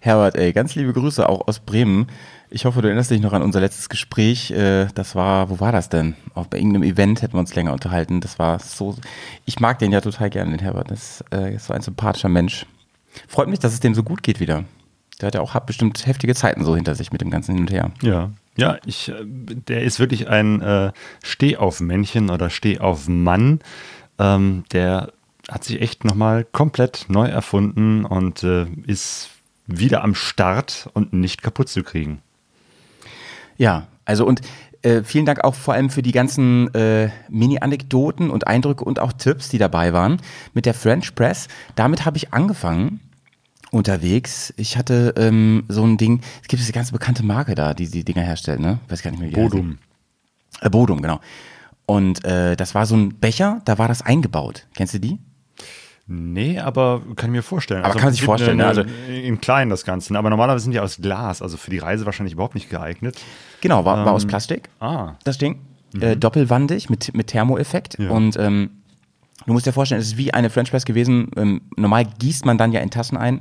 Herbert, 0.00 0.36
ey, 0.36 0.52
ganz 0.52 0.74
liebe 0.74 0.92
Grüße 0.92 1.28
auch 1.28 1.46
aus 1.46 1.60
Bremen. 1.60 2.08
Ich 2.50 2.64
hoffe, 2.64 2.80
du 2.80 2.88
erinnerst 2.88 3.10
dich 3.10 3.20
noch 3.20 3.34
an 3.34 3.42
unser 3.42 3.60
letztes 3.60 3.88
Gespräch. 3.88 4.50
Äh, 4.50 4.86
das 4.94 5.14
war, 5.14 5.50
wo 5.50 5.60
war 5.60 5.70
das 5.70 5.90
denn? 5.90 6.16
Auch 6.34 6.46
bei 6.46 6.56
irgendeinem 6.56 6.82
Event 6.82 7.20
hätten 7.20 7.34
wir 7.34 7.40
uns 7.40 7.54
länger 7.54 7.72
unterhalten. 7.74 8.20
Das 8.20 8.38
war 8.38 8.58
so. 8.58 8.96
Ich 9.44 9.60
mag 9.60 9.78
den 9.78 9.92
ja 9.92 10.00
total 10.00 10.30
gerne, 10.30 10.50
den 10.52 10.60
Herbert. 10.60 10.90
Das 10.90 11.22
äh, 11.30 11.54
ist 11.54 11.66
so 11.66 11.74
ein 11.74 11.82
sympathischer 11.82 12.30
Mensch. 12.30 12.64
Freut 13.26 13.48
mich, 13.48 13.58
dass 13.58 13.74
es 13.74 13.80
dem 13.80 13.94
so 13.94 14.02
gut 14.02 14.22
geht 14.22 14.40
wieder. 14.40 14.64
Der 15.20 15.26
hat 15.26 15.34
ja 15.34 15.40
auch 15.40 15.54
hat 15.54 15.66
bestimmt 15.66 16.06
heftige 16.06 16.34
Zeiten 16.34 16.64
so 16.64 16.74
hinter 16.74 16.94
sich 16.94 17.12
mit 17.12 17.20
dem 17.20 17.30
ganzen 17.30 17.52
Hin 17.54 17.62
und 17.62 17.70
Her. 17.70 17.90
Ja. 18.02 18.30
Ja, 18.56 18.78
ich, 18.86 19.10
äh, 19.10 19.14
der 19.24 19.82
ist 19.82 20.00
wirklich 20.00 20.28
ein 20.28 20.60
äh, 20.60 20.90
Stehauf-Männchen 21.22 22.30
oder 22.30 22.50
Stehauf-Mann. 22.50 23.60
Ähm, 24.18 24.64
der 24.72 25.12
hat 25.48 25.64
sich 25.64 25.80
echt 25.80 26.04
nochmal 26.04 26.44
komplett 26.44 27.06
neu 27.08 27.26
erfunden 27.26 28.04
und 28.04 28.42
äh, 28.42 28.66
ist 28.86 29.30
wieder 29.66 30.02
am 30.02 30.14
Start 30.14 30.88
und 30.94 31.12
nicht 31.12 31.42
kaputt 31.42 31.68
zu 31.68 31.82
kriegen. 31.82 32.20
Ja, 33.56 33.86
also 34.04 34.26
und 34.26 34.40
äh, 34.82 35.02
vielen 35.02 35.26
Dank 35.26 35.42
auch 35.44 35.54
vor 35.54 35.74
allem 35.74 35.90
für 35.90 36.02
die 36.02 36.12
ganzen 36.12 36.72
äh, 36.74 37.10
Mini-Anekdoten 37.28 38.30
und 38.30 38.46
Eindrücke 38.46 38.84
und 38.84 39.00
auch 39.00 39.12
Tipps, 39.12 39.48
die 39.48 39.58
dabei 39.58 39.92
waren 39.92 40.20
mit 40.54 40.66
der 40.66 40.74
French 40.74 41.14
Press. 41.14 41.48
Damit 41.74 42.04
habe 42.04 42.16
ich 42.16 42.32
angefangen 42.32 43.00
unterwegs. 43.70 44.54
Ich 44.56 44.76
hatte 44.76 45.14
ähm, 45.16 45.64
so 45.68 45.84
ein 45.84 45.96
Ding, 45.96 46.20
es 46.42 46.48
gibt 46.48 46.60
diese 46.60 46.72
ganz 46.72 46.92
bekannte 46.92 47.24
Marke 47.24 47.54
da, 47.54 47.74
die 47.74 47.88
die 47.88 48.04
Dinger 48.04 48.22
herstellt, 48.22 48.60
ne? 48.60 48.78
Weiß 48.88 49.02
gar 49.02 49.10
nicht 49.10 49.20
mehr, 49.20 49.30
wie. 49.30 49.34
Bodum. 49.34 49.78
Äh, 50.60 50.70
Bodum, 50.70 51.02
genau. 51.02 51.20
Und 51.88 52.22
äh, 52.26 52.54
das 52.54 52.74
war 52.74 52.84
so 52.84 52.94
ein 52.96 53.18
Becher, 53.18 53.62
da 53.64 53.78
war 53.78 53.88
das 53.88 54.02
eingebaut. 54.02 54.66
Kennst 54.76 54.92
du 54.92 55.00
die? 55.00 55.18
Nee, 56.06 56.58
aber 56.58 57.00
kann 57.16 57.30
ich 57.30 57.36
mir 57.36 57.42
vorstellen. 57.42 57.82
Aber 57.82 57.94
kann 57.94 58.04
man 58.04 58.12
sich 58.12 58.20
im 58.22 58.26
vorstellen, 58.26 58.58
ne? 58.58 58.66
eine- 58.66 58.80
eine- 58.82 59.20
in 59.22 59.40
klein 59.40 59.70
das 59.70 59.84
Ganze. 59.84 60.12
ne? 60.12 60.18
Aber 60.18 60.28
normalerweise 60.28 60.64
sind 60.64 60.72
die 60.72 60.80
aus 60.80 60.98
Glas, 60.98 61.40
also 61.40 61.56
für 61.56 61.70
die 61.70 61.78
Reise 61.78 62.04
wahrscheinlich 62.06 62.34
überhaupt 62.34 62.54
nicht 62.54 62.68
geeignet. 62.68 63.18
Genau, 63.62 63.86
war, 63.86 64.04
war 64.04 64.12
aus 64.12 64.26
Plastik. 64.26 64.68
Ah, 64.80 65.14
das 65.24 65.38
Ding. 65.38 65.60
Äh, 65.98 66.16
doppelwandig 66.16 66.90
mit, 66.90 67.14
mit 67.14 67.28
Thermoeffekt. 67.28 67.98
Ja. 67.98 68.10
Und 68.10 68.36
ähm, 68.38 68.70
du 69.46 69.54
musst 69.54 69.64
dir 69.66 69.72
vorstellen, 69.72 70.00
es 70.02 70.08
ist 70.08 70.16
wie 70.18 70.34
eine 70.34 70.50
French 70.50 70.70
Press 70.70 70.84
gewesen. 70.84 71.30
Ähm, 71.36 71.62
normal 71.76 72.04
gießt 72.18 72.44
man 72.44 72.58
dann 72.58 72.72
ja 72.72 72.80
in 72.80 72.90
Tassen 72.90 73.16
ein. 73.16 73.40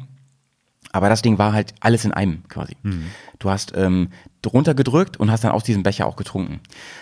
Aber 0.94 1.10
das 1.10 1.22
Ding 1.22 1.38
war 1.38 1.52
halt 1.52 1.74
alles 1.82 2.06
in 2.06 2.14
einem 2.14 2.48
quasi. 2.48 2.76
Du 3.40 3.50
hast 3.50 3.74
ähm, 3.76 4.10
drunter 4.42 4.74
gedrückt 4.74 5.18
und 5.18 5.32
hast 5.32 5.44
dann 5.44 5.52
aus 5.52 5.64
diesem 5.66 5.84
Becher 5.84 6.06
auch 6.06 6.16
getrunken. 6.16 6.62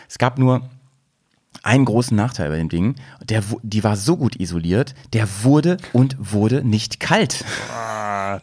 Es 0.09 0.17
gab 0.17 0.39
nur 0.39 0.67
einen 1.63 1.85
großen 1.85 2.15
Nachteil 2.15 2.49
bei 2.49 2.57
dem 2.57 2.69
Ding. 2.69 2.95
Der, 3.23 3.43
die 3.63 3.83
war 3.83 3.95
so 3.95 4.17
gut 4.17 4.35
isoliert, 4.39 4.93
der 5.13 5.27
wurde 5.43 5.77
und 5.93 6.15
wurde 6.19 6.63
nicht 6.63 6.99
kalt. 6.99 7.43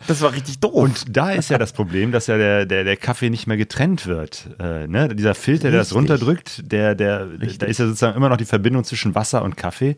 Das 0.06 0.20
war 0.20 0.32
richtig 0.32 0.58
doof. 0.58 0.72
Und 0.72 1.16
da 1.16 1.30
ist 1.30 1.50
ja 1.50 1.58
das 1.58 1.72
Problem, 1.72 2.12
dass 2.12 2.26
ja 2.26 2.36
der, 2.36 2.66
der, 2.66 2.84
der 2.84 2.96
Kaffee 2.96 3.30
nicht 3.30 3.46
mehr 3.46 3.56
getrennt 3.56 4.06
wird. 4.06 4.48
Äh, 4.58 4.86
ne? 4.86 5.08
Dieser 5.14 5.34
Filter, 5.34 5.70
der 5.70 5.80
das 5.80 5.94
runterdrückt, 5.94 6.72
der, 6.72 6.94
der, 6.94 7.26
da 7.58 7.66
ist 7.66 7.78
ja 7.78 7.86
sozusagen 7.86 8.16
immer 8.16 8.28
noch 8.28 8.36
die 8.36 8.44
Verbindung 8.44 8.84
zwischen 8.84 9.14
Wasser 9.14 9.42
und 9.42 9.56
Kaffee. 9.56 9.96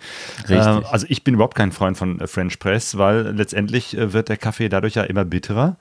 Richtig. 0.48 0.56
Äh, 0.56 0.82
also 0.90 1.06
ich 1.08 1.24
bin 1.24 1.34
überhaupt 1.34 1.54
kein 1.54 1.72
Freund 1.72 1.96
von 1.96 2.20
äh, 2.20 2.26
French 2.26 2.58
Press, 2.58 2.98
weil 2.98 3.34
letztendlich 3.34 3.96
äh, 3.96 4.12
wird 4.12 4.28
der 4.28 4.36
Kaffee 4.36 4.68
dadurch 4.68 4.94
ja 4.94 5.02
immer 5.04 5.24
bitterer. 5.24 5.76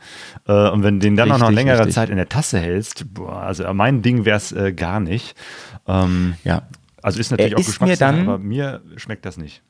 Äh, 0.48 0.70
und 0.70 0.84
wenn 0.84 1.00
du 1.00 1.08
den 1.08 1.16
dann 1.16 1.32
auch 1.32 1.40
noch 1.40 1.52
längere 1.52 1.80
richtig. 1.80 1.96
Zeit 1.96 2.10
in 2.10 2.18
der 2.18 2.30
Tasse 2.30 2.60
hältst, 2.60 3.14
boah, 3.14 3.42
also 3.42 3.72
mein 3.74 4.02
Ding 4.02 4.26
wäre 4.26 4.38
es 4.38 4.52
äh, 4.52 4.74
gar 4.74 5.00
nicht. 5.00 5.36
Ähm, 5.88 6.36
ja. 6.44 6.64
Also 7.04 7.20
ist 7.20 7.32
natürlich 7.32 7.51
Er 7.54 7.60
auch 7.60 7.66
Geschmackssache, 7.66 8.22
aber 8.22 8.39
mir 8.39 8.82
schmeckt 8.95 9.26
das 9.26 9.38
nicht. 9.38 9.62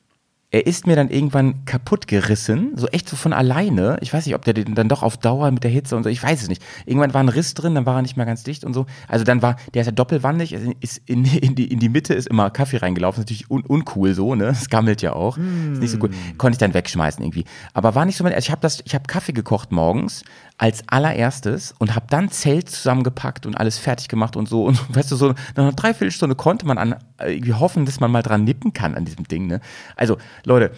er 0.53 0.67
ist 0.67 0.85
mir 0.85 0.95
dann 0.95 1.09
irgendwann 1.09 1.65
kaputt 1.65 2.07
gerissen, 2.07 2.73
so 2.75 2.85
echt 2.89 3.09
so 3.09 3.15
von 3.15 3.33
alleine. 3.33 3.97
Ich 4.01 4.13
weiß 4.13 4.23
nicht, 4.27 4.35
ob 4.35 4.45
der 4.45 4.53
den 4.53 4.75
dann 4.75 4.87
doch 4.87 5.01
auf 5.01 5.17
Dauer 5.17 5.49
mit 5.49 5.63
der 5.63 5.71
Hitze 5.71 5.97
und 5.97 6.03
so, 6.03 6.09
ich 6.09 6.21
weiß 6.21 6.43
es 6.43 6.47
nicht. 6.47 6.61
Irgendwann 6.85 7.11
war 7.15 7.23
ein 7.23 7.29
Riss 7.29 7.55
drin, 7.55 7.73
dann 7.73 7.87
war 7.87 7.95
er 7.95 8.01
nicht 8.03 8.17
mehr 8.17 8.27
ganz 8.27 8.43
dicht 8.43 8.63
und 8.63 8.75
so. 8.75 8.85
Also 9.07 9.25
dann 9.25 9.41
war, 9.41 9.55
der 9.73 9.81
ist 9.81 9.87
ja 9.87 9.91
doppelwandig, 9.91 10.53
ist 10.53 11.01
in, 11.07 11.25
in, 11.25 11.55
die, 11.55 11.65
in 11.73 11.79
die 11.79 11.89
Mitte 11.89 12.13
ist 12.13 12.27
immer 12.27 12.51
Kaffee 12.51 12.77
reingelaufen, 12.77 13.23
ist 13.23 13.29
natürlich 13.31 13.49
un, 13.49 13.63
uncool 13.63 14.13
so, 14.13 14.35
ne? 14.35 14.45
Es 14.45 14.69
gammelt 14.69 15.01
ja 15.01 15.13
auch. 15.13 15.39
Ist 15.39 15.79
nicht 15.79 15.89
so 15.89 15.97
cool. 16.03 16.11
Konnte 16.37 16.53
ich 16.53 16.59
dann 16.59 16.75
wegschmeißen 16.75 17.23
irgendwie. 17.23 17.45
Aber 17.73 17.95
war 17.95 18.05
nicht 18.05 18.17
so 18.17 18.23
mein, 18.23 18.33
also 18.33 18.45
ich 18.45 18.51
habe 18.51 18.61
das, 18.61 18.83
ich 18.85 18.93
habe 18.93 19.05
Kaffee 19.07 19.33
gekocht 19.33 19.71
morgens 19.71 20.23
als 20.57 20.83
allererstes 20.87 21.73
und 21.79 21.95
habe 21.95 22.05
dann 22.09 22.29
Zelt 22.29 22.69
zusammengepackt 22.69 23.45
und 23.45 23.55
alles 23.55 23.77
fertig 23.77 24.07
gemacht 24.07 24.35
und 24.35 24.47
so. 24.47 24.65
Und 24.65 24.79
weißt 24.95 25.11
du, 25.11 25.15
so 25.15 25.29
nach 25.29 25.35
einer 25.55 25.73
Dreiviertelstunde 25.73 26.35
konnte 26.35 26.65
man 26.65 26.77
an, 26.77 26.95
äh, 27.17 27.33
irgendwie 27.33 27.53
hoffen, 27.53 27.85
dass 27.85 27.99
man 27.99 28.11
mal 28.11 28.21
dran 28.21 28.43
nippen 28.43 28.73
kann 28.73 28.95
an 28.95 29.05
diesem 29.05 29.27
Ding. 29.27 29.47
Ne? 29.47 29.61
Also, 29.95 30.17
Leute, 30.45 30.71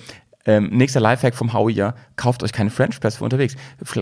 ähm, 0.46 0.70
nächster 0.72 1.00
Lifehack 1.00 1.36
vom 1.36 1.54
Howie, 1.54 1.74
ja, 1.74 1.96
kauft 2.16 2.43
euch 2.43 2.52
keine 2.52 2.70
French 2.70 3.00
Press 3.00 3.18
für 3.18 3.24
unterwegs. 3.24 3.56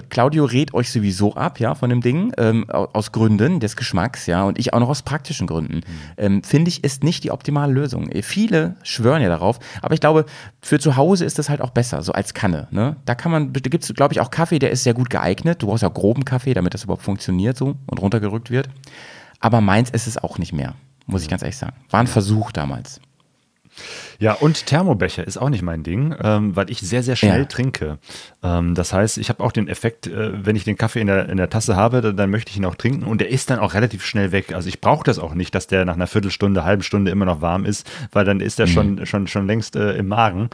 Claudio 0.10 0.46
rät 0.46 0.74
euch 0.74 0.92
sowieso 0.92 1.36
ab, 1.36 1.60
ja, 1.60 1.74
von 1.76 1.90
dem 1.90 2.02
Ding, 2.02 2.34
ähm, 2.38 2.70
au- 2.70 2.90
aus 2.94 3.12
Gründen 3.12 3.60
des 3.60 3.76
Geschmacks, 3.76 4.26
ja, 4.26 4.44
und 4.44 4.60
ich 4.60 4.74
auch 4.74 4.80
noch 4.80 4.90
aus 4.90 5.02
praktischen 5.04 5.48
Gründen. 5.48 5.82
Ähm, 6.18 6.44
Finde 6.44 6.70
ich, 6.70 6.84
ist 6.84 7.04
nicht 7.04 7.24
die 7.24 7.32
optimale 7.32 7.72
Lösung. 7.74 8.10
Äh, 8.10 8.22
Viele 8.22 8.76
schwören 8.84 9.22
ja 9.22 9.30
darauf, 9.30 9.60
aber 9.82 9.94
ich 9.94 10.00
glaube, 10.02 10.26
für 10.62 10.80
zu 10.80 10.96
Hause 10.96 11.26
ist 11.26 11.40
das 11.40 11.50
halt 11.50 11.62
auch 11.62 11.70
besser, 11.72 12.02
so 12.02 12.12
als 12.12 12.34
Kanne, 12.34 12.68
ne. 12.72 12.98
Da 13.06 13.16
kann 13.16 13.32
man, 13.32 13.54
da 13.54 13.60
gibt 13.62 13.84
es, 13.84 13.94
glaube 13.94 14.14
ich, 14.14 14.20
auch 14.22 14.30
Kaffee, 14.32 14.60
der 14.60 14.72
ist 14.72 14.84
sehr 14.84 14.94
gut 14.94 15.10
geeignet. 15.10 15.62
Du 15.62 15.68
brauchst 15.68 15.84
ja 15.84 15.90
groben 15.90 16.26
Kaffee, 16.26 16.54
damit 16.54 16.74
das 16.74 16.84
überhaupt 16.84 17.04
funktioniert 17.04 17.58
so 17.58 17.76
und 17.88 18.02
runtergerückt 18.02 18.52
wird. 18.52 18.70
Aber 19.40 19.62
meins 19.62 19.90
ist 19.90 20.08
es 20.08 20.18
auch 20.18 20.38
nicht 20.38 20.54
mehr, 20.54 20.76
muss 21.06 21.22
ich 21.22 21.30
ganz 21.30 21.42
ehrlich 21.42 21.58
sagen. 21.58 21.76
War 21.90 22.00
ein 22.00 22.08
Versuch 22.08 22.52
damals. 22.52 23.00
Ja, 24.20 24.34
und 24.34 24.66
Thermobecher 24.66 25.26
ist 25.26 25.38
auch 25.38 25.50
nicht 25.50 25.64
mein 25.64 25.84
Ding, 25.84 26.16
ähm, 26.22 26.56
weil 26.56 26.70
ich 26.70 26.80
sehr, 26.80 27.04
sehr 27.04 27.16
schnell 27.16 27.40
Ja. 27.42 27.46
trinke. 27.46 27.98
Ähm, 28.44 28.76
das 28.76 28.94
heißt, 28.94 29.18
ich 29.18 29.30
habe 29.30 29.44
auch 29.44 29.52
den 29.52 29.68
Effekt, 29.68 30.08
äh, 30.08 30.46
wenn 30.46 30.56
ich 30.56 30.64
den 30.64 30.78
Kaffee 30.78 31.02
in 31.02 31.08
der, 31.08 31.30
in 31.30 31.38
der 31.38 31.50
Tasse 31.50 31.76
habe, 31.76 32.02
dann, 32.02 32.16
dann 32.16 32.30
möchte 32.30 32.52
ich 32.52 32.58
ihn 32.58 32.66
auch 32.66 32.76
trinken 32.76 33.04
und 33.04 33.20
der 33.22 33.30
ist 33.30 33.50
dann 33.50 33.60
auch 33.60 33.74
relativ 33.74 34.06
schnell 34.06 34.32
weg. 34.32 34.54
Also 34.54 34.70
ich 34.70 34.82
brauche 34.82 35.04
das 35.04 35.20
auch 35.20 35.34
nicht, 35.34 35.54
dass 35.56 35.68
der 35.68 35.86
nach 35.86 35.96
einer 35.96 36.08
Viertelstunde, 36.08 36.64
halben 36.64 36.84
Stunde 36.84 37.12
immer 37.12 37.26
noch 37.26 37.42
warm 37.42 37.66
ist, 37.66 37.90
weil 38.12 38.26
dann 38.26 38.40
ist 38.40 38.60
der 38.60 38.68
schon, 38.68 39.06
schon, 39.06 39.28
schon 39.28 39.48
längst 39.48 39.76
äh, 39.76 39.94
im 39.94 40.08
Magen. 40.08 40.50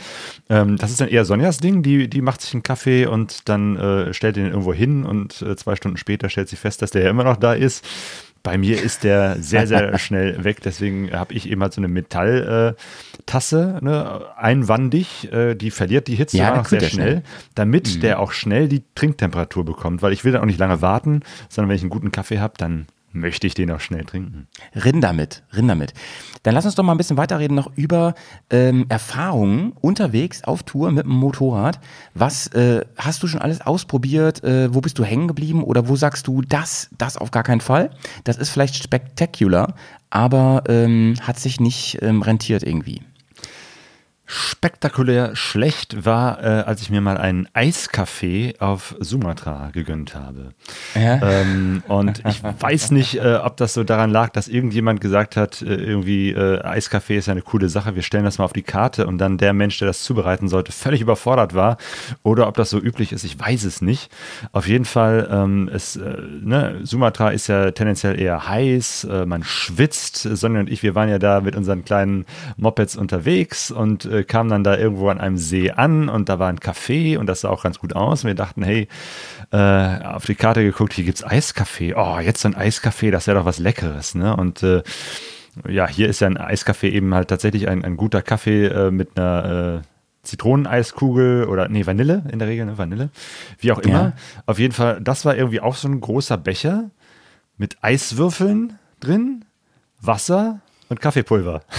Ähm, 0.49 0.77
das 0.77 0.91
ist 0.91 1.01
dann 1.01 1.09
eher 1.09 1.25
Sonjas 1.25 1.57
Ding, 1.57 1.83
die, 1.83 2.09
die 2.09 2.21
macht 2.21 2.41
sich 2.41 2.53
einen 2.53 2.63
Kaffee 2.63 3.05
und 3.05 3.47
dann 3.49 3.75
äh, 3.77 4.13
stellt 4.13 4.35
den 4.37 4.47
irgendwo 4.47 4.73
hin 4.73 5.05
und 5.05 5.41
äh, 5.41 5.55
zwei 5.55 5.75
Stunden 5.75 5.97
später 5.97 6.29
stellt 6.29 6.49
sie 6.49 6.55
fest, 6.55 6.81
dass 6.81 6.91
der 6.91 7.03
ja 7.03 7.09
immer 7.09 7.23
noch 7.23 7.37
da 7.37 7.53
ist. 7.53 7.85
Bei 8.43 8.57
mir 8.57 8.81
ist 8.81 9.03
der 9.03 9.37
sehr, 9.41 9.67
sehr 9.67 9.97
schnell 9.99 10.43
weg. 10.43 10.61
Deswegen 10.63 11.11
habe 11.11 11.33
ich 11.33 11.49
eben 11.49 11.61
halt 11.61 11.73
so 11.73 11.81
eine 11.81 11.87
Metalltasse, 11.87 13.79
äh, 13.81 13.83
ne, 13.85 14.21
einwandig. 14.37 15.31
Äh, 15.31 15.55
die 15.55 15.71
verliert 15.71 16.07
die 16.07 16.15
Hitze 16.15 16.37
Ja, 16.37 16.63
sehr 16.63 16.79
schnell, 16.81 16.89
schnell. 16.89 17.23
damit 17.55 18.03
der 18.03 18.19
auch 18.19 18.31
schnell 18.31 18.67
die 18.67 18.83
Trinktemperatur 18.95 19.65
bekommt. 19.65 20.01
Weil 20.01 20.13
ich 20.13 20.23
will 20.23 20.31
dann 20.31 20.41
auch 20.41 20.45
nicht 20.45 20.59
lange 20.59 20.81
warten, 20.81 21.21
sondern 21.49 21.69
wenn 21.69 21.75
ich 21.75 21.81
einen 21.83 21.89
guten 21.89 22.11
Kaffee 22.11 22.39
habe, 22.39 22.53
dann 22.57 22.87
möchte 23.11 23.47
ich 23.47 23.53
den 23.53 23.71
auch 23.71 23.79
schnell 23.79 24.05
trinken. 24.05 24.47
Rinn 24.75 25.01
damit, 25.01 25.43
rinn 25.53 25.67
damit. 25.67 25.93
Dann 26.43 26.53
lass 26.53 26.65
uns 26.65 26.75
doch 26.75 26.83
mal 26.83 26.93
ein 26.93 26.97
bisschen 26.97 27.17
weiterreden 27.17 27.55
noch 27.55 27.71
über 27.75 28.13
ähm, 28.49 28.85
Erfahrungen 28.89 29.73
unterwegs 29.81 30.43
auf 30.43 30.63
Tour 30.63 30.91
mit 30.91 31.05
dem 31.05 31.13
Motorrad. 31.13 31.79
Was 32.13 32.47
äh, 32.47 32.85
hast 32.97 33.23
du 33.23 33.27
schon 33.27 33.41
alles 33.41 33.61
ausprobiert? 33.61 34.43
Äh, 34.43 34.73
wo 34.73 34.81
bist 34.81 34.99
du 34.99 35.03
hängen 35.03 35.27
geblieben? 35.27 35.63
Oder 35.63 35.87
wo 35.87 35.95
sagst 35.95 36.27
du, 36.27 36.41
das, 36.41 36.89
das 36.97 37.17
auf 37.17 37.31
gar 37.31 37.43
keinen 37.43 37.61
Fall? 37.61 37.91
Das 38.23 38.37
ist 38.37 38.49
vielleicht 38.49 38.75
spektakulär, 38.75 39.73
aber 40.09 40.63
ähm, 40.67 41.15
hat 41.21 41.39
sich 41.39 41.59
nicht 41.59 41.99
ähm, 42.01 42.21
rentiert 42.21 42.63
irgendwie. 42.63 43.01
Spektakulär 44.31 45.35
schlecht 45.35 46.05
war, 46.05 46.43
äh, 46.43 46.45
als 46.61 46.83
ich 46.83 46.91
mir 46.91 47.01
mal 47.01 47.17
einen 47.17 47.47
Eiskaffee 47.53 48.53
auf 48.59 48.95
Sumatra 48.99 49.71
gegönnt 49.73 50.13
habe. 50.13 50.53
Ähm, 50.93 51.81
und 51.87 52.21
ich 52.27 52.43
weiß 52.43 52.91
nicht, 52.91 53.15
äh, 53.15 53.39
ob 53.43 53.57
das 53.57 53.73
so 53.73 53.83
daran 53.83 54.11
lag, 54.11 54.29
dass 54.29 54.47
irgendjemand 54.47 55.01
gesagt 55.01 55.35
hat, 55.35 55.63
äh, 55.63 55.73
irgendwie 55.73 56.29
äh, 56.29 56.61
Eiskaffee 56.61 57.17
ist 57.17 57.25
ja 57.25 57.31
eine 57.31 57.41
coole 57.41 57.69
Sache, 57.69 57.95
wir 57.95 58.03
stellen 58.03 58.23
das 58.23 58.37
mal 58.37 58.45
auf 58.45 58.53
die 58.53 58.61
Karte 58.61 59.07
und 59.07 59.17
dann 59.17 59.39
der 59.39 59.53
Mensch, 59.53 59.79
der 59.79 59.87
das 59.87 60.03
zubereiten 60.03 60.47
sollte, 60.47 60.73
völlig 60.73 61.01
überfordert 61.01 61.55
war 61.55 61.77
oder 62.21 62.47
ob 62.47 62.55
das 62.55 62.69
so 62.69 62.79
üblich 62.79 63.11
ist, 63.11 63.23
ich 63.23 63.39
weiß 63.39 63.63
es 63.63 63.81
nicht. 63.81 64.11
Auf 64.51 64.67
jeden 64.67 64.85
Fall, 64.85 65.27
ähm, 65.31 65.71
es, 65.73 65.95
äh, 65.95 66.17
ne, 66.43 66.81
Sumatra 66.83 67.31
ist 67.31 67.47
ja 67.47 67.71
tendenziell 67.71 68.19
eher 68.21 68.47
heiß, 68.47 69.05
äh, 69.05 69.25
man 69.25 69.43
schwitzt. 69.43 70.17
Sonja 70.17 70.59
und 70.59 70.69
ich, 70.69 70.83
wir 70.83 70.93
waren 70.93 71.09
ja 71.09 71.17
da 71.17 71.41
mit 71.41 71.55
unseren 71.55 71.83
kleinen 71.83 72.25
Mopeds 72.57 72.95
unterwegs 72.95 73.71
und 73.71 74.07
äh, 74.19 74.23
kamen 74.23 74.49
dann 74.49 74.63
da 74.63 74.77
irgendwo 74.77 75.09
an 75.09 75.19
einem 75.19 75.37
See 75.37 75.71
an 75.71 76.09
und 76.09 76.29
da 76.29 76.39
war 76.39 76.49
ein 76.49 76.59
Café 76.59 77.17
und 77.17 77.27
das 77.27 77.41
sah 77.41 77.49
auch 77.49 77.63
ganz 77.63 77.79
gut 77.79 77.95
aus. 77.95 78.23
Und 78.23 78.27
wir 78.27 78.35
dachten, 78.35 78.63
hey, 78.63 78.87
äh, 79.51 80.03
auf 80.05 80.25
die 80.25 80.35
Karte 80.35 80.63
geguckt, 80.63 80.93
hier 80.93 81.05
gibt's 81.05 81.23
Eiskaffee. 81.23 81.93
Oh, 81.95 82.19
jetzt 82.19 82.41
so 82.41 82.49
ein 82.49 82.55
Eiskaffee, 82.55 83.11
das 83.11 83.27
wäre 83.27 83.39
doch 83.39 83.45
was 83.45 83.59
Leckeres, 83.59 84.15
ne? 84.15 84.35
Und 84.35 84.63
äh, 84.63 84.83
ja, 85.67 85.87
hier 85.87 86.07
ist 86.07 86.21
ja 86.21 86.27
ein 86.27 86.37
Eiskaffee 86.37 86.89
eben 86.89 87.13
halt 87.13 87.29
tatsächlich 87.29 87.67
ein, 87.67 87.83
ein 87.83 87.97
guter 87.97 88.21
Kaffee 88.21 88.67
äh, 88.67 88.91
mit 88.91 89.17
einer 89.17 89.81
äh, 89.83 89.87
Zitroneneiskugel 90.23 91.45
oder 91.45 91.69
nee, 91.69 91.85
Vanille 91.85 92.23
in 92.31 92.39
der 92.39 92.47
Regel, 92.47 92.65
ne? 92.65 92.77
Vanille. 92.77 93.09
Wie 93.57 93.71
auch 93.71 93.79
immer. 93.79 93.99
Ja. 93.99 94.13
Auf 94.45 94.59
jeden 94.59 94.73
Fall, 94.73 95.01
das 95.01 95.25
war 95.25 95.35
irgendwie 95.35 95.61
auch 95.61 95.75
so 95.75 95.87
ein 95.87 95.99
großer 95.99 96.37
Becher 96.37 96.91
mit 97.57 97.77
Eiswürfeln 97.81 98.77
drin, 98.99 99.45
Wasser 100.01 100.61
und 100.89 100.99
Kaffeepulver. 100.99 101.61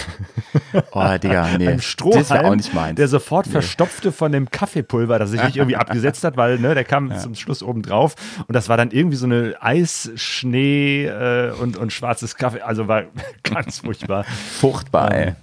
Oh, 0.92 1.04
Digga, 1.20 1.48
nee. 1.58 1.66
Ein 1.68 1.80
Strohhalm, 1.80 2.44
auch 2.46 2.54
nicht 2.54 2.72
meins. 2.74 2.96
der 2.96 3.08
sofort 3.08 3.46
verstopfte 3.46 4.12
von 4.12 4.30
dem 4.32 4.50
Kaffeepulver, 4.50 5.18
das 5.18 5.30
sich 5.30 5.42
nicht 5.42 5.56
irgendwie 5.56 5.76
abgesetzt 5.76 6.22
hat, 6.24 6.36
weil 6.36 6.58
ne, 6.58 6.74
der 6.74 6.84
kam 6.84 7.16
zum 7.18 7.34
Schluss 7.34 7.62
oben 7.62 7.82
drauf 7.82 8.14
und 8.46 8.54
das 8.54 8.68
war 8.68 8.76
dann 8.76 8.90
irgendwie 8.90 9.16
so 9.16 9.26
eine 9.26 9.54
Eis, 9.60 10.10
Schnee 10.16 11.06
äh, 11.06 11.52
und, 11.60 11.76
und 11.76 11.92
schwarzes 11.92 12.36
Kaffee, 12.36 12.60
also 12.60 12.88
war 12.88 13.04
ganz 13.42 13.78
furchtbar. 13.80 14.24
Furchtbar, 14.24 15.12
ey. 15.12 15.34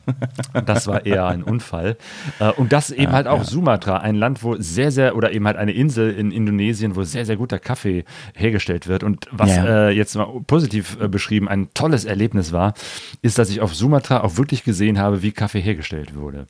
Das 0.65 0.87
war 0.87 1.05
eher 1.05 1.25
ein 1.27 1.43
Unfall. 1.43 1.97
Äh, 2.39 2.51
Und 2.51 2.71
das 2.73 2.91
eben 2.91 3.11
halt 3.11 3.27
auch 3.27 3.43
Sumatra, 3.43 3.97
ein 3.97 4.15
Land, 4.15 4.43
wo 4.43 4.55
sehr, 4.57 4.91
sehr, 4.91 5.15
oder 5.15 5.31
eben 5.31 5.45
halt 5.45 5.57
eine 5.57 5.71
Insel 5.73 6.11
in 6.13 6.31
Indonesien, 6.31 6.95
wo 6.95 7.03
sehr, 7.03 7.25
sehr 7.25 7.37
guter 7.37 7.59
Kaffee 7.59 8.05
hergestellt 8.35 8.87
wird. 8.87 9.03
Und 9.03 9.27
was 9.31 9.55
Ja. 9.55 9.87
äh, 9.87 9.89
jetzt 9.91 10.15
mal 10.15 10.27
positiv 10.45 10.97
äh, 11.01 11.07
beschrieben 11.07 11.47
ein 11.47 11.69
tolles 11.73 12.05
Erlebnis 12.05 12.51
war, 12.51 12.73
ist, 13.21 13.37
dass 13.39 13.49
ich 13.49 13.56
auf 13.61 13.75
Sumatra 13.75 14.21
auch 14.21 14.37
wirklich 14.37 14.63
gesehen 14.63 14.99
habe, 14.99 15.21
wie 15.21 15.31
Kaffee 15.31 15.61
hergestellt 15.61 16.15
wurde. 16.15 16.47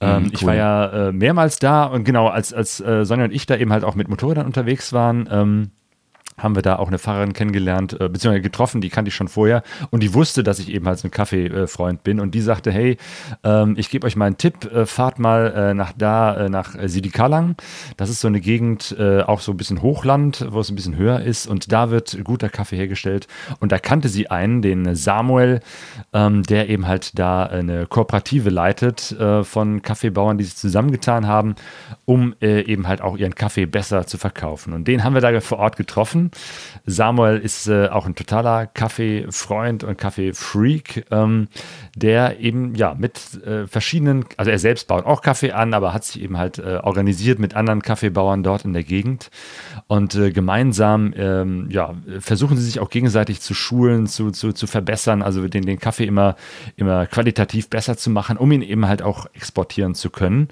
Ähm, 0.00 0.30
Ich 0.32 0.42
cool. 0.42 0.48
war 0.48 0.54
ja 0.54 1.08
äh, 1.08 1.12
mehrmals 1.12 1.58
da 1.58 1.84
und 1.84 2.04
genau, 2.04 2.28
als, 2.28 2.52
als 2.52 2.80
äh, 2.80 3.04
Sonja 3.04 3.24
und 3.26 3.32
ich 3.32 3.46
da 3.46 3.56
eben 3.56 3.72
halt 3.72 3.84
auch 3.84 3.94
mit 3.94 4.08
Motorrädern 4.08 4.46
unterwegs 4.46 4.92
waren, 4.92 5.28
ähm, 5.30 5.70
haben 6.42 6.54
wir 6.54 6.62
da 6.62 6.76
auch 6.76 6.88
eine 6.88 6.98
Fahrerin 6.98 7.32
kennengelernt, 7.32 7.94
äh, 7.94 8.08
beziehungsweise 8.08 8.42
getroffen, 8.42 8.80
die 8.80 8.88
kannte 8.88 9.08
ich 9.10 9.14
schon 9.14 9.28
vorher. 9.28 9.62
Und 9.90 10.02
die 10.02 10.14
wusste, 10.14 10.42
dass 10.42 10.58
ich 10.58 10.70
eben 10.70 10.86
halt 10.86 11.02
ein 11.04 11.10
Kaffeefreund 11.10 12.02
bin. 12.02 12.20
Und 12.20 12.34
die 12.34 12.40
sagte, 12.40 12.70
hey, 12.70 12.96
ähm, 13.44 13.74
ich 13.76 13.90
gebe 13.90 14.06
euch 14.06 14.16
mal 14.16 14.26
einen 14.26 14.38
Tipp, 14.38 14.70
äh, 14.72 14.86
fahrt 14.86 15.18
mal 15.18 15.52
äh, 15.54 15.74
nach 15.74 15.92
da, 15.96 16.36
äh, 16.36 16.48
nach 16.48 16.74
Sidikalang. 16.84 17.56
Das 17.96 18.10
ist 18.10 18.20
so 18.20 18.28
eine 18.28 18.40
Gegend, 18.40 18.96
äh, 18.98 19.22
auch 19.22 19.40
so 19.40 19.52
ein 19.52 19.56
bisschen 19.56 19.82
Hochland, 19.82 20.46
wo 20.50 20.60
es 20.60 20.70
ein 20.70 20.76
bisschen 20.76 20.96
höher 20.96 21.20
ist. 21.20 21.46
Und 21.46 21.72
da 21.72 21.90
wird 21.90 22.18
guter 22.24 22.48
Kaffee 22.48 22.76
hergestellt. 22.76 23.28
Und 23.60 23.72
da 23.72 23.78
kannte 23.78 24.08
sie 24.08 24.28
einen, 24.28 24.62
den 24.62 24.94
Samuel, 24.94 25.60
ähm, 26.12 26.42
der 26.42 26.68
eben 26.68 26.86
halt 26.86 27.18
da 27.18 27.44
eine 27.44 27.86
Kooperative 27.86 28.50
leitet 28.50 29.12
äh, 29.12 29.44
von 29.44 29.82
Kaffeebauern, 29.82 30.38
die 30.38 30.44
sich 30.44 30.56
zusammengetan 30.56 31.26
haben, 31.26 31.54
um 32.04 32.34
eben 32.40 32.88
halt 32.88 33.00
auch 33.00 33.16
ihren 33.16 33.34
Kaffee 33.34 33.66
besser 33.66 34.06
zu 34.06 34.18
verkaufen. 34.18 34.72
Und 34.72 34.88
den 34.88 35.04
haben 35.04 35.14
wir 35.14 35.20
da 35.20 35.40
vor 35.40 35.58
Ort 35.58 35.76
getroffen 35.76 36.31
Samuel 36.84 37.38
ist 37.38 37.68
äh, 37.68 37.88
auch 37.88 38.06
ein 38.06 38.14
totaler 38.14 38.66
Kaffeefreund 38.66 39.84
und 39.84 39.98
Kaffeefreak, 39.98 41.06
ähm, 41.10 41.48
der 41.94 42.40
eben 42.40 42.74
ja 42.74 42.94
mit 42.94 43.42
äh, 43.44 43.66
verschiedenen, 43.66 44.24
also 44.36 44.50
er 44.50 44.58
selbst 44.58 44.88
baut 44.88 45.06
auch 45.06 45.22
Kaffee 45.22 45.52
an, 45.52 45.74
aber 45.74 45.92
hat 45.92 46.04
sich 46.04 46.22
eben 46.22 46.38
halt 46.38 46.58
äh, 46.58 46.80
organisiert 46.82 47.38
mit 47.38 47.54
anderen 47.54 47.82
Kaffeebauern 47.82 48.42
dort 48.42 48.64
in 48.64 48.72
der 48.72 48.84
Gegend 48.84 49.30
und 49.86 50.14
äh, 50.14 50.32
gemeinsam 50.32 51.14
ähm, 51.16 51.68
ja, 51.70 51.94
versuchen 52.18 52.56
sie 52.56 52.64
sich 52.64 52.80
auch 52.80 52.90
gegenseitig 52.90 53.40
zu 53.40 53.54
schulen, 53.54 54.06
zu, 54.06 54.30
zu, 54.30 54.52
zu 54.52 54.66
verbessern, 54.66 55.22
also 55.22 55.46
den, 55.48 55.64
den 55.64 55.78
Kaffee 55.78 56.04
immer, 56.04 56.36
immer 56.76 57.06
qualitativ 57.06 57.68
besser 57.68 57.96
zu 57.96 58.10
machen, 58.10 58.36
um 58.36 58.50
ihn 58.52 58.62
eben 58.62 58.88
halt 58.88 59.02
auch 59.02 59.26
exportieren 59.34 59.94
zu 59.94 60.10
können. 60.10 60.48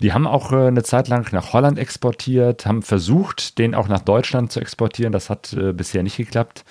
Die 0.00 0.12
haben 0.12 0.26
auch 0.26 0.52
äh, 0.52 0.66
eine 0.66 0.82
Zeit 0.82 1.08
lang 1.08 1.32
nach 1.32 1.52
Holland 1.52 1.78
exportiert, 1.78 2.66
haben 2.66 2.82
versucht, 2.82 3.58
den 3.58 3.74
auch 3.74 3.88
nach 3.88 4.00
Deutschland 4.00 4.52
zu 4.52 4.60
exportieren. 4.60 5.12
Das 5.12 5.30
hat 5.30 5.52
äh, 5.52 5.72
bisher 5.72 6.02
nicht 6.02 6.16
geklappt. 6.16 6.64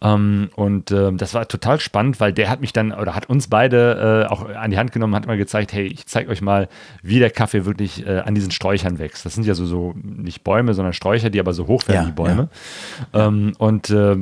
Ähm, 0.00 0.50
und 0.56 0.90
äh, 0.90 1.12
das 1.12 1.34
war 1.34 1.46
total 1.48 1.80
spannend, 1.80 2.20
weil 2.20 2.32
der 2.32 2.48
hat 2.50 2.60
mich 2.60 2.72
dann 2.72 2.92
oder 2.92 3.14
hat 3.14 3.28
uns 3.28 3.48
beide 3.48 4.24
äh, 4.28 4.32
auch 4.32 4.48
an 4.48 4.70
die 4.70 4.78
Hand 4.78 4.92
genommen, 4.92 5.14
hat 5.14 5.26
mal 5.26 5.36
gezeigt, 5.36 5.72
hey, 5.72 5.86
ich 5.86 6.06
zeige 6.06 6.30
euch 6.30 6.40
mal, 6.42 6.68
wie 7.02 7.18
der 7.18 7.30
Kaffee 7.30 7.64
wirklich 7.64 8.06
äh, 8.06 8.18
an 8.20 8.34
diesen 8.34 8.50
Sträuchern 8.50 8.98
wächst. 8.98 9.24
Das 9.24 9.34
sind 9.34 9.46
ja 9.46 9.54
so, 9.54 9.66
so 9.66 9.94
nicht 10.02 10.44
Bäume, 10.44 10.74
sondern 10.74 10.92
Sträucher, 10.92 11.30
die 11.30 11.40
aber 11.40 11.52
so 11.52 11.66
hoch 11.66 11.86
werden 11.88 12.02
Ja, 12.02 12.08
wie 12.08 12.12
Bäume. 12.12 12.48
Ähm, 13.12 13.52
und 13.58 13.90
äh, 13.90 14.16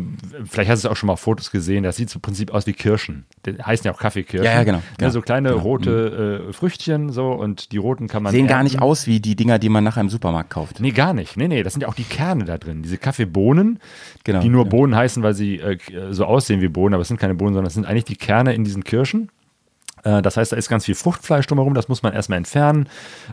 vielleicht 0.45 0.71
hast 0.71 0.85
du 0.85 0.89
auch 0.91 0.97
schon 0.97 1.07
mal 1.07 1.17
Fotos 1.17 1.51
gesehen, 1.51 1.83
das 1.83 1.97
sieht 1.97 2.11
so 2.11 2.19
im 2.19 2.23
Prinzip 2.23 2.53
aus 2.53 2.67
wie 2.67 2.73
Kirschen. 2.73 3.25
Die 3.47 3.53
heißen 3.63 3.85
ja 3.87 3.93
auch 3.93 3.99
Kaffeekirschen. 3.99 4.45
Ja, 4.45 4.53
ja, 4.55 4.65
genau. 4.65 4.79
Ja, 5.01 5.07
Ja, 5.07 5.11
so 5.11 5.21
kleine 5.21 5.53
rote 5.53 6.47
äh, 6.49 6.53
Früchtchen 6.53 7.11
so 7.11 7.33
und 7.33 7.73
die 7.73 7.77
roten 7.77 8.09
kann 8.09 8.23
man 8.23 8.33
Sehen 8.33 8.47
gar 8.47 8.59
ernten. 8.59 8.73
nicht 8.73 8.83
aus 8.83 9.07
wie 9.07 9.21
die 9.21 9.37
Dinger, 9.37 9.59
die 9.59 9.69
man 9.69 9.85
nachher 9.85 10.01
im 10.01 10.09
Supermarkt 10.09 10.51
kauft. 10.51 10.81
Nee, 10.81 10.91
gar 10.91 11.13
nicht. 11.15 11.37
Nee, 11.37 11.49
nee, 11.49 11.63
das 11.63 11.73
sind 11.75 11.83
ja 11.83 11.89
auch 11.89 11.95
die 11.95 12.05
Kerne 12.05 12.45
da 12.45 12.59
drin. 12.59 12.83
Diese 12.83 12.99
Kaffeebohnen, 12.99 13.79
Genau, 14.25 14.41
die 14.41 14.49
nur 14.49 14.65
ja. 14.65 14.71
Bohnen 14.71 14.95
heißen, 14.95 15.23
weil 15.23 15.35
sie 15.35 15.52
äh, 15.61 15.79
so 16.11 16.25
aussehen 16.25 16.61
wie 16.61 16.69
Bohnen, 16.69 16.95
aber 16.95 17.03
es 17.03 17.09
sind 17.09 17.19
keine 17.19 17.35
Bohnen, 17.35 17.55
sondern 17.55 17.69
es 17.69 17.75
sind 17.75 17.87
eigentlich 17.87 18.05
die 18.05 18.17
Kerne 18.17 18.55
in 18.55 18.65
diesen 18.65 18.85
Kirschen. 18.85 19.31
Äh, 20.05 20.23
Das 20.23 20.37
heißt, 20.37 20.53
da 20.53 20.57
ist 20.57 20.69
ganz 20.69 20.85
viel 20.85 20.95
Fruchtfleisch 20.95 21.47
drumherum, 21.47 21.75
das 21.75 21.89
muss 21.89 22.03
man 22.03 22.13
erstmal 22.13 22.39
entfernen. 22.39 22.89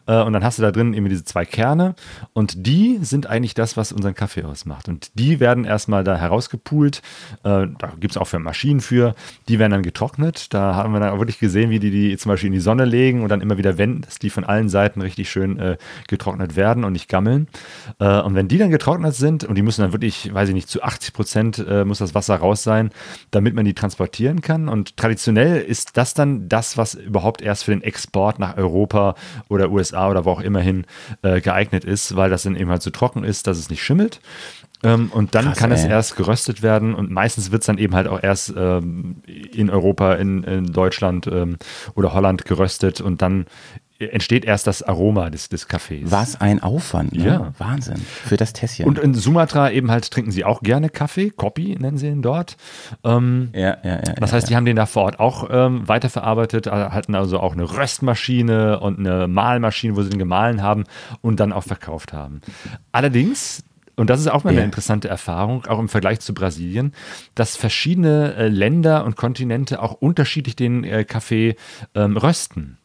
Äh, 0.07 0.21
Und 0.21 0.33
dann 0.33 0.43
hast 0.43 0.57
du 0.57 0.61
da 0.63 0.71
drin 0.71 0.93
eben 0.93 1.07
diese 1.09 1.23
zwei 1.23 1.45
Kerne. 1.45 1.95
Und 2.33 2.65
die 2.67 2.99
sind 3.01 3.27
eigentlich 3.27 3.53
das, 3.53 3.77
was 3.77 3.91
unseren 3.91 4.15
Kaffee 4.15 4.43
ausmacht. 4.43 4.87
Und 4.87 5.11
die 5.13 5.39
werden 5.39 5.65
erstmal 5.65 6.03
da 6.03 6.17
herausgepult. 6.17 7.01
Äh, 7.43 7.67
Da 7.77 7.93
gibt 7.99 8.11
es 8.11 8.17
auch 8.17 8.27
für 8.27 8.39
Maschinen 8.39 8.81
für. 8.81 9.15
Die 9.47 9.59
werden 9.59 9.71
dann 9.71 9.83
getrocknet. 9.83 10.53
Da 10.53 10.75
haben 10.75 10.93
wir 10.93 10.99
dann 10.99 11.17
wirklich 11.19 11.39
gesehen, 11.39 11.69
wie 11.69 11.79
die 11.79 11.91
die 11.91 12.17
zum 12.17 12.29
Beispiel 12.31 12.47
in 12.47 12.53
die 12.53 12.59
Sonne 12.59 12.85
legen 12.85 13.23
und 13.23 13.29
dann 13.29 13.41
immer 13.41 13.57
wieder 13.57 13.77
wenden, 13.77 14.01
dass 14.01 14.19
die 14.19 14.29
von 14.29 14.43
allen 14.43 14.69
Seiten 14.69 15.01
richtig 15.01 15.29
schön 15.29 15.77
getrocknet 16.07 16.55
werden 16.55 16.83
und 16.83 16.93
nicht 16.93 17.09
gammeln. 17.09 17.47
Und 17.97 18.35
wenn 18.35 18.47
die 18.47 18.57
dann 18.57 18.69
getrocknet 18.69 19.15
sind 19.15 19.43
und 19.43 19.55
die 19.55 19.61
müssen 19.61 19.81
dann 19.81 19.91
wirklich, 19.93 20.33
weiß 20.33 20.49
ich 20.49 20.55
nicht, 20.55 20.69
zu 20.69 20.83
80 20.83 21.13
Prozent 21.13 21.65
muss 21.85 21.99
das 21.99 22.15
Wasser 22.15 22.35
raus 22.35 22.63
sein, 22.63 22.91
damit 23.31 23.55
man 23.55 23.65
die 23.65 23.73
transportieren 23.73 24.41
kann. 24.41 24.69
Und 24.69 24.97
traditionell 24.97 25.61
ist 25.61 25.97
das 25.97 26.13
dann 26.13 26.49
das, 26.49 26.58
was 26.77 26.93
überhaupt 26.93 27.41
erst 27.41 27.63
für 27.63 27.71
den 27.71 27.81
Export 27.81 28.39
nach 28.39 28.57
Europa 28.57 29.15
oder 29.47 29.71
USA 29.71 30.09
oder 30.09 30.25
wo 30.25 30.31
auch 30.31 30.41
immer 30.41 30.61
hin 30.61 30.85
äh, 31.21 31.41
geeignet 31.41 31.85
ist, 31.85 32.15
weil 32.15 32.29
das 32.29 32.43
dann 32.43 32.55
eben 32.55 32.69
halt 32.69 32.81
so 32.81 32.89
trocken 32.89 33.23
ist, 33.23 33.47
dass 33.47 33.57
es 33.57 33.69
nicht 33.69 33.83
schimmelt. 33.83 34.19
Ähm, 34.83 35.09
und 35.13 35.35
dann 35.35 35.45
Krass, 35.45 35.57
kann 35.57 35.71
es 35.71 35.83
ey. 35.83 35.91
erst 35.91 36.15
geröstet 36.15 36.61
werden 36.61 36.95
und 36.95 37.11
meistens 37.11 37.51
wird 37.51 37.61
es 37.63 37.67
dann 37.67 37.77
eben 37.77 37.95
halt 37.95 38.07
auch 38.07 38.21
erst 38.21 38.53
ähm, 38.55 39.17
in 39.25 39.69
Europa, 39.69 40.13
in, 40.13 40.43
in 40.43 40.71
Deutschland 40.71 41.27
ähm, 41.27 41.57
oder 41.95 42.13
Holland 42.13 42.45
geröstet 42.45 43.01
und 43.01 43.21
dann 43.21 43.45
entsteht 43.99 44.45
erst 44.45 44.65
das 44.65 44.81
Aroma 44.81 45.29
des, 45.29 45.49
des 45.49 45.67
Kaffees. 45.67 46.09
Was 46.11 46.39
ein 46.39 46.63
Aufwand. 46.63 47.13
Ne? 47.13 47.25
Ja. 47.25 47.53
Wahnsinn. 47.57 47.97
Für 47.97 48.37
das 48.37 48.53
Tässchen. 48.53 48.85
Und 48.85 48.97
in 48.97 49.13
Sumatra 49.13 49.71
eben 49.71 49.91
halt 49.91 50.09
trinken 50.09 50.31
sie 50.31 50.45
auch 50.45 50.61
gerne 50.61 50.89
Kaffee, 50.89 51.29
Kopi 51.31 51.75
nennen 51.77 51.97
sie 51.97 52.07
ihn 52.07 52.21
dort. 52.21 52.55
Ähm, 53.03 53.49
ja, 53.53 53.77
ja, 53.83 53.95
ja. 53.95 53.97
das 53.97 54.31
ja, 54.31 54.37
heißt, 54.37 54.49
die 54.49 54.55
haben 54.55 54.65
den 54.65 54.77
da 54.77 54.85
vor 54.85 55.03
Ort 55.03 55.19
auch 55.19 55.49
ähm, 55.51 55.87
weiterverarbeitet, 55.87 56.67
äh, 56.67 56.71
hatten 56.71 57.13
also 57.13 57.39
auch 57.39 57.53
eine 57.53 57.69
Röstmaschine 57.77 58.79
und 58.79 58.99
eine 58.99 59.27
Mahlmaschine, 59.27 59.97
wo 59.97 60.01
sie 60.01 60.09
den 60.09 60.19
gemahlen 60.19 60.61
haben 60.61 60.85
und 61.21 61.41
dann 61.41 61.51
auch 61.51 61.63
verkauft 61.63 62.13
haben. 62.13 62.39
Allerdings, 62.93 63.63
und 63.99 64.09
das 64.09 64.19
ist 64.19 64.27
auch 64.27 64.43
mal 64.43 64.51
eine 64.51 64.59
Ja. 64.59 64.65
interessante 64.65 65.07
Erfahrung, 65.07 65.65
auch 65.65 65.79
im 65.79 65.89
Vergleich 65.89 66.19
zu 66.21 66.33
Brasilien, 66.33 66.93
dass 67.35 67.55
verschiedene 67.55 68.33
äh, 68.35 68.47
Länder 68.47 69.05
und 69.05 69.15
Kontinente 69.15 69.81
auch 69.81 69.93
unterschiedlich 69.93 70.55
den 70.55 70.83
äh, 70.83 71.03
Kaffee 71.03 71.55
ähm, 71.95 72.17
rösten. 72.17 72.77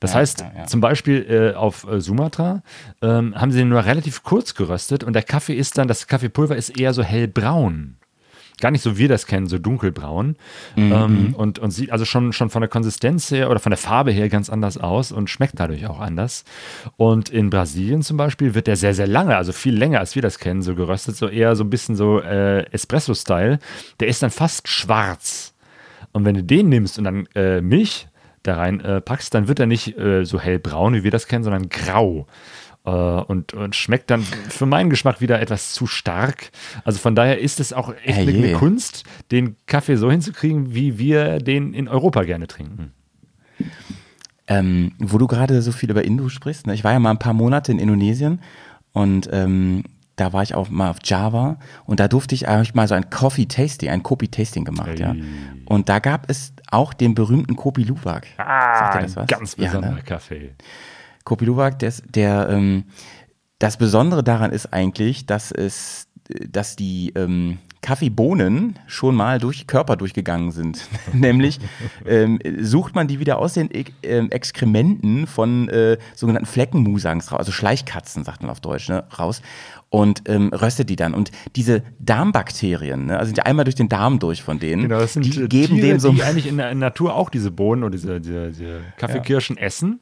Das 0.00 0.14
heißt, 0.14 0.40
ja, 0.40 0.52
ja. 0.60 0.66
zum 0.66 0.80
Beispiel 0.80 1.26
äh, 1.28 1.54
auf 1.54 1.86
äh, 1.86 2.00
Sumatra 2.00 2.62
ähm, 3.02 3.34
haben 3.38 3.52
sie 3.52 3.58
den 3.58 3.68
nur 3.68 3.84
relativ 3.84 4.22
kurz 4.22 4.54
geröstet 4.54 5.04
und 5.04 5.12
der 5.12 5.22
Kaffee 5.22 5.54
ist 5.54 5.76
dann, 5.76 5.88
das 5.88 6.06
Kaffeepulver 6.06 6.56
ist 6.56 6.70
eher 6.70 6.94
so 6.94 7.02
hellbraun. 7.02 7.97
Gar 8.60 8.70
nicht 8.70 8.82
so 8.82 8.96
wie 8.96 8.98
wir 8.98 9.08
das 9.08 9.26
kennen, 9.26 9.46
so 9.46 9.58
dunkelbraun. 9.58 10.36
Mhm. 10.76 10.92
Ähm, 10.92 11.34
und, 11.36 11.58
und 11.58 11.70
sieht 11.70 11.92
also 11.92 12.04
schon, 12.04 12.32
schon 12.32 12.50
von 12.50 12.60
der 12.60 12.68
Konsistenz 12.68 13.30
her 13.30 13.50
oder 13.50 13.60
von 13.60 13.70
der 13.70 13.78
Farbe 13.78 14.10
her 14.10 14.28
ganz 14.28 14.50
anders 14.50 14.78
aus 14.78 15.12
und 15.12 15.30
schmeckt 15.30 15.60
dadurch 15.60 15.86
auch 15.86 16.00
anders. 16.00 16.44
Und 16.96 17.28
in 17.28 17.50
Brasilien 17.50 18.02
zum 18.02 18.16
Beispiel 18.16 18.54
wird 18.54 18.66
der 18.66 18.76
sehr, 18.76 18.94
sehr 18.94 19.06
lange, 19.06 19.36
also 19.36 19.52
viel 19.52 19.76
länger 19.76 20.00
als 20.00 20.14
wir 20.14 20.22
das 20.22 20.38
kennen, 20.38 20.62
so 20.62 20.74
geröstet, 20.74 21.16
so 21.16 21.28
eher 21.28 21.54
so 21.56 21.64
ein 21.64 21.70
bisschen 21.70 21.96
so 21.96 22.20
äh, 22.20 22.64
Espresso-Style. 22.72 23.58
Der 24.00 24.08
ist 24.08 24.22
dann 24.22 24.30
fast 24.30 24.68
schwarz. 24.68 25.54
Und 26.12 26.24
wenn 26.24 26.34
du 26.34 26.42
den 26.42 26.68
nimmst 26.68 26.98
und 26.98 27.04
dann 27.04 27.26
äh, 27.34 27.60
Milch 27.60 28.08
da 28.42 28.56
rein 28.56 28.80
äh, 28.80 29.00
packst, 29.00 29.34
dann 29.34 29.48
wird 29.48 29.60
er 29.60 29.66
nicht 29.66 29.98
äh, 29.98 30.24
so 30.24 30.40
hellbraun, 30.40 30.94
wie 30.94 31.04
wir 31.04 31.10
das 31.10 31.26
kennen, 31.26 31.44
sondern 31.44 31.68
grau. 31.68 32.26
Äh, 32.88 33.22
und, 33.22 33.52
und 33.52 33.76
schmeckt 33.76 34.10
dann 34.10 34.22
für 34.22 34.64
meinen 34.64 34.88
Geschmack 34.88 35.20
wieder 35.20 35.40
etwas 35.40 35.74
zu 35.74 35.86
stark. 35.86 36.50
Also 36.84 36.98
von 36.98 37.14
daher 37.14 37.38
ist 37.38 37.60
es 37.60 37.72
auch 37.74 37.92
echt 38.04 38.18
eine, 38.18 38.32
Herrje. 38.32 38.48
eine 38.48 38.52
Kunst, 38.56 39.04
den 39.30 39.56
Kaffee 39.66 39.96
so 39.96 40.10
hinzukriegen, 40.10 40.74
wie 40.74 40.98
wir 40.98 41.38
den 41.38 41.74
in 41.74 41.88
Europa 41.88 42.22
gerne 42.22 42.46
trinken. 42.46 42.92
Ähm, 44.46 44.92
wo 44.98 45.18
du 45.18 45.26
gerade 45.26 45.60
so 45.60 45.72
viel 45.72 45.90
über 45.90 46.04
Indo 46.04 46.30
sprichst, 46.30 46.66
ne? 46.66 46.72
ich 46.72 46.82
war 46.82 46.92
ja 46.92 46.98
mal 46.98 47.10
ein 47.10 47.18
paar 47.18 47.34
Monate 47.34 47.70
in 47.72 47.78
Indonesien 47.78 48.40
und 48.92 49.28
ähm, 49.30 49.84
da 50.16 50.32
war 50.32 50.42
ich 50.42 50.54
auch 50.54 50.70
mal 50.70 50.88
auf 50.88 50.98
Java 51.04 51.58
und 51.84 52.00
da 52.00 52.08
durfte 52.08 52.34
ich 52.34 52.46
hab 52.46 52.62
ich 52.62 52.74
mal 52.74 52.88
so 52.88 52.94
ein 52.94 53.10
Coffee 53.10 53.44
Tasting, 53.46 53.90
ein 53.90 54.02
Kopi 54.02 54.28
Tasting 54.28 54.64
gemacht, 54.64 54.98
ja. 54.98 55.12
Ey. 55.12 55.22
Und 55.66 55.90
da 55.90 55.98
gab 55.98 56.30
es 56.30 56.54
auch 56.70 56.94
den 56.94 57.14
berühmten 57.14 57.56
Kopi 57.56 57.82
Luwak. 57.82 58.26
Sagt 58.38 58.94
dir 58.94 59.00
das 59.02 59.16
was? 59.16 59.24
Ah, 59.24 59.26
Ganz 59.26 59.56
Ja, 59.58 59.66
besonderer 59.66 59.94
ne? 59.96 60.02
Kaffee. 60.02 60.54
Kopi 61.28 61.44
Luwak, 61.44 61.78
der, 61.78 61.92
der 62.08 62.48
ähm, 62.48 62.84
das 63.58 63.76
Besondere 63.76 64.24
daran 64.24 64.50
ist 64.50 64.72
eigentlich, 64.72 65.26
dass 65.26 65.52
es, 65.52 66.08
dass 66.48 66.74
die 66.74 67.12
ähm, 67.16 67.58
Kaffeebohnen 67.82 68.78
schon 68.86 69.14
mal 69.14 69.38
durch 69.38 69.66
Körper 69.66 69.96
durchgegangen 69.96 70.52
sind. 70.52 70.88
Nämlich 71.12 71.60
ähm, 72.06 72.38
sucht 72.60 72.94
man 72.94 73.08
die 73.08 73.20
wieder 73.20 73.38
aus 73.40 73.52
den 73.52 73.70
Ex- 73.70 73.92
ähm, 74.02 74.30
Exkrementen 74.30 75.26
von 75.26 75.68
äh, 75.68 75.98
sogenannten 76.14 76.46
Fleckenmusangs 76.46 77.30
raus, 77.30 77.40
also 77.40 77.52
Schleichkatzen, 77.52 78.24
sagt 78.24 78.40
man 78.40 78.50
auf 78.50 78.60
Deutsch, 78.60 78.88
ne, 78.88 79.04
raus 79.18 79.42
und 79.90 80.22
ähm, 80.28 80.50
röstet 80.52 80.90
die 80.90 80.96
dann. 80.96 81.14
Und 81.14 81.30
diese 81.56 81.82
Darmbakterien, 81.98 83.06
ne, 83.06 83.18
also 83.18 83.32
die 83.32 83.40
einmal 83.42 83.64
durch 83.64 83.74
den 83.74 83.88
Darm 83.88 84.18
durch 84.18 84.42
von 84.42 84.58
denen, 84.58 84.82
Genau, 84.82 84.98
das 85.00 85.14
sind 85.14 85.24
die 85.24 85.48
geben 85.48 85.76
Tiere, 85.76 85.88
dem 85.88 85.98
so 86.00 86.12
die 86.12 86.22
eigentlich 86.22 86.46
in 86.46 86.58
der 86.58 86.74
Natur 86.74 87.14
auch 87.14 87.30
diese 87.30 87.50
Bohnen 87.50 87.82
oder 87.82 87.92
diese, 87.92 88.20
diese, 88.20 88.48
diese 88.48 88.80
Kaffeekirschen 88.98 89.56
essen 89.56 90.00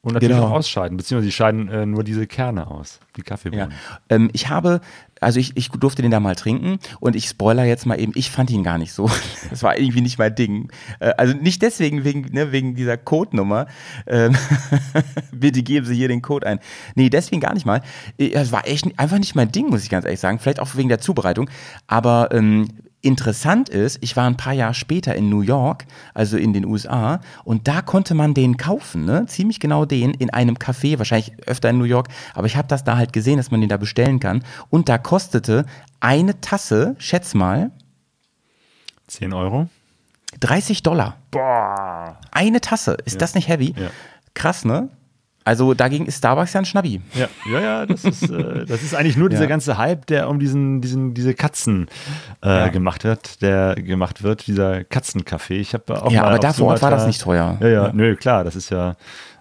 und 0.00 0.14
natürlich 0.14 0.36
Genau. 0.36 0.48
auch 0.48 0.52
ausscheiden, 0.52 0.96
beziehungsweise 0.96 1.26
sie 1.26 1.32
scheiden 1.32 1.68
äh, 1.68 1.84
nur 1.84 2.02
diese 2.04 2.26
Kerne 2.26 2.66
aus, 2.70 3.00
die 3.16 3.20
Ja. 3.20 3.24
Kaffeebohnen. 3.24 3.72
Ähm, 4.08 4.30
ich 4.32 4.48
habe, 4.48 4.80
also 5.20 5.40
ich, 5.40 5.56
ich 5.56 5.70
durfte 5.70 6.02
den 6.02 6.10
da 6.10 6.20
mal 6.20 6.36
trinken 6.36 6.78
und 7.00 7.16
ich 7.16 7.26
spoiler 7.26 7.64
jetzt 7.64 7.86
mal 7.86 7.98
eben, 8.00 8.12
ich 8.14 8.30
fand 8.30 8.50
ihn 8.50 8.62
gar 8.62 8.78
nicht 8.78 8.92
so. 8.92 9.10
Das 9.50 9.62
war 9.62 9.78
irgendwie 9.78 10.00
nicht 10.00 10.18
mein 10.18 10.34
Ding. 10.34 10.70
Äh, 10.98 11.12
also 11.16 11.34
nicht 11.34 11.62
deswegen, 11.62 12.04
wegen, 12.04 12.22
ne, 12.32 12.52
wegen 12.52 12.74
dieser 12.74 12.96
Codenummer. 12.96 13.66
Ähm, 14.06 14.36
bitte 15.32 15.62
geben 15.62 15.86
Sie 15.86 15.94
hier 15.94 16.08
den 16.08 16.20
Code 16.20 16.46
ein. 16.46 16.58
Nee, 16.94 17.10
deswegen 17.10 17.40
gar 17.40 17.54
nicht 17.54 17.64
mal. 17.64 17.82
Äh, 18.18 18.32
Es 18.32 18.50
war 18.52 18.66
echt 18.66 18.86
einfach 18.98 19.18
nicht 19.18 19.34
mein 19.34 19.52
Ding, 19.52 19.68
muss 19.68 19.84
ich 19.84 19.90
ganz 19.90 20.04
ehrlich 20.04 20.20
sagen. 20.20 20.38
Vielleicht 20.38 20.60
auch 20.60 20.74
wegen 20.74 20.88
der 20.88 20.98
Zubereitung. 20.98 21.48
Aber 21.86 22.30
ähm, 22.32 22.68
Interessant 23.06 23.68
ist, 23.68 23.98
ich 24.00 24.16
war 24.16 24.26
ein 24.26 24.36
paar 24.36 24.52
Jahre 24.52 24.74
später 24.74 25.14
in 25.14 25.28
New 25.28 25.40
York, 25.40 25.86
also 26.12 26.36
in 26.36 26.52
den 26.52 26.64
USA, 26.64 27.20
und 27.44 27.68
da 27.68 27.80
konnte 27.80 28.14
man 28.14 28.34
den 28.34 28.56
kaufen, 28.56 29.04
ne? 29.04 29.26
ziemlich 29.26 29.60
genau 29.60 29.84
den, 29.84 30.12
in 30.12 30.30
einem 30.30 30.56
Café, 30.56 30.98
wahrscheinlich 30.98 31.32
öfter 31.46 31.70
in 31.70 31.78
New 31.78 31.84
York, 31.84 32.08
aber 32.34 32.48
ich 32.48 32.56
habe 32.56 32.66
das 32.66 32.82
da 32.82 32.96
halt 32.96 33.12
gesehen, 33.12 33.36
dass 33.36 33.52
man 33.52 33.60
den 33.60 33.68
da 33.68 33.76
bestellen 33.76 34.18
kann. 34.18 34.42
Und 34.70 34.88
da 34.88 34.98
kostete 34.98 35.66
eine 36.00 36.40
Tasse, 36.40 36.96
schätz 36.98 37.34
mal, 37.34 37.70
10 39.06 39.32
Euro. 39.32 39.68
30 40.40 40.82
Dollar. 40.82 41.16
Boah. 41.30 42.18
Eine 42.32 42.60
Tasse. 42.60 42.96
Ist 43.04 43.22
das 43.22 43.36
nicht 43.36 43.46
heavy? 43.46 43.72
Ja. 43.78 43.90
Krass, 44.34 44.64
ne? 44.64 44.88
Also 45.46 45.74
dagegen 45.74 46.06
ist 46.06 46.18
Starbucks 46.18 46.52
ja 46.54 46.60
ein 46.60 46.64
Schnabbi. 46.64 47.00
Ja, 47.14 47.28
ja, 47.52 47.60
ja 47.60 47.86
das, 47.86 48.04
ist, 48.04 48.28
äh, 48.28 48.66
das 48.66 48.82
ist 48.82 48.94
eigentlich 48.94 49.16
nur 49.16 49.28
dieser 49.30 49.42
Ja. 49.44 49.48
ganze 49.48 49.78
Hype, 49.78 50.04
der 50.06 50.28
um 50.28 50.40
diesen, 50.40 50.80
diesen, 50.80 51.14
diese 51.14 51.34
Katzen 51.34 51.86
äh, 52.44 52.48
Ja. 52.48 52.68
gemacht 52.68 53.04
wird, 53.04 53.40
der 53.42 53.76
gemacht 53.76 54.24
wird, 54.24 54.48
dieser 54.48 54.82
Katzenkaffee. 54.82 55.58
Ich 55.60 55.72
habe 55.72 56.02
auch 56.02 56.10
Ja, 56.10 56.22
mal 56.22 56.26
aber 56.26 56.34
auf 56.34 56.40
da 56.40 56.52
vor 56.52 56.66
Ort 56.72 56.82
war 56.82 56.90
das 56.90 57.06
nicht 57.06 57.20
teuer. 57.22 57.58
Ja, 57.60 57.68
ja, 57.68 57.86
Ja. 57.86 57.92
nö, 57.92 58.16
klar, 58.16 58.42
das 58.42 58.56
ist 58.56 58.70
ja 58.70 58.96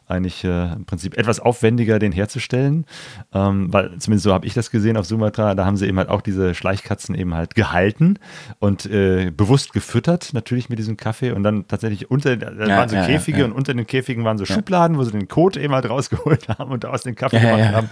eigentlich 0.07 0.43
äh, 0.43 0.73
im 0.73 0.85
Prinzip 0.85 1.17
etwas 1.17 1.39
aufwendiger, 1.39 1.99
den 1.99 2.11
herzustellen, 2.11 2.85
ähm, 3.33 3.73
weil 3.73 3.97
zumindest 3.97 4.23
so 4.23 4.33
habe 4.33 4.45
ich 4.45 4.53
das 4.53 4.71
gesehen 4.71 4.97
auf 4.97 5.05
Sumatra, 5.05 5.55
da 5.55 5.65
haben 5.65 5.77
sie 5.77 5.87
eben 5.87 5.97
halt 5.97 6.09
auch 6.09 6.21
diese 6.21 6.53
Schleichkatzen 6.53 7.15
eben 7.15 7.33
halt 7.33 7.55
gehalten 7.55 8.19
und 8.59 8.85
äh, 8.85 9.31
bewusst 9.31 9.73
gefüttert, 9.73 10.31
natürlich 10.33 10.69
mit 10.69 10.79
diesem 10.79 10.97
Kaffee 10.97 11.31
und 11.31 11.43
dann 11.43 11.67
tatsächlich 11.67 12.11
unter, 12.11 12.37
da 12.37 12.51
Ja, 12.51 12.77
waren 12.77 12.89
so 12.89 12.95
ja, 12.95 13.05
Käfige 13.05 13.39
ja. 13.39 13.45
und 13.45 13.51
unter 13.51 13.73
den 13.73 13.87
Käfigen 13.87 14.23
waren 14.23 14.37
so 14.37 14.45
Schubladen, 14.45 14.97
wo 14.97 15.03
sie 15.03 15.11
den 15.11 15.27
Kot 15.27 15.57
eben 15.57 15.73
halt 15.73 15.89
rausgeholt 15.89 16.47
haben 16.59 16.71
und 16.71 16.85
aus 16.85 17.03
dem 17.03 17.15
Kaffee 17.15 17.39
gemacht 17.39 17.73
haben. 17.73 17.89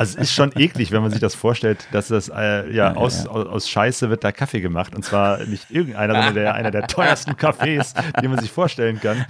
Also 0.00 0.16
es 0.18 0.28
ist 0.30 0.34
schon 0.34 0.50
eklig, 0.56 0.92
wenn 0.92 1.02
man 1.02 1.10
sich 1.10 1.20
das 1.20 1.34
vorstellt, 1.34 1.86
dass 1.92 2.08
das 2.08 2.30
äh, 2.34 2.72
ja, 2.72 2.94
aus, 2.94 3.26
Aus, 3.26 3.68
Scheiße 3.68 4.08
wird 4.10 4.24
da 4.24 4.32
Kaffee 4.32 4.60
gemacht 4.60 4.94
und 4.94 5.04
zwar 5.04 5.44
nicht 5.44 5.70
irgendeiner, 5.70 6.14
sondern 6.14 6.34
der, 6.34 6.54
einer 6.54 6.70
der 6.70 6.86
teuersten 6.86 7.32
Cafés, 7.32 7.92
die 8.22 8.28
man 8.28 8.38
sich 8.38 8.50
vorstellen 8.50 8.98
kann. 9.00 9.26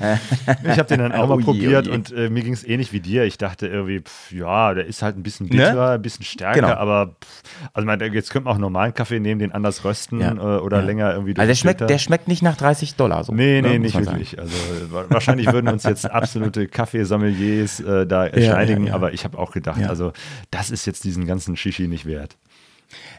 Ich 0.64 0.78
habe 0.78 0.84
den 0.84 1.00
dann 1.00 1.12
auch 1.12 1.26
mal 1.28 1.34
Oh 1.34 1.38
je, 1.40 1.44
probiert 1.44 1.86
oh 1.88 1.90
je. 1.90 1.96
und 1.96 2.12
äh, 2.12 2.30
mir 2.30 2.42
ging 2.42 2.52
es 2.52 2.64
ähnlich 2.64 2.92
wie 2.92 3.00
dir. 3.00 3.24
Ich 3.24 3.36
dachte 3.36 3.66
irgendwie, 3.66 4.00
pff, 4.00 4.32
ja, 4.32 4.72
der 4.74 4.86
ist 4.86 5.02
halt 5.02 5.16
ein 5.16 5.22
bisschen 5.24 5.48
bitter, 5.48 5.90
ein 5.90 6.02
bisschen 6.02 6.24
stärker, 6.24 6.60
Genau. 6.60 6.72
aber 6.74 7.16
pff, 7.20 7.42
also 7.72 7.86
man, 7.86 7.98
jetzt 8.12 8.30
könnte 8.30 8.44
man 8.46 8.54
auch 8.54 8.58
normalen 8.60 8.94
Kaffee 8.94 9.18
nehmen, 9.20 9.40
den 9.40 9.52
anders 9.52 9.84
rösten 9.84 10.20
Ja. 10.20 10.32
äh, 10.32 10.60
oder 10.60 10.78
Ja. 10.80 10.84
länger 10.86 11.12
irgendwie 11.12 11.34
Also 11.36 11.48
der 11.48 11.54
schmeckt, 11.56 11.80
der 11.80 11.98
schmeckt 11.98 12.28
nicht 12.28 12.42
nach 12.42 12.56
30 12.56 12.94
Dollar. 12.94 13.24
So, 13.24 13.34
Nee, 13.34 13.60
ne, 13.60 13.70
nee, 13.70 13.78
muss 13.78 13.82
nicht 13.86 13.94
man 13.94 14.04
sagen. 14.04 14.16
wirklich. 14.18 14.38
Also 14.38 14.52
wa- 14.90 15.04
wahrscheinlich 15.08 15.52
würden 15.52 15.66
uns 15.68 15.82
jetzt 15.82 16.08
absolute 16.08 16.68
Kaffeesommeliers 16.68 17.80
äh, 17.80 18.06
da 18.06 18.26
erscheinigen, 18.26 18.84
ja, 18.84 18.88
ja. 18.90 18.94
aber 18.94 19.12
ich 19.12 19.24
habe 19.24 19.36
auch 19.38 19.50
gedacht, 19.52 19.80
Ja. 19.80 19.88
also 19.88 20.12
das 20.60 20.70
ist 20.70 20.84
jetzt 20.84 21.04
diesen 21.04 21.26
ganzen 21.26 21.56
Shishi 21.56 21.88
nicht 21.88 22.04
wert. 22.04 22.36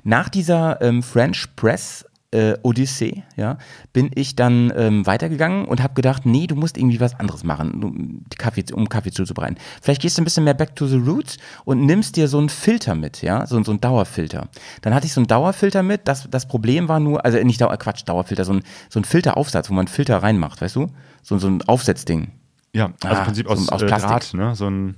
Nach 0.03 0.29
dieser 0.29 0.79
ähm, 0.79 1.01
French 1.01 1.47
Press 1.55 2.05
äh, 2.29 2.53
Odyssee, 2.61 3.23
ja, 3.35 3.57
bin 3.93 4.11
ich 4.13 4.35
dann 4.35 4.71
ähm, 4.75 5.07
weitergegangen 5.07 5.65
und 5.65 5.81
habe 5.81 5.95
gedacht, 5.95 6.23
nee, 6.27 6.45
du 6.45 6.55
musst 6.55 6.77
irgendwie 6.77 6.99
was 6.99 7.19
anderes 7.19 7.43
machen, 7.43 7.83
um 7.83 8.23
Kaffee, 8.37 8.63
um 8.71 8.87
Kaffee 8.89 9.09
zuzubereiten. 9.09 9.57
Vielleicht 9.81 10.03
gehst 10.03 10.19
du 10.19 10.21
ein 10.21 10.25
bisschen 10.25 10.43
mehr 10.43 10.53
back 10.53 10.75
to 10.75 10.85
the 10.85 10.97
roots 10.97 11.37
und 11.65 11.83
nimmst 11.83 12.15
dir 12.15 12.27
so 12.27 12.37
einen 12.37 12.49
Filter 12.49 12.93
mit, 12.93 13.23
ja, 13.23 13.47
so, 13.47 13.61
so 13.63 13.71
einen 13.71 13.81
Dauerfilter. 13.81 14.47
Dann 14.83 14.93
hatte 14.93 15.07
ich 15.07 15.13
so 15.13 15.19
einen 15.19 15.27
Dauerfilter 15.27 15.81
mit. 15.81 16.07
Das, 16.07 16.27
das 16.29 16.47
Problem 16.47 16.87
war 16.89 16.99
nur, 16.99 17.25
also 17.25 17.41
nicht 17.43 17.59
Dauer, 17.59 17.75
Quatsch, 17.77 18.03
Dauerfilter, 18.05 18.45
so 18.45 18.53
ein, 18.53 18.61
so 18.87 18.99
ein 18.99 19.03
Filteraufsatz, 19.03 19.67
wo 19.71 19.73
man 19.73 19.87
Filter 19.87 20.21
reinmacht, 20.21 20.61
weißt 20.61 20.75
du? 20.75 20.87
So, 21.23 21.39
so 21.39 21.47
ein 21.47 21.63
Aufsetzding. 21.63 22.33
Ja, 22.73 22.93
also 23.03 23.15
Ah, 23.15 23.19
im 23.19 23.25
Prinzip 23.25 23.47
so 23.47 23.53
aus, 23.53 23.69
aus 23.69 23.81
äh, 23.81 23.87
Plastik. 23.87 24.09
Draht, 24.11 24.33
ne? 24.35 24.55
So 24.55 24.69
ein 24.69 24.95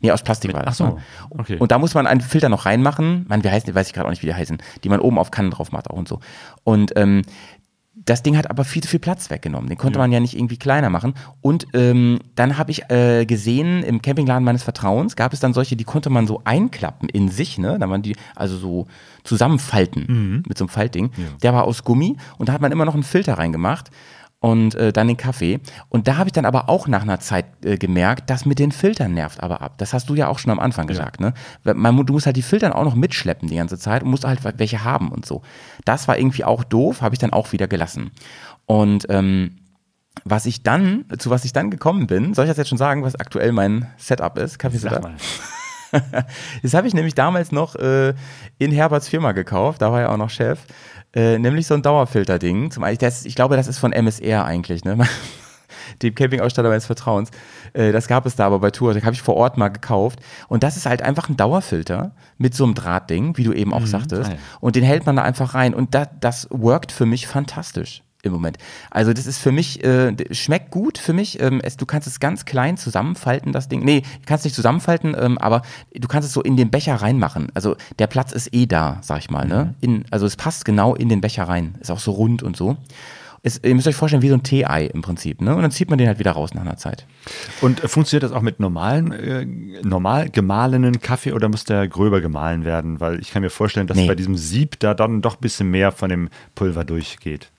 Nee, 0.00 0.10
aus 0.10 0.22
Plastik 0.22 0.52
war 0.52 0.62
das. 0.62 0.80
ach 0.80 0.86
so, 0.88 0.94
ne? 0.96 1.02
okay. 1.30 1.56
Und 1.58 1.70
da 1.70 1.78
muss 1.78 1.94
man 1.94 2.06
einen 2.06 2.20
Filter 2.20 2.48
noch 2.48 2.66
reinmachen. 2.66 3.24
Man, 3.28 3.44
wie 3.44 3.50
heißt, 3.50 3.68
die, 3.68 3.74
weiß 3.74 3.86
ich 3.86 3.92
gerade 3.92 4.06
auch 4.06 4.10
nicht, 4.10 4.22
wie 4.22 4.26
die 4.26 4.34
heißen, 4.34 4.58
die 4.82 4.88
man 4.88 5.00
oben 5.00 5.18
auf 5.18 5.30
Kannen 5.30 5.50
drauf 5.50 5.70
macht 5.70 5.88
auch 5.90 5.96
und 5.96 6.08
so. 6.08 6.18
Und 6.64 6.92
ähm, 6.96 7.22
das 7.94 8.22
Ding 8.22 8.36
hat 8.36 8.50
aber 8.50 8.64
viel 8.64 8.82
zu 8.82 8.88
viel 8.88 8.98
Platz 8.98 9.30
weggenommen. 9.30 9.68
Den 9.68 9.78
konnte 9.78 9.98
man 9.98 10.10
ja 10.10 10.18
nicht 10.18 10.34
irgendwie 10.34 10.56
kleiner 10.56 10.90
machen. 10.90 11.14
Und 11.40 11.66
ähm, 11.74 12.18
dann 12.34 12.58
habe 12.58 12.70
ich 12.70 12.90
äh, 12.90 13.26
gesehen, 13.26 13.82
im 13.82 14.02
Campingladen 14.02 14.44
meines 14.44 14.62
Vertrauens 14.62 15.14
gab 15.14 15.32
es 15.32 15.40
dann 15.40 15.52
solche, 15.52 15.76
die 15.76 15.84
konnte 15.84 16.10
man 16.10 16.26
so 16.26 16.40
einklappen 16.44 17.08
in 17.08 17.28
sich, 17.28 17.58
ne? 17.58 17.78
Da 17.78 17.86
man 17.86 18.02
die 18.02 18.16
also 18.34 18.56
so 18.56 18.86
zusammenfalten 19.24 20.42
mit 20.48 20.58
so 20.58 20.64
einem 20.64 20.70
Faltding. 20.70 21.10
Der 21.42 21.54
war 21.54 21.64
aus 21.64 21.84
Gummi 21.84 22.16
und 22.38 22.48
da 22.48 22.54
hat 22.54 22.60
man 22.60 22.72
immer 22.72 22.86
noch 22.86 22.94
einen 22.94 23.02
Filter 23.04 23.34
reingemacht 23.34 23.90
und 24.42 24.74
äh, 24.74 24.92
dann 24.92 25.06
den 25.06 25.16
Kaffee. 25.16 25.60
Und 25.88 26.08
da 26.08 26.16
habe 26.16 26.28
ich 26.28 26.32
dann 26.32 26.44
aber 26.44 26.68
auch 26.68 26.88
nach 26.88 27.02
einer 27.02 27.20
Zeit 27.20 27.46
äh, 27.64 27.78
gemerkt, 27.78 28.28
das 28.28 28.44
mit 28.44 28.58
den 28.58 28.72
Filtern 28.72 29.14
nervt 29.14 29.40
aber 29.40 29.62
ab. 29.62 29.78
Das 29.78 29.94
hast 29.94 30.10
du 30.10 30.16
ja 30.16 30.26
auch 30.26 30.40
schon 30.40 30.50
am 30.50 30.58
Anfang 30.58 30.88
gesagt, 30.88 31.20
ne? 31.20 31.32
Weil 31.62 31.74
Man, 31.74 32.04
du 32.04 32.12
musst 32.12 32.26
halt 32.26 32.36
die 32.36 32.42
Filtern 32.42 32.72
auch 32.72 32.84
noch 32.84 32.96
mitschleppen 32.96 33.48
die 33.48 33.54
ganze 33.54 33.78
Zeit 33.78 34.02
und 34.02 34.10
musst 34.10 34.24
halt 34.24 34.40
welche 34.58 34.82
haben 34.82 35.12
und 35.12 35.24
so. 35.24 35.42
Das 35.84 36.08
war 36.08 36.18
irgendwie 36.18 36.44
auch 36.44 36.64
doof, 36.64 37.02
habe 37.02 37.14
ich 37.14 37.20
dann 37.20 37.32
auch 37.32 37.52
wieder 37.52 37.68
gelassen. 37.68 38.10
Und 38.66 39.06
ähm, 39.10 39.58
was 40.24 40.44
ich 40.46 40.64
dann, 40.64 41.04
zu 41.18 41.30
was 41.30 41.44
ich 41.44 41.52
dann 41.52 41.70
gekommen 41.70 42.08
bin, 42.08 42.34
soll 42.34 42.46
ich 42.46 42.50
das 42.50 42.58
jetzt 42.58 42.68
schon 42.68 42.78
sagen, 42.78 43.04
was 43.04 43.14
aktuell 43.14 43.52
mein 43.52 43.86
Setup 43.96 44.36
ist? 44.38 44.58
Kaffee-Setup? 44.58 45.02
Sag 45.02 45.02
mal. 45.02 45.14
Das 46.62 46.72
habe 46.72 46.88
ich 46.88 46.94
nämlich 46.94 47.14
damals 47.14 47.52
noch 47.52 47.76
äh, 47.76 48.14
in 48.56 48.72
Herberts 48.72 49.08
Firma 49.08 49.32
gekauft, 49.32 49.82
da 49.82 49.92
war 49.92 50.00
er 50.00 50.10
auch 50.10 50.16
noch 50.16 50.30
Chef. 50.30 50.60
Äh, 51.14 51.38
nämlich 51.38 51.66
so 51.66 51.74
ein 51.74 51.82
Dauerfilter-Ding. 51.82 52.70
Zum 52.70 52.84
das, 52.98 53.24
ich 53.24 53.34
glaube, 53.34 53.56
das 53.56 53.68
ist 53.68 53.78
von 53.78 53.92
MSR 53.92 54.44
eigentlich, 54.44 54.84
ne? 54.84 54.98
Dem 56.02 56.14
Campingausstatter 56.14 56.68
meines 56.68 56.86
Vertrauens. 56.86 57.30
Äh, 57.72 57.92
das 57.92 58.08
gab 58.08 58.24
es 58.26 58.36
da 58.36 58.46
aber 58.46 58.60
bei 58.60 58.70
Tour. 58.70 58.94
Das 58.94 59.02
habe 59.04 59.14
ich 59.14 59.22
vor 59.22 59.36
Ort 59.36 59.58
mal 59.58 59.68
gekauft. 59.68 60.20
Und 60.48 60.62
das 60.62 60.76
ist 60.76 60.86
halt 60.86 61.02
einfach 61.02 61.28
ein 61.28 61.36
Dauerfilter 61.36 62.12
mit 62.38 62.54
so 62.54 62.64
einem 62.64 62.74
Drahtding, 62.74 63.36
wie 63.36 63.44
du 63.44 63.52
eben 63.52 63.74
auch 63.74 63.86
sagtest. 63.86 64.30
Ah, 64.30 64.34
ja. 64.34 64.38
Und 64.60 64.76
den 64.76 64.84
hält 64.84 65.06
man 65.06 65.16
da 65.16 65.22
einfach 65.22 65.54
rein. 65.54 65.74
Und 65.74 65.94
da, 65.94 66.06
das 66.06 66.48
workt 66.50 66.92
für 66.92 67.06
mich 67.06 67.26
fantastisch 67.26 68.02
im 68.22 68.32
Moment. 68.32 68.56
Also 68.90 69.12
das 69.12 69.26
ist 69.26 69.38
für 69.38 69.52
mich, 69.52 69.82
äh, 69.84 70.14
schmeckt 70.30 70.70
gut 70.70 70.98
für 70.98 71.12
mich. 71.12 71.40
Ähm, 71.40 71.60
es, 71.62 71.76
du 71.76 71.86
kannst 71.86 72.06
es 72.06 72.20
ganz 72.20 72.44
klein 72.44 72.76
zusammenfalten, 72.76 73.52
das 73.52 73.68
Ding. 73.68 73.84
Nee, 73.84 74.00
du 74.02 74.26
kannst 74.26 74.44
nicht 74.44 74.54
zusammenfalten, 74.54 75.14
ähm, 75.18 75.38
aber 75.38 75.62
du 75.92 76.08
kannst 76.08 76.28
es 76.28 76.32
so 76.34 76.40
in 76.42 76.56
den 76.56 76.70
Becher 76.70 76.94
reinmachen. 76.94 77.48
Also 77.54 77.76
der 77.98 78.06
Platz 78.06 78.32
ist 78.32 78.54
eh 78.54 78.66
da, 78.66 78.98
sag 79.02 79.18
ich 79.18 79.30
mal. 79.30 79.46
Ne? 79.46 79.74
In, 79.80 80.04
also 80.10 80.26
es 80.26 80.36
passt 80.36 80.64
genau 80.64 80.94
in 80.94 81.08
den 81.08 81.20
Becher 81.20 81.44
rein. 81.44 81.74
Ist 81.80 81.90
auch 81.90 81.98
so 81.98 82.12
rund 82.12 82.42
und 82.42 82.56
so. 82.56 82.76
Es, 83.44 83.58
ihr 83.64 83.74
müsst 83.74 83.88
euch 83.88 83.96
vorstellen, 83.96 84.22
wie 84.22 84.28
so 84.28 84.34
ein 84.34 84.44
Tee-Ei 84.44 84.84
im 84.86 85.02
Prinzip. 85.02 85.40
Ne? 85.40 85.56
Und 85.56 85.62
dann 85.62 85.72
zieht 85.72 85.90
man 85.90 85.98
den 85.98 86.06
halt 86.06 86.20
wieder 86.20 86.30
raus 86.30 86.54
nach 86.54 86.62
einer 86.62 86.76
Zeit. 86.76 87.06
Und 87.60 87.82
äh, 87.82 87.88
funktioniert 87.88 88.22
das 88.22 88.30
auch 88.30 88.40
mit 88.40 88.60
normalen, 88.60 89.10
äh, 89.10 89.44
normal 89.82 90.30
gemahlenen 90.30 91.00
Kaffee 91.00 91.32
oder 91.32 91.48
muss 91.48 91.64
der 91.64 91.88
gröber 91.88 92.20
gemahlen 92.20 92.64
werden? 92.64 93.00
Weil 93.00 93.18
ich 93.18 93.32
kann 93.32 93.42
mir 93.42 93.50
vorstellen, 93.50 93.88
dass 93.88 93.96
Nee. 93.96 94.06
bei 94.06 94.14
diesem 94.14 94.36
Sieb 94.36 94.78
da 94.78 94.94
dann 94.94 95.22
doch 95.22 95.34
ein 95.34 95.40
bisschen 95.40 95.72
mehr 95.72 95.90
von 95.90 96.08
dem 96.08 96.28
Pulver 96.54 96.84
durchgeht. 96.84 97.50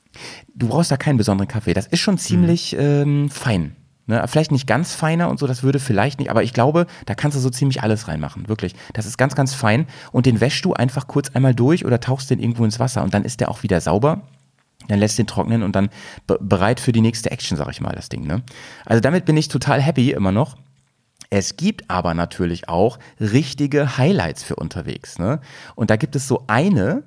Du 0.53 0.67
brauchst 0.67 0.91
da 0.91 0.97
keinen 0.97 1.17
besonderen 1.17 1.47
Kaffee. 1.47 1.73
Das 1.73 1.87
ist 1.87 1.99
schon 1.99 2.17
ziemlich 2.17 2.75
ähm, 2.77 3.29
fein. 3.29 3.75
Ne? 4.05 4.23
Vielleicht 4.27 4.51
nicht 4.51 4.67
ganz 4.67 4.93
feiner 4.93 5.29
und 5.29 5.39
so, 5.39 5.47
das 5.47 5.63
würde 5.63 5.79
vielleicht 5.79 6.19
nicht, 6.19 6.29
aber 6.29 6.43
ich 6.43 6.53
glaube, 6.53 6.87
da 7.05 7.15
kannst 7.15 7.37
du 7.37 7.41
so 7.41 7.49
ziemlich 7.49 7.83
alles 7.83 8.07
reinmachen, 8.07 8.49
wirklich. 8.49 8.75
Das 8.93 9.05
ist 9.05 9.17
ganz, 9.17 9.35
ganz 9.35 9.53
fein 9.53 9.87
und 10.11 10.25
den 10.25 10.41
wäschst 10.41 10.65
du 10.65 10.73
einfach 10.73 11.07
kurz 11.07 11.29
einmal 11.29 11.55
durch 11.55 11.85
oder 11.85 11.99
tauchst 11.99 12.29
den 12.29 12.39
irgendwo 12.39 12.65
ins 12.65 12.79
Wasser 12.79 13.03
und 13.03 13.13
dann 13.13 13.23
ist 13.23 13.39
der 13.39 13.49
auch 13.49 13.63
wieder 13.63 13.79
sauber. 13.79 14.23
Dann 14.89 14.99
lässt 14.99 15.17
den 15.17 15.27
trocknen 15.27 15.63
und 15.63 15.77
dann 15.77 15.89
be 16.27 16.37
bereit 16.41 16.81
für 16.81 16.91
die 16.91 16.99
nächste 16.99 17.31
Action, 17.31 17.55
sag 17.55 17.69
ich 17.69 17.79
mal, 17.79 17.95
das 17.95 18.09
Ding. 18.09 18.27
Ne? 18.27 18.43
Also 18.85 18.99
damit 18.99 19.23
bin 19.23 19.37
ich 19.37 19.47
total 19.47 19.81
happy 19.81 20.11
immer 20.11 20.33
noch. 20.33 20.57
Es 21.29 21.55
gibt 21.55 21.89
aber 21.89 22.13
natürlich 22.13 22.67
auch 22.67 22.99
richtige 23.19 23.97
Highlights 23.97 24.43
für 24.43 24.55
unterwegs. 24.55 25.17
Ne? 25.17 25.39
Und 25.75 25.89
da 25.89 25.95
gibt 25.95 26.17
es 26.17 26.27
so 26.27 26.43
eine, 26.47 27.03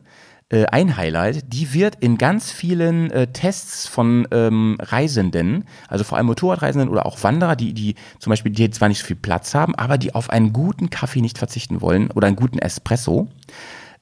äh, 0.49 0.65
ein 0.67 0.97
Highlight, 0.97 1.53
die 1.53 1.75
wird 1.75 1.97
in 1.97 2.19
ganz 2.19 2.53
vielen 2.53 3.11
äh, 3.11 3.27
Tests 3.27 3.89
von 3.89 4.29
ähm, 4.31 4.77
Reisenden, 4.81 5.65
also 5.89 6.05
vor 6.05 6.19
allem 6.19 6.27
Motorradreisenden 6.27 6.89
oder 6.89 7.05
auch 7.05 7.23
Wanderer, 7.25 7.57
die, 7.57 7.73
die 7.73 7.97
zum 8.21 8.31
Beispiel, 8.31 8.53
die 8.53 8.71
zwar 8.71 8.89
nicht 8.89 9.01
so 9.01 9.07
viel 9.07 9.17
Platz 9.17 9.55
haben, 9.55 9.75
aber 9.75 9.99
die 9.99 10.15
auf 10.15 10.31
einen 10.31 10.53
guten 10.53 10.89
Kaffee 10.89 11.21
nicht 11.21 11.39
verzichten 11.39 11.81
wollen 11.81 12.13
oder 12.13 12.29
einen 12.29 12.37
guten 12.37 12.61
Espresso, 12.61 13.29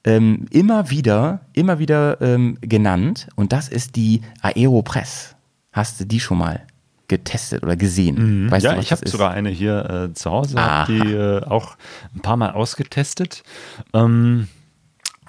ähm, 0.03 0.45
immer 0.51 0.91
wieder, 0.91 1.41
immer 1.53 1.79
wieder 1.79 2.21
ähm, 2.21 2.59
genannt. 2.61 3.27
Und 3.35 3.51
das 3.51 3.67
ist 3.67 3.95
die 3.95 4.21
Aeropress. 4.41 5.35
Hast 5.71 5.99
du 5.99 6.05
die 6.05 6.19
schon 6.19 6.37
mal 6.37 6.61
getestet 7.07 7.63
oder 7.63 7.75
gesehen? 7.75 8.49
Weißt 8.51 8.63
ja, 8.63 8.71
du, 8.71 8.77
was 8.77 8.85
ich 8.85 8.91
habe 8.91 9.09
sogar 9.09 9.31
eine 9.31 9.49
hier 9.49 10.09
äh, 10.09 10.13
zu 10.13 10.29
Hause, 10.29 10.57
die 10.87 11.11
äh, 11.11 11.43
auch 11.43 11.75
ein 12.13 12.21
paar 12.21 12.37
Mal 12.37 12.51
ausgetestet. 12.51 13.43
Ähm, 13.93 14.47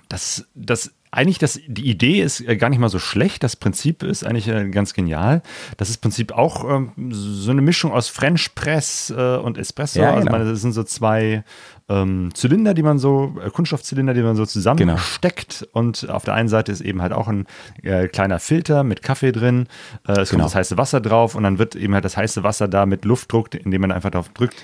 das, 0.09 0.47
das 0.55 0.93
eigentlich 1.17 1.39
das, 1.39 1.59
die 1.67 1.89
Idee 1.91 2.21
ist 2.21 2.41
äh, 2.47 2.57
gar 2.57 2.69
nicht 2.69 2.79
mal 2.79 2.89
so 2.89 2.99
schlecht. 2.99 3.43
Das 3.43 3.57
Prinzip 3.57 4.03
ist 4.03 4.25
eigentlich 4.25 4.49
äh, 4.49 4.69
ganz 4.69 4.95
genial. 4.95 5.43
Das 5.79 5.89
ist 5.89 5.97
im 5.97 6.01
Prinzip 6.03 6.33
auch 6.33 6.65
ähm, 6.71 6.93
so 7.11 7.51
eine 7.51 7.63
Mischung 7.63 7.91
aus 7.93 8.09
French 8.09 8.55
Press 8.55 9.11
äh, 9.17 9.37
und 9.37 9.59
Espresso. 9.59 10.01
Ja, 10.01 10.11
Also 10.11 10.27
genau. 10.27 10.39
man, 10.39 10.47
das 10.49 10.61
sind 10.61 10.73
so 10.73 10.83
zwei 10.85 11.43
ähm, 11.89 12.31
Zylinder, 12.35 12.75
die 12.75 12.83
man 12.83 12.99
so, 12.99 13.35
äh, 13.45 13.49
Kunststoffzylinder, 13.51 14.13
die 14.13 14.23
man 14.23 14.37
so 14.37 14.43
Genau. 14.43 14.51
zusammensteckt. 14.51 15.69
Und 15.73 16.09
auf 16.11 16.25
der 16.25 16.35
einen 16.35 16.49
Seite 16.49 16.71
ist 16.73 16.81
eben 16.83 17.01
halt 17.01 17.13
auch 17.13 17.29
ein 17.29 17.47
äh, 17.83 18.09
kleiner 18.09 18.39
Filter 18.39 18.85
mit 18.85 19.03
Kaffee 19.03 19.33
drin. 19.33 19.69
Äh, 20.07 20.13
es 20.21 20.31
Genau. 20.31 20.43
kommt 20.43 20.45
das 20.45 20.55
heiße 20.57 20.77
Wasser 20.77 21.01
drauf 21.01 21.35
und 21.35 21.43
dann 21.45 21.59
wird 21.59 21.75
eben 21.77 21.95
halt 21.95 22.05
das 22.05 22.17
heiße 22.17 22.43
Wasser 22.43 22.69
da 22.69 22.85
mit 22.87 23.05
Luftdruck, 23.05 23.55
indem 23.55 23.81
man 23.83 23.93
einfach 23.93 24.11
drauf 24.11 24.29
drückt, 24.31 24.57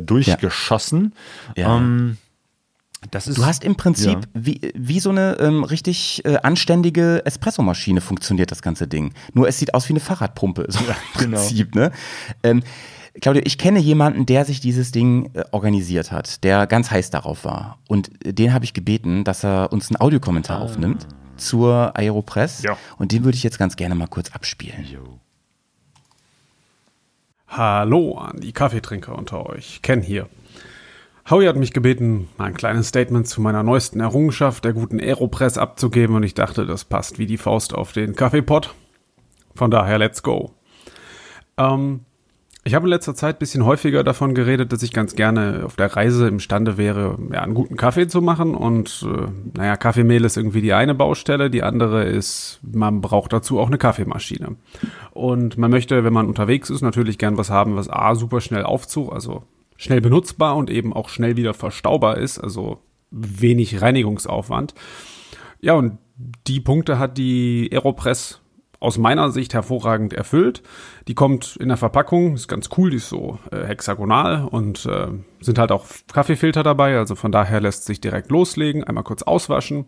durchgeschossen. 0.00 1.14
Ja. 1.56 1.76
Ähm, 1.76 2.16
das 2.16 2.21
ist, 3.12 3.38
Du 3.38 3.46
hast 3.46 3.64
im 3.64 3.76
Prinzip 3.76 4.12
Ja. 4.12 4.20
wie, 4.34 4.72
wie 4.74 5.00
so 5.00 5.10
eine 5.10 5.38
ähm, 5.40 5.64
richtig 5.64 6.24
äh, 6.24 6.36
anständige 6.42 7.24
Espressomaschine 7.24 8.00
funktioniert 8.00 8.50
das 8.50 8.62
ganze 8.62 8.86
Ding. 8.86 9.12
Nur 9.32 9.48
es 9.48 9.58
sieht 9.58 9.74
aus 9.74 9.88
wie 9.88 9.92
eine 9.92 10.00
Fahrradpumpe, 10.00 10.66
so 10.68 10.80
im 10.80 10.86
genau. 10.86 11.38
Prinzip. 11.38 11.74
Ne? 11.74 11.92
Ähm, 12.42 12.62
Claudia, 13.20 13.42
ich 13.44 13.58
kenne 13.58 13.78
jemanden, 13.78 14.24
der 14.24 14.44
sich 14.44 14.60
dieses 14.60 14.90
Ding 14.90 15.30
äh, 15.34 15.44
organisiert 15.50 16.12
hat, 16.12 16.44
der 16.44 16.66
ganz 16.66 16.90
heiß 16.90 17.10
darauf 17.10 17.44
war. 17.44 17.78
Und 17.88 18.10
äh, 18.26 18.32
den 18.32 18.54
habe 18.54 18.64
ich 18.64 18.72
gebeten, 18.72 19.24
dass 19.24 19.44
er 19.44 19.72
uns 19.72 19.90
einen 19.90 20.00
Audiokommentar 20.00 20.58
ah. 20.58 20.62
aufnimmt 20.62 21.06
zur 21.36 21.96
Aeropress. 21.96 22.62
Ja. 22.62 22.76
Und 22.98 23.12
den 23.12 23.24
würde 23.24 23.36
ich 23.36 23.42
jetzt 23.42 23.58
ganz 23.58 23.76
gerne 23.76 23.94
mal 23.94 24.06
kurz 24.06 24.30
abspielen. 24.30 24.86
Jo. 24.90 25.18
Hallo 27.48 28.16
an 28.16 28.40
die 28.40 28.52
Kaffeetrinker 28.52 29.16
unter 29.16 29.44
euch. 29.46 29.80
Ken 29.82 30.00
hier. 30.00 30.28
Howie 31.30 31.46
hat 31.48 31.56
mich 31.56 31.72
gebeten, 31.72 32.28
ein 32.38 32.54
kleines 32.54 32.88
Statement 32.88 33.28
zu 33.28 33.40
meiner 33.40 33.62
neuesten 33.62 34.00
Errungenschaft, 34.00 34.64
der 34.64 34.72
guten 34.72 34.98
Aeropress, 34.98 35.56
abzugeben 35.56 36.16
und 36.16 36.24
ich 36.24 36.34
dachte, 36.34 36.66
das 36.66 36.84
passt 36.84 37.18
wie 37.18 37.26
die 37.26 37.38
Faust 37.38 37.74
auf 37.74 37.92
den 37.92 38.16
Kaffeepot. 38.16 38.74
Von 39.54 39.70
daher, 39.70 39.98
let's 39.98 40.22
go. 40.22 40.52
Ähm, 41.56 42.00
ich 42.64 42.74
habe 42.74 42.86
in 42.86 42.90
letzter 42.90 43.14
Zeit 43.14 43.36
ein 43.36 43.38
bisschen 43.40 43.64
häufiger 43.64 44.04
davon 44.04 44.34
geredet, 44.34 44.72
dass 44.72 44.84
ich 44.84 44.92
ganz 44.92 45.16
gerne 45.16 45.62
auf 45.64 45.74
der 45.74 45.96
Reise 45.96 46.28
imstande 46.28 46.76
wäre, 46.76 47.18
ja, 47.32 47.42
einen 47.42 47.54
guten 47.54 47.76
Kaffee 47.76 48.06
zu 48.06 48.22
machen. 48.22 48.54
Und 48.54 49.04
äh, 49.04 49.58
naja, 49.58 49.76
Kaffeemehl 49.76 50.24
ist 50.24 50.36
irgendwie 50.36 50.60
die 50.60 50.72
eine 50.72 50.94
Baustelle, 50.94 51.50
die 51.50 51.64
andere 51.64 52.04
ist, 52.04 52.60
man 52.62 53.00
braucht 53.00 53.32
dazu 53.32 53.58
auch 53.58 53.66
eine 53.66 53.78
Kaffeemaschine. 53.78 54.56
Und 55.12 55.58
man 55.58 55.72
möchte, 55.72 56.04
wenn 56.04 56.12
man 56.12 56.28
unterwegs 56.28 56.70
ist, 56.70 56.82
natürlich 56.82 57.18
gern 57.18 57.36
was 57.36 57.50
haben, 57.50 57.74
was 57.74 57.90
A, 57.90 58.14
super 58.14 58.40
schnell 58.40 58.62
aufzug, 58.62 59.12
also 59.12 59.42
schnell 59.82 60.00
benutzbar 60.00 60.56
und 60.56 60.70
eben 60.70 60.92
auch 60.92 61.08
schnell 61.08 61.36
wieder 61.36 61.54
verstaubar 61.54 62.16
ist, 62.16 62.38
also 62.38 62.78
wenig 63.10 63.82
Reinigungsaufwand. 63.82 64.74
Ja, 65.60 65.74
und 65.74 65.98
die 66.46 66.60
Punkte 66.60 66.98
hat 67.00 67.18
die 67.18 67.68
Aeropress 67.72 68.40
aus 68.78 68.98
meiner 68.98 69.30
Sicht 69.30 69.54
hervorragend 69.54 70.12
erfüllt. 70.12 70.62
Die 71.08 71.14
kommt 71.14 71.56
in 71.56 71.68
der 71.68 71.76
Verpackung, 71.76 72.34
ist 72.34 72.48
ganz 72.48 72.68
cool, 72.76 72.90
die 72.90 72.96
ist 72.96 73.08
so 73.08 73.38
äh, 73.50 73.64
hexagonal 73.64 74.44
und 74.44 74.86
äh, 74.86 75.08
sind 75.40 75.58
halt 75.58 75.72
auch 75.72 75.86
Kaffeefilter 76.12 76.62
dabei, 76.62 76.96
also 76.96 77.14
von 77.14 77.32
daher 77.32 77.60
lässt 77.60 77.84
sich 77.84 78.00
direkt 78.00 78.30
loslegen, 78.30 78.84
einmal 78.84 79.04
kurz 79.04 79.22
auswaschen. 79.22 79.86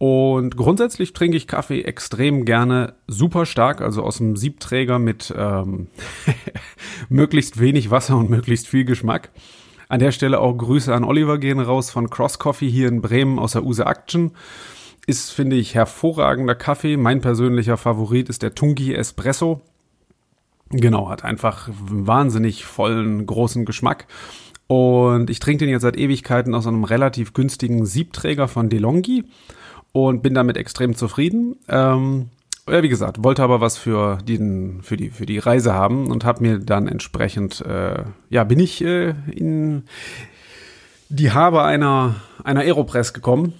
Und 0.00 0.56
grundsätzlich 0.56 1.12
trinke 1.12 1.36
ich 1.36 1.46
Kaffee 1.46 1.82
extrem 1.82 2.46
gerne 2.46 2.94
super 3.06 3.44
stark, 3.44 3.82
also 3.82 4.02
aus 4.02 4.16
dem 4.16 4.34
Siebträger 4.34 4.98
mit 4.98 5.30
ähm, 5.36 5.88
möglichst 7.10 7.60
wenig 7.60 7.90
Wasser 7.90 8.16
und 8.16 8.30
möglichst 8.30 8.66
viel 8.66 8.86
Geschmack. 8.86 9.28
An 9.90 10.00
der 10.00 10.12
Stelle 10.12 10.40
auch 10.40 10.56
Grüße 10.56 10.94
an 10.94 11.04
Oliver 11.04 11.36
gehen 11.36 11.60
raus 11.60 11.90
von 11.90 12.08
Cross 12.08 12.38
Coffee 12.38 12.70
hier 12.70 12.88
in 12.88 13.02
Bremen 13.02 13.38
aus 13.38 13.52
der 13.52 13.62
Use 13.62 13.84
Action. 13.84 14.30
Ist, 15.06 15.32
finde 15.32 15.56
ich, 15.56 15.74
hervorragender 15.74 16.54
Kaffee. 16.54 16.96
Mein 16.96 17.20
persönlicher 17.20 17.76
Favorit 17.76 18.30
ist 18.30 18.42
der 18.42 18.54
Tungi 18.54 18.94
Espresso. 18.94 19.60
Genau, 20.70 21.10
hat 21.10 21.24
einfach 21.24 21.68
wahnsinnig 21.78 22.64
vollen, 22.64 23.26
großen 23.26 23.66
Geschmack. 23.66 24.06
Und 24.66 25.28
ich 25.28 25.40
trinke 25.40 25.66
den 25.66 25.72
jetzt 25.72 25.82
seit 25.82 25.98
Ewigkeiten 25.98 26.54
aus 26.54 26.66
einem 26.66 26.84
relativ 26.84 27.34
günstigen 27.34 27.84
Siebträger 27.84 28.48
von 28.48 28.70
DeLonghi 28.70 29.24
und 29.92 30.22
bin 30.22 30.34
damit 30.34 30.56
extrem 30.56 30.94
zufrieden. 30.94 31.56
Ähm, 31.68 32.28
ja, 32.68 32.82
wie 32.82 32.88
gesagt, 32.88 33.24
wollte 33.24 33.42
aber 33.42 33.60
was 33.60 33.76
für, 33.76 34.18
den, 34.18 34.82
für, 34.82 34.96
die, 34.96 35.10
für 35.10 35.26
die 35.26 35.38
Reise 35.38 35.74
haben 35.74 36.10
und 36.10 36.24
habe 36.24 36.42
mir 36.42 36.58
dann 36.58 36.86
entsprechend, 36.86 37.60
äh, 37.62 38.04
ja, 38.28 38.44
bin 38.44 38.60
ich 38.60 38.84
äh, 38.84 39.14
in 39.30 39.84
die 41.08 41.32
Habe 41.32 41.64
einer, 41.64 42.16
einer 42.44 42.60
Aeropress 42.60 43.12
gekommen 43.12 43.54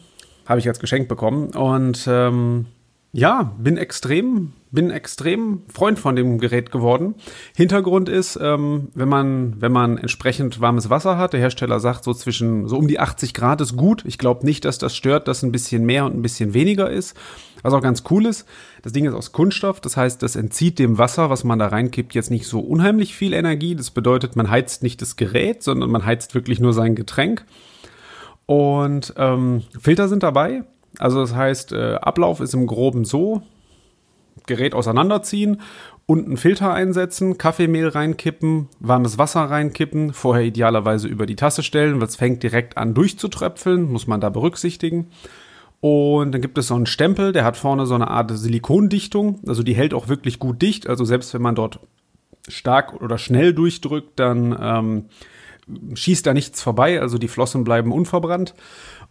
habe 0.51 0.59
ich 0.59 0.67
als 0.67 0.81
Geschenk 0.81 1.07
bekommen. 1.07 1.51
Und 1.51 2.07
ähm, 2.11 2.67
ja, 3.13 3.55
bin 3.59 3.77
extrem, 3.77 4.53
bin 4.71 4.91
extrem 4.91 5.63
Freund 5.73 5.99
von 5.99 6.15
dem 6.15 6.39
Gerät 6.39 6.71
geworden. 6.71 7.17
Hintergrund 7.57 8.09
ist, 8.09 8.39
ähm, 8.41 8.89
wenn 8.95 9.09
man, 9.09 9.61
wenn 9.61 9.73
man 9.73 9.99
entsprechend 9.99 10.61
warmes 10.61 10.91
Wasser 10.91 11.19
hat, 11.19 11.33
der 11.33 11.41
Hersteller 11.41 11.81
sagt 11.81 12.05
so 12.05 12.15
zwischen, 12.15 12.69
so 12.69 12.77
um 12.77 12.87
die 12.87 13.01
80 13.01 13.35
Grad 13.35 13.61
ist 13.61 13.77
gut. 13.77 14.05
Ich 14.07 14.17
glaube 14.17 14.47
nicht, 14.47 14.65
dass 14.65 14.79
das 14.79 14.95
stört, 14.95 15.27
dass 15.27 15.43
ein 15.43 15.51
bisschen 15.51 15.85
mehr 15.85 16.05
und 16.05 16.15
ein 16.15 16.23
bisschen 16.23 16.55
weniger 16.55 16.89
ist. 16.89 17.17
Was 17.63 17.75
auch 17.75 17.83
ganz 17.83 18.05
cool 18.11 18.27
ist, 18.27 18.47
das 18.83 18.93
Ding 18.93 19.05
ist 19.05 19.13
aus 19.13 19.33
Kunststoff, 19.33 19.81
das 19.81 19.97
heißt, 19.97 20.23
das 20.23 20.35
entzieht 20.35 20.79
dem 20.79 20.97
Wasser, 20.97 21.29
was 21.29 21.45
man 21.45 21.59
da 21.59 21.67
reinkippt, 21.67 22.15
jetzt 22.15 22.31
nicht 22.31 22.47
so 22.47 22.61
unheimlich 22.61 23.15
viel 23.15 23.35
Energie. 23.35 23.75
Das 23.75 23.91
bedeutet, 23.91 24.37
man 24.37 24.49
heizt 24.49 24.83
nicht 24.83 25.03
das 25.03 25.17
Gerät, 25.17 25.63
sondern 25.63 25.91
man 25.91 26.07
heizt 26.07 26.35
wirklich 26.35 26.61
nur 26.61 26.73
sein 26.73 26.95
Getränk. 26.95 27.45
Und 28.47 29.15
ähm, 29.17 29.63
Filter 29.79 30.09
sind 30.09 30.23
dabei. 30.23 30.65
Also 31.01 31.21
das 31.21 31.35
heißt, 31.35 31.73
äh, 31.73 31.95
Ablauf 31.95 32.41
ist 32.41 32.55
im 32.55 32.67
Groben 32.67 33.05
so: 33.05 33.43
Gerät 34.47 34.75
auseinanderziehen, 34.75 35.61
unten 36.07 36.37
Filter 36.37 36.73
einsetzen, 36.73 37.39
Kaffeemehl 37.39 37.89
reinkippen, 37.89 38.69
warmes 38.81 39.17
Wasser 39.17 39.43
reinkippen, 39.43 40.13
vorher 40.13 40.45
idealerweise 40.45 41.09
über 41.09 41.27
die 41.27 41.37
Tasse 41.37 41.63
stellen, 41.63 42.01
weil 42.01 42.09
es 42.09 42.17
fängt 42.17 42.43
direkt 42.43 42.77
an 42.77 42.95
durchzutröpfeln, 42.95 43.91
muss 43.91 44.07
man 44.07 44.21
da 44.21 44.29
berücksichtigen. 44.29 45.07
Und 45.81 46.33
dann 46.33 46.43
gibt 46.43 46.59
es 46.59 46.67
so 46.67 46.75
einen 46.75 46.87
Stempel, 46.87 47.33
der 47.33 47.45
hat 47.45 47.57
vorne 47.57 47.87
so 47.87 47.95
eine 47.95 48.09
Art 48.09 48.31
Silikondichtung, 48.31 49.41
also 49.47 49.63
die 49.63 49.75
hält 49.75 49.95
auch 49.95 50.09
wirklich 50.09 50.39
gut 50.39 50.61
dicht. 50.61 50.87
Also 50.87 51.05
selbst 51.05 51.33
wenn 51.33 51.43
man 51.43 51.55
dort 51.55 51.81
stark 52.49 53.01
oder 53.01 53.17
schnell 53.17 53.55
durchdrückt, 53.55 54.19
dann 54.19 54.57
ähm, 54.61 55.05
schießt 55.95 56.27
da 56.27 56.35
nichts 56.35 56.63
vorbei, 56.63 57.01
also 57.01 57.19
die 57.19 57.29
Flossen 57.29 57.65
bleiben 57.65 57.93
unverbrannt. 57.93 58.55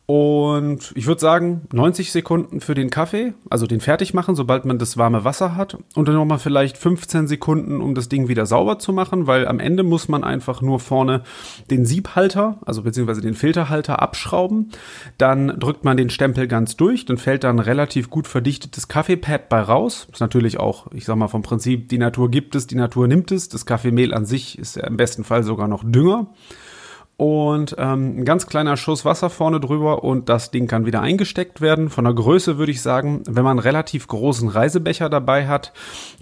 Und 0.10 0.92
ich 0.96 1.06
würde 1.06 1.22
sagen, 1.22 1.68
90 1.72 2.12
Sekunden 2.12 2.62
für 2.62 2.74
den 2.74 2.90
Kaffee, 2.90 3.36
also 3.48 3.68
den 3.68 3.80
fertig 3.80 4.16
machen, 4.16 4.34
sobald 4.34 4.66
man 4.66 4.80
das 4.80 4.98
warme 4.98 5.24
Wasser 5.24 5.56
hat. 5.56 5.78
Und 5.94 6.08
dann 6.08 6.16
nochmal 6.16 6.40
vielleicht 6.40 6.80
15 6.80 7.28
Sekunden, 7.28 7.80
um 7.80 7.94
das 7.94 8.10
Ding 8.10 8.28
wieder 8.28 8.48
sauber 8.48 8.80
zu 8.80 8.92
machen, 8.92 9.28
weil 9.28 9.48
am 9.48 9.60
Ende 9.60 9.84
muss 9.84 10.08
man 10.08 10.24
einfach 10.24 10.64
nur 10.64 10.80
vorne 10.80 11.22
den 11.70 11.86
Siebhalter, 11.86 12.58
also 12.66 12.82
beziehungsweise 12.82 13.22
den 13.22 13.36
Filterhalter 13.36 14.02
abschrauben. 14.02 14.72
Dann 15.20 15.60
drückt 15.60 15.84
man 15.86 15.96
den 15.96 16.10
Stempel 16.10 16.48
ganz 16.48 16.76
durch, 16.76 17.06
dann 17.06 17.20
fällt 17.20 17.44
dann 17.44 17.60
relativ 17.60 18.10
gut 18.10 18.28
verdichtetes 18.28 18.88
Kaffeepad 18.88 19.48
bei 19.48 19.62
raus. 19.62 20.08
Ist 20.12 20.22
natürlich 20.22 20.60
auch, 20.60 20.88
ich 20.92 21.06
sag 21.06 21.18
mal, 21.18 21.28
vom 21.28 21.44
Prinzip, 21.44 21.88
die 21.88 22.00
Natur 22.00 22.32
gibt 22.32 22.56
es, 22.56 22.66
die 22.66 22.74
Natur 22.74 23.08
nimmt 23.08 23.32
es. 23.32 23.48
Das 23.48 23.68
Kaffeemehl 23.68 24.16
an 24.16 24.26
sich 24.26 24.58
ist 24.58 24.76
ja 24.76 24.88
im 24.88 24.98
besten 24.98 25.24
Fall 25.24 25.44
sogar 25.44 25.68
noch 25.68 25.84
Dünger 25.86 26.32
und 27.20 27.76
ähm, 27.78 28.22
ein 28.22 28.24
ganz 28.24 28.48
kleiner 28.48 28.78
Schuss 28.78 29.04
Wasser 29.04 29.30
vorne 29.30 29.60
drüber 29.60 30.06
und 30.06 30.30
das 30.30 30.52
Ding 30.52 30.68
kann 30.68 30.86
wieder 30.86 31.02
eingesteckt 31.02 31.60
werden. 31.60 31.90
Von 31.90 32.06
der 32.06 32.14
Größe 32.14 32.58
würde 32.58 32.72
ich 32.72 32.82
sagen, 32.82 33.24
wenn 33.28 33.44
man 33.44 33.58
einen 33.58 33.60
relativ 33.60 34.08
großen 34.08 34.48
Reisebecher 34.48 35.10
dabei 35.10 35.46
hat, 35.46 35.74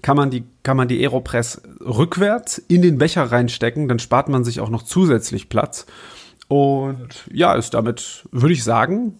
kann 0.01 0.17
man 0.17 0.31
die, 0.31 0.43
kann 0.63 0.75
man 0.75 0.87
die 0.87 0.99
Aeropress 0.99 1.61
rückwärts 1.81 2.57
in 2.57 2.81
den 2.81 2.97
Becher 2.97 3.31
reinstecken, 3.31 3.87
dann 3.87 3.99
spart 3.99 4.27
man 4.27 4.43
sich 4.43 4.59
auch 4.59 4.71
noch 4.71 4.81
zusätzlich 4.81 5.49
Platz. 5.49 5.85
Und 6.47 7.09
ja, 7.31 7.53
ist 7.53 7.75
damit, 7.75 8.27
würde 8.31 8.53
ich 8.53 8.63
sagen, 8.63 9.19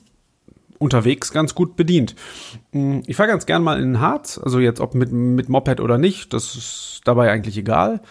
unterwegs 0.80 1.32
ganz 1.32 1.54
gut 1.54 1.76
bedient. 1.76 2.16
Hm, 2.72 3.04
ich 3.06 3.16
fahre 3.16 3.30
ganz 3.30 3.46
gern 3.46 3.62
mal 3.62 3.78
in 3.78 3.94
den 3.94 4.02
Harz, 4.02 4.42
also 4.44 4.58
jetzt 4.58 4.80
ob 4.80 4.96
mit, 4.96 5.12
mit 5.12 5.48
Moped 5.48 5.80
oder 5.80 6.00
nicht, 6.00 6.34
das 6.34 6.56
ist 6.56 7.02
dabei 7.06 7.30
eigentlich 7.30 7.56
egal 7.56 8.02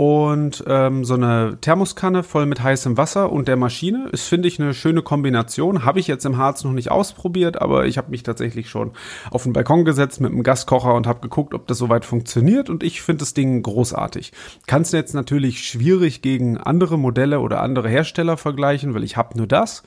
und 0.00 0.64
ähm, 0.66 1.04
so 1.04 1.12
eine 1.12 1.58
Thermoskanne 1.60 2.22
voll 2.22 2.46
mit 2.46 2.62
heißem 2.62 2.96
Wasser 2.96 3.30
und 3.30 3.48
der 3.48 3.56
Maschine. 3.56 4.08
Ist, 4.12 4.28
finde 4.28 4.48
ich, 4.48 4.58
eine 4.58 4.72
schöne 4.72 5.02
Kombination. 5.02 5.84
Habe 5.84 6.00
ich 6.00 6.06
jetzt 6.06 6.24
im 6.24 6.38
Harz 6.38 6.64
noch 6.64 6.72
nicht 6.72 6.90
ausprobiert, 6.90 7.60
aber 7.60 7.84
ich 7.84 7.98
habe 7.98 8.10
mich 8.10 8.22
tatsächlich 8.22 8.70
schon 8.70 8.92
auf 9.30 9.42
den 9.42 9.52
Balkon 9.52 9.84
gesetzt 9.84 10.22
mit 10.22 10.32
einem 10.32 10.42
Gaskocher 10.42 10.94
und 10.94 11.06
habe 11.06 11.20
geguckt, 11.20 11.52
ob 11.52 11.66
das 11.66 11.76
soweit 11.76 12.06
funktioniert. 12.06 12.70
Und 12.70 12.82
ich 12.82 13.02
finde 13.02 13.18
das 13.18 13.34
Ding 13.34 13.62
großartig. 13.62 14.32
Kannst 14.66 14.94
du 14.94 14.96
jetzt 14.96 15.12
natürlich 15.12 15.68
schwierig 15.68 16.22
gegen 16.22 16.56
andere 16.56 16.98
Modelle 16.98 17.40
oder 17.40 17.60
andere 17.60 17.90
Hersteller 17.90 18.38
vergleichen, 18.38 18.94
weil 18.94 19.04
ich 19.04 19.18
habe 19.18 19.36
nur 19.36 19.48
das. 19.48 19.82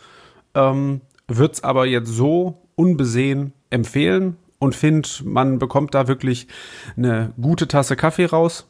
Ähm, 0.54 1.02
Würde 1.28 1.54
es 1.54 1.64
aber 1.64 1.88
jetzt 1.88 2.10
so 2.10 2.62
unbesehen 2.76 3.54
empfehlen 3.72 4.38
und 4.60 4.76
finde, 4.76 5.10
man 5.24 5.58
bekommt 5.58 5.96
da 5.96 6.08
wirklich 6.08 6.48
eine 6.96 7.34
gute 7.42 7.68
Tasse 7.68 7.96
Kaffee 7.96 8.26
raus 8.26 8.68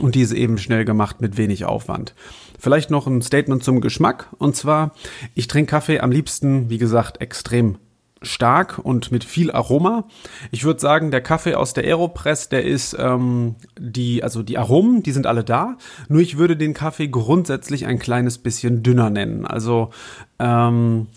und 0.00 0.14
diese 0.14 0.36
eben 0.36 0.58
schnell 0.58 0.84
gemacht 0.84 1.20
mit 1.20 1.36
wenig 1.36 1.64
Aufwand. 1.64 2.14
Vielleicht 2.58 2.90
noch 2.90 3.06
ein 3.06 3.22
Statement 3.22 3.62
zum 3.62 3.80
Geschmack. 3.80 4.28
Und 4.38 4.56
zwar, 4.56 4.94
ich 5.34 5.48
trinke 5.48 5.70
Kaffee 5.70 6.00
am 6.00 6.10
liebsten, 6.10 6.70
wie 6.70 6.78
gesagt, 6.78 7.20
extrem 7.20 7.78
stark 8.22 8.78
und 8.78 9.12
mit 9.12 9.24
viel 9.24 9.50
Aroma. 9.50 10.04
Ich 10.50 10.64
würde 10.64 10.80
sagen, 10.80 11.10
der 11.10 11.20
Kaffee 11.20 11.54
aus 11.54 11.74
der 11.74 11.84
Aeropress, 11.84 12.48
der 12.48 12.64
ist 12.64 12.96
ähm, 12.98 13.56
die, 13.78 14.22
also 14.22 14.42
die 14.42 14.58
Aromen, 14.58 15.02
die 15.02 15.12
sind 15.12 15.26
alle 15.26 15.44
da. 15.44 15.76
Nur 16.08 16.20
ich 16.22 16.38
würde 16.38 16.56
den 16.56 16.74
Kaffee 16.74 17.08
grundsätzlich 17.08 17.86
ein 17.86 17.98
kleines 17.98 18.38
bisschen 18.38 18.82
dünner 18.82 19.10
nennen. 19.10 19.46
Also 19.46 19.90
ähm, 20.38 21.08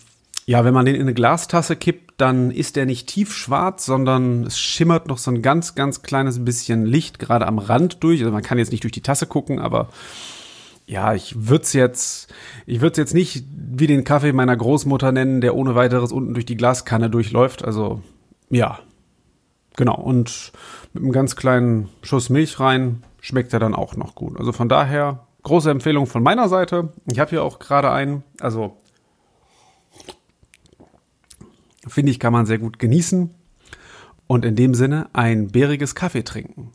ja, 0.46 0.64
wenn 0.64 0.74
man 0.74 0.84
den 0.84 0.94
in 0.94 1.02
eine 1.02 1.14
Glastasse 1.14 1.76
kippt, 1.76 2.09
dann 2.20 2.50
ist 2.50 2.76
der 2.76 2.86
nicht 2.86 3.08
tiefschwarz, 3.08 3.86
sondern 3.86 4.44
es 4.44 4.58
schimmert 4.58 5.08
noch 5.08 5.18
so 5.18 5.30
ein 5.30 5.42
ganz, 5.42 5.74
ganz 5.74 6.02
kleines 6.02 6.44
bisschen 6.44 6.86
Licht 6.86 7.18
gerade 7.18 7.46
am 7.46 7.58
Rand 7.58 8.02
durch. 8.02 8.20
Also 8.20 8.32
man 8.32 8.42
kann 8.42 8.58
jetzt 8.58 8.72
nicht 8.72 8.84
durch 8.84 8.92
die 8.92 9.02
Tasse 9.02 9.26
gucken, 9.26 9.58
aber 9.58 9.88
ja, 10.86 11.14
ich 11.14 11.48
würde 11.48 11.62
es 11.62 11.72
jetzt, 11.72 12.32
ich 12.66 12.80
würde 12.80 13.00
jetzt 13.00 13.14
nicht 13.14 13.44
wie 13.54 13.86
den 13.86 14.04
Kaffee 14.04 14.32
meiner 14.32 14.56
Großmutter 14.56 15.12
nennen, 15.12 15.40
der 15.40 15.54
ohne 15.54 15.74
weiteres 15.74 16.12
unten 16.12 16.34
durch 16.34 16.46
die 16.46 16.56
Glaskanne 16.56 17.10
durchläuft. 17.10 17.64
Also 17.64 18.02
ja, 18.50 18.80
Genau, 19.76 19.94
und 19.94 20.52
mit 20.92 21.02
einem 21.02 21.12
ganz 21.12 21.36
kleinen 21.36 21.88
Schuss 22.02 22.28
Milch 22.28 22.60
rein 22.60 23.02
schmeckt 23.20 23.52
er 23.52 23.60
dann 23.60 23.74
auch 23.74 23.96
noch 23.96 24.14
gut. 24.14 24.38
Also 24.38 24.52
von 24.52 24.68
daher 24.68 25.26
große 25.42 25.70
Empfehlung 25.70 26.06
von 26.06 26.22
meiner 26.22 26.48
Seite. 26.48 26.92
Ich 27.10 27.18
habe 27.18 27.30
hier 27.30 27.42
auch 27.42 27.58
gerade 27.58 27.90
einen, 27.90 28.22
also 28.40 28.76
finde 31.86 32.12
ich, 32.12 32.18
kann 32.18 32.32
man 32.32 32.46
sehr 32.46 32.58
gut 32.58 32.78
genießen 32.78 33.30
und 34.26 34.44
in 34.44 34.56
dem 34.56 34.74
Sinne 34.74 35.08
ein 35.12 35.48
bäriges 35.48 35.94
Kaffee 35.94 36.22
trinken. 36.22 36.72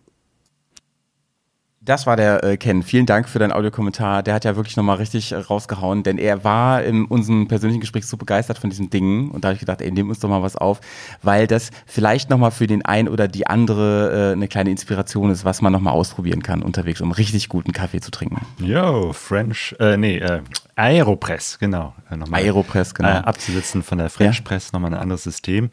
Das 1.85 2.07
war 2.07 2.17
der 2.17 2.43
äh, 2.43 2.57
Ken. 2.57 2.81
Vielen 2.81 3.05
Dank 3.05 3.29
für 3.29 3.37
deinen 3.37 3.51
Audiokommentar. 3.51 4.23
Der 4.23 4.33
hat 4.33 4.43
ja 4.43 4.55
wirklich 4.55 4.75
nochmal 4.75 4.97
richtig 4.97 5.33
äh, 5.33 5.35
rausgehauen, 5.35 6.01
denn 6.01 6.17
er 6.17 6.43
war 6.43 6.83
in 6.83 7.05
unserem 7.05 7.47
persönlichen 7.47 7.79
Gespräch 7.79 8.07
so 8.07 8.17
begeistert 8.17 8.57
von 8.57 8.71
diesen 8.71 8.89
Dingen 8.89 9.29
und 9.29 9.43
da 9.43 9.49
habe 9.49 9.53
ich 9.53 9.59
gedacht, 9.59 9.81
ey, 9.81 9.91
nehmen 9.91 10.09
uns 10.09 10.19
doch 10.19 10.27
mal 10.27 10.41
was 10.41 10.55
auf, 10.55 10.81
weil 11.21 11.45
das 11.45 11.69
vielleicht 11.85 12.31
nochmal 12.31 12.49
für 12.49 12.65
den 12.65 12.83
einen 12.83 13.07
oder 13.07 13.27
die 13.27 13.45
andere 13.45 14.31
äh, 14.31 14.33
eine 14.33 14.47
kleine 14.47 14.71
Inspiration 14.71 15.29
ist, 15.29 15.45
was 15.45 15.61
man 15.61 15.71
nochmal 15.71 15.93
ausprobieren 15.93 16.41
kann 16.41 16.63
unterwegs, 16.63 17.01
um 17.01 17.11
richtig 17.11 17.49
guten 17.49 17.71
Kaffee 17.71 18.01
zu 18.01 18.09
trinken. 18.09 18.41
Yo, 18.57 19.13
French, 19.13 19.75
äh, 19.79 19.95
nee, 19.95 20.17
äh, 20.17 20.41
Aeropress, 20.77 21.57
genau. 21.57 21.95
Äh, 22.11 22.17
nochmal, 22.17 22.41
Aeropress, 22.41 22.93
genau. 22.93 23.09
Äh, 23.09 23.13
abzusetzen 23.13 23.81
von 23.81 23.97
der 23.97 24.09
French 24.09 24.37
ja. 24.37 24.43
Press, 24.43 24.73
nochmal 24.73 24.93
ein 24.93 24.99
anderes 24.99 25.23
System. 25.23 25.69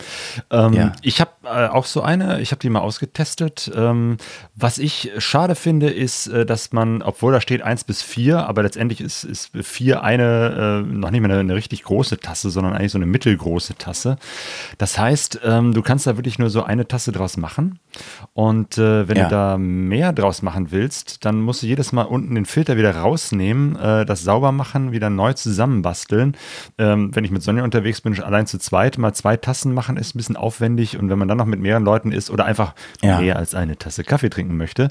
Ähm, 0.50 0.72
ja. 0.74 0.92
Ich 1.02 1.20
habe 1.20 1.32
äh, 1.42 1.66
auch 1.66 1.86
so 1.86 2.02
eine, 2.02 2.40
ich 2.40 2.52
habe 2.52 2.60
die 2.60 2.70
mal 2.70 2.80
ausgetestet. 2.80 3.70
Ähm, 3.74 4.18
was 4.54 4.78
ich 4.78 5.10
schade 5.18 5.56
finde, 5.56 5.90
ist, 5.90 6.28
äh, 6.28 6.46
dass 6.46 6.72
man, 6.72 7.02
obwohl 7.02 7.32
da 7.32 7.40
steht 7.40 7.62
1 7.62 7.82
bis 7.82 8.00
4, 8.02 8.46
aber 8.46 8.62
letztendlich 8.62 9.00
ist, 9.00 9.24
ist 9.24 9.50
4 9.60 10.04
eine, 10.04 10.84
äh, 10.86 10.92
noch 10.92 11.10
nicht 11.10 11.20
mehr 11.20 11.30
eine, 11.30 11.40
eine, 11.40 11.54
richtig 11.56 11.82
große 11.82 12.18
Tasse, 12.18 12.50
sondern 12.50 12.74
eigentlich 12.74 12.92
so 12.92 12.98
eine 12.98 13.06
mittelgroße 13.06 13.74
Tasse. 13.74 14.18
Das 14.78 14.98
heißt, 15.00 15.40
ähm, 15.44 15.74
du 15.74 15.82
kannst 15.82 16.06
da 16.06 16.16
wirklich 16.16 16.38
nur 16.38 16.48
so 16.48 16.62
eine 16.62 16.86
Tasse 16.86 17.10
draus 17.10 17.36
machen. 17.36 17.80
Und 18.34 18.78
äh, 18.78 19.08
wenn 19.08 19.16
ja. 19.16 19.24
du 19.24 19.30
da 19.30 19.58
mehr 19.58 20.12
draus 20.12 20.42
machen 20.42 20.70
willst, 20.70 21.24
dann 21.24 21.40
musst 21.40 21.64
du 21.64 21.66
jedes 21.66 21.90
Mal 21.90 22.02
unten 22.02 22.36
den 22.36 22.46
Filter 22.46 22.76
wieder 22.76 22.94
rausnehmen, 22.96 23.74
das 24.06 24.22
sauber 24.22 24.52
machen, 24.52 24.91
wieder 24.93 25.10
neu 25.10 25.32
zusammenbasteln. 25.32 26.36
Ähm, 26.78 27.14
wenn 27.14 27.24
ich 27.24 27.31
mit 27.31 27.43
Sonja 27.43 27.64
unterwegs 27.64 28.01
bin, 28.01 28.20
allein 28.23 28.47
zu 28.47 28.59
zweit 28.59 28.98
mal 28.98 29.12
zwei 29.12 29.36
Tassen 29.36 29.74
machen, 29.74 29.97
ist 29.97 30.14
ein 30.14 30.19
bisschen 30.19 30.36
aufwendig. 30.36 30.98
Und 30.98 31.10
wenn 31.10 31.19
man 31.19 31.28
dann 31.28 31.39
noch 31.39 31.47
mit 31.47 31.60
mehreren 31.60 31.85
Leuten 31.85 32.12
ist 32.12 32.31
oder 32.31 32.44
einfach 32.44 32.74
ja. 33.02 33.20
mehr 33.20 33.36
als 33.36 33.55
eine 33.55 33.77
Tasse 33.77 34.05
Kaffee 34.05 34.31
trinken 34.31 34.56
möchte, 34.56 34.90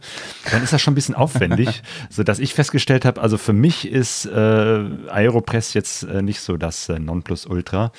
dann 0.51 0.63
ist 0.63 0.73
das 0.73 0.81
schon 0.81 0.93
ein 0.93 0.95
bisschen 0.95 1.15
aufwendig. 1.15 1.83
sodass 2.09 2.39
ich 2.39 2.53
festgestellt 2.53 3.05
habe, 3.05 3.21
also 3.21 3.37
für 3.37 3.53
mich 3.53 3.87
ist 3.87 4.25
äh, 4.25 4.83
Aeropress 5.09 5.73
jetzt 5.73 6.03
äh, 6.03 6.21
nicht 6.21 6.41
so 6.41 6.57
das 6.57 6.89
äh, 6.89 6.99
Nonplusultra. 6.99 7.91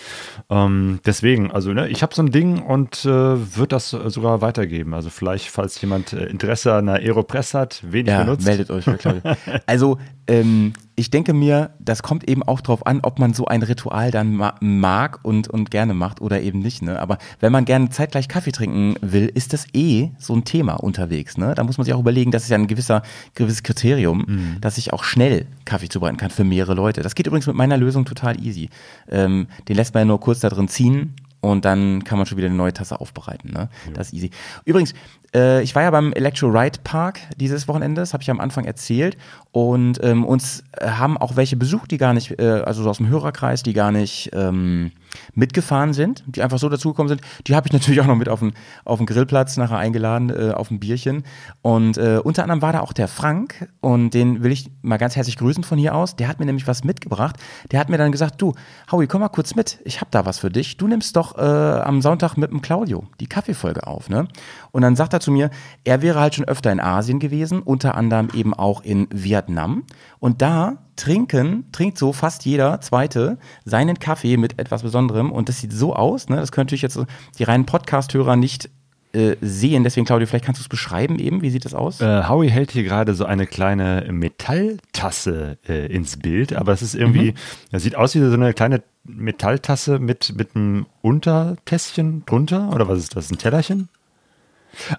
Ähm, 0.51 1.01
deswegen, 1.05 1.51
also 1.51 1.73
ne, 1.73 1.89
ich 1.89 2.03
habe 2.03 2.15
so 2.15 2.23
ein 2.23 2.31
Ding 2.31 2.61
und 2.63 3.05
äh, 3.05 3.09
würde 3.09 3.69
das 3.69 3.91
sogar 3.91 4.41
weitergeben. 4.41 4.95
Also 4.95 5.11
vielleicht, 5.11 5.49
falls 5.49 5.81
jemand 5.81 6.13
äh, 6.13 6.27
Interesse 6.27 6.75
an 6.75 6.89
einer 6.89 6.99
Aeropress 6.99 7.55
hat, 7.55 7.83
wenig 7.87 8.09
ja, 8.13 8.25
benutzt. 8.25 8.47
meldet 8.47 8.71
euch. 8.71 8.85
also 9.67 9.99
ähm, 10.33 10.73
ich 10.95 11.11
denke 11.11 11.35
mir, 11.35 11.71
das 11.79 12.03
kommt 12.03 12.29
eben 12.29 12.43
auch 12.43 12.61
darauf 12.61 12.87
an, 12.87 13.01
ob 13.03 13.19
man 13.19 13.35
so 13.35 13.47
ein 13.47 13.63
Ritual 13.63 14.11
dann 14.11 14.35
ma 14.35 14.55
mag 14.61 15.21
und, 15.23 15.49
und 15.49 15.71
gerne 15.71 15.95
macht 15.95 16.21
oder 16.21 16.41
eben 16.41 16.61
nicht. 16.61 16.83
Ne? 16.83 16.99
Aber 16.99 17.19
wenn 17.41 17.53
man 17.53 17.65
gerne 17.65 17.91
zeitgleich 17.91 18.29
Kaffee 18.29 18.53
trinken 18.53 18.95
will, 19.03 19.27
ist 19.27 19.53
das 19.53 19.67
eh 19.75 20.11
so 20.19 20.35
ein 20.35 20.45
Thema 20.45 20.75
unterwegs. 20.75 21.37
Ne? 21.37 21.55
Da 21.55 21.65
muss 21.65 21.77
man 21.77 21.85
sich 21.85 21.95
auch 21.95 22.01
überlegen, 22.01 22.31
das 22.31 22.45
ist 22.45 22.51
ja 22.51 22.57
ein 22.57 22.67
gewisser, 22.67 23.03
gewisses 23.35 23.63
Kriterium, 23.63 24.25
mhm. 24.27 24.61
dass 24.61 24.79
ich 24.79 24.93
auch 24.93 25.05
schnell 25.05 25.47
Kaffee 25.65 25.89
zubereiten 25.89 26.17
kann 26.17 26.31
für 26.31 26.45
mehrere 26.45 26.75
Leute. 26.75 27.03
Das 27.03 27.15
geht 27.15 27.27
übrigens 27.27 27.47
mit 27.47 27.57
meiner 27.57 27.77
Lösung 27.77 28.05
total 28.05 28.43
easy. 28.43 28.71
Ähm, 29.11 29.49
den 29.69 29.77
lässt 29.77 29.95
man 29.95 30.03
ja 30.03 30.05
nur 30.07 30.21
kurz 30.21 30.41
da 30.41 30.49
drin 30.49 30.69
ziehen 30.69 31.15
und 31.43 31.65
dann 31.65 32.05
kann 32.05 32.19
man 32.19 32.27
schon 32.27 32.39
wieder 32.39 32.47
eine 32.47 32.57
neue 32.57 32.73
Tasse 32.73 33.01
aufbereiten. 33.01 33.51
Ne? 33.53 33.69
Ja. 33.87 33.93
Das 33.95 34.07
ist 34.09 34.15
easy. 34.15 34.31
Übrigens, 34.65 34.95
äh, 35.35 35.61
ich 35.63 35.75
war 35.75 35.83
ja 35.83 35.91
beim 35.91 36.13
Electro 36.13 36.47
Ride 36.47 36.79
Park 36.85 37.19
dieses 37.37 37.67
Wochenende, 37.67 38.01
das 38.01 38.13
habe 38.13 38.23
ich 38.23 38.31
am 38.31 38.39
Anfang 38.39 38.65
erzählt. 38.65 39.19
Und 39.51 40.03
ähm, 40.05 40.25
uns 40.25 40.63
äh, 40.73 40.89
haben 40.89 41.19
auch 41.19 41.35
welche 41.35 41.57
besucht, 41.57 41.91
die 41.91 41.99
gar 41.99 42.15
nicht, 42.15 42.39
äh, 42.39 42.63
also 42.65 42.85
so 42.85 42.91
aus 42.91 42.99
dem 42.99 43.09
Hörerkreis, 43.09 43.65
die 43.65 43.73
gar 43.73 43.91
nicht 43.91 44.31
ähm, 44.33 44.93
mitgefahren 45.35 45.93
sind, 45.93 46.23
die 46.27 46.43
einfach 46.43 46.59
so 46.59 46.69
dazugekommen 46.69 47.09
sind. 47.09 47.21
Die 47.47 47.55
habe 47.55 47.67
ich 47.67 47.73
natürlich 47.73 48.01
auch 48.01 48.07
noch 48.07 48.17
mit 48.17 48.29
auf 48.29 48.41
den, 48.41 48.53
auf 48.85 48.99
den 48.99 49.07
Grillplatz 49.07 49.57
nachher 49.57 49.79
eingeladen, 49.79 50.31
äh, 50.31 50.53
auf 50.53 50.71
ein 50.71 50.81
Bierchen. 50.81 51.25
Und 51.63 51.99
äh, 51.99 52.21
unter 52.23 52.43
anderem 52.43 52.63
war 52.63 52.73
da 52.73 52.81
auch 52.81 52.93
der 52.93 53.09
Frank 53.09 53.69
und 53.81 54.15
den 54.15 54.43
will 54.43 54.53
ich 54.53 54.71
mal 54.83 54.97
ganz 54.97 55.17
herzlich 55.17 55.37
grüßen 55.37 55.65
von 55.65 55.79
hier 55.79 55.95
aus. 55.95 56.17
Der 56.17 56.29
hat 56.29 56.41
mir 56.41 56.47
nämlich 56.47 56.67
was 56.67 56.85
mitgebracht. 56.85 57.37
Der 57.71 57.81
hat 57.81 57.89
mir 57.89 57.99
dann 57.99 58.13
gesagt, 58.13 58.41
du, 58.41 58.55
Howie, 58.91 59.07
komm 59.07 59.21
mal 59.21 59.29
kurz 59.29 59.55
mit, 59.55 59.79
ich 59.85 60.01
habe 60.01 60.11
da 60.11 60.27
was 60.27 60.39
für 60.39 60.51
dich. 60.51 60.77
Du 60.77 60.87
nimmst 60.87 61.17
doch 61.17 61.37
äh, 61.37 61.41
am 61.41 62.03
Sonntag 62.03 62.37
mit 62.37 62.51
dem 62.51 62.63
Claudio 62.63 63.05
die 63.21 63.27
Kaffeefolge 63.27 63.87
auf. 63.87 64.09
Ne? 64.09 64.29
Und 64.73 64.83
dann 64.83 64.97
sagt 64.97 65.13
er 65.13 65.21
zu 65.21 65.31
mir, 65.31 65.51
er 65.85 66.03
wäre 66.03 66.19
halt 66.19 66.35
schon 66.35 66.47
öfter 66.47 66.73
in 66.73 66.81
Asien 66.81 67.21
gewesen, 67.21 67.61
unter 67.63 67.95
anderem 67.95 68.31
eben 68.35 68.55
auch 68.55 68.83
in 68.83 69.07
Vietnam. 69.11 69.85
Und 70.19 70.43
da 70.43 70.79
trinken, 70.97 71.71
trinkt 71.73 71.99
so 71.99 72.13
fast 72.13 72.45
jeder 72.45 72.81
Zweite 72.81 73.39
seinen 73.65 73.99
Kaffee 73.99 74.37
mit 74.37 74.59
etwas 74.59 74.83
Besonderem. 74.83 75.31
Und 75.31 75.49
das 75.49 75.61
sieht 75.61 75.73
so 75.73 75.95
aus, 75.95 76.29
ne? 76.29 76.37
das 76.37 76.53
können 76.53 76.67
natürlich 76.67 76.83
jetzt 76.83 76.99
die 77.39 77.45
reinen 77.45 77.67
Podcast-Hörer 77.67 78.37
nicht 78.37 78.71
äh, 79.13 79.37
sehen. 79.43 79.85
Deswegen, 79.85 80.07
Claudio, 80.07 80.27
vielleicht 80.27 80.47
kannst 80.47 80.61
du 80.61 80.63
es 80.63 80.69
beschreiben 80.69 81.19
eben. 81.19 81.43
Wie 81.43 81.51
sieht 81.51 81.67
das 81.67 81.75
aus? 81.75 82.01
Äh, 82.01 82.25
Howie 82.29 82.49
hält 82.49 82.71
hier 82.71 82.83
gerade 82.83 83.15
so 83.15 83.27
eine 83.27 83.47
kleine 83.47 84.07
Metalltasse 84.11 85.59
äh, 85.69 85.87
ins 85.93 86.17
Bild, 86.17 86.55
aber 86.55 86.73
es 86.73 86.81
ist 86.81 86.95
irgendwie, 86.95 87.33
mhm. 87.33 87.37
das 87.71 87.83
sieht 87.83 87.95
aus 87.95 88.15
wie 88.15 88.21
so 88.21 88.33
eine 88.33 88.55
kleine 88.55 88.83
Metalltasse 89.05 89.99
mit, 89.99 90.35
mit 90.35 90.57
einem 90.57 90.87
Untertässchen 91.03 92.25
drunter. 92.25 92.73
Oder 92.73 92.89
was 92.89 93.01
ist 93.01 93.15
das? 93.15 93.31
Ein 93.31 93.37
Tellerchen? 93.37 93.91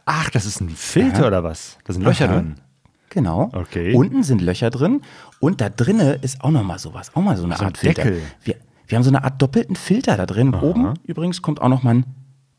Ach, 0.06 0.30
das 0.30 0.46
ist 0.46 0.62
ein 0.62 0.70
Filter 0.70 1.22
ja. 1.22 1.28
oder 1.28 1.44
was? 1.44 1.78
Da 1.84 1.94
sind 1.94 2.04
Löcher 2.04 2.26
Aha. 2.26 2.36
drin. 2.36 2.56
Genau. 3.10 3.52
Okay. 3.54 3.94
Unten 3.94 4.24
sind 4.24 4.42
Löcher 4.42 4.70
drin 4.70 5.02
und 5.40 5.62
da 5.62 5.70
drinnen 5.70 6.18
ist 6.22 6.44
auch 6.44 6.50
noch 6.50 6.64
mal 6.64 6.80
sowas, 6.80 7.12
auch 7.16 7.22
mal 7.22 7.38
so 7.38 7.44
eine 7.44 7.56
so 7.56 7.66
Art 7.66 7.78
Filter. 7.78 8.04
Deckel. 8.04 8.22
Wir, 8.44 8.56
wir 8.88 8.96
haben 8.96 9.04
so 9.04 9.12
eine 9.12 9.24
Art 9.24 9.42
doppelten 9.42 9.76
Filter 9.76 10.18
da 10.18 10.26
drin. 10.26 10.54
Aha. 10.54 10.64
Oben 10.64 10.94
übrigens 11.04 11.42
kommt 11.42 11.62
auch 11.62 11.70
noch 11.70 11.84
mal 11.84 11.96
ein 11.96 12.06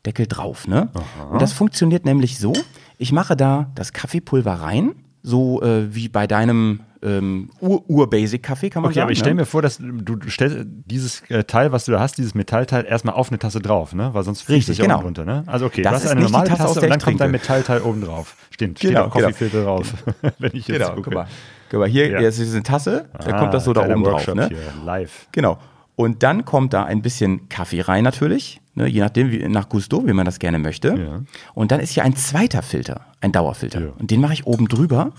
Deckel 0.05 0.27
drauf. 0.27 0.67
Ne? 0.67 0.89
Und 1.31 1.41
das 1.41 1.51
funktioniert 1.51 2.05
nämlich 2.05 2.39
so: 2.39 2.53
Ich 2.97 3.11
mache 3.11 3.35
da 3.35 3.71
das 3.75 3.91
Kaffeepulver 3.91 4.53
rein, 4.53 4.95
so 5.23 5.61
äh, 5.61 5.93
wie 5.93 6.07
bei 6.07 6.27
deinem 6.27 6.81
ähm, 7.05 7.49
Ur-Basic-Kaffee, 7.61 8.69
kann 8.69 8.81
man 8.81 8.89
okay, 8.89 8.95
sagen. 8.95 9.03
aber 9.03 9.11
ich 9.11 9.19
stelle 9.19 9.35
ne? 9.35 9.41
mir 9.41 9.45
vor, 9.45 9.61
dass 9.61 9.77
du 9.79 10.17
stellst 10.27 10.65
dieses 10.85 11.21
äh, 11.29 11.43
Teil, 11.43 11.71
was 11.71 11.85
du 11.85 11.91
da 11.91 11.99
hast, 11.99 12.17
dieses 12.17 12.33
Metallteil, 12.33 12.85
erstmal 12.85 13.15
auf 13.15 13.29
eine 13.29 13.37
Tasse 13.37 13.59
drauf, 13.59 13.93
ne? 13.93 14.13
Weil 14.13 14.23
sonst 14.23 14.41
fliegt 14.41 14.67
es 14.67 14.77
ja 14.77 14.85
genau. 14.85 15.01
runter, 15.01 15.23
ne? 15.23 15.43
Also 15.45 15.67
okay, 15.67 15.83
das 15.83 15.91
du 15.91 15.95
hast 15.95 16.11
eine 16.11 16.21
normale 16.21 16.49
Tasse, 16.49 16.63
Tasse 16.63 16.81
und 16.81 16.89
dann 16.89 16.99
kommt 16.99 17.21
dein 17.21 17.31
Metallteil 17.31 17.81
oben 17.81 18.01
drauf. 18.01 18.35
Stimmt, 18.49 18.79
genau, 18.79 18.91
steht 18.91 19.05
auch 19.05 19.11
Coffeefilter 19.11 19.59
genau. 19.59 19.75
drauf, 19.77 19.93
wenn 20.39 20.51
ich 20.53 20.67
jetzt 20.67 20.77
genau, 20.79 20.89
gucke. 20.89 21.01
Guck 21.03 21.13
mal. 21.13 21.27
Guck 21.69 21.79
mal, 21.79 21.89
hier 21.89 22.09
ja. 22.09 22.19
ist 22.19 22.39
eine 22.39 22.63
Tasse, 22.63 23.05
da 23.13 23.33
ah, 23.33 23.39
kommt 23.39 23.53
das 23.53 23.65
so 23.65 23.73
da 23.73 23.81
oben 23.81 24.03
Workshop 24.03 24.35
drauf. 24.35 24.49
Ne? 24.49 24.57
Hier, 24.57 24.85
live. 24.85 25.27
Genau. 25.31 25.59
Und 25.95 26.23
dann 26.23 26.43
kommt 26.43 26.73
da 26.73 26.83
ein 26.83 27.01
bisschen 27.01 27.47
Kaffee 27.49 27.81
rein 27.81 28.03
natürlich, 28.03 28.59
ne, 28.73 28.87
je 28.87 28.99
nachdem, 28.99 29.31
wie, 29.31 29.47
nach 29.47 29.69
Gusto, 29.69 30.05
wie 30.05 30.13
man 30.13 30.25
das 30.25 30.39
gerne 30.39 30.59
möchte. 30.59 30.89
Ja. 30.89 31.21
Und 31.53 31.71
dann 31.71 31.79
ist 31.79 31.91
hier 31.91 32.03
ein 32.03 32.15
zweiter 32.15 32.61
Filter, 32.61 33.01
ein 33.21 33.31
Dauerfilter. 33.31 33.79
Ja. 33.79 33.87
Und 33.97 34.11
den 34.11 34.19
mache 34.19 34.33
ich 34.33 34.45
oben 34.45 34.67
drüber 34.67 35.11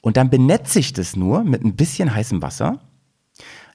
und 0.00 0.16
dann 0.16 0.30
benetze 0.30 0.78
ich 0.78 0.92
das 0.92 1.16
nur 1.16 1.44
mit 1.44 1.64
ein 1.64 1.76
bisschen 1.76 2.14
heißem 2.14 2.42
Wasser, 2.42 2.80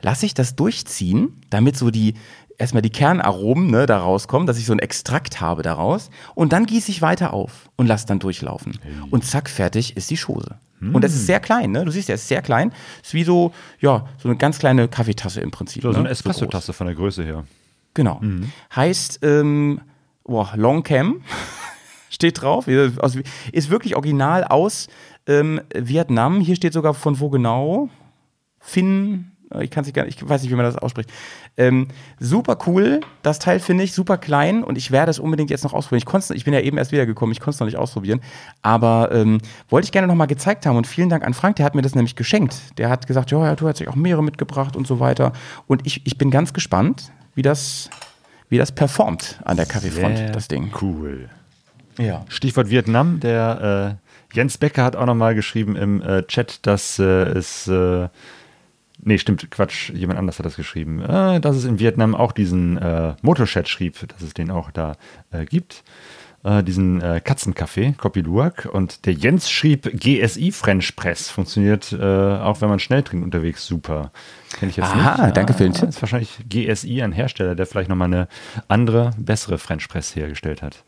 lasse 0.01 0.25
ich 0.25 0.33
das 0.33 0.55
durchziehen, 0.55 1.41
damit 1.49 1.77
so 1.77 1.91
die 1.91 2.15
erstmal 2.57 2.81
die 2.81 2.89
Kernaromen 2.89 3.71
ne, 3.71 3.85
da 3.85 3.99
rauskommen, 3.99 4.47
dass 4.47 4.57
ich 4.57 4.65
so 4.65 4.73
ein 4.73 4.79
Extrakt 4.79 5.41
habe 5.41 5.63
daraus. 5.63 6.09
Und 6.35 6.53
dann 6.53 6.65
gieße 6.65 6.91
ich 6.91 7.01
weiter 7.01 7.33
auf 7.33 7.69
und 7.75 7.87
lasse 7.87 8.05
dann 8.05 8.19
durchlaufen. 8.19 8.79
Hey. 8.81 8.93
Und 9.09 9.25
zack, 9.25 9.49
fertig 9.49 9.97
ist 9.97 10.09
die 10.11 10.17
Chose. 10.17 10.55
Hm. 10.79 10.93
Und 10.95 11.03
das 11.03 11.13
ist 11.13 11.25
sehr 11.25 11.39
klein, 11.39 11.71
ne? 11.71 11.85
Du 11.85 11.91
siehst 11.91 12.09
ja, 12.09 12.15
es 12.15 12.21
ist 12.21 12.27
sehr 12.27 12.41
klein. 12.41 12.71
Ist 13.01 13.13
wie 13.13 13.23
so, 13.23 13.53
ja, 13.79 14.07
so 14.17 14.29
eine 14.29 14.37
ganz 14.37 14.59
kleine 14.59 14.87
Kaffeetasse 14.87 15.41
im 15.41 15.51
Prinzip. 15.51 15.81
So, 15.81 15.89
ne? 15.89 15.93
so 15.93 15.99
eine 16.01 16.09
Espresso-Tasse 16.09 16.67
so 16.67 16.73
von 16.73 16.87
der 16.87 16.95
Größe 16.95 17.23
her. 17.23 17.45
Genau. 17.93 18.19
Mhm. 18.21 18.51
Heißt, 18.75 19.19
ähm, 19.23 19.81
boah, 20.23 20.51
Long 20.55 20.83
Cam 20.83 21.21
steht 22.09 22.41
drauf. 22.41 22.67
Ist 22.67 23.69
wirklich 23.69 23.95
original 23.95 24.43
aus 24.43 24.87
ähm, 25.27 25.61
Vietnam, 25.73 26.41
hier 26.41 26.55
steht 26.55 26.73
sogar 26.73 26.93
von 26.93 27.19
wo 27.19 27.29
genau. 27.29 27.89
Finn, 28.59 29.31
ich 29.61 29.69
kann 29.69 29.83
nicht 29.83 29.93
gar 29.93 30.07
ich 30.07 30.27
weiß 30.27 30.41
nicht, 30.41 30.51
wie 30.51 30.55
man 30.55 30.65
das 30.65 30.77
ausspricht. 30.77 31.11
Ähm, 31.57 31.87
super 32.19 32.57
cool, 32.65 33.01
das 33.21 33.39
Teil 33.39 33.59
finde 33.59 33.83
ich, 33.83 33.93
super 33.93 34.17
klein 34.17 34.63
und 34.63 34.77
ich 34.77 34.91
werde 34.91 35.11
es 35.11 35.19
unbedingt 35.19 35.49
jetzt 35.49 35.63
noch 35.63 35.73
ausprobieren. 35.73 36.07
Ich, 36.07 36.29
ich 36.31 36.45
bin 36.45 36.53
ja 36.53 36.61
eben 36.61 36.77
erst 36.77 36.91
wiedergekommen, 36.91 37.31
ich 37.31 37.39
konnte 37.39 37.55
es 37.55 37.59
noch 37.59 37.67
nicht 37.67 37.77
ausprobieren, 37.77 38.21
aber 38.61 39.09
ähm, 39.11 39.39
wollte 39.69 39.85
ich 39.85 39.91
gerne 39.91 40.07
noch 40.07 40.15
mal 40.15 40.25
gezeigt 40.25 40.65
haben 40.65 40.77
und 40.77 40.87
vielen 40.87 41.09
Dank 41.09 41.25
an 41.25 41.33
Frank, 41.33 41.57
der 41.57 41.65
hat 41.65 41.75
mir 41.75 41.81
das 41.81 41.95
nämlich 41.95 42.15
geschenkt. 42.15 42.77
Der 42.77 42.89
hat 42.89 43.05
gesagt, 43.05 43.31
ja, 43.31 43.55
du 43.55 43.67
hast 43.67 43.77
sich 43.77 43.87
auch 43.87 43.95
mehrere 43.95 44.23
mitgebracht 44.23 44.75
und 44.75 44.87
so 44.87 44.99
weiter 44.99 45.33
und 45.67 45.85
ich, 45.85 46.05
ich 46.05 46.17
bin 46.17 46.31
ganz 46.31 46.53
gespannt, 46.53 47.11
wie 47.35 47.41
das, 47.41 47.89
wie 48.49 48.57
das 48.57 48.71
performt 48.71 49.39
an 49.45 49.57
der 49.57 49.65
Kaffeefront, 49.65 50.33
das 50.33 50.47
Ding. 50.47 50.71
Cool. 50.81 51.29
Ja. 51.99 52.25
Stichwort 52.29 52.69
Vietnam, 52.69 53.19
der 53.19 53.97
äh 53.99 54.02
Jens 54.34 54.57
Becker 54.57 54.84
hat 54.84 54.95
auch 54.95 55.05
nochmal 55.05 55.35
geschrieben 55.35 55.76
im 55.76 56.01
äh, 56.01 56.23
Chat, 56.27 56.65
dass 56.68 56.99
äh, 56.99 57.03
es. 57.03 57.68
Äh, 57.68 58.10
nee, 59.01 59.18
stimmt, 59.18 59.49
Quatsch, 59.51 59.89
jemand 59.91 60.19
anders 60.19 60.39
hat 60.39 60.45
das 60.45 60.55
geschrieben. 60.55 61.01
Äh, 61.01 61.39
dass 61.39 61.55
es 61.55 61.65
in 61.65 61.80
Vietnam 61.80 62.15
auch 62.15 62.31
diesen 62.31 62.77
äh, 62.77 63.15
Motorchat 63.22 63.68
schrieb, 63.69 64.07
dass 64.10 64.22
es 64.22 64.34
den 64.34 64.51
auch 64.51 64.72
da 64.72 64.95
äh, 65.31 65.45
gibt. 65.45 65.84
äh, 66.43 66.64
diesen 66.64 66.99
Katzenkaffee, 67.23 67.93
Kopi 67.97 68.22
Luwak. 68.22 68.68
Und 68.72 69.05
der 69.05 69.14
Jens 69.14 69.49
schrieb, 69.49 69.84
GSI 69.99 70.51
French 70.51 70.95
Press 70.95 71.30
funktioniert 71.30 71.93
auch, 71.93 72.61
wenn 72.61 72.69
man 72.69 72.80
schnell 72.80 73.03
trinkt 73.03 73.23
unterwegs, 73.26 73.65
super. 73.65 74.11
Kenne 74.51 74.69
ich 74.72 74.77
jetzt 74.77 74.95
Aha, 74.95 75.27
nicht. 75.27 75.38
danke 75.38 75.53
für 75.53 75.64
den 75.64 75.73
Ja, 75.73 75.80
Tipp. 75.80 75.89
Ist 75.89 76.01
wahrscheinlich 76.01 76.39
GSI 76.49 77.01
ein 77.01 77.11
Hersteller, 77.14 77.55
der 77.55 77.65
vielleicht 77.65 77.89
nochmal 77.89 78.07
eine 78.07 78.27
andere, 78.68 79.11
bessere 79.18 79.57
French 79.57 79.88
Press 79.89 80.15
hergestellt 80.15 80.61
hat. 80.61 80.84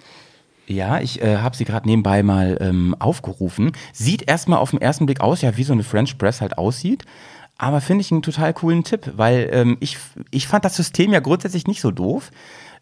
Ja, 0.67 0.99
ich 0.99 1.21
äh, 1.21 1.37
habe 1.37 1.55
sie 1.55 1.65
gerade 1.65 1.87
nebenbei 1.87 2.23
mal 2.23 2.57
ähm, 2.59 2.95
aufgerufen. 2.99 3.71
Sieht 3.93 4.27
erstmal 4.27 4.59
auf 4.59 4.71
den 4.71 4.81
ersten 4.81 5.05
Blick 5.05 5.21
aus, 5.21 5.41
ja, 5.41 5.57
wie 5.57 5.63
so 5.63 5.73
eine 5.73 5.83
French 5.83 6.17
Press 6.17 6.41
halt 6.41 6.57
aussieht. 6.57 7.05
Aber 7.57 7.81
finde 7.81 8.01
ich 8.01 8.11
einen 8.11 8.21
total 8.21 8.53
coolen 8.53 8.83
Tipp, 8.83 9.13
weil 9.15 9.49
ähm, 9.51 9.77
ich, 9.79 9.97
ich 10.31 10.47
fand 10.47 10.65
das 10.65 10.75
System 10.75 11.13
ja 11.13 11.19
grundsätzlich 11.19 11.67
nicht 11.67 11.81
so 11.81 11.91
doof. 11.91 12.31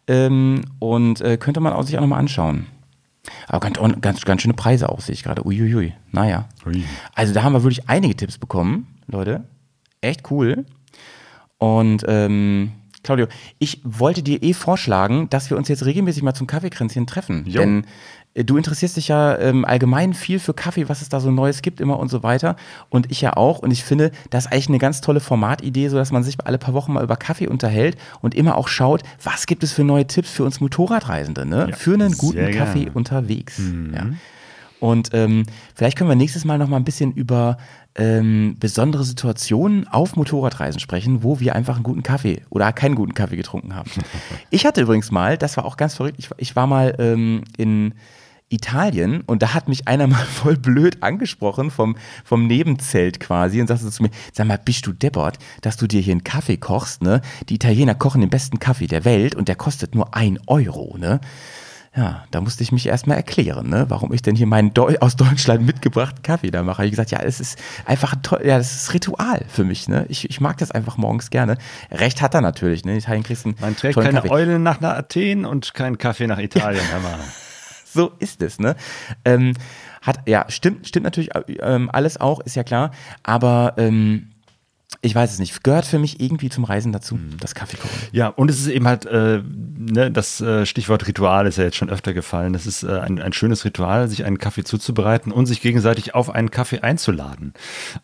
Ähm, 0.06 0.62
und 0.80 1.20
äh, 1.20 1.36
könnte 1.36 1.60
man 1.60 1.72
auch 1.72 1.82
sich 1.84 1.96
auch 1.96 2.02
nochmal 2.02 2.18
anschauen. 2.18 2.66
Aber 3.48 3.60
ganz, 3.60 3.78
ganz, 4.00 4.22
ganz 4.22 4.42
schöne 4.42 4.54
Preise 4.54 4.88
auch, 4.88 5.00
sehe 5.00 5.14
ich 5.14 5.22
gerade. 5.22 5.46
Uiuiui. 5.46 5.94
Naja. 6.12 6.48
Ui. 6.66 6.84
Also 7.14 7.32
da 7.32 7.42
haben 7.42 7.54
wir 7.54 7.62
wirklich 7.62 7.88
einige 7.88 8.14
Tipps 8.14 8.36
bekommen, 8.38 8.98
Leute. 9.06 9.44
Echt 10.00 10.30
cool. 10.30 10.66
Und 11.58 12.04
ähm, 12.06 12.72
Claudio, 13.04 13.26
ich 13.58 13.80
wollte 13.84 14.22
dir 14.22 14.42
eh 14.42 14.54
vorschlagen, 14.54 15.28
dass 15.30 15.50
wir 15.50 15.56
uns 15.56 15.68
jetzt 15.68 15.84
regelmäßig 15.84 16.22
mal 16.22 16.34
zum 16.34 16.46
Kaffeekränzchen 16.46 17.06
treffen. 17.06 17.44
Jo. 17.46 17.60
Denn 17.60 17.86
äh, 18.34 18.44
du 18.44 18.56
interessierst 18.56 18.96
dich 18.96 19.08
ja 19.08 19.38
ähm, 19.38 19.64
allgemein 19.64 20.14
viel 20.14 20.38
für 20.38 20.54
Kaffee, 20.54 20.88
was 20.88 21.02
es 21.02 21.08
da 21.08 21.20
so 21.20 21.30
Neues 21.30 21.62
gibt 21.62 21.80
immer 21.80 21.98
und 21.98 22.08
so 22.08 22.22
weiter. 22.22 22.56
Und 22.88 23.10
ich 23.10 23.20
ja 23.20 23.36
auch. 23.36 23.60
Und 23.60 23.70
ich 23.70 23.84
finde, 23.84 24.10
das 24.30 24.46
ist 24.46 24.52
eigentlich 24.52 24.68
eine 24.68 24.78
ganz 24.78 25.00
tolle 25.00 25.20
Formatidee, 25.20 25.88
so 25.88 25.96
dass 25.96 26.10
man 26.10 26.24
sich 26.24 26.44
alle 26.44 26.58
paar 26.58 26.74
Wochen 26.74 26.92
mal 26.92 27.04
über 27.04 27.16
Kaffee 27.16 27.46
unterhält 27.46 27.96
und 28.20 28.34
immer 28.34 28.56
auch 28.56 28.68
schaut, 28.68 29.02
was 29.22 29.46
gibt 29.46 29.62
es 29.62 29.72
für 29.72 29.84
neue 29.84 30.06
Tipps 30.06 30.30
für 30.30 30.44
uns 30.44 30.60
Motorradreisende, 30.60 31.46
ne? 31.46 31.68
Ja, 31.70 31.76
für 31.76 31.94
einen 31.94 32.16
guten 32.16 32.50
Kaffee 32.52 32.90
unterwegs. 32.92 33.60
Ja. 33.94 34.06
Und 34.80 35.10
ähm, 35.14 35.44
vielleicht 35.74 35.96
können 35.96 36.10
wir 36.10 36.16
nächstes 36.16 36.44
Mal 36.44 36.58
noch 36.58 36.68
mal 36.68 36.76
ein 36.76 36.84
bisschen 36.84 37.12
über 37.12 37.56
ähm, 37.96 38.56
besondere 38.58 39.04
Situationen 39.04 39.86
auf 39.88 40.16
Motorradreisen 40.16 40.80
sprechen, 40.80 41.22
wo 41.22 41.40
wir 41.40 41.54
einfach 41.54 41.76
einen 41.76 41.84
guten 41.84 42.02
Kaffee 42.02 42.42
oder 42.50 42.72
keinen 42.72 42.94
guten 42.94 43.14
Kaffee 43.14 43.36
getrunken 43.36 43.74
haben. 43.74 43.90
ich 44.50 44.66
hatte 44.66 44.82
übrigens 44.82 45.10
mal, 45.10 45.38
das 45.38 45.56
war 45.56 45.64
auch 45.64 45.76
ganz 45.76 45.94
verrückt, 45.94 46.16
ich, 46.18 46.30
ich 46.38 46.56
war 46.56 46.66
mal 46.66 46.94
ähm, 46.98 47.44
in 47.56 47.94
Italien 48.50 49.22
und 49.22 49.42
da 49.42 49.54
hat 49.54 49.68
mich 49.68 49.88
einer 49.88 50.06
mal 50.08 50.24
voll 50.24 50.56
blöd 50.56 51.02
angesprochen 51.02 51.70
vom, 51.70 51.96
vom 52.24 52.46
Nebenzelt 52.46 53.20
quasi 53.20 53.60
und 53.60 53.68
sagte 53.68 53.90
zu 53.90 54.02
mir, 54.02 54.10
sag 54.32 54.46
mal, 54.46 54.58
bist 54.58 54.86
du 54.86 54.92
deppert, 54.92 55.38
dass 55.60 55.76
du 55.76 55.86
dir 55.86 56.00
hier 56.00 56.12
einen 56.12 56.24
Kaffee 56.24 56.56
kochst, 56.56 57.02
ne? 57.02 57.20
Die 57.48 57.54
Italiener 57.54 57.94
kochen 57.94 58.20
den 58.20 58.30
besten 58.30 58.58
Kaffee 58.58 58.86
der 58.86 59.04
Welt 59.04 59.34
und 59.34 59.48
der 59.48 59.56
kostet 59.56 59.94
nur 59.94 60.14
ein 60.14 60.38
Euro, 60.46 60.96
ne? 60.98 61.20
Ja, 61.96 62.24
da 62.32 62.40
musste 62.40 62.64
ich 62.64 62.72
mich 62.72 62.86
erstmal 62.88 63.16
erklären, 63.16 63.68
ne, 63.68 63.86
warum 63.88 64.12
ich 64.12 64.20
denn 64.20 64.34
hier 64.34 64.46
meinen 64.46 64.74
Deu 64.74 64.96
aus 65.00 65.14
Deutschland 65.14 65.64
mitgebrachten 65.64 66.22
Kaffee 66.22 66.50
da 66.50 66.62
mache. 66.64 66.84
Ich 66.84 66.90
gesagt, 66.90 67.12
ja, 67.12 67.20
es 67.20 67.38
ist 67.38 67.58
einfach 67.84 68.14
ein 68.14 68.22
toll, 68.22 68.40
ja, 68.44 68.58
das 68.58 68.74
ist 68.74 68.94
Ritual 68.94 69.44
für 69.48 69.64
mich, 69.64 69.88
ne? 69.88 70.04
Ich, 70.08 70.28
ich 70.28 70.40
mag 70.40 70.58
das 70.58 70.72
einfach 70.72 70.96
morgens 70.96 71.30
gerne. 71.30 71.56
Recht 71.92 72.20
hat 72.20 72.34
er 72.34 72.40
natürlich, 72.40 72.84
ne? 72.84 72.92
In 72.92 72.98
Italien 72.98 73.22
kriegst 73.22 73.44
du 73.44 73.50
einen 73.50 73.58
Man 73.60 73.76
trägt 73.76 73.94
keine 73.94 74.14
Kaffee. 74.14 74.30
Eule 74.30 74.58
nach 74.58 74.80
Athen 74.82 75.44
und 75.44 75.72
keinen 75.74 75.96
Kaffee 75.98 76.26
nach 76.26 76.38
Italien. 76.38 76.82
hör 76.90 77.00
mal. 77.00 77.18
So 77.86 78.10
ist 78.18 78.42
es, 78.42 78.58
ne? 78.58 78.74
Ähm, 79.24 79.54
hat, 80.02 80.26
ja, 80.26 80.46
stimmt, 80.48 80.88
stimmt 80.88 81.04
natürlich 81.04 81.30
ähm, 81.60 81.88
alles 81.92 82.20
auch, 82.20 82.40
ist 82.40 82.56
ja 82.56 82.64
klar, 82.64 82.90
aber 83.22 83.74
ähm, 83.76 84.33
ich 85.00 85.14
weiß 85.14 85.32
es 85.32 85.38
nicht, 85.38 85.62
gehört 85.64 85.84
für 85.86 85.98
mich 85.98 86.20
irgendwie 86.20 86.48
zum 86.48 86.64
Reisen 86.64 86.92
dazu, 86.92 87.18
das 87.40 87.54
Kaffee. 87.54 87.76
Ja, 88.12 88.28
und 88.28 88.50
es 88.50 88.58
ist 88.60 88.68
eben 88.68 88.86
halt, 88.86 89.06
äh, 89.06 89.42
ne, 89.76 90.10
das 90.10 90.40
äh, 90.40 90.64
Stichwort 90.66 91.06
Ritual 91.06 91.46
ist 91.46 91.58
ja 91.58 91.64
jetzt 91.64 91.76
schon 91.76 91.90
öfter 91.90 92.12
gefallen. 92.14 92.54
Es 92.54 92.66
ist 92.66 92.82
äh, 92.82 92.98
ein, 93.00 93.20
ein 93.20 93.32
schönes 93.32 93.64
Ritual, 93.64 94.08
sich 94.08 94.24
einen 94.24 94.38
Kaffee 94.38 94.64
zuzubereiten 94.64 95.32
und 95.32 95.46
sich 95.46 95.60
gegenseitig 95.60 96.14
auf 96.14 96.30
einen 96.30 96.50
Kaffee 96.50 96.80
einzuladen. 96.80 97.54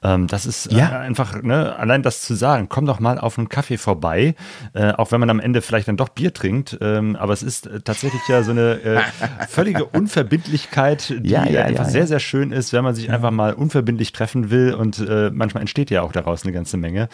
Ähm, 0.02 0.26
das 0.26 0.46
ist 0.46 0.66
äh, 0.72 0.76
Ja. 0.76 0.98
einfach, 1.00 1.42
ne, 1.42 1.76
allein 1.76 2.02
das 2.02 2.22
zu 2.22 2.34
sagen, 2.34 2.68
komm 2.68 2.86
doch 2.86 3.00
mal 3.00 3.18
auf 3.18 3.38
einen 3.38 3.48
Kaffee 3.48 3.78
vorbei, 3.78 4.34
äh, 4.74 4.92
auch 4.92 5.12
wenn 5.12 5.20
man 5.20 5.30
am 5.30 5.40
Ende 5.40 5.62
vielleicht 5.62 5.88
dann 5.88 5.96
doch 5.96 6.08
Bier 6.10 6.32
trinkt. 6.34 6.76
Ähm, 6.80 7.16
aber 7.16 7.32
es 7.32 7.42
ist 7.42 7.66
äh, 7.66 7.80
tatsächlich 7.80 8.22
ja 8.28 8.42
so 8.42 8.50
eine 8.50 9.02
völlige 9.48 9.84
Unverbindlichkeit, 9.84 11.10
die 11.20 11.30
Ja, 11.30 11.46
ja, 11.46 11.62
einfach 11.64 11.86
sehr, 11.86 12.06
sehr 12.06 12.20
schön 12.20 12.52
ist, 12.52 12.72
wenn 12.72 12.84
man 12.84 12.94
sich 12.94 13.10
einfach 13.10 13.30
mal 13.30 13.52
unverbindlich 13.54 14.12
treffen 14.12 14.50
will 14.50 14.74
und 14.74 15.04
manchmal 15.32 15.60
entsteht 15.62 15.90
ja 15.90 16.02
auch 16.02 16.12
daraus 16.12 16.44
eine 16.44 16.52
ganze 16.52 16.76
Menge. 16.80 17.08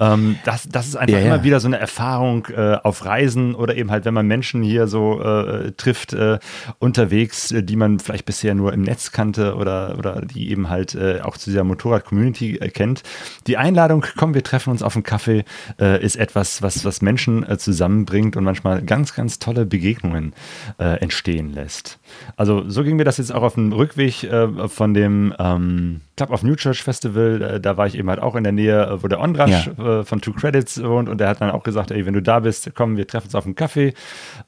Ähm, 0.00 0.36
das, 0.44 0.68
das 0.68 0.88
ist 0.88 0.96
einfach 0.96 1.14
Ja, 1.14 1.20
ja. 1.20 1.34
immer 1.34 1.44
wieder 1.44 1.60
so 1.60 1.68
eine 1.68 1.78
Erfahrung 1.78 2.46
äh, 2.46 2.76
auf 2.82 3.04
Reisen 3.04 3.54
oder 3.54 3.76
eben 3.76 3.90
halt, 3.90 4.04
wenn 4.04 4.14
man 4.14 4.26
Menschen 4.26 4.62
hier 4.62 4.86
so 4.86 5.22
äh, 5.22 5.72
trifft 5.72 6.12
äh, 6.12 6.38
unterwegs, 6.78 7.50
äh, 7.52 7.62
die 7.62 7.76
man 7.76 7.98
vielleicht 7.98 8.26
bisher 8.26 8.54
nur 8.54 8.72
im 8.72 8.82
Netz 8.82 9.12
kannte 9.12 9.54
oder, 9.56 9.96
oder 9.98 10.22
die 10.22 10.50
eben 10.50 10.68
halt 10.68 10.94
äh, 10.94 11.20
auch 11.22 11.36
zu 11.36 11.50
dieser 11.50 11.64
Motorrad-Community 11.64 12.56
äh, 12.56 12.68
kennt. 12.68 13.02
Die 13.46 13.56
Einladung, 13.56 14.04
komm, 14.16 14.34
wir 14.34 14.42
treffen 14.42 14.70
uns 14.70 14.82
auf 14.82 14.94
einen 14.94 15.02
Kaffee, 15.02 15.44
ist 15.78 16.16
etwas, 16.16 16.62
was, 16.62 16.84
was 16.84 17.02
Menschen 17.02 17.46
zusammenbringt 17.58 18.36
und 18.36 18.44
manchmal 18.44 18.82
ganz, 18.82 19.14
ganz 19.14 19.38
tolle 19.38 19.66
Begegnungen 19.66 20.32
entstehen 20.78 21.52
lässt. 21.52 21.98
Also 22.36 22.68
so 22.68 22.84
ging 22.84 22.96
mir 22.96 23.04
das 23.04 23.18
jetzt 23.18 23.32
auch 23.32 23.42
auf 23.42 23.54
dem 23.54 23.72
Rückweg 23.72 24.28
von 24.68 24.94
dem 24.94 25.34
ähm, 25.38 26.00
Club 26.16 26.30
of 26.30 26.42
New 26.42 26.56
Church 26.56 26.82
Festival. 26.82 27.40
Äh, 27.42 27.60
da 27.60 27.76
war 27.76 27.86
ich 27.86 27.96
eben 27.96 28.08
halt 28.10 28.20
auch 28.20 28.34
in 28.34 28.44
der 28.44 28.52
Nähe, 28.52 28.86
äh, 28.86 29.02
wo 29.02 29.08
der 29.08 29.20
Ondrasch 29.20 29.68
äh, 29.68 30.04
von 30.04 30.20
Two 30.20 30.32
Credits 30.32 30.82
wohnt 30.82 31.08
und 31.08 31.18
der 31.18 31.28
hat 31.28 31.40
dann 31.40 31.50
auch 31.50 31.62
gesagt, 31.62 31.90
ey, 31.90 32.04
wenn 32.06 32.14
du 32.14 32.22
da 32.22 32.40
bist, 32.40 32.70
komm, 32.74 32.96
wir 32.96 33.06
treffen 33.06 33.26
uns 33.26 33.34
auf 33.34 33.44
einen 33.46 33.54
Kaffee. 33.54 33.94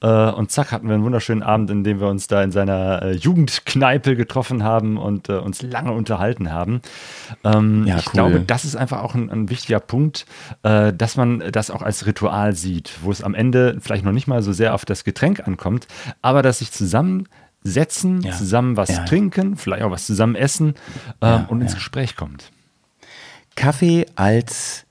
Und 0.00 0.50
zack, 0.50 0.72
hatten 0.72 0.88
wir 0.88 0.94
einen 0.94 1.04
wunderschönen 1.04 1.42
Abend, 1.42 1.70
in 1.70 1.84
dem 1.84 2.00
wir 2.00 2.08
uns 2.08 2.26
da 2.26 2.42
in 2.42 2.50
seiner 2.50 3.12
Jugendkneipe 3.12 4.16
getroffen 4.16 4.62
haben 4.62 4.98
und 4.98 5.28
uns 5.28 5.62
lange 5.62 5.92
unterhalten 5.92 6.52
haben. 6.52 6.80
Ähm, 7.42 7.86
Ja, 7.86 7.98
ich 7.98 8.06
cool. 8.08 8.12
glaube, 8.12 8.40
das 8.40 8.64
ist 8.64 8.76
einfach 8.76 9.02
auch 9.02 9.14
ein, 9.14 9.30
ein 9.30 9.48
wichtiger 9.50 9.80
Punkt, 9.80 10.26
äh, 10.62 10.92
dass 10.92 11.16
man 11.16 11.42
das 11.52 11.70
auch 11.70 11.82
als 11.82 12.06
Ritual 12.06 12.54
sieht, 12.54 12.92
wo 13.02 13.10
es 13.10 13.22
am 13.22 13.34
Ende 13.34 13.78
vielleicht 13.80 14.04
noch 14.04 14.12
nicht 14.12 14.26
mal 14.26 14.42
so 14.42 14.52
sehr 14.52 14.74
auf 14.74 14.84
das 14.84 15.04
Getränk 15.04 15.46
ankommt, 15.46 15.86
aber 16.22 16.42
dass 16.42 16.58
sich 16.58 16.70
zusammensetzen, 17.64 18.20
Ja. 18.22 18.32
zusammen 18.32 18.76
was 18.76 18.90
Ja. 18.90 19.04
trinken, 19.04 19.56
vielleicht 19.56 19.82
auch 19.82 19.90
was 19.90 20.06
zusammen 20.06 20.34
essen 20.36 20.74
ähm, 21.22 21.46
und 21.48 21.60
ins. 21.62 21.74
Gespräch 21.74 22.14
kommt. 22.16 22.50
Kaffee 23.56 24.06
als 24.16 24.84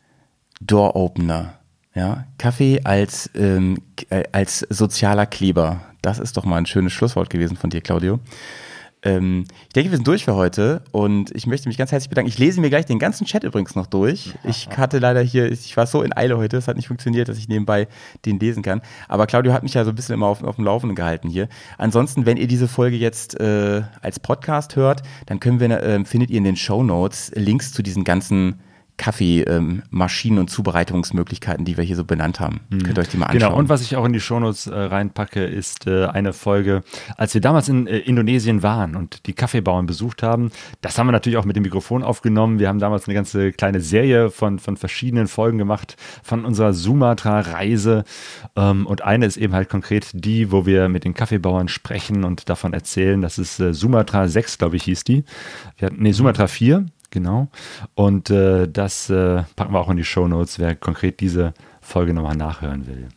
Door-Opener. 0.61 1.55
Ja, 1.95 2.25
Kaffee 2.39 2.81
als, 2.83 3.29
ähm, 3.35 3.77
äh, 4.09 4.23
als 4.31 4.59
sozialer 4.69 5.27
Kleber. 5.27 5.81
Das 6.01 6.17
ist 6.17 6.35
doch 6.37 6.45
mal 6.45 6.57
ein 6.57 6.65
schönes 6.65 6.91
Schlusswort 6.91 7.29
gewesen 7.29 7.55
von 7.55 7.69
dir, 7.69 7.81
Claudio. 7.81 8.19
Ähm, 9.03 9.45
ich 9.67 9.73
denke, 9.73 9.91
wir 9.91 9.97
sind 9.97 10.07
durch 10.07 10.25
für 10.25 10.35
heute 10.35 10.81
und 10.91 11.35
ich 11.35 11.45
möchte 11.45 11.67
mich 11.67 11.77
ganz 11.77 11.91
herzlich 11.91 12.09
bedanken. 12.09 12.29
Ich 12.29 12.37
lese 12.37 12.61
mir 12.61 12.69
gleich 12.69 12.85
den 12.85 12.99
ganzen 12.99 13.25
Chat 13.25 13.43
übrigens 13.43 13.75
noch 13.75 13.87
durch. 13.87 14.33
Ich 14.43 14.69
hatte 14.77 14.99
leider 14.99 15.21
hier, 15.21 15.51
ich 15.51 15.75
war 15.75 15.85
so 15.87 16.01
in 16.01 16.15
Eile 16.15 16.37
heute, 16.37 16.57
es 16.57 16.67
hat 16.67 16.77
nicht 16.77 16.87
funktioniert, 16.87 17.27
dass 17.27 17.37
ich 17.37 17.47
nebenbei 17.49 17.87
den 18.25 18.39
lesen 18.39 18.63
kann. 18.63 18.81
Aber 19.09 19.27
Claudio 19.27 19.53
hat 19.53 19.63
mich 19.63 19.73
ja 19.73 19.83
so 19.83 19.91
ein 19.91 19.95
bisschen 19.95 20.15
immer 20.15 20.27
auf, 20.27 20.43
auf 20.43 20.55
dem 20.55 20.65
Laufenden 20.65 20.95
gehalten 20.95 21.27
hier. 21.27 21.49
Ansonsten, 21.77 22.25
wenn 22.25 22.37
ihr 22.37 22.47
diese 22.47 22.67
Folge 22.67 22.95
jetzt 22.95 23.39
äh, 23.39 23.83
als 24.01 24.19
Podcast 24.19 24.75
hört, 24.75 25.01
dann 25.25 25.39
können 25.39 25.59
wir, 25.59 25.69
äh, 25.69 26.05
findet 26.05 26.29
ihr 26.29 26.37
in 26.37 26.45
den 26.45 26.55
Show 26.55 26.83
Notes 26.83 27.31
Links 27.35 27.73
zu 27.73 27.83
diesen 27.83 28.03
ganzen 28.03 28.59
Kaffeemaschinen 28.97 30.39
und 30.39 30.49
Zubereitungsmöglichkeiten, 30.49 31.65
die 31.65 31.77
wir 31.77 31.83
hier 31.83 31.95
so 31.95 32.03
benannt 32.03 32.39
haben. 32.39 32.61
Könnt 32.69 32.97
ihr 32.97 33.01
euch 33.01 33.09
die 33.09 33.17
mal 33.17 33.25
anschauen. 33.25 33.49
Genau, 33.49 33.57
und 33.57 33.69
was 33.69 33.81
ich 33.81 33.95
auch 33.95 34.05
in 34.05 34.13
die 34.13 34.19
Shownotes 34.19 34.67
äh, 34.67 34.75
reinpacke, 34.75 35.43
ist 35.43 35.87
äh, 35.87 36.05
eine 36.05 36.33
Folge, 36.33 36.83
als 37.17 37.33
wir 37.33 37.41
damals 37.41 37.69
in 37.69 37.87
äh, 37.87 37.97
Indonesien 37.99 38.63
waren 38.63 38.95
und 38.95 39.25
die 39.25 39.33
Kaffeebauern 39.33 39.85
besucht 39.85 40.23
haben. 40.23 40.51
Das 40.81 40.97
haben 40.97 41.07
wir 41.07 41.11
natürlich 41.11 41.37
auch 41.37 41.45
mit 41.45 41.55
dem 41.55 41.63
Mikrofon 41.63 42.03
aufgenommen. 42.03 42.59
Wir 42.59 42.67
haben 42.67 42.79
damals 42.79 43.07
eine 43.07 43.15
ganze 43.15 43.51
kleine 43.51 43.81
Serie 43.81 44.29
von, 44.29 44.59
von 44.59 44.77
verschiedenen 44.77 45.27
Folgen 45.27 45.57
gemacht 45.57 45.97
von 46.21 46.45
unserer 46.45 46.73
Sumatra-Reise. 46.73 48.03
Ähm, 48.55 48.85
und 48.85 49.03
eine 49.03 49.25
ist 49.25 49.37
eben 49.37 49.53
halt 49.53 49.69
konkret 49.69 50.11
die, 50.13 50.51
wo 50.51 50.65
wir 50.65 50.89
mit 50.89 51.03
den 51.03 51.13
Kaffeebauern 51.13 51.67
sprechen 51.67 52.23
und 52.23 52.49
davon 52.49 52.73
erzählen. 52.73 53.21
Das 53.21 53.37
ist 53.37 53.59
äh, 53.59 53.73
Sumatra 53.73 54.27
6, 54.27 54.57
glaube 54.57 54.75
ich, 54.75 54.83
hieß 54.83 55.03
die. 55.03 55.23
Wir 55.77 55.87
hatten, 55.87 56.01
nee, 56.01 56.11
Sumatra 56.11 56.47
4. 56.47 56.85
Genau. 57.13 57.47
Und 57.93 58.31
äh, 58.31 58.67
das 58.67 59.07
äh, 59.11 59.43
packen 59.55 59.71
wir 59.71 59.79
auch 59.79 59.89
in 59.91 59.97
die 59.97 60.03
Shownotes, 60.03 60.57
wer 60.57 60.75
konkret 60.75 61.19
diese 61.19 61.53
Folge 61.79 62.11
nochmal 62.11 62.35
nachhören 62.35 62.87
will. 62.87 63.09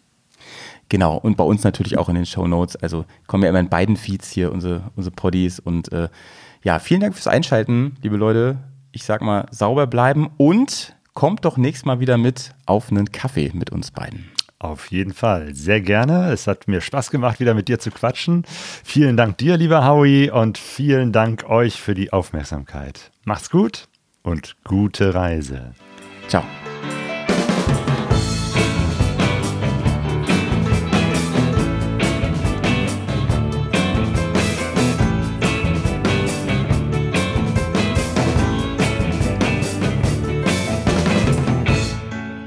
Genau, 0.90 1.16
und 1.16 1.38
bei 1.38 1.44
uns 1.44 1.64
natürlich 1.64 1.96
auch 1.96 2.10
in 2.10 2.14
den 2.14 2.26
Show 2.26 2.46
Notes. 2.46 2.76
Also 2.76 3.06
kommen 3.26 3.42
ja 3.42 3.48
immer 3.48 3.58
in 3.58 3.70
beiden 3.70 3.96
Feeds 3.96 4.30
hier 4.30 4.52
unsere, 4.52 4.90
unsere 4.96 5.14
Poddies. 5.14 5.60
Und 5.60 5.90
äh, 5.92 6.10
ja, 6.62 6.78
vielen 6.78 7.00
Dank 7.00 7.14
fürs 7.14 7.26
Einschalten, 7.26 7.96
liebe 8.02 8.18
Leute. 8.18 8.58
Ich 8.92 9.04
sag 9.04 9.22
mal, 9.22 9.46
sauber 9.50 9.86
bleiben 9.86 10.28
und 10.36 10.94
kommt 11.14 11.46
doch 11.46 11.56
nächstes 11.56 11.86
Mal 11.86 11.98
wieder 11.98 12.18
mit 12.18 12.54
auf 12.66 12.90
einen 12.90 13.10
Kaffee 13.12 13.50
mit 13.54 13.70
uns 13.70 13.92
beiden. 13.92 14.35
Auf 14.66 14.90
jeden 14.90 15.14
Fall, 15.14 15.54
sehr 15.54 15.80
gerne. 15.80 16.32
Es 16.32 16.48
hat 16.48 16.66
mir 16.66 16.80
Spaß 16.80 17.12
gemacht, 17.12 17.38
wieder 17.38 17.54
mit 17.54 17.68
dir 17.68 17.78
zu 17.78 17.92
quatschen. 17.92 18.44
Vielen 18.82 19.16
Dank 19.16 19.38
dir, 19.38 19.56
lieber 19.56 19.86
Howie, 19.86 20.28
und 20.28 20.58
vielen 20.58 21.12
Dank 21.12 21.48
euch 21.48 21.80
für 21.80 21.94
die 21.94 22.12
Aufmerksamkeit. 22.12 23.12
Macht's 23.24 23.48
gut 23.48 23.86
und 24.24 24.56
gute 24.64 25.14
Reise. 25.14 25.72
Ciao. 26.26 26.42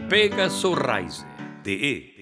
Pegasus 0.09 0.77
Reise 0.85 1.28
TE 1.69 2.18